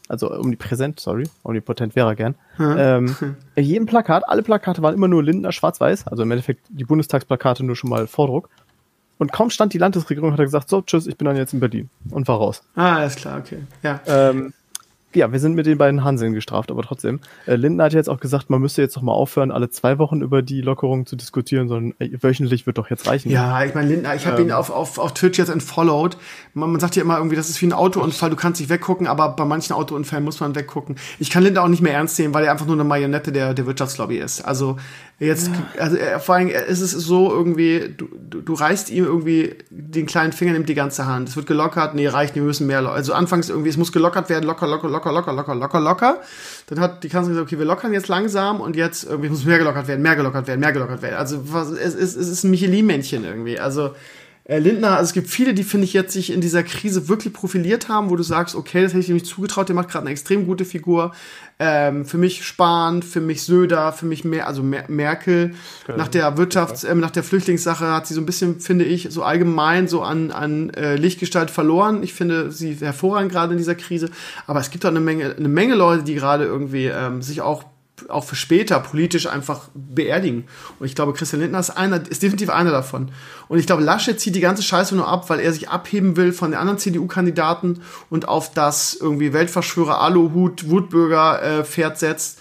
[0.10, 2.36] Also omnipräsent, sorry, omnipotent wäre er gern.
[2.56, 2.76] Hm.
[2.78, 7.66] Ähm, jedem Plakat, alle Plakate waren immer nur Lindner schwarz-weiß, also im Endeffekt die Bundestagsplakate
[7.66, 8.50] nur schon mal Vordruck.
[9.18, 11.60] Und kaum stand die Landesregierung, hat er gesagt, so, tschüss, ich bin dann jetzt in
[11.60, 11.90] Berlin.
[12.12, 12.64] Und war raus.
[12.76, 13.60] Ah, alles klar, okay.
[13.82, 14.00] Ja.
[14.08, 14.54] Ähm,
[15.14, 17.20] ja, wir sind mit den beiden Hanseln gestraft, aber trotzdem.
[17.46, 20.22] Äh, Lindner hat jetzt auch gesagt, man müsste jetzt doch mal aufhören, alle zwei Wochen
[20.22, 23.32] über die Lockerung zu diskutieren, sondern ey, wöchentlich wird doch jetzt reichen.
[23.32, 26.18] Ja, ich meine, Lindner, ich habe ähm, ihn auf, auf, auf Twitch jetzt entfollowed.
[26.54, 29.08] Man, man sagt ja immer irgendwie, das ist wie ein Autounfall, du kannst nicht weggucken,
[29.08, 30.98] aber bei manchen Autounfällen muss man weggucken.
[31.20, 33.54] Ich kann Lindner auch nicht mehr ernst nehmen, weil er einfach nur eine Marionette der,
[33.54, 34.42] der Wirtschaftslobby ist.
[34.42, 34.78] Also
[35.20, 35.82] Jetzt, ja.
[35.82, 40.06] also er, vor allem ist es so irgendwie, du, du, du reißt ihm irgendwie den
[40.06, 41.28] kleinen Finger, nimmt die ganze Hand.
[41.28, 42.88] Es wird gelockert, nee, reicht nicht, wir müssen mehr.
[42.88, 46.22] Also anfangs irgendwie, es muss gelockert werden, locker, locker, locker, locker, locker, locker, locker.
[46.68, 49.58] Dann hat die Kanzlerin gesagt, okay, wir lockern jetzt langsam und jetzt irgendwie muss mehr
[49.58, 51.16] gelockert werden, mehr gelockert werden, mehr gelockert werden.
[51.16, 53.60] Also was, es, ist, es ist ein Michelin-Männchen irgendwie.
[53.60, 53.96] Also
[54.50, 57.34] äh, Lindner, also es gibt viele, die, finde ich, jetzt sich in dieser Krise wirklich
[57.34, 60.04] profiliert haben, wo du sagst, okay, das hätte ich ihm nicht zugetraut, der macht gerade
[60.04, 61.12] eine extrem gute Figur.
[61.60, 65.54] Ähm, für mich Spahn, für mich Söder, für mich mehr, also Mer Merkel.
[65.84, 65.98] Okay.
[65.98, 69.22] Nach der Wirtschafts-, äh, nach der Flüchtlingssache hat sie so ein bisschen, finde ich, so
[69.22, 72.02] allgemein so an, an äh, Lichtgestalt verloren.
[72.02, 74.10] Ich finde sie hervorragend gerade in dieser Krise.
[74.46, 77.66] Aber es gibt auch eine Menge, eine Menge Leute, die gerade irgendwie ähm, sich auch
[78.10, 80.46] auch für später politisch einfach beerdigen.
[80.80, 83.10] Und ich glaube, Christian Lindner ist einer, ist definitiv einer davon.
[83.48, 86.32] Und ich glaube, Laschet zieht die ganze Scheiße nur ab, weil er sich abheben will
[86.32, 92.40] von den anderen CDU-Kandidaten und auf das irgendwie Weltverschwörer Aluhut Wutbürger äh, Pferd setzt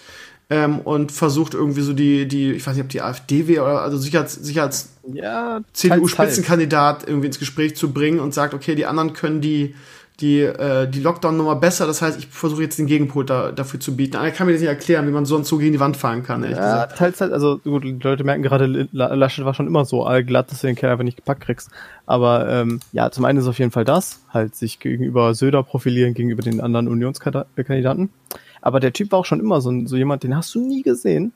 [0.49, 3.81] ähm, und versucht irgendwie so die, die, ich weiß nicht, ob die AfD wäre oder
[3.81, 8.75] also sich als, sich als ja, CDU-Spitzenkandidat irgendwie ins Gespräch zu bringen und sagt, okay,
[8.75, 9.75] die anderen können die
[10.19, 11.85] die, äh, die Lockdown-Nummer besser.
[11.85, 14.17] Das heißt, ich versuche jetzt den Gegenpol da, dafür zu bieten.
[14.17, 16.23] Aber ich kann mir das nicht erklären, wie man sonst so gegen die Wand fahren
[16.23, 16.43] kann.
[16.43, 16.97] Ja, gesagt.
[16.97, 20.61] teils halt, also gut, die Leute merken gerade, Laschet war schon immer so allglatt, dass
[20.61, 21.69] du den Kerl einfach nicht gepackt kriegst.
[22.07, 26.15] Aber ähm, ja, zum einen ist auf jeden Fall das, halt sich gegenüber Söder profilieren,
[26.15, 28.09] gegenüber den anderen Unionskandidaten.
[28.61, 31.31] Aber der Typ war auch schon immer so, so jemand, den hast du nie gesehen.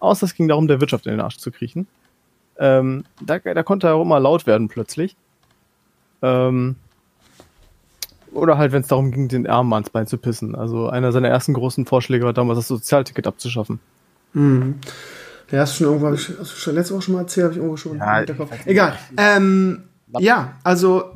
[0.00, 1.86] Außer es ging darum, der Wirtschaft in den Arsch zu kriechen.
[2.58, 5.14] Ähm, da, da konnte er auch immer laut werden plötzlich.
[6.20, 6.76] Ähm,
[8.34, 10.54] oder halt, wenn es darum ging, den Armen ans Bein zu pissen.
[10.54, 13.80] Also einer seiner ersten großen Vorschläge war damals, das Sozialticket abzuschaffen.
[14.32, 14.76] Mhm.
[15.50, 17.58] Ja, hast du schon irgendwann, hast du schon letzte Woche schon mal erzählt, habe ich
[17.58, 18.24] irgendwo schon ja,
[18.64, 18.98] Egal.
[19.16, 19.84] Ähm,
[20.18, 21.12] ja, also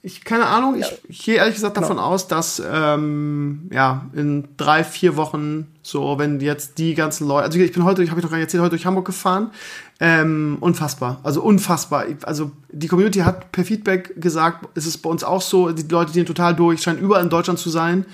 [0.00, 2.08] ich keine Ahnung, ich, ich gehe ehrlich gesagt davon genau.
[2.08, 7.58] aus, dass ähm, ja in drei, vier Wochen so, wenn jetzt die ganzen Leute, also
[7.58, 9.50] ich bin heute, ich habe ich noch gar nicht erzählt, heute durch Hamburg gefahren,
[9.98, 12.04] ähm, unfassbar, also unfassbar.
[12.22, 16.12] Also die Community hat per Feedback gesagt, es ist bei uns auch so, die Leute
[16.12, 18.06] gehen total durch, scheinen überall in Deutschland zu sein.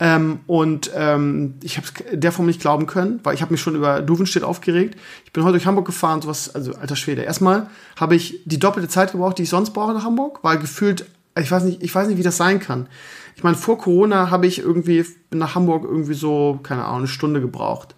[0.00, 3.74] Ähm, und ähm, ich habe der Form nicht glauben können, weil ich habe mich schon
[3.74, 4.96] über Duvenstedt aufgeregt.
[5.24, 7.22] Ich bin heute durch Hamburg gefahren, sowas, also alter Schwede.
[7.22, 11.04] Erstmal habe ich die doppelte Zeit gebraucht, die ich sonst brauche nach Hamburg, weil gefühlt
[11.42, 12.88] ich weiß nicht, ich weiß nicht, wie das sein kann.
[13.36, 17.40] Ich meine, vor Corona habe ich irgendwie nach Hamburg irgendwie so, keine Ahnung, eine Stunde
[17.40, 17.94] gebraucht.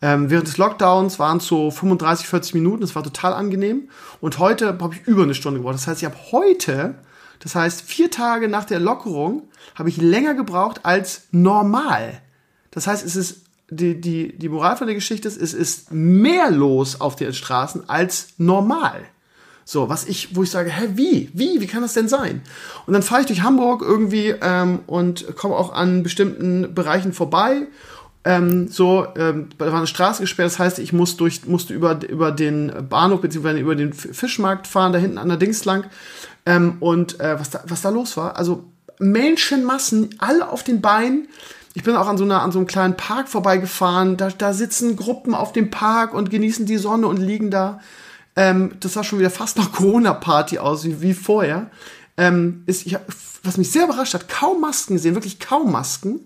[0.00, 3.88] Ähm, während des Lockdowns waren es so 35, 40 Minuten, das war total angenehm.
[4.20, 5.74] Und heute habe ich über eine Stunde gebraucht.
[5.74, 6.94] Das heißt, ich habe heute,
[7.40, 12.20] das heißt vier Tage nach der Lockerung, habe ich länger gebraucht als normal.
[12.70, 16.50] Das heißt, es ist die, die, die Moral von der Geschichte ist, es ist mehr
[16.50, 19.02] los auf den Straßen als normal.
[19.70, 21.28] So, was ich, wo ich sage, hä, wie?
[21.34, 21.60] Wie?
[21.60, 22.40] Wie kann das denn sein?
[22.86, 27.66] Und dann fahre ich durch Hamburg irgendwie ähm, und komme auch an bestimmten Bereichen vorbei.
[28.24, 32.00] Ähm, so, ähm, da war eine Straße gesperrt, das heißt, ich muss durch, musste über,
[32.08, 33.60] über den Bahnhof bzw.
[33.60, 35.84] über den Fischmarkt fahren, da hinten an der Dings lang.
[36.46, 38.64] Ähm, und äh, was, da, was da los war, also
[38.98, 41.28] Menschenmassen, alle auf den Beinen.
[41.74, 44.16] Ich bin auch an so, einer, an so einem kleinen Park vorbeigefahren.
[44.16, 47.80] Da, da sitzen Gruppen auf dem Park und genießen die Sonne und liegen da.
[48.38, 51.70] Ähm, das sah schon wieder fast nach Corona-Party aus, wie, wie vorher.
[52.18, 52.96] ähm, ist, ich,
[53.42, 56.20] was mich sehr überrascht hat, kaum Masken gesehen, wirklich kaum Masken.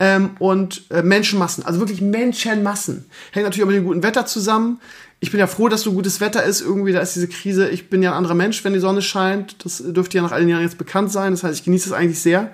[0.00, 3.04] Ähm, und äh, Menschenmassen, also wirklich Menschenmassen.
[3.30, 4.80] Hängt natürlich auch mit dem guten Wetter zusammen.
[5.20, 6.60] Ich bin ja froh, dass so gutes Wetter ist.
[6.62, 7.68] Irgendwie, da ist diese Krise.
[7.68, 9.64] Ich bin ja ein anderer Mensch, wenn die Sonne scheint.
[9.64, 11.32] Das dürfte ja nach all den Jahren jetzt bekannt sein.
[11.32, 12.50] Das heißt, ich genieße es eigentlich sehr.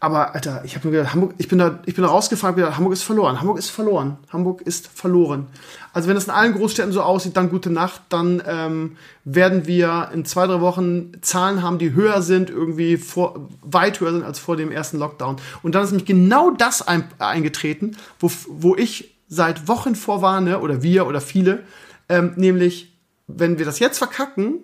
[0.00, 2.76] Aber Alter, ich habe nur gedacht, Hamburg, ich bin da, ich bin da rausgefahren, gedacht,
[2.76, 3.40] Hamburg ist verloren.
[3.40, 4.16] Hamburg ist verloren.
[4.32, 5.48] Hamburg ist verloren.
[5.92, 8.02] Also wenn das in allen Großstädten so aussieht, dann gute Nacht.
[8.08, 13.48] Dann ähm, werden wir in zwei drei Wochen Zahlen haben, die höher sind, irgendwie vor,
[13.62, 15.36] weit höher sind als vor dem ersten Lockdown.
[15.64, 20.82] Und dann ist nämlich genau das ein, eingetreten, wo, wo ich seit Wochen vorwarne oder
[20.82, 21.64] wir oder viele,
[22.08, 22.92] ähm, nämlich
[23.26, 24.60] wenn wir das jetzt verkacken,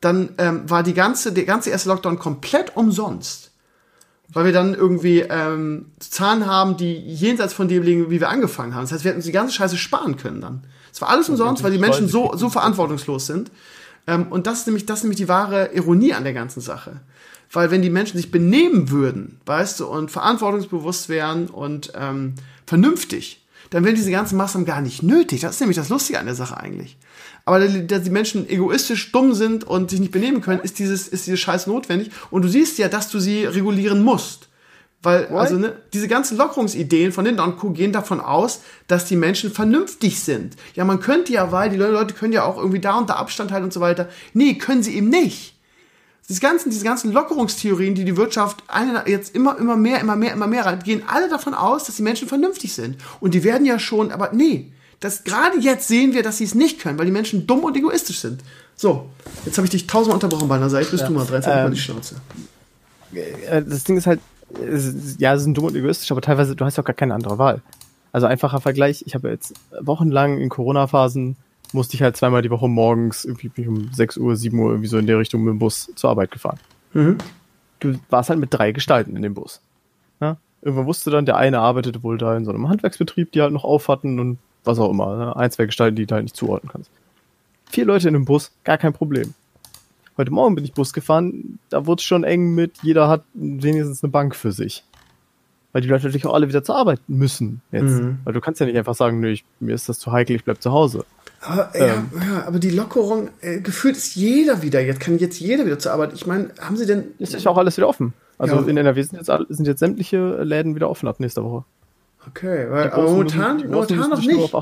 [0.00, 3.51] dann ähm, war die ganze, der ganze erste Lockdown komplett umsonst
[4.32, 8.74] weil wir dann irgendwie ähm, Zahlen haben, die jenseits von dem liegen, wie wir angefangen
[8.74, 8.82] haben.
[8.82, 10.64] Das heißt, wir hätten uns die ganze Scheiße sparen können dann.
[10.92, 13.50] Es war alles umsonst, weil die Menschen so, so verantwortungslos sind.
[14.06, 17.00] Ähm, und das ist, nämlich, das ist nämlich die wahre Ironie an der ganzen Sache.
[17.50, 22.34] Weil wenn die Menschen sich benehmen würden, weißt du, und verantwortungsbewusst wären und ähm,
[22.66, 25.40] vernünftig, dann wären diese ganzen Maßnahmen gar nicht nötig.
[25.40, 26.96] Das ist nämlich das Lustige an der Sache eigentlich.
[27.44, 31.26] Aber dass die Menschen egoistisch dumm sind und sich nicht benehmen können, ist dieses, ist
[31.26, 32.10] diese Scheiß notwendig.
[32.30, 34.48] Und du siehst ja, dass du sie regulieren musst.
[35.02, 35.40] Weil, What?
[35.40, 37.70] also, ne, diese ganzen Lockerungsideen von den und Co.
[37.70, 40.54] gehen davon aus, dass die Menschen vernünftig sind.
[40.74, 43.50] Ja, man könnte ja, weil die Leute können ja auch irgendwie da und da Abstand
[43.50, 44.08] halten und so weiter.
[44.32, 45.56] Nee, können sie eben nicht.
[46.28, 48.62] Diese ganzen, diese ganzen Lockerungstheorien, die die Wirtschaft
[49.06, 52.02] jetzt immer, immer mehr, immer mehr, immer mehr rein, gehen alle davon aus, dass die
[52.02, 52.96] Menschen vernünftig sind.
[53.18, 54.72] Und die werden ja schon, aber nee,
[55.02, 57.76] das gerade jetzt sehen wir, dass sie es nicht können, weil die Menschen dumm und
[57.76, 58.42] egoistisch sind.
[58.76, 59.10] So,
[59.44, 60.70] jetzt habe ich dich tausendmal unterbrochen, Balner.
[60.70, 61.08] Seid bist ja.
[61.08, 62.16] du mal dran, ähm, mal die Schnauze.
[63.12, 64.20] Äh, das Ding ist halt,
[65.18, 67.36] ja, sie sind dumm und egoistisch, aber teilweise, du hast ja auch gar keine andere
[67.36, 67.62] Wahl.
[68.12, 71.36] Also einfacher Vergleich, ich habe jetzt wochenlang in Corona-Phasen
[71.72, 74.98] musste ich halt zweimal die Woche morgens irgendwie um 6 Uhr, 7 Uhr irgendwie so
[74.98, 76.58] in der Richtung mit dem Bus zur Arbeit gefahren.
[76.92, 77.18] Mhm.
[77.80, 79.62] Du warst halt mit drei Gestalten in dem Bus.
[80.20, 80.36] Ja?
[80.60, 83.64] Irgendwann wusste dann, der eine arbeitete wohl da in so einem Handwerksbetrieb, die halt noch
[83.64, 85.16] auf hatten und was auch immer.
[85.16, 85.36] Ne?
[85.36, 86.90] Ein, zwei Gestalten, die du halt nicht zuordnen kannst.
[87.70, 89.34] Vier Leute in einem Bus, gar kein Problem.
[90.18, 94.04] Heute Morgen bin ich Bus gefahren, da wurde es schon eng mit, jeder hat wenigstens
[94.04, 94.84] eine Bank für sich.
[95.72, 97.84] Weil die Leute natürlich auch alle wieder zur Arbeit müssen jetzt.
[97.84, 98.18] Mhm.
[98.24, 100.44] Weil du kannst ja nicht einfach sagen, nö, ich, mir ist das zu heikel, ich
[100.44, 101.06] bleib zu Hause.
[101.40, 102.10] Aber, ähm.
[102.20, 105.92] ja, aber die Lockerung, äh, gefühlt ist jeder wieder, jetzt kann jetzt jeder wieder zur
[105.92, 106.12] Arbeit.
[106.12, 107.04] Ich meine, haben sie denn.
[107.18, 108.12] Ist ja auch alles wieder offen.
[108.38, 108.66] Also ja.
[108.66, 111.64] in NRW sind jetzt, sind jetzt sämtliche Läden wieder offen ab nächster Woche.
[112.28, 114.54] Okay, weil aber momentan, momentan noch nicht.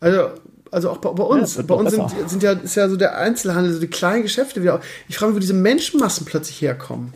[0.00, 0.30] Also,
[0.70, 1.56] also auch bei, bei uns.
[1.56, 4.62] Ja, bei uns sind, sind, ja, ist ja so der Einzelhandel, so die kleinen Geschäfte
[4.62, 4.80] wieder.
[5.08, 7.14] Ich frage mich, wo diese Menschenmassen plötzlich herkommen.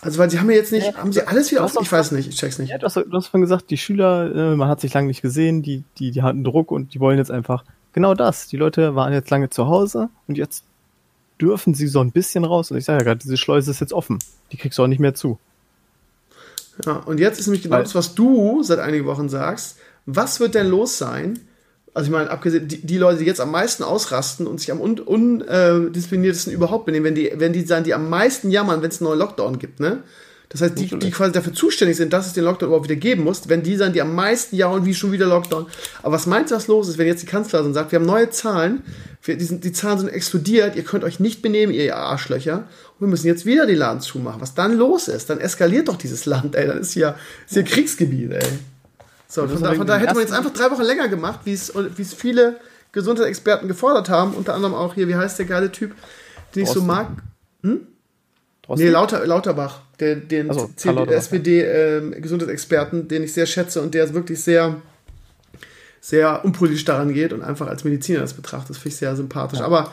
[0.00, 1.82] Also, weil sie haben ja jetzt nicht, ja, haben sie alles wieder offen?
[1.82, 2.70] Ich weiß nicht, ich check's nicht.
[2.70, 5.22] Ja, du, hast, du hast vorhin gesagt, die Schüler, äh, man hat sich lange nicht
[5.22, 8.46] gesehen, die, die, die hatten Druck und die wollen jetzt einfach genau das.
[8.46, 10.64] Die Leute waren jetzt lange zu Hause und jetzt
[11.40, 12.70] dürfen sie so ein bisschen raus.
[12.70, 14.18] Und ich sage ja gerade, diese Schleuse ist jetzt offen.
[14.52, 15.38] Die kriegst du auch nicht mehr zu.
[16.86, 19.78] Ja, und jetzt ist nämlich genau das, was du seit einigen Wochen sagst.
[20.06, 21.40] Was wird denn los sein?
[21.94, 24.80] Also ich meine, abgesehen, die, die Leute, die jetzt am meisten ausrasten und sich am
[24.80, 28.90] undiszipliniertesten un, äh, überhaupt benehmen, wenn die, wenn die sein, die am meisten jammern, wenn
[28.90, 30.02] es einen neuen Lockdown gibt, ne?
[30.50, 33.24] Das heißt, die, die quasi dafür zuständig sind, dass es den Lockdown überhaupt wieder geben
[33.24, 35.66] muss, wenn die sein, die am meisten jammern, wie schon wieder Lockdown.
[36.02, 38.30] Aber was meinst du, was los ist, wenn jetzt die Kanzlerin sagt, wir haben neue
[38.30, 38.82] Zahlen,
[39.22, 42.66] wir, die, sind, die Zahlen sind explodiert, ihr könnt euch nicht benehmen, ihr Arschlöcher,
[42.98, 44.40] wir müssen jetzt wieder die Laden zumachen.
[44.40, 47.14] Was dann los ist, dann eskaliert doch dieses Land, ey, dann ist hier,
[47.46, 48.42] ist hier Kriegsgebiet, ey.
[49.28, 51.72] So, von da, von da hätte man jetzt einfach drei Wochen länger gemacht, wie es
[52.14, 52.56] viele
[52.92, 55.94] Gesundheitsexperten gefordert haben, unter anderem auch hier, wie heißt der geile Typ,
[56.54, 57.08] den ich so mag?
[57.62, 57.86] Hm?
[58.62, 58.86] Drosten?
[58.86, 64.42] Nee, Lauter, Lauterbach, der, den so, SPD-Gesundheitsexperten, ähm, den ich sehr schätze und der wirklich
[64.42, 64.80] sehr,
[66.00, 68.70] sehr unpolitisch daran geht und einfach als Mediziner das betrachtet.
[68.70, 69.60] Das finde ich sehr sympathisch.
[69.60, 69.66] Ja.
[69.66, 69.92] Aber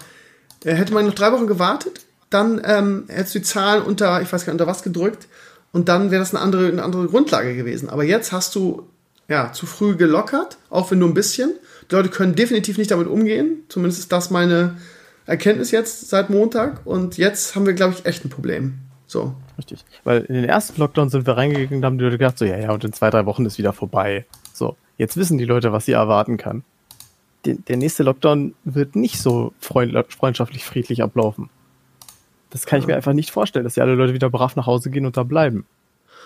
[0.63, 4.31] äh, hätte man noch drei Wochen gewartet, dann ähm, hättest du die Zahlen unter, ich
[4.31, 5.27] weiß gar nicht, unter was gedrückt
[5.71, 7.89] und dann wäre das eine andere, eine andere Grundlage gewesen.
[7.89, 8.87] Aber jetzt hast du
[9.27, 11.53] ja, zu früh gelockert, auch wenn nur ein bisschen.
[11.89, 13.63] Die Leute können definitiv nicht damit umgehen.
[13.69, 14.77] Zumindest ist das meine
[15.25, 16.85] Erkenntnis jetzt seit Montag.
[16.85, 18.75] Und jetzt haben wir, glaube ich, echt ein Problem.
[19.07, 19.35] So.
[19.57, 19.85] Richtig.
[20.03, 22.57] Weil in den ersten Lockdown sind wir reingegangen und haben die Leute gedacht, so, ja,
[22.57, 24.25] ja, und in zwei, drei Wochen ist wieder vorbei.
[24.53, 26.63] So, jetzt wissen die Leute, was sie erwarten kann.
[27.45, 31.49] Der, der nächste Lockdown wird nicht so freundschaftlich, friedlich ablaufen.
[32.55, 34.89] Das kann ich mir einfach nicht vorstellen, dass die alle Leute wieder brav nach Hause
[34.89, 35.65] gehen und da bleiben.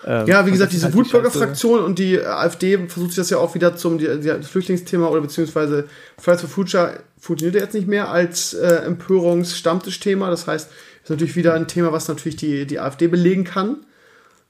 [0.06, 3.56] Ähm, ja, wie gesagt, diese halt Wutbürgerfraktion und die AfD versucht sich das ja auch
[3.56, 5.88] wieder zum die, die Flüchtlingsthema oder beziehungsweise
[6.18, 10.30] Fridays for Future funktioniert jetzt nicht mehr als äh, Empörungsstammtischthema.
[10.30, 10.70] Das heißt,
[11.02, 13.78] ist natürlich wieder ein Thema, was natürlich die, die AfD belegen kann.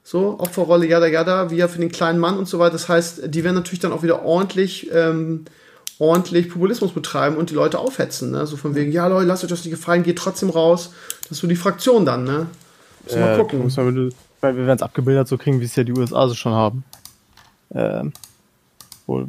[0.02, 2.72] So, Opferrolle, jada, wie ja für den kleinen Mann und so weiter.
[2.72, 5.46] Das heißt, die werden natürlich dann auch wieder ordentlich, ähm,
[6.00, 8.32] ordentlich Populismus betreiben und die Leute aufhetzen.
[8.32, 8.46] Ne?
[8.46, 10.92] So von wegen, ja Leute, lasst euch das nicht gefallen, geht trotzdem raus.
[11.22, 12.46] Das ist so die Fraktion dann, ne?
[13.04, 13.62] Muss äh, mal gucken.
[13.62, 16.34] Muss man, weil wir werden es abgebildet so kriegen, wie es ja die USA so
[16.34, 16.84] schon haben.
[17.74, 18.12] Ähm,
[19.06, 19.28] wohl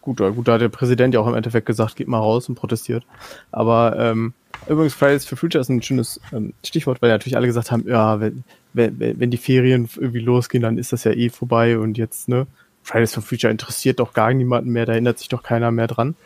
[0.00, 2.54] gut, gut, da hat der Präsident ja auch im Endeffekt gesagt, geht mal raus und
[2.54, 3.04] protestiert.
[3.52, 4.32] Aber ähm,
[4.66, 7.86] übrigens, Fridays for Future ist ein schönes ähm, Stichwort, weil ja natürlich alle gesagt haben,
[7.86, 11.98] ja, wenn, wenn, wenn die Ferien irgendwie losgehen, dann ist das ja eh vorbei und
[11.98, 12.46] jetzt, ne,
[12.88, 16.16] Fridays for Future interessiert doch gar niemanden mehr, da erinnert sich doch keiner mehr dran.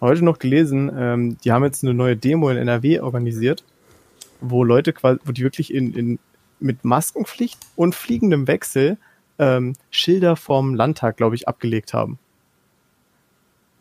[0.00, 3.64] Heute noch gelesen, ähm, die haben jetzt eine neue Demo in NRW organisiert,
[4.40, 6.18] wo Leute quasi, wo die wirklich in, in
[6.60, 8.96] mit Maskenpflicht und fliegendem Wechsel
[9.40, 12.18] ähm, Schilder vom Landtag, glaube ich, abgelegt haben.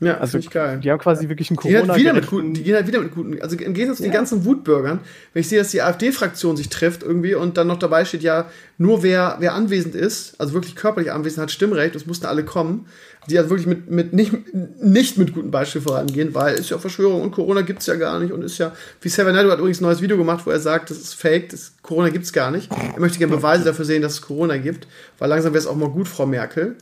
[0.06, 0.80] Ja, also ich geil.
[0.84, 1.94] Die haben quasi wirklich einen Corona.
[1.94, 3.42] Die, wieder mit guten, die gehen halt wieder mit guten.
[3.42, 4.10] Also im Gegensatz zu ja.
[4.10, 5.00] den ganzen Wutbürgern,
[5.34, 8.50] wenn ich sehe, dass die AfD-Fraktion sich trifft irgendwie und dann noch dabei steht, ja,
[8.78, 12.88] nur wer, wer anwesend ist, also wirklich körperlich anwesend, hat Stimmrecht, das mussten alle kommen,
[13.30, 14.34] die also wirklich mit, mit nicht,
[14.82, 18.34] nicht mit gutem Beispiel vorangehen, weil ist ja Verschwörung und Corona gibt's ja gar nicht
[18.34, 20.98] und ist ja, wie Savanato hat übrigens ein neues Video gemacht, wo er sagt, das
[20.98, 22.70] ist fake, das, Corona gibt's gar nicht.
[22.72, 24.88] Er möchte gerne Beweise dafür sehen, dass es Corona gibt,
[25.20, 26.76] weil langsam wäre es auch mal gut, Frau Merkel.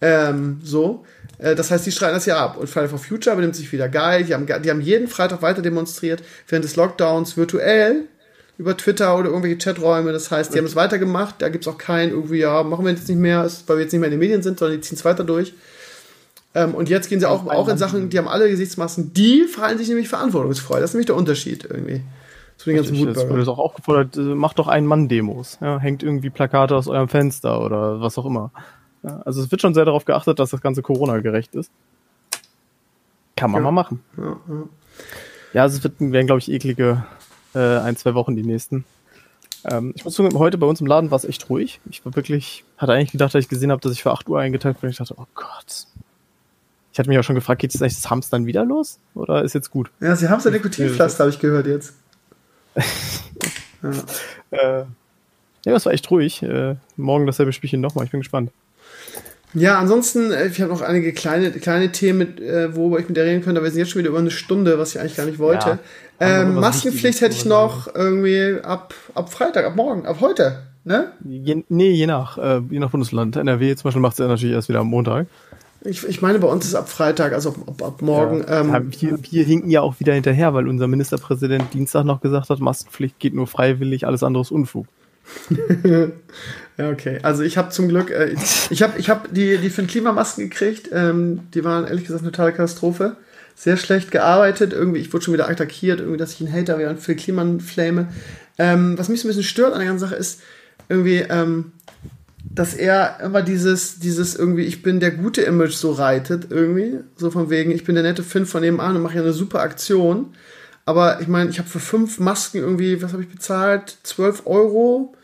[0.00, 1.04] Ähm, so.
[1.38, 2.56] Äh, das heißt, die streiten das ja ab.
[2.56, 4.24] Und Friday for Future benimmt sich wieder geil.
[4.24, 8.04] Die haben, die haben jeden Freitag weiter demonstriert, während des Lockdowns virtuell
[8.58, 10.12] über Twitter oder irgendwelche Chaträume.
[10.12, 11.36] Das heißt, die haben es weitergemacht.
[11.38, 13.92] Da gibt es auch keinen irgendwie, ja, machen wir jetzt nicht mehr, weil wir jetzt
[13.92, 15.54] nicht mehr in den Medien sind, sondern die ziehen es weiter durch.
[16.54, 19.78] Ähm, und jetzt gehen sie auch, auch in Sachen, die haben alle Gesichtsmasken, die verhalten
[19.78, 20.80] sich nämlich verantwortungsfrei.
[20.80, 22.02] Das ist nämlich der Unterschied irgendwie.
[22.56, 25.58] Zu den ganzen ich, Es wurde auch aufgefordert, äh, macht doch Ein-Mann-Demos.
[25.60, 28.50] Ja, hängt irgendwie Plakate aus eurem Fenster oder was auch immer.
[29.02, 31.70] Ja, also es wird schon sehr darauf geachtet, dass das Ganze Corona-gerecht ist.
[33.36, 33.64] Kann man ja.
[33.64, 34.02] mal machen.
[34.16, 34.36] Ja,
[35.52, 35.62] ja.
[35.62, 37.04] also es wird, werden, glaube ich, eklige
[37.54, 38.84] äh, ein, zwei Wochen die nächsten.
[39.64, 41.80] Ähm, ich muss sagen, heute bei uns im Laden war es echt ruhig.
[41.90, 44.40] Ich war wirklich, hatte eigentlich gedacht, dass ich gesehen habe, dass ich für 8 Uhr
[44.40, 44.90] eingeteilt bin.
[44.90, 45.86] Ich dachte, oh Gott.
[46.92, 48.98] Ich hatte mich auch schon gefragt, geht jetzt eigentlich das Hamstern wieder los?
[49.14, 49.90] Oder ist jetzt gut?
[50.00, 51.94] Ja, sie haben so Nikotinpflaster, habe ich gehört jetzt.
[53.82, 53.90] ja.
[54.50, 54.84] Äh,
[55.64, 56.42] ja, das war echt ruhig.
[56.42, 58.04] Äh, morgen dasselbe Spielchen nochmal.
[58.04, 58.50] Ich bin gespannt.
[59.54, 63.16] Ja, ansonsten, äh, ich habe noch einige kleine, kleine Themen, mit, äh, worüber ich mit
[63.16, 65.16] dir reden könnte, aber wir sind jetzt schon wieder über eine Stunde, was ich eigentlich
[65.16, 65.78] gar nicht wollte.
[66.20, 71.12] Ja, ähm, Maskenpflicht hätte ich noch irgendwie ab, ab Freitag, ab morgen, ab heute, ne?
[71.24, 73.36] Je, nee, je nach, äh, je nach Bundesland.
[73.36, 75.26] NRW zum Beispiel macht es ja natürlich erst wieder am Montag.
[75.82, 78.40] Ich, ich meine, bei uns ist ab Freitag, also ab, ab, ab morgen.
[78.40, 82.50] Ja, ähm, wir, wir hinken ja auch wieder hinterher, weil unser Ministerpräsident Dienstag noch gesagt
[82.50, 84.86] hat, Maskenpflicht geht nur freiwillig, alles andere ist Unfug.
[86.78, 87.18] ja, okay.
[87.22, 88.34] Also ich habe zum Glück, äh,
[88.70, 90.88] ich habe ich hab die, die den Klimamasken gekriegt.
[90.92, 93.16] Ähm, die waren ehrlich gesagt eine totale Katastrophe.
[93.56, 94.72] Sehr schlecht gearbeitet.
[94.72, 98.08] Irgendwie, ich wurde schon wieder attackiert, irgendwie, dass ich ein Hater wäre und für Klimaflame.
[98.58, 100.40] Ähm, was mich so ein bisschen stört an der ganzen Sache ist,
[100.88, 101.72] irgendwie, ähm,
[102.44, 107.00] dass er immer dieses, dieses irgendwie, ich bin der gute Image so reitet, irgendwie.
[107.16, 109.60] So von wegen, ich bin der nette Finn von nebenan und mache ja eine super
[109.60, 110.34] Aktion.
[110.84, 113.98] Aber ich meine, ich habe für fünf Masken irgendwie, was habe ich bezahlt?
[114.04, 115.14] 12 Euro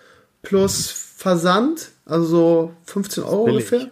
[0.43, 3.89] plus Versand, also so 15 Euro ungefähr.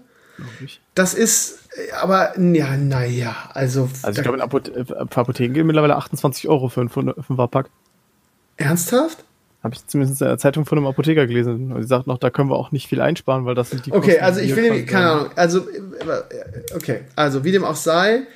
[0.94, 1.60] Das ist,
[1.98, 3.88] aber ja, naja, also.
[4.02, 7.70] Also ich glaube, in Apothe äh, Apotheken gehen mittlerweile 28 Euro für einen 5er-Pack.
[8.59, 9.24] Ernsthaft?
[9.62, 11.72] Habe ich zumindest in der Zeitung von einem Apotheker gelesen.
[11.72, 13.92] Und die sagt noch, da können wir auch nicht viel einsparen, weil das sind die
[13.92, 18.26] Okay, Kosten, also ich will, keine Ahnung, also, äh, okay, also wie dem auch sei,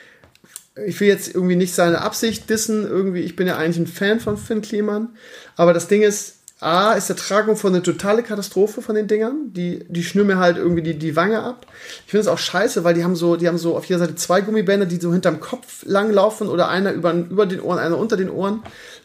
[0.87, 4.21] ich will jetzt irgendwie nicht seine Absicht dissen, irgendwie, ich bin ja eigentlich ein Fan
[4.21, 5.11] von Finn Kliman,
[5.55, 9.53] aber das Ding ist, A, ist der Tragung von eine totale Katastrophe von den Dingern.
[9.53, 11.67] Die, die schnüren mir halt irgendwie die, die Wange ab.
[12.07, 14.15] Ich finde es auch scheiße, weil die haben so, die haben so auf jeder Seite
[14.15, 17.99] zwei Gummibänder, die so hinterm Kopf lang laufen oder einer über, über den Ohren, einer
[17.99, 18.63] unter den Ohren.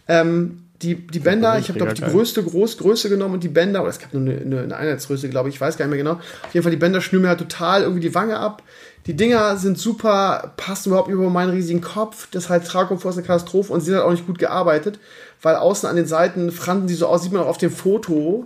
[0.08, 3.82] Ähm, die, die Bänder, ich habe glaube die größte Groß, Größe genommen und die Bänder,
[3.82, 6.04] oder es gab nur eine, eine, eine Einheitsgröße, glaube ich, ich weiß gar nicht mehr
[6.04, 6.20] genau.
[6.44, 8.64] Auf jeden Fall, die Bänder schnüren mir halt total irgendwie die Wange ab.
[9.08, 12.28] Die Dinger sind super, passen überhaupt über meinen riesigen Kopf.
[12.32, 15.00] Das halt Tragkomfort ist eine Katastrophe und sie sind halt auch nicht gut gearbeitet
[15.42, 18.46] weil außen an den Seiten franten die so aus, sieht man auch auf dem Foto,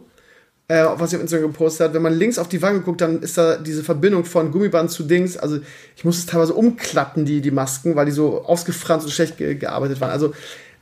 [0.67, 1.93] äh, was ich auf Instagram gepostet habe.
[1.95, 5.03] Wenn man links auf die Wange guckt, dann ist da diese Verbindung von Gummiband zu
[5.03, 5.37] Dings.
[5.37, 5.59] Also
[5.95, 9.55] ich muss es teilweise umklappen, die, die Masken, weil die so ausgefranst und schlecht ge
[9.55, 10.11] gearbeitet waren.
[10.11, 10.33] Also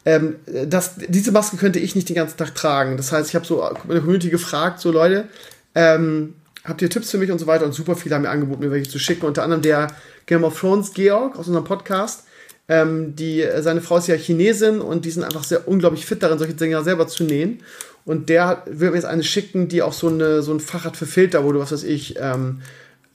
[0.05, 0.35] ähm,
[0.67, 2.97] das, diese Maske könnte ich nicht den ganzen Tag tragen.
[2.97, 5.27] Das heißt, ich habe so in der Community gefragt, so Leute,
[5.75, 7.65] ähm, habt ihr Tipps für mich und so weiter?
[7.65, 9.25] Und super viele haben mir angeboten, mir welche zu schicken.
[9.25, 9.87] Unter anderem der
[10.25, 12.23] Game of Thrones Georg aus unserem Podcast
[12.69, 16.23] ähm, die, äh, seine Frau ist ja Chinesin und die sind einfach sehr unglaublich fit
[16.23, 17.59] darin, solche Dinge selber zu nähen.
[18.05, 20.97] Und der wird mir jetzt eine schicken, die auch so, eine, so ein Fach hat
[20.97, 22.61] für Filter, wo du, was weiß ich, ähm,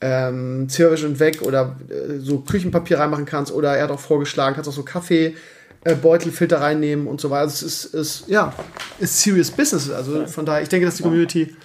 [0.01, 3.51] ähm, Zirwisch und weg oder äh, so Küchenpapier reinmachen kannst.
[3.51, 7.41] Oder er hat auch vorgeschlagen, kannst auch so Kaffeebeutelfilter äh, reinnehmen und so weiter.
[7.41, 8.53] Also es ist, ist, ja,
[8.99, 9.89] ist serious business.
[9.89, 11.55] Also von daher, ich denke, dass die Community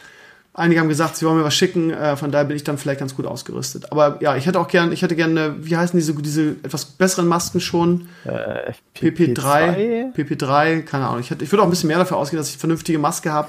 [0.57, 3.01] Einige haben gesagt, sie wollen mir was schicken, äh, von daher bin ich dann vielleicht
[3.01, 3.91] ganz gut ausgerüstet.
[3.91, 7.27] Aber ja, ich hätte auch gern, ich hätte gerne, wie heißen diese, diese etwas besseren
[7.27, 8.07] Masken schon?
[8.25, 11.19] Äh, PP3, PP3, keine Ahnung.
[11.19, 13.33] Ich, hätte, ich würde auch ein bisschen mehr dafür ausgehen, dass ich eine vernünftige Maske
[13.33, 13.49] habe.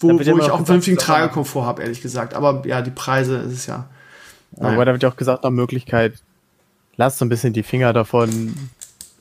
[0.00, 2.34] wo, wo ich auch einen vernünftigen Tragekomfort habe, ehrlich gesagt.
[2.34, 3.86] Aber ja, die Preise ist es ja.
[4.52, 4.74] Naja.
[4.74, 6.14] Aber da wird ja auch gesagt, nach Möglichkeit,
[6.96, 8.54] lasst so ein bisschen die Finger davon.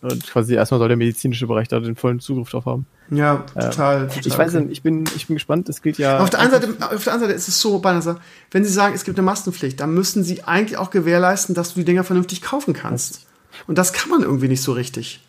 [0.01, 2.85] Und quasi erstmal soll der medizinische Bereich da den vollen Zugriff drauf haben.
[3.09, 4.03] Ja, total.
[4.03, 6.19] Ähm, total ich weiß nicht, ich bin, ich bin gespannt, es gilt ja.
[6.19, 8.19] Auf der, einen Seite, auf der anderen Seite ist es so, Banasser,
[8.51, 11.81] wenn Sie sagen, es gibt eine Maskenpflicht, dann müssen Sie eigentlich auch gewährleisten, dass du
[11.81, 13.25] die Dinger vernünftig kaufen kannst.
[13.67, 15.21] Und das kann man irgendwie nicht so richtig.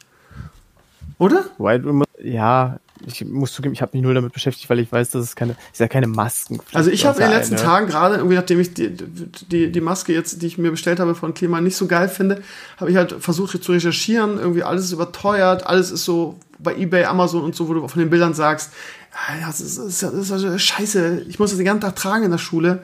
[1.18, 1.44] Oder?
[2.22, 5.36] Ja, ich muss zugeben, ich habe mich nur damit beschäftigt, weil ich weiß, dass es
[5.36, 6.60] keine, ist ja keine Masken.
[6.72, 7.62] Also ich habe in den letzten eine.
[7.62, 11.14] Tagen gerade irgendwie, nachdem ich die, die, die Maske jetzt, die ich mir bestellt habe
[11.14, 12.42] von Klima nicht so geil finde,
[12.78, 14.38] habe ich halt versucht zu recherchieren.
[14.38, 18.00] Irgendwie alles ist überteuert, alles ist so bei eBay, Amazon und so, wo du von
[18.00, 18.72] den Bildern sagst,
[19.12, 22.24] ja, das ist, das ist, das ist scheiße, ich muss das den ganzen Tag tragen
[22.24, 22.82] in der Schule.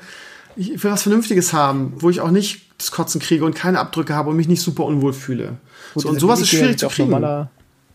[0.57, 4.15] Ich will was Vernünftiges haben, wo ich auch nicht das Kotzen kriege und keine Abdrücke
[4.15, 5.57] habe und mich nicht super unwohl fühle.
[5.95, 7.11] Gut, so, und sowas ist schwierig zu kriegen.
[7.11, 7.51] Normaler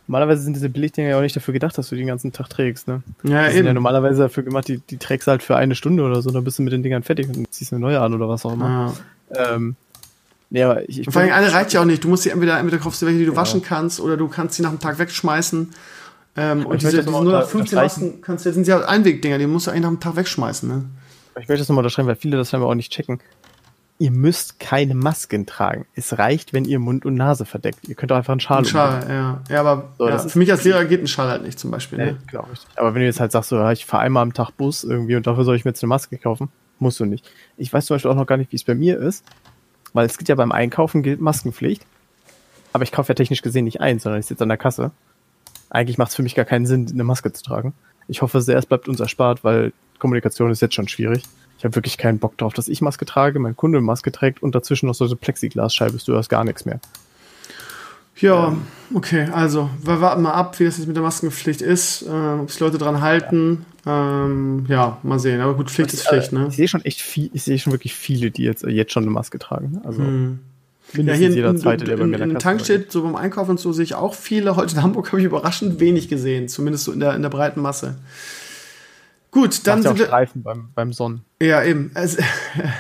[0.08, 2.50] Normalerweise sind diese Billigdinger ja auch nicht dafür gedacht, dass du die den ganzen Tag
[2.50, 3.04] trägst, ne?
[3.24, 3.58] Ja, die eben.
[3.58, 6.46] sind ja normalerweise dafür gemacht, die, die trägst halt für eine Stunde oder so, dann
[6.46, 8.94] bist du mit den Dingern fertig und ziehst eine neue an oder was auch immer.
[9.36, 9.56] Ja.
[9.56, 9.76] Ähm,
[10.50, 12.04] Nee, aber ich, ich Vor allem eine reicht ja auch nicht.
[12.04, 13.38] Du musst sie entweder, entweder kaufst du welche, die du ja.
[13.38, 15.74] waschen kannst, oder du kannst sie nach einem Tag wegschmeißen.
[16.38, 19.82] Ähm, und diese, diese 015 Masken kannst du, sind ja Einwegdinger, die musst du eigentlich
[19.82, 20.70] nach einem Tag wegschmeißen.
[20.70, 20.86] Ne?
[21.40, 23.20] Ich möchte das nochmal unterschreiben, weil viele das scheinbar auch nicht checken
[24.00, 25.86] ihr müsst keine Masken tragen.
[25.96, 27.88] Es reicht, wenn ihr Mund und Nase verdeckt.
[27.88, 29.42] Ihr könnt auch einfach einen Schal Ein Schal, ja.
[29.50, 31.98] Ja, aber so, ja, für mich als Lehrer geht ein Schal halt nicht zum Beispiel.
[31.98, 32.18] Nee, ne?
[32.30, 32.70] genau, richtig.
[32.76, 35.26] Aber wenn du jetzt halt sagst, so, ich fahre einmal am Tag Bus irgendwie und
[35.26, 36.50] dafür soll ich mir jetzt eine Maske kaufen,
[36.80, 37.30] musst du nicht.
[37.58, 39.26] Ich weiß zum Beispiel auch noch gar nicht, wie es bei mir ist,
[39.94, 41.86] weil es gibt ja beim Einkaufen gilt Maskenpflicht.
[42.74, 44.92] Aber ich kaufe ja technisch gesehen nicht ein, sondern ich sitze an der Kasse.
[45.70, 47.74] Eigentlich macht es für mich gar keinen Sinn, eine Maske zu tragen.
[48.08, 51.24] Ich hoffe sehr, es bleibt uns erspart, weil Kommunikation ist jetzt schon schwierig.
[51.58, 54.54] Ich habe wirklich keinen Bock drauf, dass ich Maske trage, mein Kunde Maske trägt und
[54.54, 56.80] dazwischen noch so eine Plexiglasscheibe ist, du hörst gar nichts mehr.
[58.20, 58.56] Ja,
[58.94, 62.50] okay, also wir warten mal ab, wie das jetzt mit der Maskenpflicht ist, äh, ob
[62.50, 63.66] sich Leute dran halten.
[63.66, 63.77] Ja.
[63.88, 65.40] Ähm, ja, mal sehen.
[65.40, 66.48] Aber gut, Pflicht ich, ist Pflicht, ne?
[66.50, 69.12] Ich sehe schon echt viel, ich sehe schon wirklich viele, die jetzt, jetzt schon eine
[69.12, 69.80] Maske tragen.
[69.86, 70.40] Also hm.
[70.92, 73.04] mindestens ja, hier jeder in, zweite, der bei mir in, in der Tank steht, so
[73.04, 74.58] beim Einkaufen und so sehe ich auch viele.
[74.58, 77.62] Heute in Hamburg habe ich überraschend wenig gesehen, zumindest so in der, in der breiten
[77.62, 77.96] Masse.
[79.32, 81.22] Gut, dann sind wir Streifen beim, beim Sonnen.
[81.42, 81.92] Ja, eben.
[81.94, 82.18] Also,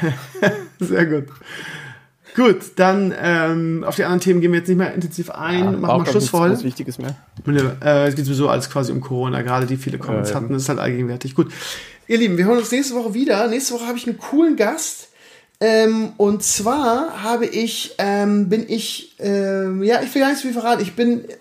[0.79, 1.25] sehr gut.
[2.37, 5.63] Gut, dann ähm, auf die anderen Themen gehen wir jetzt nicht mehr intensiv ein.
[5.63, 6.63] Ja, Machen wir Schluss für heute.
[6.63, 7.15] Wichtiges mehr.
[7.83, 10.53] Äh, es geht sowieso alles quasi um Corona, gerade die viele Comments äh, hatten.
[10.53, 11.33] Das ist halt allgegenwärtig.
[11.33, 11.51] Gut.
[12.07, 13.47] Ihr Lieben, wir hören uns nächste Woche wieder.
[13.47, 15.07] Nächste Woche habe ich einen coolen Gast.
[15.59, 20.43] Ähm, und zwar habe ich, ähm, bin ich, ähm, ja, ich will gar nicht so
[20.43, 20.83] viel verraten.
[20.83, 21.33] Ich bin, äh,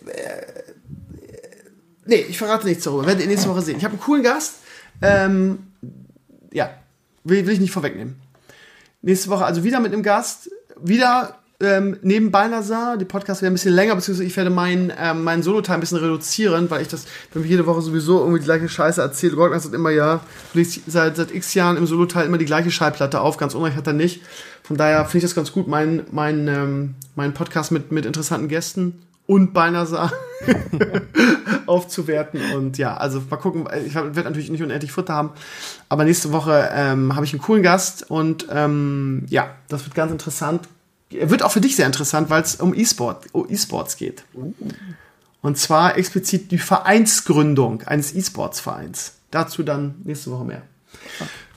[2.07, 3.05] nee, ich verrate nichts darüber.
[3.05, 3.77] Werdet ihr nächste Woche sehen.
[3.77, 4.61] Ich habe einen coolen Gast.
[5.03, 5.59] Ähm,
[6.55, 6.71] ja,
[7.23, 8.17] will, will ich nicht vorwegnehmen.
[9.03, 10.51] Nächste Woche also wieder mit einem Gast,
[10.81, 15.25] wieder ähm, neben Balnasar, die Podcast wird ein bisschen länger, beziehungsweise ich werde meinen ähm,
[15.25, 18.45] mein Solo-Time ein bisschen reduzieren, weil ich das, wenn ich jede Woche sowieso irgendwie die
[18.45, 20.21] gleiche Scheiße erzähle, Gorgner sagt immer, ja,
[20.53, 23.77] du legst seit, seit x Jahren im Solo-Teil immer die gleiche Schallplatte auf, ganz unrecht
[23.77, 24.21] hat er nicht.
[24.65, 28.49] Von daher finde ich das ganz gut, meinen mein, ähm, mein Podcast mit, mit interessanten
[28.49, 30.13] Gästen und Balnasar
[31.67, 32.41] aufzuwerten.
[32.55, 33.69] Und ja, also mal gucken.
[33.87, 35.31] Ich werde natürlich nicht unendlich Futter haben.
[35.89, 40.13] Aber nächste Woche ähm, habe ich einen coolen Gast und ähm, ja, das wird ganz
[40.13, 40.69] interessant.
[41.11, 44.25] Wird auch für dich sehr interessant, weil es um E-Sport, um E-Sports geht.
[45.41, 49.13] Und zwar explizit die Vereinsgründung eines E-Sports-Vereins.
[49.31, 50.63] Dazu dann nächste Woche mehr.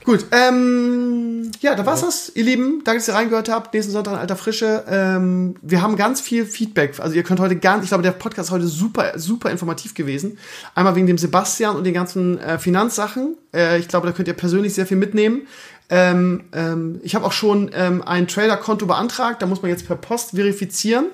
[0.04, 2.82] Gut, ähm, ja, da war's das, ihr Lieben.
[2.84, 3.74] Danke, dass ihr reingehört habt.
[3.74, 4.84] Nächsten Sonntag in alter Frische.
[4.88, 6.98] Ähm, wir haben ganz viel Feedback.
[7.00, 10.38] Also ihr könnt heute ganz, ich glaube, der Podcast ist heute super, super informativ gewesen.
[10.74, 13.36] Einmal wegen dem Sebastian und den ganzen äh, Finanzsachen.
[13.54, 15.42] Äh, ich glaube, da könnt ihr persönlich sehr viel mitnehmen.
[15.90, 19.42] Ähm, ähm, ich habe auch schon ähm, ein Trailer-Konto beantragt.
[19.42, 21.06] Da muss man jetzt per Post verifizieren.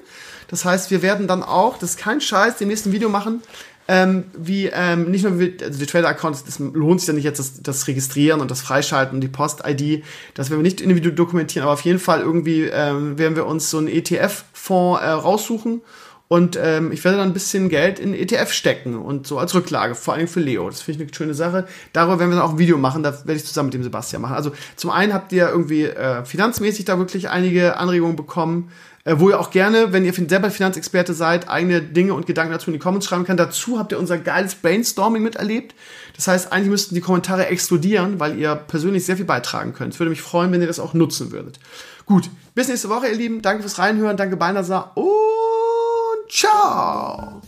[0.48, 3.42] Das heißt, wir werden dann auch, das ist kein Scheiß, dem nächsten Video machen,
[3.88, 7.38] ähm, wie ähm, nicht nur wie, also die Trailer-Accounts, das lohnt sich ja nicht jetzt
[7.38, 10.04] das, das Registrieren und das Freischalten und die Post-ID.
[10.34, 13.70] Das werden wir nicht individuell dokumentieren, aber auf jeden Fall irgendwie ähm, werden wir uns
[13.70, 15.82] so einen ETF-Fonds äh, raussuchen
[16.28, 19.94] und ähm, ich werde dann ein bisschen Geld in ETF stecken und so als Rücklage,
[19.94, 20.68] vor allem für Leo.
[20.68, 21.68] Das finde ich eine schöne Sache.
[21.92, 24.22] Darüber werden wir dann auch ein Video machen, da werde ich zusammen mit dem Sebastian
[24.22, 24.34] machen.
[24.34, 28.72] Also zum einen habt ihr irgendwie äh, finanzmäßig da wirklich einige Anregungen bekommen
[29.06, 32.72] wo ihr auch gerne, wenn ihr selber Finanzexperte seid, eigene Dinge und Gedanken dazu in
[32.72, 33.38] die Comments schreiben könnt.
[33.38, 35.76] Dazu habt ihr unser geiles Brainstorming miterlebt.
[36.16, 39.94] Das heißt, eigentlich müssten die Kommentare explodieren, weil ihr persönlich sehr viel beitragen könnt.
[39.94, 41.60] Es würde mich freuen, wenn ihr das auch nutzen würdet.
[42.04, 43.42] Gut, bis nächste Woche, ihr Lieben.
[43.42, 47.42] Danke fürs Reinhören, danke Beinasa und ciao.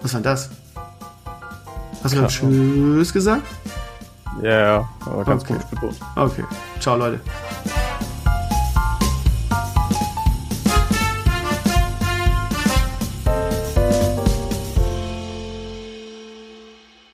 [0.00, 0.50] Was war denn das?
[2.02, 3.42] Hast du gerade Tschüss gesagt?
[4.42, 5.56] Ja, aber ganz okay.
[5.80, 6.44] gut Okay,
[6.80, 7.20] ciao Leute.